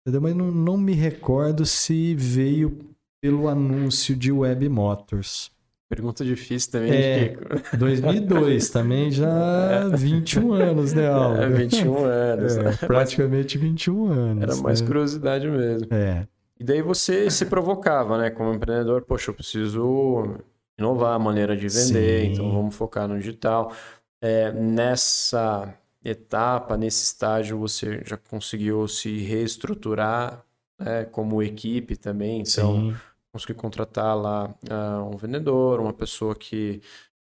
Entendeu? 0.00 0.20
Mas 0.20 0.34
não, 0.34 0.50
não 0.50 0.76
me 0.76 0.92
recordo 0.92 1.64
se 1.64 2.14
veio 2.16 2.78
pelo 3.20 3.48
anúncio 3.48 4.16
de 4.16 4.32
Web 4.32 4.68
Motors. 4.68 5.50
Pergunta 5.88 6.24
difícil 6.24 6.72
também, 6.72 6.90
É. 6.90 7.28
Chico. 7.28 7.44
2002, 7.78 8.70
também 8.70 9.10
já 9.10 9.88
21 9.90 10.52
anos, 10.54 10.92
né, 10.94 11.06
Álvaro? 11.08 11.42
É, 11.42 11.48
21 11.50 12.04
anos. 12.04 12.56
É, 12.56 12.62
né? 12.62 12.76
praticamente 12.80 13.58
21 13.58 14.06
anos. 14.06 14.42
Era 14.42 14.56
mais 14.56 14.80
né? 14.80 14.86
curiosidade 14.86 15.46
mesmo. 15.48 15.86
É. 15.92 16.26
E 16.62 16.64
daí 16.64 16.80
você 16.80 17.28
se 17.28 17.46
provocava, 17.46 18.16
né? 18.16 18.30
Como 18.30 18.54
empreendedor, 18.54 19.02
poxa, 19.02 19.32
eu 19.32 19.34
preciso 19.34 20.38
inovar 20.78 21.16
a 21.16 21.18
maneira 21.18 21.56
de 21.56 21.66
vender, 21.66 22.20
Sim. 22.20 22.32
então 22.32 22.52
vamos 22.52 22.76
focar 22.76 23.08
no 23.08 23.18
digital. 23.18 23.72
É, 24.20 24.52
nessa 24.52 25.74
etapa, 26.04 26.76
nesse 26.76 27.02
estágio, 27.02 27.58
você 27.58 28.00
já 28.06 28.16
conseguiu 28.16 28.86
se 28.86 29.18
reestruturar 29.22 30.44
né, 30.78 31.04
como 31.06 31.42
equipe 31.42 31.96
também, 31.96 32.42
então 32.42 32.92
Sim. 32.92 32.96
conseguiu 33.32 33.56
contratar 33.56 34.16
lá 34.16 34.54
ah, 34.70 35.02
um 35.12 35.16
vendedor, 35.16 35.80
uma 35.80 35.92
pessoa 35.92 36.32
que 36.36 36.80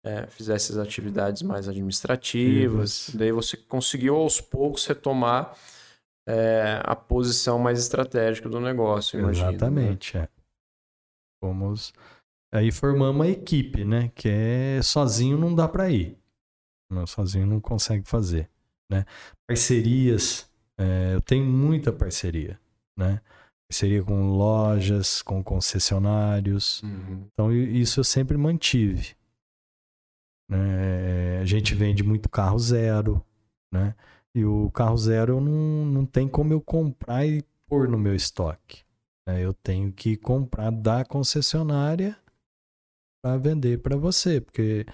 é, 0.04 0.28
fizesse 0.28 0.70
as 0.70 0.78
atividades 0.78 1.42
mais 1.42 1.68
administrativas. 1.68 3.08
Isso. 3.08 3.18
Daí 3.18 3.32
você 3.32 3.56
conseguiu 3.56 4.14
aos 4.14 4.40
poucos 4.40 4.86
retomar 4.86 5.56
é, 6.26 6.80
a 6.82 6.96
posição 6.96 7.58
mais 7.58 7.78
estratégica 7.78 8.48
do 8.48 8.60
negócio, 8.60 9.18
imagino. 9.18 9.46
né? 9.46 9.52
Exatamente, 9.52 10.16
é. 10.16 10.28
Fomos. 11.42 11.92
Aí 12.52 12.70
formamos 12.70 13.16
uma 13.16 13.28
equipe, 13.28 13.84
né? 13.84 14.10
Que 14.14 14.28
é 14.28 14.82
sozinho 14.82 15.36
não 15.36 15.54
dá 15.54 15.68
para 15.68 15.90
ir. 15.90 16.16
Não, 16.90 17.06
Sozinho 17.06 17.46
não 17.46 17.60
consegue 17.60 18.06
fazer, 18.06 18.48
né? 18.90 19.04
Parcerias, 19.48 20.48
é, 20.78 21.14
eu 21.14 21.20
tenho 21.20 21.44
muita 21.44 21.92
parceria, 21.92 22.60
né? 22.96 23.20
Parceria 23.68 24.02
com 24.04 24.30
lojas, 24.36 25.22
com 25.22 25.42
concessionários. 25.42 26.82
Uhum. 26.82 27.26
Então 27.32 27.52
isso 27.52 28.00
eu 28.00 28.04
sempre 28.04 28.36
mantive. 28.36 29.16
Né? 30.48 31.40
A 31.40 31.44
gente 31.44 31.74
vende 31.74 32.04
muito 32.04 32.28
carro 32.28 32.58
zero, 32.58 33.24
né? 33.72 33.94
E 34.34 34.44
o 34.44 34.70
carro 34.70 34.96
zero 34.96 35.40
não, 35.40 35.84
não 35.86 36.06
tem 36.06 36.26
como 36.28 36.52
eu 36.52 36.60
comprar 36.60 37.24
e 37.26 37.42
pôr 37.68 37.88
no 37.88 37.98
meu 37.98 38.14
estoque. 38.14 38.82
né? 39.26 39.44
Eu 39.44 39.54
tenho 39.54 39.92
que 39.92 40.16
comprar 40.16 40.70
da 40.70 41.04
concessionária 41.04 42.16
para 43.22 43.36
vender 43.36 43.78
para 43.78 43.96
você, 43.96 44.40
porque 44.40 44.84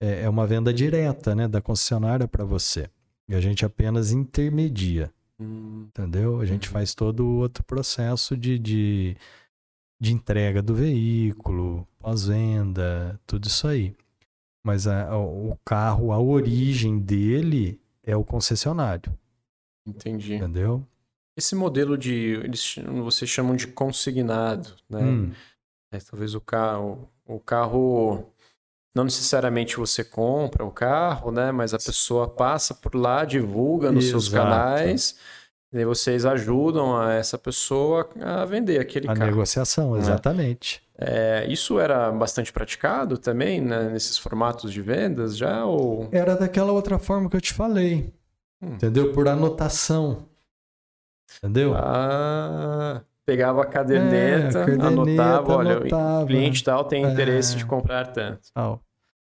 é 0.00 0.22
é 0.22 0.28
uma 0.28 0.46
venda 0.46 0.72
direta, 0.72 1.34
né, 1.34 1.48
da 1.48 1.60
concessionária 1.62 2.26
para 2.28 2.44
você. 2.44 2.88
E 3.28 3.34
a 3.34 3.40
gente 3.40 3.64
apenas 3.64 4.12
intermedia. 4.12 5.10
Hum, 5.40 5.86
Entendeu? 5.88 6.40
A 6.40 6.46
gente 6.46 6.68
Uhum. 6.68 6.72
faz 6.74 6.94
todo 6.94 7.24
o 7.26 7.36
outro 7.38 7.64
processo 7.64 8.36
de, 8.36 8.58
de, 8.58 9.16
de 10.00 10.12
entrega 10.12 10.62
do 10.62 10.74
veículo, 10.74 11.86
pós-venda, 11.98 13.18
tudo 13.26 13.46
isso 13.46 13.66
aí. 13.66 13.94
Mas 14.64 14.86
a- 14.86 15.08
a- 15.10 15.18
o 15.18 15.58
carro, 15.64 16.12
a 16.12 16.18
origem 16.18 16.98
dele 16.98 17.80
é 18.06 18.16
o 18.16 18.24
concessionário, 18.24 19.12
entendi. 19.86 20.34
entendeu? 20.34 20.86
Esse 21.36 21.54
modelo 21.56 21.98
de. 21.98 22.34
Eles, 22.44 22.76
vocês 23.02 23.28
chamam 23.30 23.56
de 23.56 23.66
consignado, 23.66 24.74
né? 24.88 25.00
Hum, 25.02 25.32
É, 25.92 25.98
talvez 25.98 26.34
o 26.34 26.40
carro. 26.40 27.08
O 27.26 27.40
carro. 27.40 28.30
Não 28.94 29.02
necessariamente 29.02 29.76
você 29.76 30.04
compra 30.04 30.64
o 30.64 30.70
carro, 30.70 31.32
né? 31.32 31.50
Mas 31.50 31.74
a 31.74 31.78
pessoa 31.78 32.28
passa 32.28 32.72
por 32.74 32.94
lá, 32.94 33.24
divulga 33.24 33.90
nos 33.90 34.08
seus 34.08 34.28
Exato. 34.28 34.44
canais. 34.44 35.18
E 35.72 35.84
vocês 35.84 36.24
ajudam 36.24 36.96
a 36.96 37.14
essa 37.14 37.36
pessoa 37.36 38.08
a 38.20 38.44
vender 38.44 38.78
aquele 38.78 39.08
a 39.10 39.14
carro. 39.14 39.30
negociação, 39.32 39.96
É. 39.96 39.98
exatamente. 39.98 40.80
É, 40.96 41.44
isso 41.48 41.80
era 41.80 42.10
bastante 42.12 42.52
praticado 42.52 43.18
também, 43.18 43.60
né, 43.60 43.88
nesses 43.90 44.16
formatos 44.16 44.72
de 44.72 44.80
vendas 44.80 45.36
já? 45.36 45.64
Ou... 45.64 46.08
Era 46.12 46.36
daquela 46.36 46.70
outra 46.72 46.98
forma 46.98 47.28
que 47.28 47.36
eu 47.36 47.40
te 47.40 47.52
falei, 47.52 48.12
Hum. 48.62 48.74
entendeu? 48.74 49.12
Por 49.12 49.26
anotação. 49.28 50.28
Entendeu? 51.38 51.74
Ah, 51.76 53.02
pegava 53.26 53.62
a 53.62 53.66
caderneta, 53.66 54.58
É, 54.58 54.62
a 54.62 54.66
caderneta, 54.66 54.86
anotava, 54.86 55.56
olha, 55.56 55.76
anotava. 55.78 56.22
o 56.24 56.26
cliente 56.26 56.62
tal 56.62 56.84
tem 56.84 57.04
É. 57.04 57.10
interesse 57.12 57.56
de 57.56 57.66
comprar 57.66 58.06
tanto. 58.12 58.42
tal. 58.54 58.80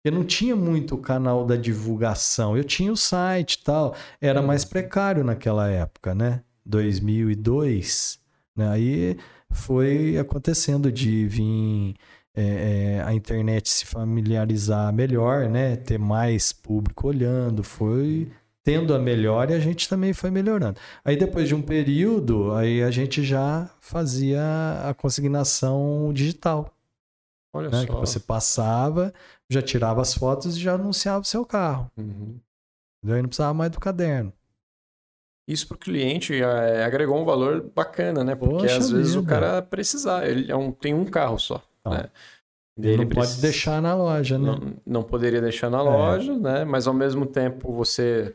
Eu 0.03 0.11
não 0.11 0.25
tinha 0.25 0.53
muito 0.53 0.95
o 0.95 0.97
canal 0.97 1.45
da 1.45 1.55
divulgação. 1.55 2.57
Eu 2.57 2.63
tinha 2.65 2.91
o 2.91 2.97
site 2.97 3.53
e 3.53 3.63
tal. 3.63 3.95
Era 4.19 4.41
mais 4.41 4.65
precário 4.65 5.23
naquela 5.23 5.69
época, 5.69 6.13
né? 6.13 6.41
2002. 6.65 8.19
Né? 8.55 8.69
Aí 8.69 9.17
foi 9.51 10.17
acontecendo 10.17 10.91
de 10.91 11.27
vir 11.27 11.95
é, 12.35 13.01
a 13.05 13.13
internet 13.13 13.69
se 13.69 13.85
familiarizar 13.85 14.91
melhor, 14.93 15.49
né? 15.49 15.75
Ter 15.75 15.99
mais 15.99 16.51
público 16.51 17.07
olhando. 17.07 17.63
Foi 17.63 18.31
tendo 18.63 18.93
a 18.95 18.99
melhor 18.99 19.49
e 19.51 19.53
a 19.53 19.59
gente 19.59 19.89
também 19.89 20.13
foi 20.13 20.31
melhorando. 20.31 20.79
Aí 21.03 21.17
depois 21.17 21.47
de 21.47 21.55
um 21.55 21.61
período, 21.61 22.53
aí 22.53 22.81
a 22.81 22.91
gente 22.91 23.23
já 23.23 23.69
fazia 23.81 24.41
a 24.87 24.93
consignação 24.93 26.11
digital 26.13 26.73
Olha 27.53 27.69
né? 27.69 27.85
só. 27.85 27.85
Que 27.85 27.99
você 27.99 28.19
passava, 28.19 29.13
já 29.49 29.61
tirava 29.61 30.01
as 30.01 30.13
fotos 30.13 30.57
e 30.57 30.59
já 30.59 30.73
anunciava 30.73 31.21
o 31.21 31.25
seu 31.25 31.45
carro. 31.45 31.89
Uhum. 31.95 32.39
Daí 33.03 33.21
não 33.21 33.29
precisava 33.29 33.53
mais 33.53 33.71
do 33.71 33.79
caderno. 33.79 34.33
Isso 35.47 35.67
para 35.67 35.75
o 35.75 35.79
cliente 35.79 36.33
é, 36.41 36.83
agregou 36.85 37.19
um 37.21 37.25
valor 37.25 37.69
bacana, 37.75 38.23
né? 38.23 38.33
Porque 38.35 38.55
Poxa 38.63 38.77
às 38.77 38.89
vezes 38.91 39.15
o 39.15 39.23
cara 39.25 39.61
precisar, 39.61 40.25
ele 40.27 40.49
é 40.51 40.55
um, 40.55 40.71
tem 40.71 40.93
um 40.93 41.03
carro 41.05 41.37
só. 41.37 41.61
Tá. 41.83 41.89
Né? 41.89 42.09
Ele 42.79 42.97
não 42.97 43.07
precisa- 43.07 43.33
pode 43.35 43.41
deixar 43.41 43.81
na 43.81 43.93
loja, 43.93 44.39
né? 44.39 44.45
não, 44.45 44.73
não 44.85 45.03
poderia 45.03 45.41
deixar 45.41 45.69
na 45.69 45.79
É. 45.79 45.81
loja, 45.81 46.37
né? 46.37 46.63
Mas 46.63 46.87
ao 46.87 46.93
mesmo 46.93 47.25
tempo 47.25 47.71
você 47.73 48.33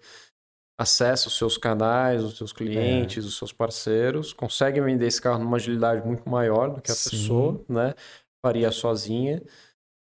acessa 0.78 1.26
os 1.28 1.36
seus 1.36 1.56
canais, 1.58 2.22
os 2.22 2.36
seus 2.36 2.52
É. 2.52 2.54
clientes, 2.54 3.24
os 3.24 3.36
seus 3.36 3.52
parceiros, 3.52 4.32
consegue 4.32 4.80
vender 4.80 5.06
esse 5.06 5.20
carro 5.20 5.42
numa 5.42 5.56
agilidade 5.56 6.06
muito 6.06 6.28
maior 6.28 6.70
do 6.74 6.80
que 6.80 6.90
a 6.90 6.94
Sim. 6.94 7.10
pessoa, 7.10 7.60
né? 7.68 7.94
Faria 8.44 8.70
sozinha. 8.70 9.42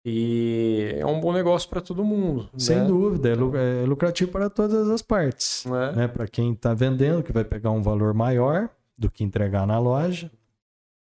E 0.09 0.95
é 1.01 1.05
um 1.05 1.19
bom 1.19 1.33
negócio 1.33 1.69
para 1.69 1.81
todo 1.81 2.05
mundo. 2.05 2.49
Sem 2.57 2.77
né? 2.77 2.85
dúvida, 2.85 3.29
é 3.29 3.83
é 3.83 3.85
lucrativo 3.85 4.31
para 4.31 4.49
todas 4.49 4.89
as 4.89 5.03
partes. 5.03 5.65
Né? 5.65 5.93
Né? 5.97 6.09
Para 6.09 6.29
quem 6.29 6.53
está 6.53 6.73
vendendo, 6.75 7.25
que 7.25 7.33
vai 7.33 7.43
pegar 7.43 7.73
um 7.73 7.83
valor 7.83 8.15
maior 8.15 8.69
do 8.97 9.11
que 9.11 9.25
entregar 9.25 9.67
na 9.67 9.81
loja. 9.81 10.31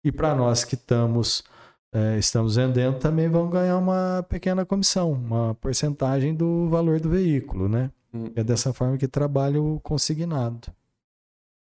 E 0.04 0.12
para 0.12 0.34
nós 0.34 0.64
que 0.64 0.74
estamos, 0.74 1.42
é, 1.90 2.18
estamos 2.18 2.56
vendendo, 2.56 2.98
também 2.98 3.26
vão 3.26 3.48
ganhar 3.48 3.78
uma 3.78 4.22
pequena 4.28 4.66
comissão, 4.66 5.12
uma 5.12 5.54
porcentagem 5.54 6.34
do 6.34 6.68
valor 6.68 7.00
do 7.00 7.08
veículo, 7.08 7.70
né? 7.70 7.90
Hum. 8.12 8.30
É 8.36 8.44
dessa 8.44 8.70
forma 8.74 8.98
que 8.98 9.08
trabalha 9.08 9.62
o 9.62 9.80
consignado. 9.80 10.68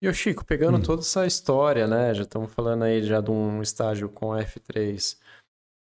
E 0.02 0.08
o 0.08 0.14
Chico, 0.14 0.46
pegando 0.46 0.78
hum. 0.78 0.82
toda 0.82 1.02
essa 1.02 1.28
história, 1.28 1.86
né? 1.86 2.14
Já 2.14 2.24
estamos 2.24 2.54
falando 2.54 2.84
aí 2.84 3.04
já 3.04 3.20
de 3.20 3.30
um 3.30 3.62
estágio 3.62 4.08
com 4.08 4.32
a 4.32 4.40
F3 4.40 5.18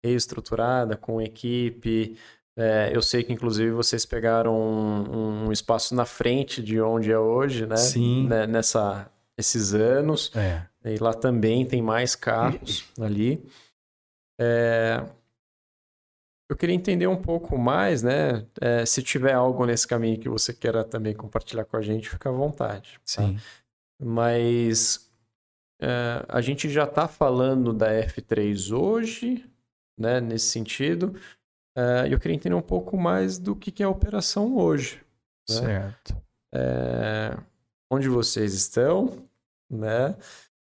reestruturada, 0.04 0.96
com 0.96 1.20
equipe. 1.20 2.16
É, 2.56 2.90
eu 2.92 3.00
sei 3.00 3.22
que, 3.22 3.32
inclusive, 3.32 3.70
vocês 3.70 4.04
pegaram 4.04 4.54
um, 4.54 5.46
um, 5.46 5.52
espaço 5.52 5.94
na 5.94 6.04
frente 6.04 6.62
de 6.62 6.80
onde 6.80 7.12
é 7.12 7.18
hoje, 7.18 7.66
né? 7.66 7.76
Sim. 7.76 8.26
Né? 8.26 8.46
Nessa, 8.46 9.10
esses 9.36 9.74
anos. 9.74 10.32
É. 10.34 10.66
E 10.84 10.98
lá 10.98 11.14
também 11.14 11.64
tem 11.64 11.80
mais 11.80 12.14
carros 12.14 12.84
ali. 13.00 13.44
É, 14.40 15.04
eu 16.50 16.56
queria 16.56 16.74
entender 16.74 17.06
um 17.06 17.20
pouco 17.20 17.58
mais, 17.58 18.02
né? 18.02 18.46
É, 18.60 18.86
se 18.86 19.02
tiver 19.02 19.34
algo 19.34 19.66
nesse 19.66 19.86
caminho 19.86 20.18
que 20.18 20.28
você 20.28 20.52
queira 20.54 20.82
também 20.82 21.14
compartilhar 21.14 21.64
com 21.64 21.76
a 21.76 21.82
gente, 21.82 22.08
fica 22.08 22.30
à 22.30 22.32
vontade. 22.32 22.94
Tá? 22.94 23.22
Sim. 23.22 23.38
Mas 24.02 25.10
é, 25.80 26.24
a 26.26 26.40
gente 26.40 26.70
já 26.70 26.84
está 26.84 27.06
falando 27.06 27.72
da 27.72 27.92
F3 27.92 28.76
hoje, 28.76 29.47
né? 29.98 30.20
Nesse 30.20 30.46
sentido. 30.46 31.14
É, 31.76 32.12
eu 32.12 32.18
queria 32.18 32.34
entender 32.34 32.54
um 32.54 32.62
pouco 32.62 32.96
mais 32.96 33.38
do 33.38 33.54
que, 33.54 33.70
que 33.70 33.82
é 33.82 33.86
a 33.86 33.90
operação 33.90 34.56
hoje. 34.56 35.02
Né? 35.48 35.56
Certo. 35.56 36.22
É, 36.54 37.36
onde 37.90 38.08
vocês 38.08 38.54
estão, 38.54 39.28
né? 39.70 40.16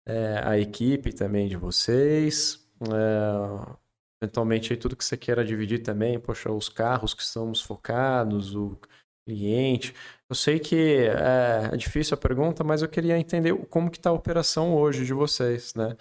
É, 0.07 0.41
a 0.45 0.59
equipe 0.59 1.13
também 1.13 1.49
de 1.49 1.57
vocês. 1.57 2.67
É, 2.83 3.77
eventualmente 4.23 4.73
aí 4.73 4.79
tudo 4.79 4.97
que 4.97 5.05
você 5.05 5.17
queira 5.17 5.45
dividir 5.45 5.83
também, 5.83 6.19
poxa, 6.19 6.51
os 6.51 6.69
carros 6.69 7.15
que 7.15 7.23
estamos 7.23 7.61
focados, 7.61 8.55
o 8.55 8.79
cliente. 9.27 9.95
Eu 10.29 10.37
sei 10.37 10.59
que 10.59 11.07
é, 11.07 11.71
é 11.73 11.77
difícil 11.77 12.15
a 12.15 12.19
pergunta, 12.19 12.63
mas 12.63 12.83
eu 12.83 12.89
queria 12.89 13.19
entender 13.19 13.55
como 13.67 13.91
que 13.91 13.99
está 13.99 14.11
a 14.11 14.15
operação 14.15 14.75
hoje 14.75 15.05
de 15.05 15.13
vocês, 15.13 15.75
né? 15.75 15.97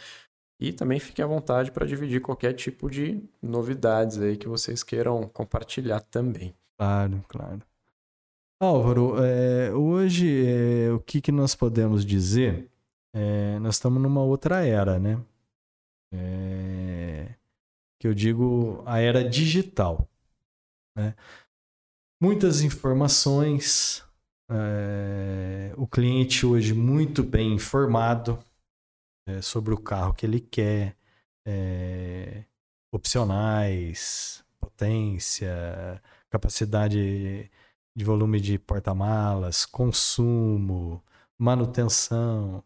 E 0.64 0.72
também 0.72 0.98
fique 0.98 1.22
à 1.22 1.28
vontade 1.28 1.74
para 1.74 1.86
dividir 1.86 2.22
qualquer 2.22 2.54
tipo 2.54 2.90
de 2.90 3.22
novidades 3.42 4.18
aí 4.18 4.38
que 4.38 4.48
vocês 4.48 4.82
queiram 4.82 5.28
compartilhar 5.28 6.00
também. 6.00 6.56
Claro, 6.78 7.22
claro. 7.28 7.62
Álvaro, 8.62 9.22
é, 9.22 9.74
hoje 9.74 10.46
é, 10.48 10.90
o 10.94 11.02
que, 11.02 11.20
que 11.20 11.34
nós 11.34 11.54
podemos 11.54 12.06
dizer? 12.06 12.72
É, 13.14 13.60
nós 13.60 13.76
estamos 13.76 14.02
numa 14.02 14.24
outra 14.24 14.66
era, 14.66 14.98
né? 14.98 15.22
É, 16.14 17.36
que 18.00 18.08
eu 18.08 18.14
digo 18.14 18.82
a 18.86 19.02
era 19.02 19.22
digital. 19.22 20.08
Né? 20.96 21.14
Muitas 22.22 22.62
informações, 22.62 24.02
é, 24.50 25.74
o 25.76 25.86
cliente 25.86 26.46
hoje 26.46 26.74
muito 26.74 27.22
bem 27.22 27.52
informado 27.52 28.40
é, 29.26 29.42
sobre 29.42 29.74
o 29.74 29.78
carro 29.78 30.14
que 30.14 30.26
ele 30.26 30.40
quer, 30.40 30.96
é, 31.46 32.44
opcionais, 32.92 34.44
potência, 34.60 36.02
capacidade 36.30 37.50
de 37.96 38.04
volume 38.04 38.40
de 38.40 38.58
porta-malas, 38.58 39.66
consumo, 39.66 41.04
manutenção. 41.38 42.64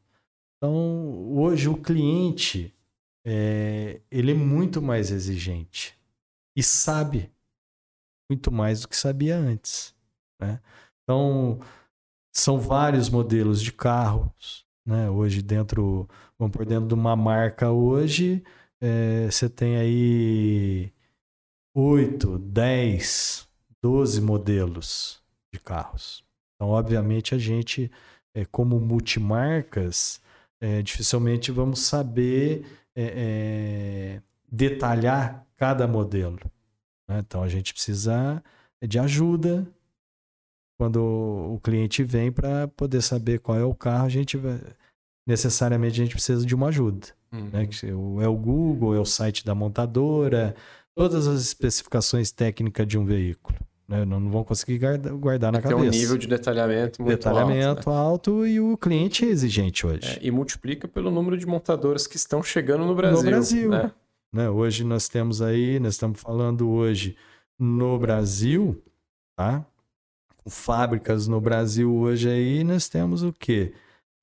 Então, 0.57 1.33
hoje 1.37 1.69
o 1.69 1.77
cliente 1.77 2.73
é, 3.25 4.01
ele 4.09 4.31
é 4.31 4.35
muito 4.35 4.81
mais 4.81 5.11
exigente 5.11 5.97
e 6.55 6.63
sabe 6.63 7.31
muito 8.29 8.51
mais 8.51 8.81
do 8.81 8.87
que 8.87 8.97
sabia 8.97 9.37
antes. 9.37 9.95
Né? 10.39 10.61
Então, 11.03 11.59
são 12.33 12.59
vários 12.59 13.09
modelos 13.09 13.61
de 13.61 13.71
carros. 13.71 14.66
Né? 14.87 15.09
Hoje, 15.09 15.41
dentro, 15.41 16.07
vamos 16.39 16.55
por 16.55 16.65
dentro 16.65 16.87
de 16.87 16.93
uma 16.93 17.13
marca, 17.13 17.69
hoje, 17.69 18.41
é, 18.79 19.25
você 19.29 19.49
tem 19.49 19.75
aí 19.75 20.93
8, 21.75 22.39
10, 22.39 23.47
12 23.83 24.21
modelos 24.21 25.21
de 25.53 25.59
carros. 25.59 26.23
Então, 26.55 26.69
obviamente, 26.69 27.35
a 27.35 27.37
gente, 27.37 27.91
é, 28.33 28.45
como 28.45 28.79
multimarcas, 28.79 30.21
é, 30.61 30.81
dificilmente 30.81 31.51
vamos 31.51 31.81
saber 31.81 32.65
é, 32.95 33.03
é, 33.15 34.21
detalhar 34.49 35.45
cada 35.57 35.85
modelo. 35.85 36.39
Né? 37.07 37.19
Então 37.19 37.43
a 37.43 37.49
gente 37.49 37.73
precisa 37.73 38.41
de 38.81 38.97
ajuda 38.97 39.67
quando 40.77 40.97
o 40.97 41.59
cliente 41.61 42.03
vem 42.03 42.31
para 42.31 42.67
poder 42.67 43.01
saber 43.01 43.39
qual 43.39 43.57
é 43.57 43.63
o 43.63 43.73
carro. 43.73 44.05
A 44.05 44.09
gente 44.09 44.37
vai, 44.37 44.59
necessariamente 45.27 45.99
a 45.99 46.03
gente 46.05 46.15
precisa 46.15 46.45
de 46.45 46.55
uma 46.55 46.67
ajuda. 46.67 47.07
Uhum. 47.31 47.49
Né? 47.51 47.67
É 48.23 48.27
o 48.27 48.35
Google, 48.35 48.95
é 48.95 48.99
o 48.99 49.05
site 49.05 49.43
da 49.43 49.53
montadora, 49.53 50.55
todas 50.95 51.27
as 51.27 51.41
especificações 51.41 52.31
técnicas 52.31 52.87
de 52.87 52.97
um 52.97 53.05
veículo. 53.05 53.57
Né? 53.87 54.03
Não, 54.03 54.19
não 54.19 54.29
vão 54.29 54.43
conseguir 54.43 54.79
guardar, 54.79 55.13
guardar 55.13 55.51
na 55.51 55.61
cabeça. 55.61 55.79
Tem 55.79 55.89
um 55.89 55.91
nível 55.91 56.17
de 56.17 56.27
detalhamento 56.27 57.01
muito 57.01 57.17
detalhamento 57.17 57.89
alto. 57.89 57.89
Né? 57.89 57.97
alto 57.97 58.47
e 58.47 58.59
o 58.59 58.77
cliente 58.77 59.25
é 59.25 59.29
exigente 59.29 59.87
hoje. 59.87 60.17
É, 60.17 60.19
e 60.21 60.29
multiplica 60.29 60.87
pelo 60.87 61.09
número 61.09 61.37
de 61.37 61.45
montadoras 61.45 62.05
que 62.05 62.17
estão 62.17 62.43
chegando 62.43 62.85
no 62.85 62.93
Brasil. 62.93 63.17
No 63.17 63.23
Brasil. 63.23 63.69
Né? 63.69 63.91
Né? 64.33 64.49
Hoje 64.49 64.83
nós 64.83 65.07
temos 65.07 65.41
aí, 65.41 65.79
nós 65.79 65.93
estamos 65.93 66.19
falando 66.19 66.69
hoje 66.69 67.15
no 67.57 67.97
Brasil, 67.97 68.81
tá? 69.37 69.65
Fábricas 70.47 71.27
no 71.27 71.39
Brasil 71.41 71.93
hoje 71.93 72.29
aí, 72.29 72.63
nós 72.63 72.87
temos 72.89 73.23
o 73.23 73.33
quê? 73.33 73.73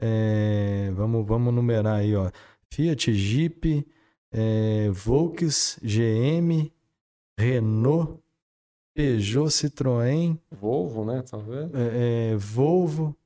É, 0.01 0.90
vamos, 0.94 1.26
vamos 1.26 1.52
numerar 1.55 2.01
aí, 2.01 2.14
ó. 2.14 2.30
Fiat, 2.70 3.12
Jeep, 3.14 3.86
é, 4.32 4.90
Volks, 4.90 5.78
GM, 5.82 6.72
Renault, 7.38 8.20
Peugeot, 8.94 9.51
Citroën. 9.51 10.38
Volvo, 10.51 11.05
né? 11.05 11.22
Talvez. 11.22 11.72
É, 11.74 12.32
é, 12.32 12.36
Volvo. 12.36 13.16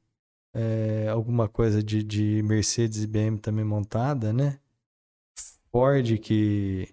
É, 0.55 1.09
alguma 1.09 1.49
coisa 1.49 1.83
de, 1.83 2.03
de 2.03 2.43
Mercedes 2.43 3.03
e 3.05 3.07
BM 3.07 3.39
também 3.39 3.65
montada, 3.65 4.33
né? 4.33 4.59
Ford 5.71 6.19
que 6.19 6.89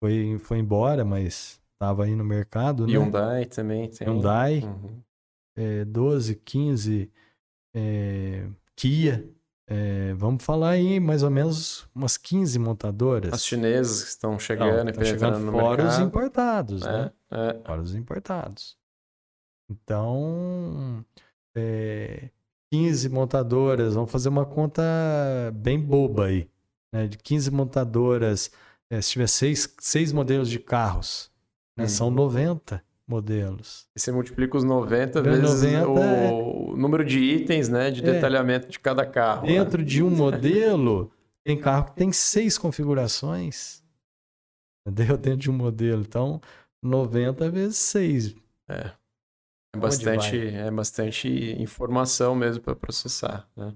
foi, 0.00 0.38
foi 0.38 0.58
embora, 0.58 1.04
mas 1.04 1.60
estava 1.72 2.04
aí 2.04 2.14
no 2.14 2.24
mercado, 2.24 2.86
né? 2.86 2.92
Hyundai 2.92 3.46
também 3.46 3.90
tem. 3.90 4.06
Hyundai. 4.06 4.60
Uhum. 4.60 5.02
É, 5.56 5.84
12, 5.84 6.36
15. 6.36 7.10
É, 7.74 8.46
Kia. 8.76 9.28
É, 9.66 10.12
vamos 10.14 10.44
falar 10.44 10.70
aí 10.70 11.00
mais 11.00 11.22
ou 11.22 11.30
menos 11.30 11.88
umas 11.94 12.16
15 12.18 12.58
montadoras. 12.58 13.32
As 13.32 13.44
chinesas 13.44 14.02
que 14.02 14.08
estão 14.10 14.38
chegando 14.38 14.92
Não, 14.92 15.02
e 15.02 15.06
chegando 15.06 15.38
no 15.38 15.52
fora 15.52 15.82
mercado. 15.82 15.88
os 15.88 16.06
importados, 16.06 16.82
é, 16.82 16.92
né? 16.92 17.12
É. 17.30 17.60
Fora 17.64 17.80
os 17.80 17.94
importados. 17.94 18.76
Então, 19.70 21.02
é, 21.56 22.28
15 22.70 23.08
montadoras, 23.08 23.94
vamos 23.94 24.10
fazer 24.10 24.28
uma 24.28 24.44
conta 24.44 24.82
bem 25.54 25.80
boba 25.80 26.26
aí. 26.26 26.50
Né? 26.92 27.06
De 27.06 27.16
15 27.16 27.50
montadoras, 27.50 28.50
é, 28.90 29.00
se 29.00 29.12
tiver 29.12 29.28
seis, 29.28 29.74
seis 29.78 30.12
modelos 30.12 30.50
de 30.50 30.58
carros, 30.58 31.30
né? 31.74 31.84
hum. 31.84 31.88
são 31.88 32.10
90 32.10 32.84
modelos. 33.06 33.86
E 33.94 34.00
você 34.00 34.10
multiplica 34.10 34.56
os 34.56 34.64
90 34.64 35.22
vezes 35.22 35.62
90 35.62 35.88
o, 35.88 35.98
é... 35.98 36.76
número 36.76 37.04
de 37.04 37.18
itens, 37.18 37.68
né, 37.68 37.90
de 37.90 38.00
é. 38.00 38.12
detalhamento 38.12 38.68
de 38.68 38.78
cada 38.78 39.04
carro. 39.04 39.46
Dentro 39.46 39.78
né? 39.78 39.84
de 39.84 40.02
um 40.02 40.10
modelo, 40.10 41.10
tem 41.44 41.58
carro 41.58 41.86
que 41.86 41.96
tem 41.96 42.12
seis 42.12 42.56
configurações. 42.56 43.82
Entendeu? 44.86 45.16
Dentro 45.18 45.38
de 45.38 45.50
um 45.50 45.54
modelo. 45.54 46.02
Então, 46.02 46.40
90 46.82 47.50
vezes 47.50 47.76
6. 47.78 48.34
É. 48.68 48.90
É 49.74 49.78
bastante, 49.78 50.36
é 50.36 50.70
bastante 50.70 51.28
informação 51.60 52.34
mesmo 52.34 52.62
para 52.62 52.76
processar. 52.76 53.48
Né? 53.56 53.74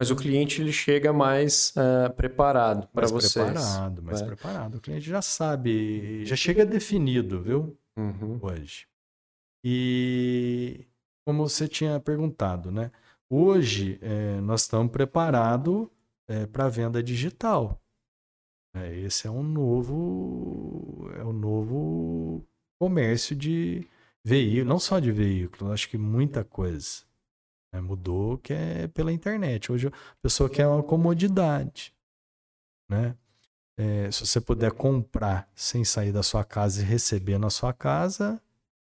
Mas 0.00 0.10
o 0.10 0.16
cliente 0.16 0.62
ele 0.62 0.72
chega 0.72 1.12
mais 1.12 1.74
uh, 1.76 2.12
preparado 2.14 2.86
para 2.88 3.06
vocês. 3.06 3.36
Mais 3.36 3.52
preparado, 3.52 4.02
mais 4.02 4.20
né? 4.20 4.26
preparado. 4.26 4.74
O 4.76 4.80
cliente 4.80 5.06
já 5.08 5.20
sabe, 5.20 6.24
já 6.24 6.36
chega 6.36 6.64
definido, 6.64 7.42
viu? 7.42 7.76
Uhum. 7.96 8.38
hoje. 8.42 8.86
E 9.64 10.86
como 11.26 11.48
você 11.48 11.66
tinha 11.66 11.98
perguntado, 11.98 12.70
né? 12.70 12.90
Hoje 13.28 13.98
é, 14.00 14.40
nós 14.40 14.62
estamos 14.62 14.92
preparados 14.92 15.88
é, 16.28 16.46
para 16.46 16.66
a 16.66 16.68
venda 16.68 17.02
digital. 17.02 17.80
É, 18.74 18.94
esse 19.00 19.26
é 19.26 19.30
um 19.30 19.42
novo, 19.42 21.10
é 21.16 21.24
um 21.24 21.32
novo 21.32 22.46
comércio 22.78 23.34
de 23.34 23.88
veículo, 24.24 24.68
não 24.68 24.78
só 24.78 24.98
de 24.98 25.10
veículo, 25.10 25.72
acho 25.72 25.88
que 25.88 25.96
muita 25.96 26.44
coisa 26.44 27.06
né? 27.72 27.80
mudou 27.80 28.38
que 28.38 28.52
é 28.52 28.88
pela 28.88 29.12
internet. 29.12 29.70
Hoje 29.70 29.88
a 29.88 29.92
pessoa 30.22 30.48
quer 30.48 30.66
uma 30.66 30.82
comodidade, 30.82 31.94
né? 32.88 33.16
É, 33.78 34.10
se 34.10 34.26
você 34.26 34.40
puder 34.40 34.72
comprar 34.72 35.48
sem 35.54 35.84
sair 35.84 36.12
da 36.12 36.22
sua 36.22 36.44
casa 36.44 36.80
e 36.80 36.84
receber 36.84 37.38
na 37.38 37.50
sua 37.50 37.72
casa, 37.72 38.40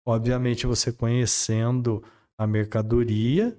obviamente 0.05 0.65
você 0.65 0.91
conhecendo 0.91 2.03
a 2.37 2.47
mercadoria, 2.47 3.57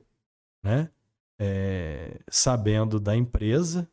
né? 0.63 0.91
é, 1.39 2.21
sabendo 2.31 3.01
da 3.01 3.17
empresa, 3.17 3.89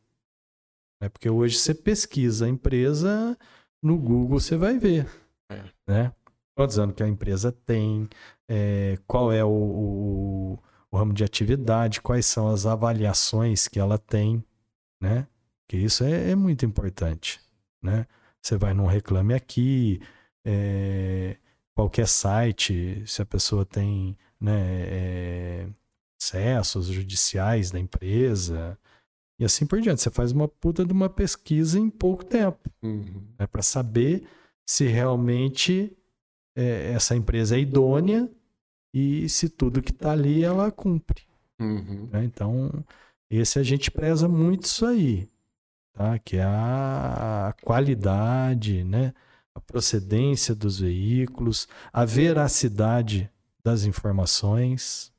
né? 1.02 1.10
porque 1.10 1.30
hoje 1.30 1.58
você 1.58 1.74
pesquisa 1.74 2.46
a 2.46 2.50
empresa 2.50 3.36
no 3.82 3.98
Google, 3.98 4.40
você 4.40 4.56
vai 4.56 4.78
ver. 4.78 5.08
É. 5.52 5.64
Né? 5.88 6.14
Quantos 6.56 6.78
anos 6.78 6.96
que 6.96 7.02
a 7.02 7.08
empresa 7.08 7.52
tem, 7.52 8.08
é, 8.48 9.00
qual 9.08 9.32
é 9.32 9.44
o, 9.44 9.50
o, 9.50 10.60
o, 10.92 10.98
ramo 10.98 11.14
de 11.14 11.24
atividade, 11.24 12.02
quais 12.02 12.26
são 12.26 12.50
as 12.50 12.66
avaliações 12.66 13.68
que 13.68 13.80
ela 13.80 13.98
tem, 13.98 14.44
né? 15.02 15.26
Que 15.70 15.78
isso 15.78 16.04
é, 16.04 16.32
é 16.32 16.36
muito 16.36 16.66
importante, 16.66 17.40
né? 17.82 18.08
Você 18.42 18.58
vai 18.58 18.74
num 18.74 18.88
Reclame 18.88 19.36
Aqui, 19.36 20.02
é, 20.44 21.38
qualquer 21.76 22.08
site, 22.08 23.04
se 23.06 23.22
a 23.22 23.26
pessoa 23.26 23.64
tem 23.64 24.18
né, 24.42 24.60
é, 24.88 25.68
acessos 26.20 26.88
judiciais 26.88 27.70
da 27.70 27.80
empresa, 27.80 28.78
e 29.40 29.46
assim 29.46 29.66
por 29.66 29.80
diante. 29.80 30.02
Você 30.02 30.10
faz 30.10 30.32
uma 30.32 30.48
puta 30.48 30.84
de 30.84 30.92
uma 30.92 31.08
pesquisa 31.08 31.78
em 31.78 31.90
pouco 31.90 32.26
tempo. 32.26 32.70
Uhum. 32.82 33.24
Né, 33.38 33.46
para 33.46 33.62
saber 33.62 34.24
se 34.66 34.88
realmente 34.88 35.96
é, 36.56 36.94
essa 36.94 37.16
empresa 37.16 37.56
é 37.56 37.60
idônea 37.60 38.28
e 38.92 39.30
se 39.30 39.50
tudo 39.50 39.84
que 39.84 39.92
está 39.92 40.14
ali 40.14 40.44
ela 40.44 40.72
cumpre. 40.72 41.22
Uhum. 41.60 42.10
Né? 42.12 42.24
Então, 42.24 42.84
esse 43.30 43.60
a 43.60 43.64
gente 43.64 43.92
preza 43.92 44.28
muito 44.28 44.64
isso 44.64 44.86
aí, 44.86 45.30
tá? 46.00 46.18
que 46.18 46.38
é 46.38 46.44
a 46.44 47.54
qualidade, 47.62 48.86
né? 48.86 49.14
a 49.54 49.60
procedência 49.60 50.56
dos 50.56 50.80
veículos, 50.80 51.68
a 51.92 52.06
veracidade 52.06 53.30
das 53.62 53.84
informações, 53.84 55.12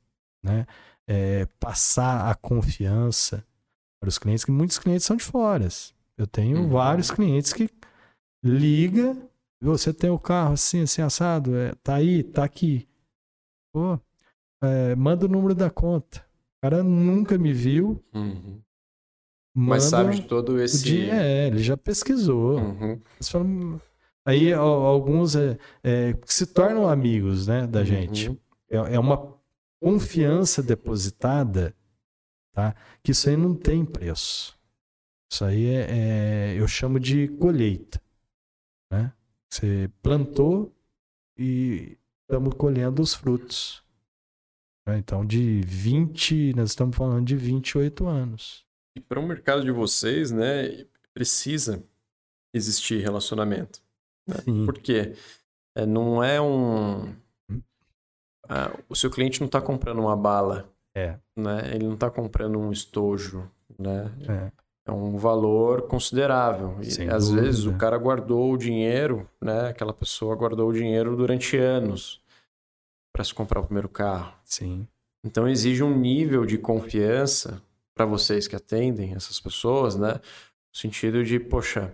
né? 0.43 0.65
É, 1.07 1.45
passar 1.59 2.29
a 2.29 2.35
confiança 2.35 3.45
para 3.99 4.09
os 4.09 4.17
clientes, 4.17 4.43
que 4.43 4.51
muitos 4.51 4.79
clientes 4.79 5.05
são 5.05 5.15
de 5.15 5.23
fora. 5.23 5.67
Eu 6.17 6.25
tenho 6.25 6.61
uhum. 6.61 6.69
vários 6.69 7.11
clientes 7.11 7.53
que 7.53 7.69
liga, 8.43 9.15
você 9.61 9.93
tem 9.93 10.09
o 10.09 10.17
carro 10.17 10.53
assim, 10.53 10.81
assim, 10.81 11.01
assado, 11.01 11.55
é, 11.55 11.75
tá 11.83 11.95
aí, 11.95 12.23
tá 12.23 12.43
aqui. 12.43 12.87
Pô, 13.73 13.99
é, 14.63 14.95
manda 14.95 15.25
o 15.25 15.29
número 15.29 15.53
da 15.53 15.69
conta. 15.69 16.25
O 16.57 16.61
cara 16.63 16.83
nunca 16.83 17.37
me 17.37 17.53
viu. 17.53 18.03
Uhum. 18.13 18.61
Mas 19.53 19.83
sabe 19.83 20.15
de 20.15 20.21
todo 20.23 20.61
esse. 20.61 20.83
Dia, 20.83 21.13
é, 21.13 21.47
ele 21.47 21.59
já 21.59 21.75
pesquisou. 21.75 22.57
Uhum. 22.57 23.01
Falam... 23.23 23.81
Aí 24.25 24.53
alguns 24.53 25.35
é, 25.35 25.57
é, 25.83 26.15
se 26.25 26.45
tornam 26.45 26.87
amigos 26.87 27.47
né, 27.47 27.67
da 27.67 27.83
gente. 27.83 28.29
Uhum. 28.29 28.37
É, 28.69 28.95
é 28.95 28.99
uma 28.99 29.35
confiança 29.81 30.61
depositada 30.61 31.75
tá? 32.51 32.75
Que 33.03 33.11
isso 33.11 33.29
aí 33.29 33.37
não 33.37 33.55
tem 33.55 33.85
preço. 33.85 34.57
Isso 35.31 35.45
aí 35.45 35.65
é, 35.65 35.87
é 35.89 36.55
eu 36.57 36.67
chamo 36.67 36.99
de 36.99 37.27
colheita, 37.27 38.01
né? 38.91 39.13
Você 39.49 39.89
plantou 40.01 40.73
e 41.37 41.97
estamos 42.21 42.53
colhendo 42.55 43.01
os 43.01 43.13
frutos. 43.13 43.83
Né? 44.85 44.97
Então, 44.97 45.25
de 45.25 45.61
20, 45.61 46.53
nós 46.53 46.69
estamos 46.69 46.95
falando 46.95 47.25
de 47.25 47.35
28 47.35 48.07
anos. 48.07 48.65
E 48.95 48.99
para 48.99 49.19
o 49.19 49.27
mercado 49.27 49.63
de 49.63 49.71
vocês, 49.71 50.31
né, 50.31 50.85
precisa 51.13 51.83
existir 52.53 53.01
relacionamento. 53.01 53.81
Né? 54.27 54.35
Porque 54.65 55.13
é, 55.75 55.85
não 55.85 56.23
é 56.23 56.41
um. 56.41 57.15
Ah, 58.49 58.77
o 58.89 58.95
seu 58.95 59.09
cliente 59.09 59.39
não 59.39 59.45
está 59.45 59.61
comprando 59.61 59.99
uma 59.99 60.15
bala 60.15 60.71
é. 60.95 61.17
Né? 61.35 61.71
Ele 61.73 61.85
não 61.85 61.93
está 61.93 62.09
comprando 62.09 62.59
um 62.59 62.71
estojo, 62.71 63.49
né? 63.79 64.11
É. 64.27 64.51
é 64.87 64.91
um 64.91 65.17
valor 65.17 65.83
considerável. 65.87 66.77
E 66.81 66.91
Sem 66.91 67.09
às 67.09 67.27
dúvida. 67.27 67.43
vezes 67.43 67.65
o 67.65 67.77
cara 67.77 67.97
guardou 67.97 68.51
o 68.51 68.57
dinheiro, 68.57 69.29
né? 69.41 69.69
Aquela 69.69 69.93
pessoa 69.93 70.35
guardou 70.35 70.69
o 70.69 70.73
dinheiro 70.73 71.15
durante 71.15 71.57
anos 71.57 72.21
para 73.13 73.23
se 73.23 73.33
comprar 73.33 73.61
o 73.61 73.65
primeiro 73.65 73.89
carro. 73.89 74.33
Sim. 74.43 74.87
Então 75.25 75.47
exige 75.47 75.83
um 75.83 75.97
nível 75.97 76.45
de 76.45 76.57
confiança 76.57 77.61
para 78.01 78.05
vocês 78.07 78.47
que 78.47 78.55
atendem 78.55 79.13
essas 79.13 79.39
pessoas, 79.39 79.95
né? 79.95 80.13
No 80.13 80.79
sentido 80.79 81.23
de, 81.23 81.39
poxa, 81.39 81.93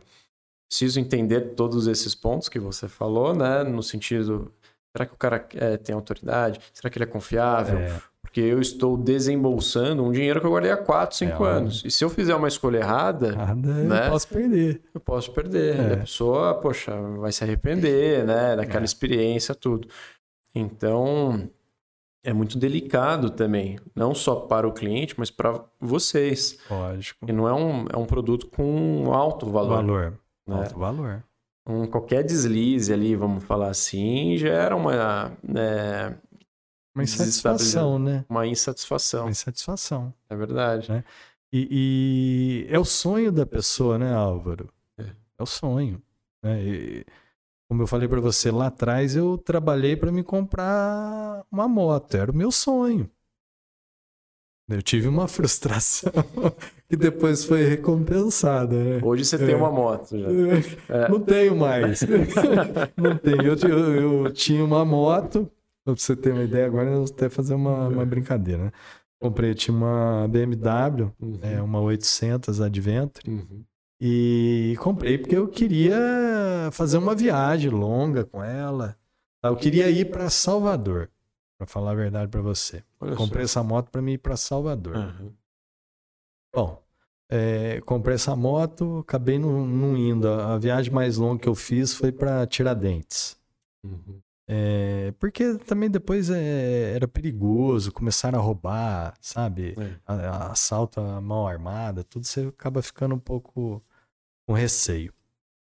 preciso 0.69 0.99
entender 1.01 1.53
todos 1.55 1.85
esses 1.85 2.15
pontos 2.15 2.47
que 2.47 2.59
você 2.59 2.87
falou, 2.87 3.35
né? 3.35 3.63
No 3.63 3.83
sentido, 3.83 4.53
será 4.95 5.05
que 5.05 5.13
o 5.13 5.17
cara 5.17 5.45
é, 5.55 5.75
tem 5.75 5.93
autoridade? 5.93 6.61
Será 6.73 6.89
que 6.89 6.97
ele 6.97 7.03
é 7.03 7.07
confiável? 7.07 7.79
É. 7.79 8.01
Porque 8.21 8.39
eu 8.39 8.61
estou 8.61 8.95
desembolsando 8.95 10.01
um 10.03 10.11
dinheiro 10.11 10.39
que 10.39 10.45
eu 10.45 10.51
guardei 10.51 10.71
há 10.71 10.77
4, 10.77 11.17
5 11.17 11.45
é, 11.45 11.49
anos. 11.49 11.83
E 11.83 11.91
se 11.91 12.05
eu 12.05 12.09
fizer 12.09 12.35
uma 12.35 12.47
escolha 12.47 12.77
errada, 12.77 13.35
né, 13.55 14.05
eu 14.05 14.11
posso 14.11 14.27
perder. 14.29 14.81
Eu 14.93 15.01
posso 15.01 15.31
perder. 15.31 15.75
É. 15.77 15.93
a 15.93 15.97
pessoa, 15.97 16.53
poxa, 16.55 16.95
vai 17.17 17.33
se 17.33 17.43
arrepender, 17.43 18.25
né? 18.25 18.55
Daquela 18.55 18.83
é. 18.83 18.85
experiência, 18.85 19.53
tudo. 19.53 19.89
Então, 20.55 21.49
é 22.23 22.33
muito 22.33 22.57
delicado 22.57 23.29
também. 23.29 23.79
Não 23.95 24.13
só 24.13 24.35
para 24.35 24.67
o 24.67 24.73
cliente, 24.73 25.15
mas 25.17 25.31
para 25.31 25.63
vocês. 25.79 26.57
Lógico. 26.69 27.25
E 27.27 27.31
não 27.31 27.47
é 27.47 27.53
um, 27.53 27.85
é 27.93 27.97
um 27.97 28.05
produto 28.05 28.47
com 28.47 29.11
alto 29.13 29.49
valor. 29.49 29.77
Valor. 29.77 30.19
Né? 30.45 30.55
Alto 30.55 30.77
valor. 30.77 31.23
Um, 31.67 31.85
qualquer 31.85 32.23
deslize 32.23 32.93
ali, 32.93 33.15
vamos 33.15 33.43
falar 33.43 33.69
assim, 33.69 34.37
gera 34.37 34.73
uma, 34.75 35.37
né, 35.43 36.17
uma 36.95 37.03
insatisfação, 37.03 37.99
né? 37.99 38.25
Uma 38.29 38.47
insatisfação. 38.47 39.23
Uma 39.25 39.31
insatisfação. 39.31 40.13
É 40.29 40.35
verdade. 40.35 40.89
Né? 40.89 41.03
E, 41.51 42.65
e, 42.69 42.73
é 42.73 42.79
o 42.79 42.85
sonho 42.85 43.31
da 43.31 43.45
pessoa, 43.45 43.97
né, 43.97 44.13
Álvaro? 44.13 44.69
É, 44.97 45.03
é 45.03 45.43
o 45.43 45.45
sonho. 45.45 46.01
Né? 46.41 46.63
E, 46.63 47.05
como 47.69 47.83
eu 47.83 47.87
falei 47.87 48.07
para 48.07 48.21
você 48.21 48.51
lá 48.51 48.67
atrás, 48.67 49.15
eu 49.15 49.37
trabalhei 49.37 49.95
para 49.95 50.11
me 50.11 50.23
comprar 50.23 51.45
uma 51.51 51.67
moto. 51.67 52.15
Era 52.15 52.31
o 52.31 52.35
meu 52.35 52.51
sonho. 52.51 53.09
Eu 54.69 54.81
tive 54.81 55.07
uma 55.07 55.27
frustração 55.29 56.11
que 56.89 56.95
depois 56.95 57.45
foi 57.45 57.63
recompensada. 57.63 58.75
Né? 58.75 58.99
Hoje 59.03 59.25
você 59.25 59.35
é. 59.35 59.45
tem 59.45 59.55
uma 59.55 59.71
moto 59.71 60.17
já. 60.17 60.27
É. 60.89 61.09
Não 61.09 61.19
tenho 61.19 61.55
mais. 61.55 62.01
Não 62.95 63.17
tenho. 63.17 63.41
Eu, 63.41 63.55
eu, 63.55 64.25
eu, 64.25 64.33
tinha 64.33 64.63
uma 64.63 64.83
moto 64.83 65.49
Pra 65.87 65.95
você 65.95 66.17
ter 66.17 66.33
uma 66.33 66.43
ideia, 66.43 66.65
agora 66.65 66.89
eu 66.89 66.95
vou 66.97 67.05
até 67.05 67.29
fazer 67.29 67.53
uma, 67.53 67.87
uma 67.87 68.05
brincadeira, 68.05 68.65
né? 68.65 68.71
Comprei, 69.21 69.53
tinha 69.53 69.75
uma 69.75 70.27
BMW, 70.27 71.13
uhum. 71.17 71.39
é, 71.41 71.61
uma 71.61 71.79
800 71.79 72.59
Adventure. 72.59 73.31
Uhum. 73.31 73.63
E 74.01 74.75
comprei 74.79 75.17
porque 75.17 75.37
eu 75.37 75.47
queria 75.47 75.95
fazer 76.71 76.97
uma 76.97 77.15
viagem 77.15 77.69
longa 77.69 78.23
com 78.23 78.43
ela. 78.43 78.97
Eu 79.43 79.55
queria 79.55 79.89
ir 79.89 80.11
para 80.11 80.29
Salvador, 80.29 81.09
para 81.57 81.67
falar 81.67 81.91
a 81.91 81.95
verdade 81.95 82.29
para 82.29 82.41
você. 82.41 82.83
Olha 82.99 83.15
comprei 83.15 83.45
só. 83.45 83.59
essa 83.59 83.63
moto 83.63 83.89
para 83.89 84.01
mim 84.01 84.13
ir 84.13 84.17
para 84.17 84.35
Salvador. 84.35 84.95
Uhum. 84.95 85.31
Bom, 86.53 86.83
é, 87.29 87.81
comprei 87.81 88.15
essa 88.15 88.35
moto, 88.35 88.99
acabei 88.99 89.37
não, 89.37 89.65
não, 89.65 89.97
indo. 89.97 90.27
A 90.27 90.57
viagem 90.57 90.91
mais 90.91 91.17
longa 91.17 91.41
que 91.41 91.49
eu 91.49 91.55
fiz 91.55 91.93
foi 91.93 92.11
para 92.11 92.45
Tiradentes. 92.47 93.37
Uhum. 93.83 94.21
É, 94.49 95.13
porque 95.19 95.55
também 95.57 95.89
depois 95.89 96.29
é, 96.29 96.93
era 96.95 97.05
perigoso, 97.05 97.91
começaram 97.91 98.39
a 98.39 98.41
roubar, 98.41 99.13
sabe? 99.19 99.75
É. 99.77 99.99
A, 100.05 100.13
a, 100.13 100.51
assalto 100.51 101.01
a 101.01 101.19
mão 101.19 101.45
armada, 101.45 102.01
tudo 102.03 102.25
você 102.25 102.47
acaba 102.47 102.81
ficando 102.81 103.13
um 103.13 103.19
pouco 103.19 103.83
com 104.47 104.53
receio. 104.53 105.13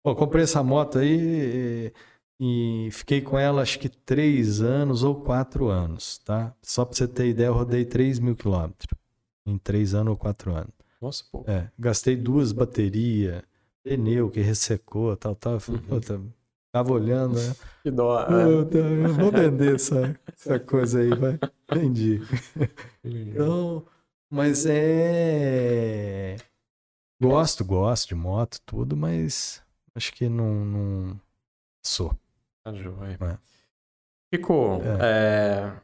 Comprei 0.03 0.43
essa 0.43 0.63
moto 0.63 0.97
aí 0.97 1.91
e, 2.39 2.87
e 2.87 2.91
fiquei 2.91 3.21
com 3.21 3.37
ela 3.37 3.61
acho 3.61 3.77
que 3.79 3.87
três 3.87 4.61
anos 4.61 5.03
ou 5.03 5.15
quatro 5.21 5.67
anos, 5.67 6.17
tá? 6.19 6.55
Só 6.61 6.83
pra 6.85 6.95
você 6.95 7.07
ter 7.07 7.27
ideia, 7.27 7.47
eu 7.47 7.53
rodei 7.53 7.85
3 7.85 8.19
mil 8.19 8.35
quilômetros 8.35 8.97
em 9.45 9.57
três 9.57 9.93
anos 9.93 10.11
ou 10.11 10.17
quatro 10.17 10.53
anos. 10.53 10.73
Nossa, 11.01 11.23
pô. 11.31 11.43
É, 11.47 11.69
gastei 11.77 12.15
duas 12.15 12.51
baterias, 12.51 13.43
pneu 13.83 14.29
que 14.29 14.41
ressecou, 14.41 15.15
tal, 15.17 15.35
tal. 15.35 15.53
Uhum. 15.53 16.31
Tava 16.71 16.93
olhando, 16.93 17.35
né? 17.35 17.55
Que 17.83 17.91
dó. 17.91 18.21
Eu, 18.27 18.61
é. 18.61 19.05
eu 19.05 19.13
vou 19.13 19.31
vender 19.31 19.75
essa, 19.75 20.17
essa 20.27 20.59
coisa 20.59 21.01
aí, 21.01 21.09
vai. 21.09 21.37
Vendi. 21.71 22.21
Então, 23.03 23.85
mas 24.29 24.65
é. 24.65 26.37
Gosto, 27.21 27.65
gosto 27.65 28.09
de 28.09 28.15
moto, 28.15 28.59
tudo, 28.65 28.95
mas 28.95 29.61
acho 29.95 30.13
que 30.13 30.29
não, 30.29 30.65
não 30.65 31.21
sou. 31.85 32.13
Tá 32.63 32.73
joia. 32.73 33.17
É. 33.21 33.37
Ficou. 34.33 34.81
É. 34.83 34.97
É... 35.01 35.81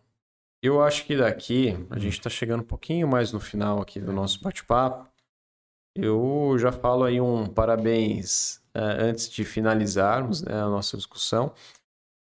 Eu 0.61 0.81
acho 0.81 1.05
que 1.05 1.15
daqui 1.15 1.75
a 1.89 1.99
gente 1.99 2.13
está 2.13 2.29
chegando 2.29 2.61
um 2.61 2.67
pouquinho 2.67 3.07
mais 3.07 3.31
no 3.31 3.39
final 3.39 3.81
aqui 3.81 3.99
do 3.99 4.11
nosso 4.11 4.41
bate-papo. 4.41 5.07
Eu 5.95 6.55
já 6.59 6.71
falo 6.71 7.03
aí 7.03 7.19
um 7.21 7.47
parabéns 7.47 8.57
uh, 8.75 8.99
antes 8.99 9.29
de 9.29 9.43
finalizarmos 9.43 10.41
né, 10.41 10.53
a 10.53 10.67
nossa 10.67 10.97
discussão, 10.97 11.53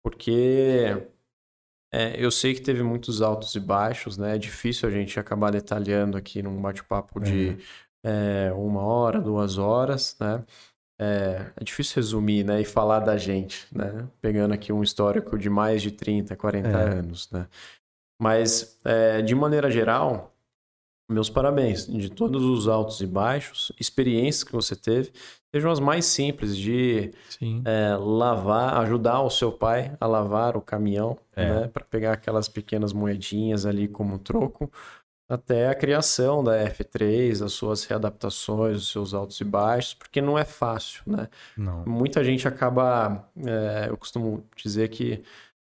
porque 0.03 1.07
É, 1.93 2.15
eu 2.23 2.31
sei 2.31 2.53
que 2.53 2.61
teve 2.61 2.81
muitos 2.83 3.21
altos 3.21 3.53
e 3.55 3.59
baixos, 3.59 4.17
né? 4.17 4.35
É 4.35 4.37
difícil 4.37 4.87
a 4.87 4.91
gente 4.91 5.19
acabar 5.19 5.51
detalhando 5.51 6.17
aqui 6.17 6.41
num 6.41 6.61
bate-papo 6.61 7.19
de 7.19 7.57
é. 8.03 8.47
É, 8.47 8.53
uma 8.53 8.81
hora, 8.81 9.19
duas 9.21 9.57
horas, 9.57 10.17
né? 10.19 10.43
É, 11.01 11.51
é, 11.57 11.63
difícil 11.63 11.95
resumir, 11.95 12.43
né? 12.43 12.61
E 12.61 12.65
falar 12.65 12.99
da 12.99 13.17
gente, 13.17 13.65
né? 13.71 14.07
Pegando 14.21 14.53
aqui 14.53 14.71
um 14.71 14.83
histórico 14.83 15.35
de 15.35 15.49
mais 15.49 15.81
de 15.81 15.89
30, 15.89 16.35
40 16.35 16.69
é. 16.69 16.73
anos, 16.73 17.27
né? 17.31 17.47
Mas, 18.21 18.77
é, 18.85 19.19
de 19.23 19.33
maneira 19.33 19.71
geral, 19.71 20.31
meus 21.09 21.27
parabéns 21.27 21.87
de 21.87 22.07
todos 22.07 22.43
os 22.43 22.67
altos 22.67 23.01
e 23.01 23.07
baixos, 23.07 23.71
experiências 23.79 24.43
que 24.43 24.51
você 24.51 24.75
teve, 24.75 25.11
sejam 25.53 25.71
as 25.71 25.79
mais 25.79 26.05
simples 26.05 26.55
de 26.55 27.11
é, 27.65 27.95
lavar, 27.97 28.79
ajudar 28.81 29.21
o 29.21 29.29
seu 29.31 29.51
pai 29.51 29.97
a 29.99 30.05
lavar 30.05 30.55
o 30.55 30.61
caminhão, 30.61 31.17
é. 31.35 31.45
né, 31.45 31.67
para 31.67 31.83
pegar 31.83 32.13
aquelas 32.13 32.47
pequenas 32.47 32.93
moedinhas 32.93 33.65
ali 33.65 33.87
como 33.87 34.19
troco, 34.19 34.71
até 35.27 35.69
a 35.69 35.75
criação 35.75 36.43
da 36.43 36.57
F3, 36.65 37.45
as 37.45 37.53
suas 37.53 37.85
readaptações, 37.85 38.77
os 38.77 38.91
seus 38.91 39.13
altos 39.13 39.39
e 39.39 39.45
baixos, 39.45 39.93
porque 39.93 40.21
não 40.21 40.37
é 40.37 40.43
fácil, 40.43 41.03
né? 41.07 41.29
Não. 41.55 41.85
Muita 41.85 42.23
gente 42.23 42.47
acaba, 42.47 43.29
é, 43.37 43.87
eu 43.89 43.97
costumo 43.97 44.43
dizer 44.55 44.89
que 44.89 45.23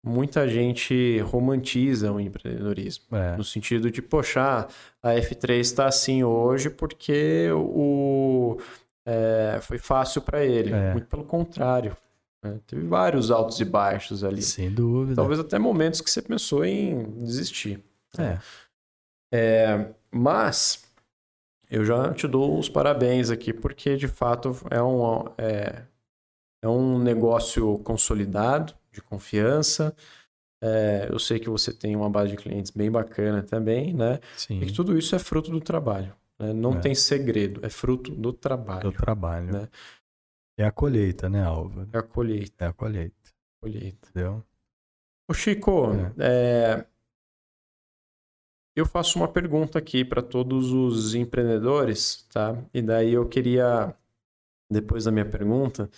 muita 0.04 0.48
gente 0.48 1.18
romantiza 1.20 2.10
o 2.10 2.18
empreendedorismo. 2.18 3.04
É. 3.12 3.36
No 3.36 3.44
sentido 3.44 3.90
de, 3.90 4.02
poxa, 4.02 4.66
a 5.02 5.10
F3 5.10 5.60
está 5.60 5.86
assim 5.86 6.24
hoje 6.24 6.70
porque 6.70 7.50
o, 7.52 8.58
é, 9.06 9.58
foi 9.62 9.78
fácil 9.78 10.22
para 10.22 10.44
ele. 10.44 10.72
É. 10.72 10.92
Muito 10.92 11.06
pelo 11.06 11.24
contrário. 11.24 11.96
Né? 12.42 12.58
Teve 12.66 12.86
vários 12.86 13.30
altos 13.30 13.60
e 13.60 13.64
baixos 13.64 14.24
ali. 14.24 14.42
Sem 14.42 14.70
dúvida. 14.70 15.16
Talvez 15.16 15.38
até 15.38 15.58
momentos 15.58 16.00
que 16.00 16.10
você 16.10 16.20
pensou 16.20 16.64
em 16.64 17.04
desistir. 17.18 17.80
É. 18.18 18.38
é 19.32 19.92
mas 20.12 20.84
eu 21.70 21.86
já 21.86 22.12
te 22.12 22.28
dou 22.28 22.58
os 22.58 22.68
parabéns 22.68 23.30
aqui, 23.30 23.50
porque 23.50 23.96
de 23.96 24.06
fato 24.06 24.54
é 24.70 24.82
um, 24.82 25.24
é, 25.38 25.82
é 26.62 26.68
um 26.68 26.98
negócio 26.98 27.78
consolidado, 27.78 28.74
de 28.92 29.00
confiança. 29.00 29.96
É, 30.62 31.08
eu 31.10 31.18
sei 31.18 31.40
que 31.40 31.48
você 31.48 31.72
tem 31.72 31.96
uma 31.96 32.10
base 32.10 32.32
de 32.32 32.36
clientes 32.36 32.70
bem 32.70 32.90
bacana 32.90 33.42
também, 33.42 33.94
né? 33.94 34.20
Sim. 34.36 34.60
E 34.60 34.66
que 34.66 34.72
tudo 34.72 34.98
isso 34.98 35.16
é 35.16 35.18
fruto 35.18 35.50
do 35.50 35.60
trabalho. 35.60 36.14
Né? 36.38 36.52
Não 36.52 36.74
é. 36.74 36.80
tem 36.80 36.94
segredo, 36.94 37.64
é 37.64 37.70
fruto 37.70 38.10
do 38.10 38.34
trabalho. 38.34 38.82
Do 38.82 38.92
trabalho. 38.92 39.50
Né? 39.50 39.68
É 40.58 40.64
a 40.64 40.70
colheita, 40.70 41.30
né, 41.30 41.42
Álvaro? 41.42 41.88
É 41.90 41.98
a 41.98 42.02
colheita. 42.02 42.66
É 42.66 42.68
a 42.68 42.72
colheita. 42.74 43.30
Colheita. 43.62 44.08
Entendeu? 44.10 44.44
Ô 45.26 45.32
Chico, 45.32 45.88
é. 46.18 46.84
Eu 48.74 48.86
faço 48.86 49.18
uma 49.18 49.28
pergunta 49.28 49.78
aqui 49.78 50.04
para 50.04 50.22
todos 50.22 50.72
os 50.72 51.14
empreendedores, 51.14 52.26
tá? 52.32 52.56
E 52.72 52.80
daí 52.80 53.12
eu 53.12 53.28
queria, 53.28 53.94
depois 54.70 55.04
da 55.04 55.10
minha 55.10 55.26
pergunta, 55.26 55.90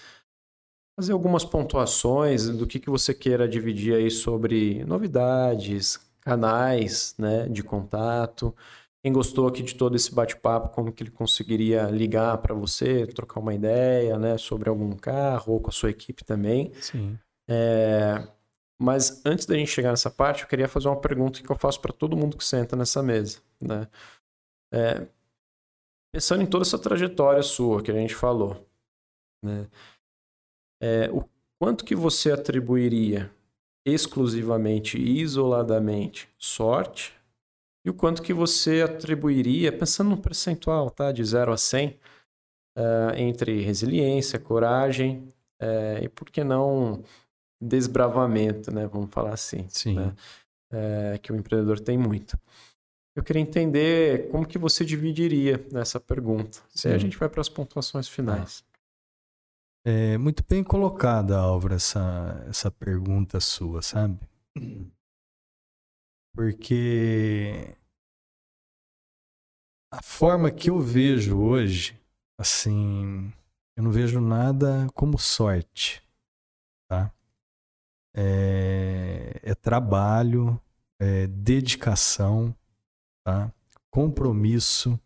fazer 0.98 1.12
algumas 1.12 1.44
pontuações 1.44 2.48
do 2.48 2.66
que, 2.66 2.80
que 2.80 2.90
você 2.90 3.14
queira 3.14 3.48
dividir 3.48 3.94
aí 3.94 4.10
sobre 4.10 4.84
novidades, 4.84 6.00
canais 6.20 7.14
né, 7.18 7.48
de 7.48 7.62
contato. 7.62 8.54
Quem 9.02 9.12
gostou 9.12 9.46
aqui 9.46 9.62
de 9.62 9.74
todo 9.74 9.94
esse 9.94 10.12
bate-papo, 10.14 10.70
como 10.70 10.90
que 10.90 11.02
ele 11.02 11.10
conseguiria 11.10 11.84
ligar 11.90 12.38
para 12.38 12.54
você, 12.54 13.06
trocar 13.06 13.38
uma 13.38 13.54
ideia 13.54 14.18
né, 14.18 14.38
sobre 14.38 14.68
algum 14.68 14.92
carro 14.92 15.52
ou 15.52 15.60
com 15.60 15.68
a 15.68 15.72
sua 15.72 15.90
equipe 15.90 16.24
também. 16.24 16.72
Sim. 16.80 17.18
É... 17.46 18.26
Mas 18.80 19.24
antes 19.24 19.46
da 19.46 19.56
gente 19.56 19.70
chegar 19.70 19.90
nessa 19.90 20.10
parte, 20.10 20.42
eu 20.42 20.48
queria 20.48 20.68
fazer 20.68 20.88
uma 20.88 21.00
pergunta 21.00 21.42
que 21.42 21.50
eu 21.50 21.56
faço 21.56 21.80
para 21.80 21.92
todo 21.92 22.16
mundo 22.16 22.36
que 22.36 22.44
senta 22.44 22.76
nessa 22.76 23.02
mesa. 23.02 23.40
Né? 23.60 23.88
É... 24.72 25.06
Pensando 26.12 26.42
em 26.42 26.46
toda 26.46 26.64
essa 26.64 26.78
trajetória 26.78 27.42
sua 27.42 27.82
que 27.82 27.90
a 27.90 27.94
gente 27.94 28.14
falou, 28.14 28.64
né? 29.42 29.68
é, 30.80 31.10
o 31.10 31.24
quanto 31.58 31.84
que 31.84 31.94
você 31.94 32.30
atribuiria 32.30 33.32
exclusivamente 33.84 34.96
e 34.96 35.20
isoladamente 35.20 36.28
sorte 36.38 37.12
e 37.84 37.90
o 37.90 37.94
quanto 37.94 38.22
que 38.22 38.32
você 38.32 38.82
atribuiria, 38.82 39.70
pensando 39.70 40.10
num 40.10 40.16
percentual, 40.16 40.90
tá, 40.90 41.12
de 41.12 41.22
0 41.22 41.52
a 41.52 41.56
100, 41.56 41.88
uh, 41.88 41.94
é, 42.76 43.20
entre 43.20 43.60
resiliência, 43.60 44.38
coragem 44.38 45.28
uh, 45.60 46.02
e, 46.02 46.08
por 46.08 46.30
que 46.30 46.42
não, 46.42 47.02
desbravamento, 47.66 48.72
né, 48.72 48.86
vamos 48.86 49.10
falar 49.10 49.34
assim. 49.34 49.66
Sim. 49.68 49.94
Né, 49.94 50.14
uh, 50.72 51.18
que 51.20 51.32
o 51.32 51.36
empreendedor 51.36 51.80
tem 51.80 51.96
muito. 51.98 52.38
Eu 53.16 53.22
queria 53.22 53.42
entender 53.42 54.28
como 54.30 54.46
que 54.46 54.58
você 54.58 54.84
dividiria 54.84 55.64
nessa 55.70 56.00
pergunta. 56.00 56.58
Sim. 56.68 56.88
E 56.88 56.92
a 56.92 56.98
gente 56.98 57.16
vai 57.16 57.28
para 57.28 57.40
as 57.40 57.48
pontuações 57.48 58.08
finais. 58.08 58.64
É 59.86 60.16
muito 60.18 60.42
bem 60.48 60.64
colocada, 60.64 61.38
Álvaro, 61.38 61.74
essa, 61.74 62.44
essa 62.48 62.70
pergunta 62.70 63.38
sua, 63.38 63.82
sabe? 63.82 64.18
Porque 66.34 67.76
a 69.92 70.02
forma 70.02 70.50
que 70.50 70.70
eu 70.70 70.80
vejo 70.80 71.38
hoje, 71.38 72.00
assim, 72.38 73.32
eu 73.76 73.82
não 73.84 73.92
vejo 73.92 74.20
nada 74.20 74.88
como 74.94 75.18
sorte, 75.18 76.02
tá? 76.88 77.12
É, 78.14 79.40
é 79.42 79.54
trabalho, 79.54 80.60
é 81.00 81.26
dedicação, 81.26 82.54
tá? 83.24 83.52
Compromisso, 83.90 84.98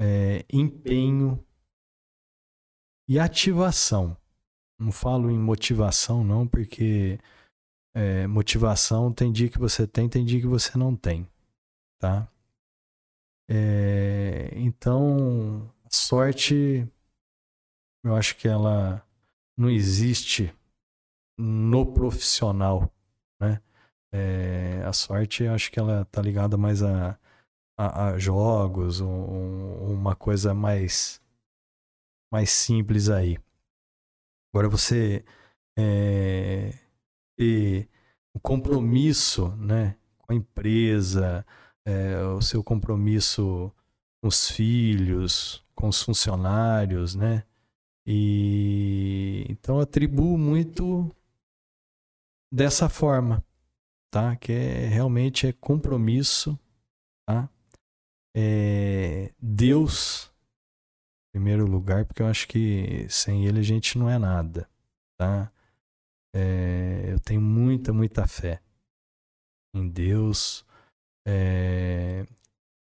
é, 0.00 0.44
empenho, 0.52 1.44
e 3.08 3.18
ativação. 3.18 4.16
Não 4.78 4.90
falo 4.90 5.30
em 5.30 5.38
motivação, 5.38 6.24
não, 6.24 6.46
porque 6.46 7.18
é, 7.94 8.26
motivação 8.26 9.12
tem 9.12 9.30
dia 9.30 9.50
que 9.50 9.58
você 9.58 9.86
tem, 9.86 10.08
tem 10.08 10.24
dia 10.24 10.40
que 10.40 10.46
você 10.46 10.76
não 10.78 10.96
tem. 10.96 11.28
Tá? 11.98 12.26
É, 13.48 14.50
então, 14.54 15.70
sorte, 15.90 16.88
eu 18.02 18.16
acho 18.16 18.36
que 18.36 18.48
ela 18.48 19.06
não 19.56 19.68
existe 19.68 20.52
no 21.38 21.92
profissional, 21.92 22.90
né? 23.40 23.60
É, 24.12 24.82
a 24.84 24.92
sorte, 24.92 25.46
acho 25.46 25.70
que 25.72 25.78
ela 25.78 26.04
tá 26.06 26.20
ligada 26.22 26.56
mais 26.58 26.82
a, 26.82 27.18
a, 27.78 28.08
a 28.08 28.18
jogos, 28.18 29.00
um, 29.00 29.92
uma 29.92 30.14
coisa 30.14 30.54
mais 30.54 31.20
mais 32.32 32.50
simples 32.50 33.08
aí. 33.10 33.38
Agora 34.52 34.68
você 34.68 35.24
é, 35.78 36.74
o 38.34 38.40
compromisso 38.40 39.48
né, 39.56 39.96
com 40.18 40.32
a 40.32 40.36
empresa, 40.36 41.44
é, 41.84 42.22
o 42.22 42.40
seu 42.40 42.62
compromisso 42.62 43.72
com 44.20 44.28
os 44.28 44.50
filhos, 44.50 45.64
com 45.74 45.88
os 45.88 46.02
funcionários, 46.02 47.14
né? 47.14 47.44
E 48.06 49.46
então 49.48 49.80
atribuo 49.80 50.36
muito 50.36 51.10
dessa 52.52 52.88
forma, 52.88 53.42
tá? 54.12 54.36
Que 54.36 54.52
é, 54.52 54.86
realmente 54.86 55.46
é 55.46 55.52
compromisso, 55.52 56.58
tá? 57.26 57.48
É, 58.36 59.32
Deus 59.40 60.32
primeiro 61.32 61.66
lugar, 61.66 62.04
porque 62.04 62.20
eu 62.20 62.26
acho 62.26 62.46
que 62.46 63.06
sem 63.08 63.46
ele 63.46 63.58
a 63.58 63.62
gente 63.62 63.98
não 63.98 64.08
é 64.08 64.18
nada, 64.18 64.68
tá? 65.18 65.50
É, 66.34 67.06
eu 67.10 67.18
tenho 67.18 67.40
muita, 67.40 67.92
muita 67.92 68.26
fé 68.26 68.62
em 69.74 69.88
Deus. 69.88 70.64
É, 71.26 72.26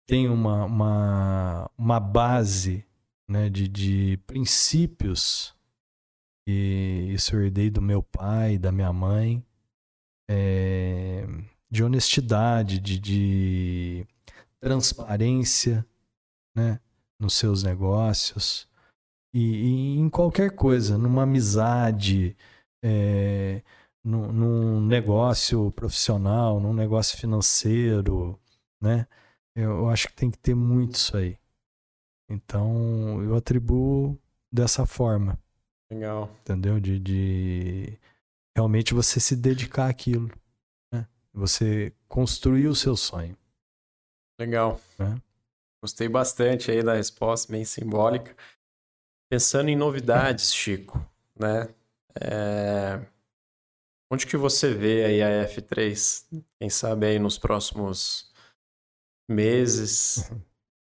tenho 0.08 0.34
uma, 0.34 0.66
uma, 0.66 1.72
uma 1.78 2.00
base 2.00 2.86
né, 3.28 3.50
de, 3.50 3.68
de 3.68 4.18
princípios 4.26 5.56
que 6.48 7.12
isso 7.14 7.36
eu 7.36 7.44
herdei 7.44 7.70
do 7.70 7.82
meu 7.82 8.02
pai, 8.02 8.58
da 8.58 8.72
minha 8.72 8.92
mãe, 8.94 9.46
é, 10.30 11.26
de 11.70 11.84
honestidade, 11.84 12.80
de, 12.80 13.00
de 13.00 14.08
transparência, 14.62 15.86
né? 16.56 16.80
nos 17.20 17.34
seus 17.34 17.64
negócios 17.64 18.70
e, 19.34 19.40
e 19.40 20.00
em 20.00 20.10
qualquer 20.10 20.56
coisa, 20.56 20.98
numa 20.98 21.24
amizade, 21.24 22.36
é, 22.84 23.62
num, 24.04 24.32
num, 24.32 24.82
negócio 24.82 25.72
profissional, 25.72 26.60
num 26.60 26.74
negócio 26.74 27.18
financeiro, 27.18 28.40
né? 28.82 29.08
Eu 29.56 29.90
acho 29.90 30.08
que 30.08 30.14
tem 30.14 30.32
que 30.32 30.38
ter 30.38 30.56
muito 30.56 30.96
isso 30.96 31.18
aí. 31.18 31.38
Então, 32.30 33.22
eu 33.24 33.36
atribuo 33.36 34.18
dessa 34.52 34.86
forma. 34.86 35.38
Legal. 35.92 36.30
Entendeu? 36.42 36.80
De, 36.80 37.00
de 37.00 38.00
realmente 38.60 38.94
você 38.94 39.20
se 39.22 39.36
dedicar 39.36 39.90
àquilo. 39.90 40.30
Você 41.32 41.94
construir 42.08 42.68
o 42.68 42.76
seu 42.76 42.98
sonho. 42.98 43.38
Legal. 44.38 44.82
Né? 44.98 45.22
Gostei 45.82 46.10
bastante 46.10 46.70
aí 46.70 46.84
da 46.84 46.96
resposta, 46.96 47.52
bem 47.52 47.64
simbólica. 47.64 48.36
Pensando 49.32 49.70
em 49.70 49.76
novidades, 49.76 50.54
Chico, 50.54 51.00
né? 51.40 51.74
É... 52.20 53.00
Onde 54.12 54.26
que 54.26 54.36
você 54.36 54.74
vê 54.74 55.06
aí 55.06 55.22
a 55.22 55.48
F3? 55.48 56.44
Quem 56.60 56.70
sabe 56.70 57.06
aí 57.06 57.20
nos 57.20 57.38
próximos 57.38 58.34
meses, 59.30 60.30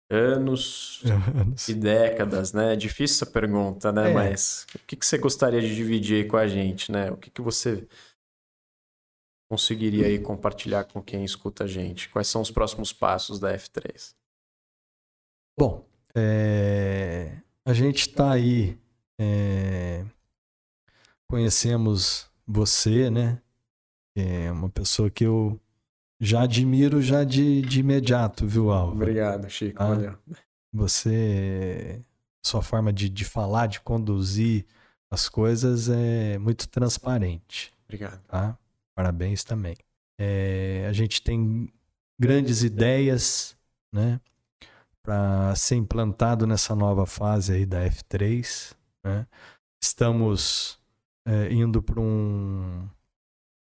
anos, 0.09 1.01
Anos. 1.35 1.69
e 1.69 1.73
décadas, 1.73 2.51
né? 2.51 2.73
É 2.73 2.75
difícil 2.75 3.15
essa 3.17 3.25
pergunta, 3.25 3.91
né? 3.91 4.11
É. 4.11 4.13
Mas 4.13 4.65
o 4.75 4.79
que, 4.79 4.95
que 4.95 5.05
você 5.05 5.17
gostaria 5.17 5.61
de 5.61 5.75
dividir 5.75 6.23
aí 6.23 6.27
com 6.27 6.37
a 6.37 6.47
gente, 6.47 6.91
né? 6.91 7.11
O 7.11 7.17
que, 7.17 7.29
que 7.29 7.41
você 7.41 7.87
conseguiria 9.49 10.07
aí 10.07 10.19
compartilhar 10.19 10.85
com 10.85 11.01
quem 11.01 11.23
escuta 11.23 11.63
a 11.63 11.67
gente? 11.67 12.09
Quais 12.09 12.27
são 12.27 12.41
os 12.41 12.51
próximos 12.51 12.91
passos 12.91 13.39
da 13.39 13.53
F3? 13.55 14.15
Bom, 15.57 15.85
é, 16.15 17.37
a 17.65 17.73
gente 17.73 18.01
está 18.09 18.31
aí, 18.31 18.79
é, 19.19 20.05
conhecemos 21.27 22.29
você, 22.47 23.09
né? 23.09 23.41
É 24.15 24.51
uma 24.51 24.69
pessoa 24.69 25.09
que 25.09 25.23
eu 25.23 25.59
já 26.19 26.41
admiro 26.41 27.01
já 27.01 27.23
de, 27.23 27.61
de 27.61 27.79
imediato, 27.79 28.45
viu, 28.45 28.71
Álvaro? 28.71 28.97
Obrigado, 28.97 29.49
Chico. 29.49 29.81
Ah. 29.81 29.87
Valeu. 29.87 30.17
Você, 30.71 32.03
sua 32.45 32.61
forma 32.61 32.93
de, 32.93 33.09
de 33.09 33.25
falar, 33.25 33.67
de 33.67 33.79
conduzir 33.81 34.65
as 35.09 35.27
coisas 35.27 35.89
é 35.89 36.37
muito 36.37 36.67
transparente, 36.67 37.73
Obrigado. 37.85 38.21
tá? 38.27 38.57
Parabéns 38.95 39.43
também. 39.43 39.75
É, 40.19 40.85
a 40.87 40.93
gente 40.93 41.21
tem 41.21 41.71
grandes 42.19 42.61
ideias, 42.61 43.57
né? 43.91 44.19
Para 45.01 45.55
ser 45.55 45.75
implantado 45.75 46.45
nessa 46.45 46.75
nova 46.75 47.05
fase 47.05 47.53
aí 47.53 47.65
da 47.65 47.83
F3, 47.85 48.75
né? 49.03 49.25
Estamos 49.81 50.77
é, 51.25 51.51
indo 51.51 51.81
para 51.81 51.99
um, 51.99 52.87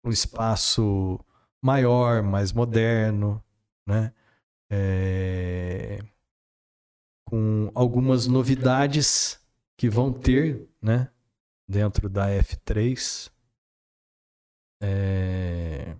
um 0.03 0.09
espaço 0.09 1.19
maior, 1.65 2.21
mais 2.21 2.53
moderno, 2.53 3.43
né? 3.87 4.13
É, 4.69 5.99
com 7.25 7.71
algumas 7.73 8.27
novidades 8.27 9.39
que 9.75 9.89
vão 9.89 10.13
ter, 10.13 10.69
né? 10.79 11.09
Dentro 11.67 12.07
da 12.07 12.27
F3. 12.29 13.31
É, 14.79 15.95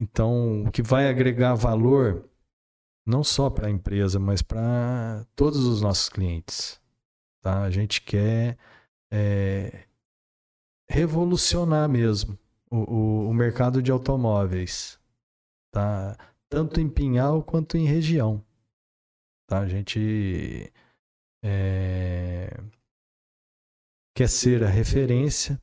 Então, 0.00 0.64
o 0.64 0.70
que 0.70 0.82
vai 0.82 1.08
agregar 1.08 1.54
valor 1.54 2.30
não 3.04 3.24
só 3.24 3.50
para 3.50 3.66
a 3.66 3.70
empresa, 3.70 4.20
mas 4.20 4.42
para 4.42 5.26
todos 5.34 5.64
os 5.64 5.82
nossos 5.82 6.08
clientes. 6.08 6.80
Tá? 7.42 7.62
A 7.62 7.70
gente 7.70 8.00
quer 8.02 8.56
é, 9.10 9.86
revolucionar 10.88 11.88
mesmo 11.88 12.38
o, 12.70 13.28
o, 13.28 13.34
mercado 13.34 13.82
de 13.82 13.90
automóveis, 13.90 14.98
tá? 15.72 16.16
tanto 16.48 16.80
em 16.80 16.88
Pinhal 16.88 17.42
quanto 17.42 17.76
em 17.76 17.84
região. 17.84 18.44
Tá? 19.48 19.60
A 19.60 19.68
gente 19.68 20.72
é, 21.42 22.56
quer 24.14 24.28
ser 24.28 24.62
a 24.62 24.68
referência, 24.68 25.60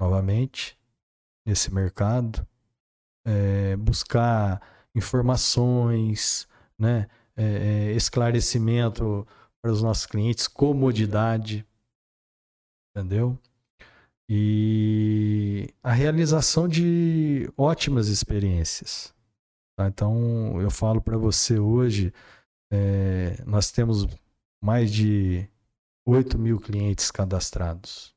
novamente, 0.00 0.78
nesse 1.46 1.72
mercado, 1.72 2.46
é, 3.26 3.76
buscar 3.76 4.60
informações, 4.94 6.46
né? 6.78 7.08
É, 7.36 7.42
é, 7.42 7.92
esclarecimento 7.92 9.26
para 9.60 9.72
os 9.72 9.82
nossos 9.82 10.06
clientes, 10.06 10.46
comodidade, 10.46 11.66
entendeu? 12.90 13.36
E 14.28 15.68
a 15.82 15.92
realização 15.92 16.66
de 16.68 17.50
ótimas 17.56 18.08
experiências. 18.08 19.12
tá? 19.76 19.86
Então, 19.88 20.60
eu 20.60 20.70
falo 20.70 21.00
para 21.00 21.16
você 21.18 21.58
hoje, 21.58 22.12
é, 22.72 23.42
nós 23.46 23.70
temos 23.70 24.06
mais 24.62 24.90
de 24.92 25.46
8 26.06 26.38
mil 26.38 26.58
clientes 26.58 27.10
cadastrados. 27.10 28.14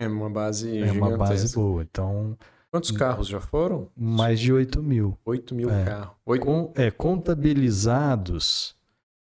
É 0.00 0.06
uma 0.08 0.30
base 0.30 0.78
É 0.78 0.90
uma 0.92 1.16
base 1.16 1.32
gigantesca. 1.48 1.60
boa. 1.60 1.82
Então, 1.82 2.38
Quantos 2.70 2.90
carros 2.90 3.28
já 3.28 3.40
foram? 3.40 3.88
mais 3.96 4.40
de 4.40 4.52
8 4.52 4.82
mil. 4.82 5.18
8 5.24 5.54
mil 5.54 5.70
É. 5.70 5.84
carros. 5.84 6.16
Com- 6.40 6.72
é, 6.74 6.90
contabilizados, 6.90 8.74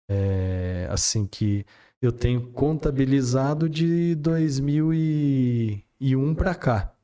é, 0.08 0.86
assim 0.90 1.26
que 1.26 1.64
eu 2.02 2.12
tenho 2.12 2.50
contabilizado 2.52 3.68
de 3.68 4.14
2001 4.16 6.34
para 6.34 6.54
cá, 6.54 6.94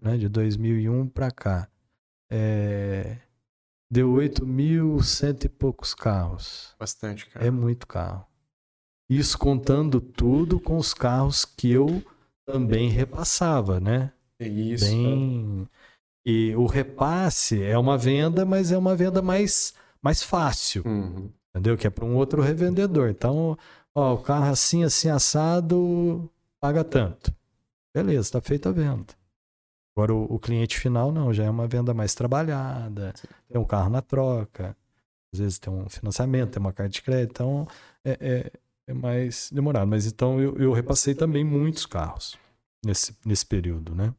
né? 0.00 0.16
De 0.16 0.28
2001 0.28 1.06
para 1.08 1.30
cá, 1.30 1.68
é, 2.30 3.18
deu 3.90 4.10
8 4.12 4.46
mil 4.46 5.02
cento 5.02 5.44
e 5.44 5.48
poucos 5.48 5.94
carros. 5.94 6.74
Bastante, 6.78 7.26
cara. 7.26 7.46
É 7.46 7.50
muito 7.50 7.86
carro. 7.86 8.26
Isso 9.10 9.38
contando 9.38 10.00
tudo 10.00 10.60
com 10.60 10.76
os 10.76 10.92
carros 10.92 11.44
que 11.44 11.70
eu 11.70 12.02
também 12.46 12.90
repassava, 12.90 13.80
né? 13.80 14.12
É 14.40 14.46
Isso. 14.46 14.84
bem. 14.84 15.68
E 16.26 16.54
o 16.56 16.66
repasse 16.66 17.62
é 17.62 17.76
uma 17.78 17.96
venda, 17.96 18.44
mas 18.44 18.70
é 18.70 18.76
uma 18.76 18.94
venda 18.94 19.22
mais, 19.22 19.72
mais 20.02 20.22
fácil, 20.22 20.82
Uhum. 20.86 21.30
entendeu? 21.50 21.76
Que 21.76 21.86
é 21.86 21.90
para 21.90 22.04
um 22.04 22.16
outro 22.16 22.42
revendedor. 22.42 23.08
Então, 23.08 23.56
ó, 23.98 24.14
o 24.14 24.22
carro 24.22 24.46
assim, 24.46 24.84
assim, 24.84 25.08
assado, 25.08 26.30
paga 26.60 26.84
tanto. 26.84 27.34
Beleza, 27.94 28.20
está 28.20 28.40
feita 28.40 28.68
a 28.68 28.72
venda. 28.72 29.14
Agora, 29.96 30.14
o, 30.14 30.34
o 30.34 30.38
cliente 30.38 30.78
final, 30.78 31.10
não, 31.10 31.34
já 31.34 31.44
é 31.44 31.50
uma 31.50 31.66
venda 31.66 31.92
mais 31.92 32.14
trabalhada, 32.14 33.12
tem 33.48 33.60
um 33.60 33.64
carro 33.64 33.90
na 33.90 34.00
troca, 34.00 34.76
às 35.32 35.40
vezes 35.40 35.58
tem 35.58 35.72
um 35.72 35.88
financiamento, 35.88 36.52
tem 36.52 36.60
uma 36.60 36.72
carta 36.72 36.90
de 36.90 37.02
crédito, 37.02 37.32
então 37.32 37.66
é, 38.04 38.12
é, 38.20 38.52
é 38.86 38.94
mais 38.94 39.50
demorado. 39.52 39.88
Mas 39.88 40.06
então 40.06 40.40
eu, 40.40 40.56
eu 40.56 40.72
repassei 40.72 41.14
também 41.14 41.44
muitos 41.44 41.84
carros 41.84 42.38
nesse, 42.84 43.16
nesse 43.24 43.44
período, 43.44 43.94
né? 43.94 44.14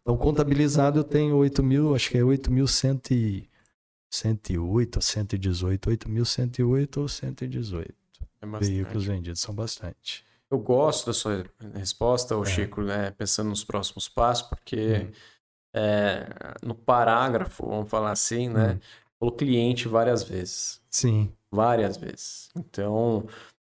Então, 0.00 0.16
contabilizado, 0.16 1.00
eu 1.00 1.04
tenho 1.04 1.36
8 1.36 1.62
mil, 1.62 1.94
acho 1.94 2.10
que 2.10 2.18
é 2.18 2.22
8.108 2.22 4.96
ou 4.96 5.02
118, 5.02 5.90
8.108 5.90 6.96
ou 6.98 7.08
118 7.08 8.01
É 8.42 8.46
bastante. 8.46 8.72
veículos 8.74 9.04
vendidos, 9.06 9.40
são 9.40 9.54
bastante. 9.54 10.24
Eu 10.50 10.58
gosto 10.58 11.06
da 11.06 11.12
sua 11.14 11.44
resposta, 11.74 12.36
ô 12.36 12.42
É. 12.42 12.46
Chico, 12.46 12.82
né? 12.82 13.10
Pensando 13.12 13.48
nos 13.48 13.64
próximos 13.64 14.08
passos, 14.08 14.46
porque 14.48 15.06
Hum. 15.08 15.12
é, 15.74 16.26
no 16.62 16.74
parágrafo, 16.74 17.66
vamos 17.66 17.88
falar 17.88 18.10
assim, 18.10 18.48
né? 18.48 18.74
Hum. 18.74 18.78
Falou 19.18 19.34
cliente 19.36 19.88
várias 19.88 20.22
vezes. 20.22 20.80
Sim, 20.90 21.32
Várias 21.54 21.96
vezes. 21.98 22.48
Então, 22.56 23.26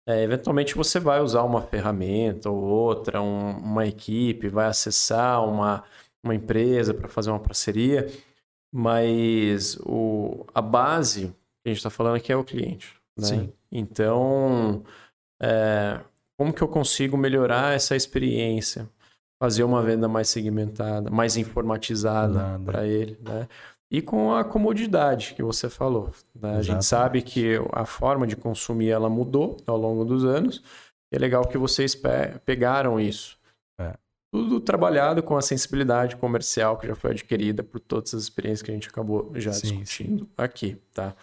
é, 0.08 0.22
eventualmente 0.24 0.76
você 0.76 1.00
vai 1.00 1.20
usar 1.20 1.42
uma 1.44 1.62
ferramenta 1.64 2.48
ou 2.50 2.58
outra, 2.62 3.22
um- 3.22 3.58
uma 3.58 3.86
equipe, 3.88 4.48
vai 4.48 4.68
acessar 4.68 5.44
uma, 5.44 5.84
uma 6.24 6.34
empresa 6.36 6.94
para 6.94 7.08
fazer 7.08 7.32
uma 7.32 7.40
parceria, 7.40 8.08
mas 8.72 9.78
o, 9.86 10.46
a 10.54 10.62
base 10.62 11.28
que 11.30 11.36
a 11.66 11.70
gente 11.70 11.78
está 11.78 11.90
falando 11.90 12.16
aqui 12.18 12.32
é 12.32 12.36
o 12.36 12.44
cliente. 12.44 12.96
Né? 13.18 13.26
Sim. 13.26 13.54
Então, 13.72 14.84
é, 15.42 16.00
como 16.38 16.54
que 16.54 16.62
eu 16.62 16.68
consigo 16.68 17.18
melhorar 17.18 17.74
essa 17.76 17.96
experiência? 17.96 18.90
Fazer 19.42 19.64
uma 19.64 19.82
venda 19.82 20.08
mais 20.08 20.30
segmentada, 20.30 21.10
mais 21.10 21.36
informatizada 21.36 22.60
para 22.64 22.86
ele, 22.86 23.18
né? 23.22 23.48
E 23.90 24.02
com 24.02 24.34
a 24.34 24.44
comodidade 24.44 25.34
que 25.34 25.44
você 25.44 25.68
falou. 25.70 26.12
né? 26.34 26.58
A 26.58 26.62
gente 26.62 26.86
sabe 26.86 27.22
que 27.22 27.56
a 27.74 27.84
forma 27.86 28.26
de 28.28 28.36
consumir 28.36 28.90
ela 28.90 29.10
mudou 29.10 29.58
ao 29.66 29.76
longo 29.78 30.06
dos 30.06 30.24
anos. 30.24 30.64
É 31.12 31.18
legal 31.18 31.46
que 31.46 31.58
vocês 31.58 31.94
pe- 31.94 32.40
pegaram 32.46 33.00
isso. 33.00 33.38
É. 33.80 33.96
Tudo 34.32 34.62
trabalhado 34.62 35.22
com 35.22 35.36
a 35.36 35.42
sensibilidade 35.42 36.16
comercial 36.16 36.78
que 36.78 36.88
já 36.88 36.96
foi 36.96 37.12
adquirida 37.12 37.64
por 37.64 37.82
todas 37.82 38.14
as 38.14 38.22
experiências 38.24 38.62
que 38.62 38.72
a 38.72 38.74
gente 38.74 38.88
acabou 38.88 39.30
já 39.36 39.52
Sim, 39.52 39.80
discutindo 39.80 40.30
aqui, 40.38 40.78
tá? 40.94 41.14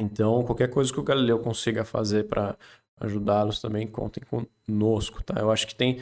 Então, 0.00 0.42
qualquer 0.42 0.68
coisa 0.68 0.92
que 0.92 0.98
o 0.98 1.02
Galileu 1.04 1.38
consiga 1.38 1.84
fazer 1.84 2.24
para 2.26 2.56
ajudá-los 3.00 3.60
também, 3.60 3.86
contem 3.86 4.22
conosco, 4.66 5.22
tá? 5.22 5.34
Eu 5.38 5.50
acho 5.50 5.66
que 5.66 5.74
tem 5.74 6.00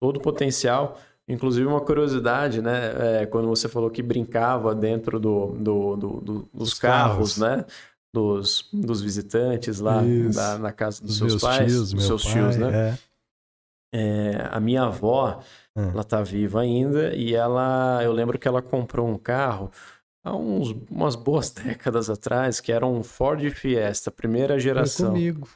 todo 0.00 0.16
o 0.16 0.20
potencial. 0.20 0.98
Inclusive, 1.28 1.66
uma 1.66 1.80
curiosidade, 1.80 2.60
né? 2.60 3.22
É, 3.22 3.26
quando 3.26 3.48
você 3.48 3.68
falou 3.68 3.90
que 3.90 4.02
brincava 4.02 4.74
dentro 4.74 5.18
do, 5.18 5.52
do- 5.52 5.96
do- 5.96 6.20
do- 6.20 6.48
dos 6.52 6.74
carros, 6.74 7.38
carros. 7.38 7.38
né? 7.38 7.64
Dos, 8.14 8.68
dos 8.72 9.00
visitantes 9.00 9.80
lá 9.80 10.00
da- 10.34 10.58
na 10.58 10.70
casa 10.72 11.02
dos 11.02 11.18
dos 11.18 11.32
seus 11.32 11.42
pais, 11.42 11.72
tios, 11.72 11.92
dos 11.92 12.04
seus 12.06 12.22
pai, 12.24 12.32
tios, 12.32 12.56
né? 12.56 12.98
é. 13.92 13.98
é, 13.98 14.48
a 14.50 14.60
minha 14.60 14.82
avó, 14.84 15.40
Ah. 15.76 15.90
ela 15.92 16.04
tá 16.04 16.22
viva 16.22 16.60
ainda 16.60 17.14
e 17.14 17.34
ela, 17.34 18.00
eu 18.04 18.12
lembro 18.12 18.38
que 18.38 18.46
ela 18.46 18.62
comprou 18.62 19.08
um 19.08 19.18
carro 19.18 19.70
há 20.24 20.34
uns, 20.34 20.74
umas 20.90 21.14
boas 21.14 21.50
décadas 21.54 22.08
atrás, 22.10 22.60
que 22.60 22.72
era 22.72 22.86
um 22.86 23.02
Ford 23.04 23.40
Fiesta, 23.50 24.10
primeira 24.10 24.54
Foi 24.54 24.60
geração. 24.60 25.08
comigo. 25.10 25.46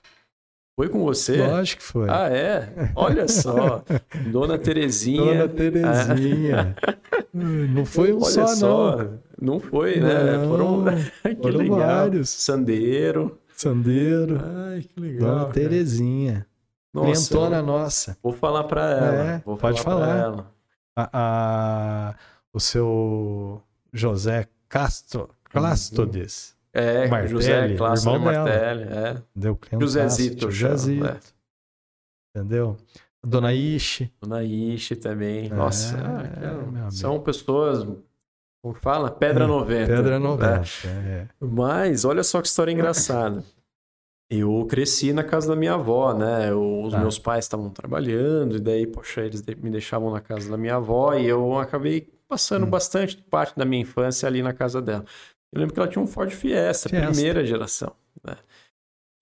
Foi 0.78 0.88
com 0.88 1.00
você? 1.02 1.44
Lógico 1.44 1.82
que 1.82 1.88
foi. 1.88 2.08
Ah, 2.08 2.28
é? 2.28 2.92
Olha 2.94 3.26
só. 3.26 3.82
Dona 4.30 4.56
Terezinha. 4.56 5.48
Dona 5.48 5.48
Terezinha. 5.48 6.76
Não 7.34 7.84
foi 7.84 8.12
um 8.12 8.22
Olha 8.22 8.46
só, 8.46 8.96
não. 8.96 9.18
Não 9.40 9.60
foi, 9.60 10.00
né? 10.00 10.36
Não, 10.38 10.48
Foram. 10.48 10.84
que 11.22 11.34
foram 11.42 11.58
legal. 11.58 11.78
vários. 11.78 12.28
Sandeiro. 12.30 13.38
Sandeiro. 13.56 14.40
Ai, 14.42 14.82
que 14.82 14.98
legal. 15.00 15.28
Dona 15.28 15.40
cara. 15.42 15.52
Terezinha. 15.52 16.46
Nossa, 16.94 17.06
Clientona 17.28 17.62
nossa. 17.62 18.16
Vou 18.22 18.32
falar 18.32 18.64
pra 18.64 18.90
ela. 18.90 19.14
É, 19.32 19.42
vou 19.44 19.56
pode 19.56 19.82
falar. 19.82 19.96
pra 20.06 20.06
falar. 20.06 20.22
ela. 20.24 20.52
A, 20.96 21.10
a- 21.12 22.14
o 22.52 22.58
seu 22.60 23.60
José 23.92 24.46
Castro, 24.68 25.30
Clastodes. 25.44 26.56
É, 26.72 27.08
Martelli, 27.08 27.28
José 27.32 27.68
dela. 27.68 28.18
Martelli. 28.18 28.82
É. 28.84 29.22
Deu 29.34 29.56
cliente. 29.56 29.80
Josezito, 29.82 30.50
Josezito. 30.50 31.04
chama, 31.06 31.16
é. 31.16 32.38
Entendeu? 32.38 32.76
Dona 33.24 33.52
Ishi. 33.52 34.12
Dona 34.20 34.44
Ishi 34.44 34.94
também. 34.94 35.46
É, 35.46 35.48
Nossa, 35.48 35.96
é, 35.96 36.90
são 36.90 37.18
pessoas. 37.20 37.84
Como 38.62 38.74
fala? 38.74 39.10
Pedra 39.10 39.46
90. 39.46 39.86
Pedra 39.86 40.18
né? 40.18 40.26
90. 40.26 40.62
É. 40.86 41.28
Mas 41.40 42.04
olha 42.04 42.22
só 42.22 42.40
que 42.40 42.48
história 42.48 42.70
engraçada. 42.72 43.42
Eu 44.30 44.66
cresci 44.68 45.12
na 45.12 45.24
casa 45.24 45.48
da 45.48 45.56
minha 45.56 45.74
avó, 45.74 46.12
né? 46.12 46.50
Eu- 46.50 46.82
os 46.82 46.92
Tá. 46.92 47.00
meus 47.00 47.18
pais 47.18 47.46
estavam 47.46 47.70
trabalhando, 47.70 48.56
e 48.56 48.60
daí, 48.60 48.86
poxa, 48.86 49.22
eles 49.22 49.40
me 49.42 49.70
deixavam 49.70 50.10
na 50.12 50.20
casa 50.20 50.50
da 50.50 50.56
minha 50.56 50.76
avó 50.76 51.14
e 51.14 51.26
eu 51.26 51.58
acabei 51.58 52.12
passando 52.28 52.66
Hum. 52.66 52.70
bastante 52.70 53.16
parte 53.16 53.56
da 53.56 53.64
minha 53.64 53.82
infância 53.82 54.26
ali 54.26 54.42
na 54.42 54.52
casa 54.52 54.80
dela. 54.82 55.04
Eu 55.52 55.60
lembro 55.60 55.74
que 55.74 55.80
ela 55.80 55.88
tinha 55.88 56.02
um 56.02 56.06
Ford 56.06 56.30
Fiesta, 56.30 56.88
Fiesta. 56.88 57.10
primeira 57.10 57.44
geração. 57.44 57.92
Né? 58.22 58.36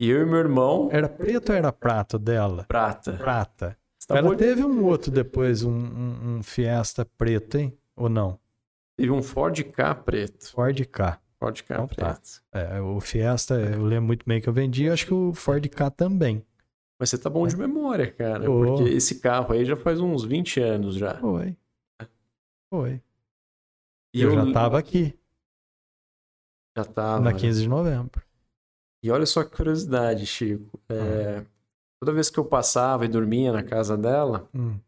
E 0.00 0.10
eu 0.10 0.22
e 0.22 0.26
meu 0.26 0.38
irmão, 0.38 0.88
Era 0.92 1.08
preto 1.08 1.50
ou 1.50 1.54
era 1.56 1.72
prato 1.72 2.18
dela? 2.18 2.64
prata. 2.68 3.12
Prata. 3.14 3.78
Tá 4.06 4.18
Ela 4.18 4.30
bom? 4.30 4.36
teve 4.36 4.62
um 4.64 4.84
outro 4.84 5.10
depois, 5.10 5.62
um, 5.64 5.70
um, 5.72 6.36
um 6.38 6.42
Fiesta 6.42 7.04
preto, 7.18 7.56
hein? 7.58 7.76
Ou 7.96 8.08
não? 8.08 8.38
Teve 8.96 9.10
um 9.10 9.22
Ford 9.22 9.60
K 9.64 9.94
preto. 9.96 10.50
Ford 10.52 10.84
K. 10.86 11.18
Ford 11.40 11.62
K 11.62 11.74
Então 11.74 11.88
tá. 11.88 12.14
preto. 12.14 12.42
É, 12.52 12.80
o 12.80 13.00
Fiesta, 13.00 13.54
eu 13.54 13.82
lembro 13.84 14.06
muito 14.06 14.24
bem 14.26 14.40
que 14.40 14.48
eu 14.48 14.52
vendi, 14.52 14.88
acho 14.88 15.06
que 15.06 15.14
o 15.14 15.32
Ford 15.34 15.66
K 15.68 15.90
também. 15.90 16.44
Mas 17.00 17.10
você 17.10 17.18
tá 17.18 17.28
bom 17.28 17.46
de 17.46 17.56
memória, 17.56 18.10
cara. 18.10 18.48
Ô. 18.50 18.76
Porque 18.76 18.90
esse 18.90 19.16
carro 19.20 19.52
aí 19.52 19.64
já 19.64 19.76
faz 19.76 20.00
uns 20.00 20.24
20 20.24 20.60
anos 20.60 20.94
já. 20.94 21.14
Foi. 21.18 21.56
Foi. 22.76 23.02
E 24.14 24.20
eu, 24.20 24.32
já 24.34 24.52
tava 24.52 24.78
aqui, 24.78 25.18
já 26.76 26.84
tava, 26.84 27.24
na 27.24 27.32
né? 27.32 27.38
15 27.38 27.62
de 27.62 27.68
novembro. 27.68 28.22
E 29.02 29.10
olha 29.10 29.24
só 29.24 29.42
que 29.42 29.56
curiosidade, 29.56 30.26
Chico. 30.26 30.78
É, 30.90 31.38
Ah. 31.38 31.44
Toda 31.98 32.12
vez 32.12 32.28
que 32.28 32.38
eu 32.38 32.44
passava 32.44 33.06
e 33.06 33.08
dormia 33.08 33.50
na 33.50 33.62
casa 33.62 33.96
dela, 33.96 34.46
Hum. 34.54 34.78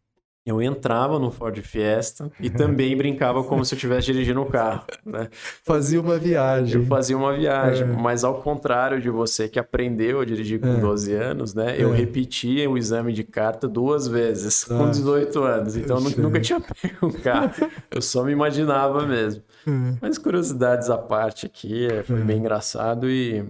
Eu 0.49 0.61
entrava 0.61 1.17
no 1.19 1.31
Ford 1.31 1.57
Fiesta 1.61 2.31
e 2.39 2.49
também 2.49 2.95
brincava 2.97 3.43
como 3.43 3.63
se 3.63 3.73
eu 3.73 3.77
estivesse 3.77 4.07
dirigindo 4.11 4.41
o 4.41 4.45
carro. 4.45 4.83
Né? 5.05 5.27
Fazia 5.63 5.99
uma 6.01 6.17
viagem. 6.17 6.81
Eu 6.81 6.87
fazia 6.87 7.17
uma 7.17 7.33
viagem, 7.35 7.83
É. 7.83 7.91
mas 7.91 8.23
ao 8.23 8.41
contrário 8.41 9.01
de 9.01 9.09
você 9.09 9.47
que 9.47 9.59
aprendeu 9.59 10.19
a 10.21 10.25
dirigir 10.25 10.59
com 10.59 10.67
É. 10.67 10.75
12 10.79 11.13
anos, 11.13 11.53
né? 11.53 11.75
Eu 11.77 11.93
É. 11.93 11.97
repetia 11.97 12.69
o 12.69 12.77
exame 12.77 13.13
de 13.13 13.23
carta 13.23 13.67
duas 13.67 14.07
vezes 14.07 14.63
com 14.63 14.85
Ah. 14.85 14.89
18 14.89 15.43
anos. 15.43 15.75
Então 15.77 15.97
eu 15.97 16.21
nunca 16.23 16.39
tinha 16.39 16.59
pego 16.59 17.07
um 17.07 17.11
carro. 17.11 17.51
Eu 17.91 18.01
só 18.01 18.23
me 18.23 18.31
imaginava 18.31 19.05
mesmo. 19.05 19.41
É. 19.67 19.71
Mas 20.01 20.17
curiosidades 20.17 20.89
à 20.89 20.97
parte 20.97 21.45
aqui, 21.45 21.85
é, 21.87 22.03
foi 22.03 22.21
bem 22.21 22.37
engraçado 22.39 23.09
e 23.09 23.43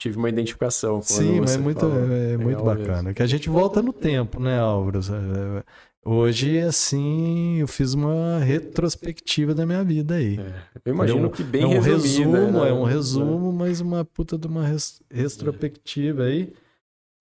tive 0.00 0.16
uma 0.16 0.28
identificação. 0.28 1.00
Sim, 1.02 1.40
mas 1.40 1.54
é 1.54 1.58
muito, 1.58 1.80
falou. 1.80 1.96
é 2.12 2.36
muito 2.36 2.48
Legal 2.58 2.64
mesmo. 2.64 2.86
bacana. 2.86 3.14
Que 3.14 3.22
a 3.22 3.26
gente 3.26 3.48
volta 3.48 3.80
no 3.82 3.92
tempo, 3.92 4.40
né, 4.40 4.58
Álvaro? 4.58 4.98
É, 4.98 5.62
Hoje, 6.02 6.58
assim, 6.60 7.58
eu 7.58 7.68
fiz 7.68 7.92
uma 7.92 8.38
retrospectiva 8.38 9.54
da 9.54 9.66
minha 9.66 9.84
vida 9.84 10.14
aí. 10.14 10.38
É, 10.40 10.54
eu 10.86 10.94
imagino 10.94 11.24
É 11.24 11.26
um- 11.26 11.30
que 11.30 11.42
bem 11.44 11.62
é 11.62 11.66
um 11.66 11.78
resumo, 11.78 12.32
né? 12.50 12.70
é 12.70 12.72
um 12.72 12.84
resumo, 12.84 13.52
mas 13.52 13.82
uma 13.82 14.02
puta 14.02 14.38
de 14.38 14.46
uma 14.46 14.66
res- 14.66 15.02
retrospectiva 15.10 16.22
aí. 16.24 16.54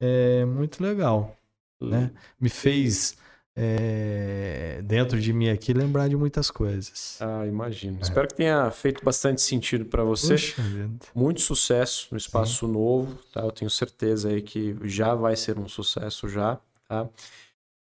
É 0.01 0.45
muito 0.45 0.81
legal, 0.81 1.35
né? 1.81 2.09
Me 2.39 2.47
fez, 2.47 3.17
é, 3.61 4.81
dentro 4.85 5.19
de 5.19 5.33
mim 5.33 5.49
aqui, 5.49 5.73
lembrar 5.73 6.07
de 6.07 6.15
muitas 6.15 6.49
coisas. 6.49 7.17
Ah, 7.19 7.45
imagino. 7.45 7.97
É. 7.97 8.01
Espero 8.01 8.25
que 8.25 8.35
tenha 8.35 8.71
feito 8.71 9.03
bastante 9.03 9.41
sentido 9.41 9.83
para 9.83 10.01
você. 10.01 10.35
Puxa. 10.35 10.89
Muito 11.13 11.41
sucesso 11.41 12.07
no 12.09 12.17
espaço 12.17 12.65
novo, 12.69 13.19
tá? 13.33 13.41
Eu 13.41 13.51
tenho 13.51 13.69
certeza 13.69 14.29
aí 14.29 14.41
que 14.41 14.77
já 14.83 15.13
vai 15.13 15.35
ser 15.35 15.59
um 15.59 15.67
sucesso 15.67 16.29
já, 16.29 16.57
tá? 16.87 17.09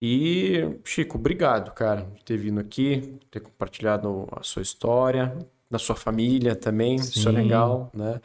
E, 0.01 0.78
Chico, 0.85 1.19
obrigado, 1.19 1.73
cara, 1.73 2.03
por 2.03 2.23
ter 2.23 2.36
vindo 2.36 2.61
aqui, 2.61 3.19
ter 3.28 3.41
compartilhado 3.41 4.28
a 4.31 4.44
sua 4.44 4.62
história, 4.62 5.36
da 5.69 5.78
sua 5.78 5.97
família 5.97 6.55
também, 6.55 6.97
isso 6.97 7.28
é 7.28 7.33
Sim. 7.33 7.36
legal, 7.36 7.91
né? 7.93 8.20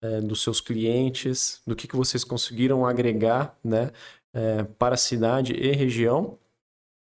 É, 0.00 0.20
dos 0.20 0.40
seus 0.40 0.60
clientes, 0.60 1.60
do 1.66 1.74
que, 1.74 1.88
que 1.88 1.96
vocês 1.96 2.22
conseguiram 2.22 2.86
agregar, 2.86 3.56
né? 3.62 3.90
é, 4.32 4.64
para 4.78 4.94
a 4.94 4.98
cidade 4.98 5.52
e 5.52 5.72
região. 5.72 6.38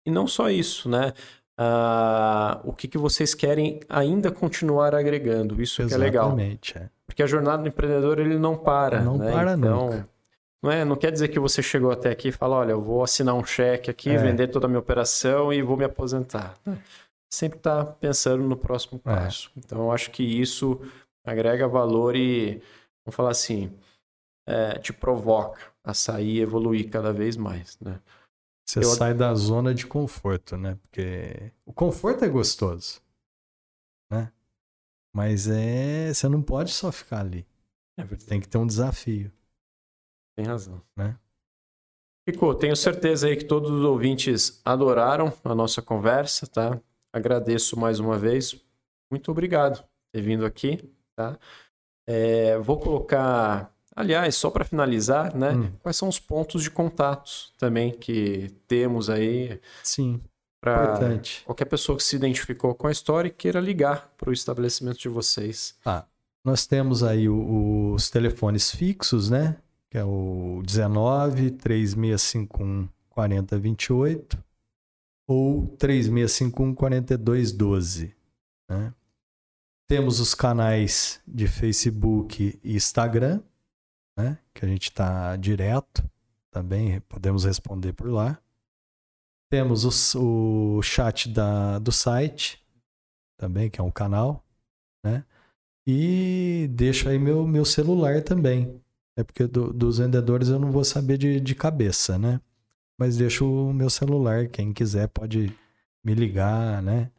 E 0.05 0.11
não 0.11 0.27
só 0.27 0.49
isso, 0.49 0.89
né? 0.89 1.13
Ah, 1.57 2.61
o 2.63 2.71
que, 2.71 2.87
que 2.87 2.97
vocês 2.97 3.33
querem 3.33 3.81
ainda 3.89 4.31
continuar 4.31 4.95
agregando, 4.95 5.61
isso 5.61 5.85
que 5.85 5.93
é 5.93 5.97
legal. 5.97 6.27
Exatamente, 6.27 6.77
é. 6.77 6.89
Porque 7.05 7.21
a 7.21 7.27
jornada 7.27 7.61
do 7.63 7.67
empreendedor 7.67 8.17
ele 8.19 8.37
não 8.39 8.55
para. 8.55 9.01
Não 9.01 9.17
né? 9.17 9.31
para 9.31 9.53
então, 9.57 9.85
nunca. 9.87 10.09
Não, 10.63 10.71
é, 10.71 10.85
não 10.85 10.95
quer 10.95 11.11
dizer 11.11 11.27
que 11.29 11.39
você 11.39 11.61
chegou 11.61 11.91
até 11.91 12.09
aqui 12.11 12.29
e 12.29 12.31
fala, 12.31 12.55
olha, 12.57 12.71
eu 12.71 12.81
vou 12.81 13.03
assinar 13.03 13.33
um 13.35 13.43
cheque 13.43 13.89
aqui, 13.89 14.09
É. 14.09 14.17
vender 14.17 14.47
toda 14.47 14.67
a 14.67 14.69
minha 14.69 14.79
operação 14.79 15.51
e 15.51 15.61
vou 15.61 15.75
me 15.77 15.83
aposentar. 15.85 16.55
né? 16.65 16.77
Sempre 17.29 17.57
está 17.59 17.83
pensando 17.85 18.43
no 18.43 18.55
próximo 18.57 18.99
É. 19.05 19.09
passo. 19.15 19.51
Então, 19.57 19.79
eu 19.79 19.91
acho 19.91 20.11
que 20.11 20.23
isso 20.23 20.79
agrega 21.25 21.67
valor 21.67 22.15
e, 22.15 22.61
vamos 23.05 23.15
falar 23.15 23.31
assim, 23.31 23.71
é, 24.47 24.79
te 24.79 24.91
provoca 24.93 25.59
a 25.83 25.93
sair 25.93 26.37
e 26.37 26.41
evoluir 26.41 26.89
cada 26.89 27.11
vez 27.13 27.35
mais. 27.37 27.77
Né? 27.81 27.99
Você 28.69 28.79
Eu- 28.81 28.83
sai 28.83 29.15
da 29.15 29.33
zona 29.33 29.73
de 29.73 29.87
conforto, 29.87 30.55
né? 30.55 30.75
Porque 30.75 31.51
o 31.65 31.73
conforto 31.73 32.23
é 32.23 32.29
gostoso, 32.29 33.01
né? 34.11 34.31
Mas 35.11 35.47
é, 35.47 36.13
você 36.13 36.29
não 36.29 36.39
pode 36.43 36.71
só 36.71 36.91
ficar 36.91 37.21
ali. 37.21 37.47
É. 37.97 38.03
Tem 38.27 38.39
que 38.39 38.47
ter 38.47 38.59
um 38.59 38.67
desafio. 38.67 39.31
Tem 40.37 40.45
razão. 40.45 40.79
Né? 40.95 41.17
Ficou. 42.29 42.53
Tenho 42.53 42.75
certeza 42.75 43.25
aí 43.25 43.35
que 43.35 43.43
todos 43.45 43.71
os 43.71 43.83
ouvintes 43.83 44.61
adoraram 44.63 45.33
a 45.43 45.55
nossa 45.55 45.81
conversa, 45.81 46.45
tá? 46.45 46.79
Agradeço 47.11 47.75
mais 47.77 47.99
uma 47.99 48.19
vez. 48.19 48.55
Muito 49.11 49.31
obrigado 49.31 49.81
por 49.81 49.89
ter 50.13 50.21
vindo 50.21 50.45
aqui, 50.45 50.77
tá? 51.15 51.39
É, 52.07 52.55
vou 52.59 52.79
colocar, 52.79 53.75
aliás, 53.99 54.35
só 54.35 54.49
para 54.49 54.63
finalizar, 54.65 55.35
né? 55.35 55.51
Hum. 55.51 55.71
Quais 55.83 55.95
são 55.97 56.07
os 56.07 56.19
pontos 56.19 56.63
de 56.63 56.71
contatos 56.71 57.53
também 57.57 57.91
que 57.91 58.51
temos 58.67 59.09
aí 59.09 59.59
Sim, 59.83 60.21
para 60.61 60.83
importante. 60.83 61.43
qualquer 61.45 61.65
pessoa 61.65 61.97
que 61.97 62.03
se 62.03 62.15
identificou 62.15 62.73
com 62.73 62.87
a 62.87 62.91
história 62.91 63.27
e 63.27 63.31
queira 63.31 63.59
ligar 63.59 64.11
para 64.17 64.29
o 64.29 64.33
estabelecimento 64.33 64.97
de 64.99 65.09
vocês. 65.09 65.75
Nós 66.43 66.65
temos 66.65 67.03
aí 67.03 67.27
o- 67.29 67.93
os 67.93 68.09
telefones 68.09 68.71
fixos, 68.71 69.29
né? 69.29 69.57
Que 69.89 69.97
é 69.97 70.03
o 70.03 70.61
19 70.65 71.51
3651 71.51 72.87
4028 73.09 74.37
ou 75.27 75.67
3651 75.77 76.73
4212, 76.73 78.15
né? 78.69 78.93
Temos 79.87 80.19
os 80.19 80.35
canais 80.35 81.19
de 81.27 81.47
Facebook 81.47 82.59
e 82.63 82.75
Instagram, 82.75 83.41
né? 84.19 84.37
Que 84.53 84.65
a 84.65 84.67
gente 84.67 84.89
está 84.89 85.35
direto, 85.37 86.03
também 86.51 86.99
podemos 87.01 87.45
responder 87.45 87.93
por 87.93 88.09
lá. 88.09 88.37
Temos 89.49 89.85
os- 89.85 90.13
o 90.15 90.81
chat 90.81 91.29
da, 91.29 91.79
do 91.79 91.91
site, 91.91 92.61
também, 93.37 93.69
que 93.69 93.79
é 93.79 93.83
um 93.83 93.89
canal, 93.89 94.45
né? 95.03 95.23
E 95.87 96.67
deixo 96.71 97.07
aí 97.09 97.17
meu, 97.17 97.47
meu 97.47 97.63
celular 97.65 98.21
também. 98.21 98.79
É 99.15 99.23
porque 99.23 99.47
do- 99.47 99.71
dos 99.73 99.97
vendedores 99.97 100.49
eu 100.49 100.59
não 100.59 100.71
vou 100.71 100.83
saber 100.83 101.17
de, 101.17 101.39
de 101.39 101.55
cabeça, 101.55 102.17
né? 102.17 102.41
Mas 102.97 103.15
deixo 103.17 103.45
o 103.49 103.73
meu 103.73 103.89
celular. 103.89 104.47
Quem 104.49 104.73
quiser 104.73 105.07
pode 105.07 105.57
me 106.03 106.13
ligar, 106.13 106.81
né? 106.83 107.09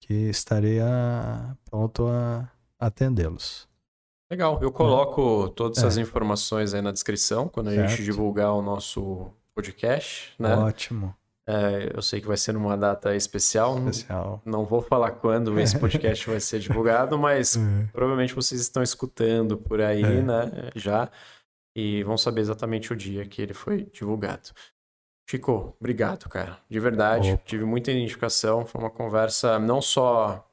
Que 0.00 0.12
estarei 0.28 0.80
a- 0.80 1.56
pronto 1.64 2.06
a 2.08 2.50
atendê-los. 2.78 3.68
Legal, 4.32 4.58
eu 4.62 4.72
coloco 4.72 5.50
todas 5.50 5.76
É. 5.76 5.80
essas 5.82 5.98
informações 5.98 6.72
aí 6.72 6.80
na 6.80 6.90
descrição 6.90 7.48
quando 7.48 7.68
a 7.68 7.74
gente 7.74 8.02
divulgar 8.02 8.54
o 8.54 8.62
nosso 8.62 9.30
podcast, 9.54 10.32
né? 10.38 10.56
Ótimo. 10.56 11.14
É, 11.46 11.90
eu 11.94 12.00
sei 12.00 12.18
que 12.18 12.26
vai 12.26 12.38
ser 12.38 12.52
numa 12.54 12.74
data 12.74 13.14
especial. 13.14 13.76
Especial. 13.90 14.40
Não, 14.42 14.64
vou 14.64 14.80
falar 14.80 15.10
quando 15.10 15.52
esse 15.60 15.78
podcast 15.78 16.30
vai 16.30 16.40
ser 16.40 16.60
divulgado, 16.60 17.18
mas 17.18 17.56
É. 17.58 17.60
provavelmente 17.92 18.34
vocês 18.34 18.58
estão 18.58 18.82
escutando 18.82 19.58
por 19.58 19.82
aí, 19.82 20.02
É. 20.02 20.22
né? 20.22 20.70
Já. 20.74 21.10
E 21.76 22.02
vão 22.04 22.16
saber 22.16 22.40
exatamente 22.40 22.90
o 22.90 22.96
dia 22.96 23.26
que 23.26 23.42
ele 23.42 23.52
foi 23.52 23.84
divulgado. 23.92 24.48
Chico, 25.28 25.76
obrigado, 25.78 26.26
cara. 26.30 26.56
De 26.70 26.80
verdade. 26.80 27.32
Opa. 27.32 27.42
Tive 27.44 27.66
muita 27.66 27.90
identificação. 27.90 28.64
Foi 28.64 28.80
uma 28.80 28.90
conversa 28.90 29.58
não 29.58 29.82
só 29.82 30.48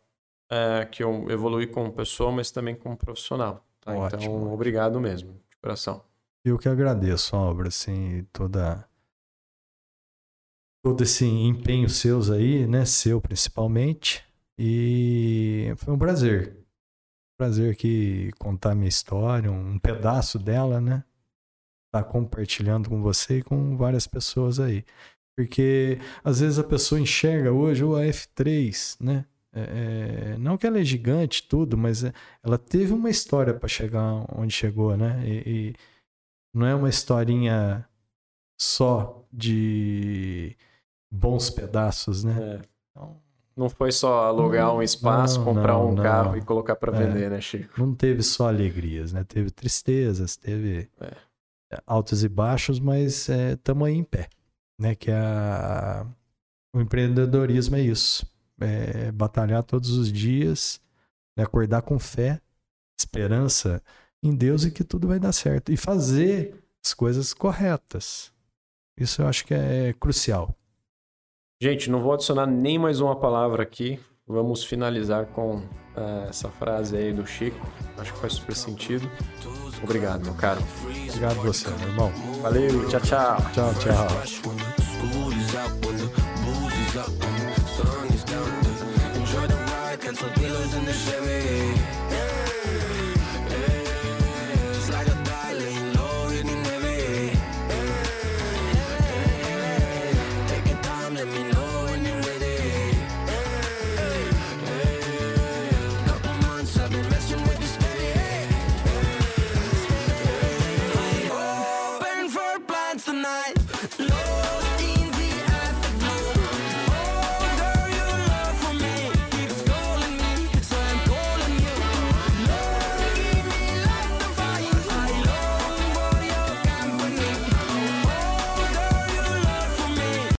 é, 0.51 0.85
que 0.85 1.01
eu 1.01 1.27
evolui 1.30 1.66
como 1.67 1.93
pessoa, 1.93 2.30
mas 2.30 2.51
também 2.51 2.75
como 2.75 2.98
profissional. 2.98 3.64
Tá? 3.93 4.00
Ótimo, 4.00 4.22
Então, 4.22 4.35
ótimo. 4.35 4.53
obrigado 4.53 5.00
mesmo, 5.00 5.34
de 5.50 5.58
coração. 5.61 6.03
Eu 6.45 6.58
que 6.58 6.69
agradeço, 6.69 7.35
obra, 7.35 7.68
assim, 7.68 8.26
toda 8.32 8.88
todo 10.84 11.03
esse 11.03 11.26
empenho 11.26 11.90
seus 11.90 12.30
aí, 12.30 12.66
né, 12.66 12.85
seu 12.85 13.19
principalmente, 13.19 14.24
e 14.58 15.74
foi 15.77 15.93
um 15.93 15.98
prazer, 16.00 16.58
prazer 17.38 17.74
aqui 17.74 18.32
contar 18.40 18.76
minha 18.76 18.88
história, 18.88 19.51
um 19.51 19.77
pedaço 19.77 20.40
dela, 20.40 20.80
né, 20.80 21.03
estar 21.88 22.06
compartilhando 22.06 22.90
com 22.90 23.01
você 23.01 23.40
e 23.40 23.43
com 23.43 23.76
várias 23.76 24.08
pessoas 24.08 24.59
aí, 24.59 24.85
porque 25.38 26.00
às 26.24 26.40
vezes 26.40 26.58
a 26.58 26.64
pessoa 26.64 27.01
enxerga 27.01 27.51
hoje 27.51 27.84
o 27.84 27.92
AF3, 27.92 28.95
né, 29.01 29.26
é, 29.53 30.34
é, 30.34 30.38
não 30.38 30.58
que 30.58 30.68
ela 30.68 30.80
é 30.80 30.84
gigante 30.84 31.48
tudo, 31.48 31.78
mas 31.78 32.03
é, 32.03 32.14
ela 32.44 32.58
teve 32.58 32.94
uma 32.94 33.10
história 33.10 33.53
para 33.53 33.68
chegar 33.68 34.26
onde 34.36 34.53
chegou, 34.53 34.95
né, 34.95 35.22
e, 35.28 35.44
e 35.45 35.76
não 36.53 36.66
é 36.68 36.76
uma 36.76 36.90
historinha 36.90 37.86
só 38.60 39.24
de 39.32 40.56
bons 41.11 41.50
pedaços, 41.50 42.24
né? 42.24 42.38
É. 42.40 42.61
Então, 42.92 43.22
Não 43.56 43.69
foi 43.69 43.92
só 43.92 44.26
alugar 44.26 44.74
um 44.74 44.82
espaço, 44.82 45.40
Não, 45.40 45.45
comprar 45.45 45.74
não, 45.74 45.90
um 45.90 45.95
não. 45.95 46.03
carro 46.03 46.38
e 46.38 46.42
colocar 46.42 46.76
para 46.76 46.95
É. 46.95 47.06
vender, 47.08 47.30
né, 47.30 47.42
Chico? 47.42 47.80
não 47.80 47.94
teve 47.95 48.22
só 48.24 48.48
alegrias, 48.48 49.11
né? 49.14 49.24
Teve 49.24 49.50
tristezas, 49.52 50.36
teve 50.38 50.90
É. 51.02 51.11
altos 51.86 52.24
e 52.24 52.30
baixos, 52.30 52.80
mas 52.80 53.28
estamos 53.30 53.88
aí 53.88 53.95
em 53.95 54.03
pé, 54.03 54.30
né? 54.80 54.95
Que 54.95 55.11
a... 55.11 56.06
o 56.76 56.82
empreendedorismo 56.82 57.76
é 57.76 57.82
isso, 57.82 58.26
é 58.62 59.12
batalhar 59.12 59.64
todos 59.64 59.92
os 59.92 60.12
dias, 60.12 60.82
né? 61.38 61.44
acordar 61.44 61.82
com 61.82 61.98
fé, 62.00 62.42
esperança 63.00 63.82
em 64.22 64.36
Deus 64.36 64.66
e 64.66 64.72
que 64.72 64.84
tudo 64.84 65.08
vai 65.08 65.20
dar 65.20 65.32
certo 65.32 65.72
e 65.72 65.78
fazer 65.78 66.56
as 66.84 66.94
coisas 66.94 67.34
corretas. 67.34 68.32
Isso 68.98 69.22
eu 69.22 69.28
acho 69.28 69.46
que 69.46 69.54
é 69.54 69.94
crucial. 69.94 70.54
Gente, 71.62 71.90
não 71.90 72.02
vou 72.02 72.14
adicionar 72.14 72.46
nem 72.46 72.78
mais 72.78 73.02
uma 73.02 73.16
palavra 73.16 73.64
aqui. 73.64 74.00
Vamos 74.26 74.64
finalizar 74.64 75.26
com 75.28 75.64
eh, 75.96 76.28
essa 76.30 76.50
frase 76.50 76.96
aí 76.96 77.12
do 77.12 77.26
Chico. 77.26 77.60
Acho 77.98 78.14
que 78.14 78.20
faz 78.20 78.34
super 78.34 78.56
sentido. 78.56 79.10
Obrigado, 79.84 80.24
meu 80.24 80.36
caro. 80.36 80.62
Obrigado 81.10 81.40
a 81.40 81.44
você, 81.44 81.70
meu 81.70 81.88
irmão. 81.88 82.12
Valeu, 82.42 82.88
tchau, 82.88 83.02
tchau. 83.02 83.38
Tchau, 83.54 83.74
tchau. 83.76 84.08
Cancel 90.19 90.43
pillows 90.43 90.73
in 90.73 90.85
the 90.85 90.93
Chevy. 90.93 91.99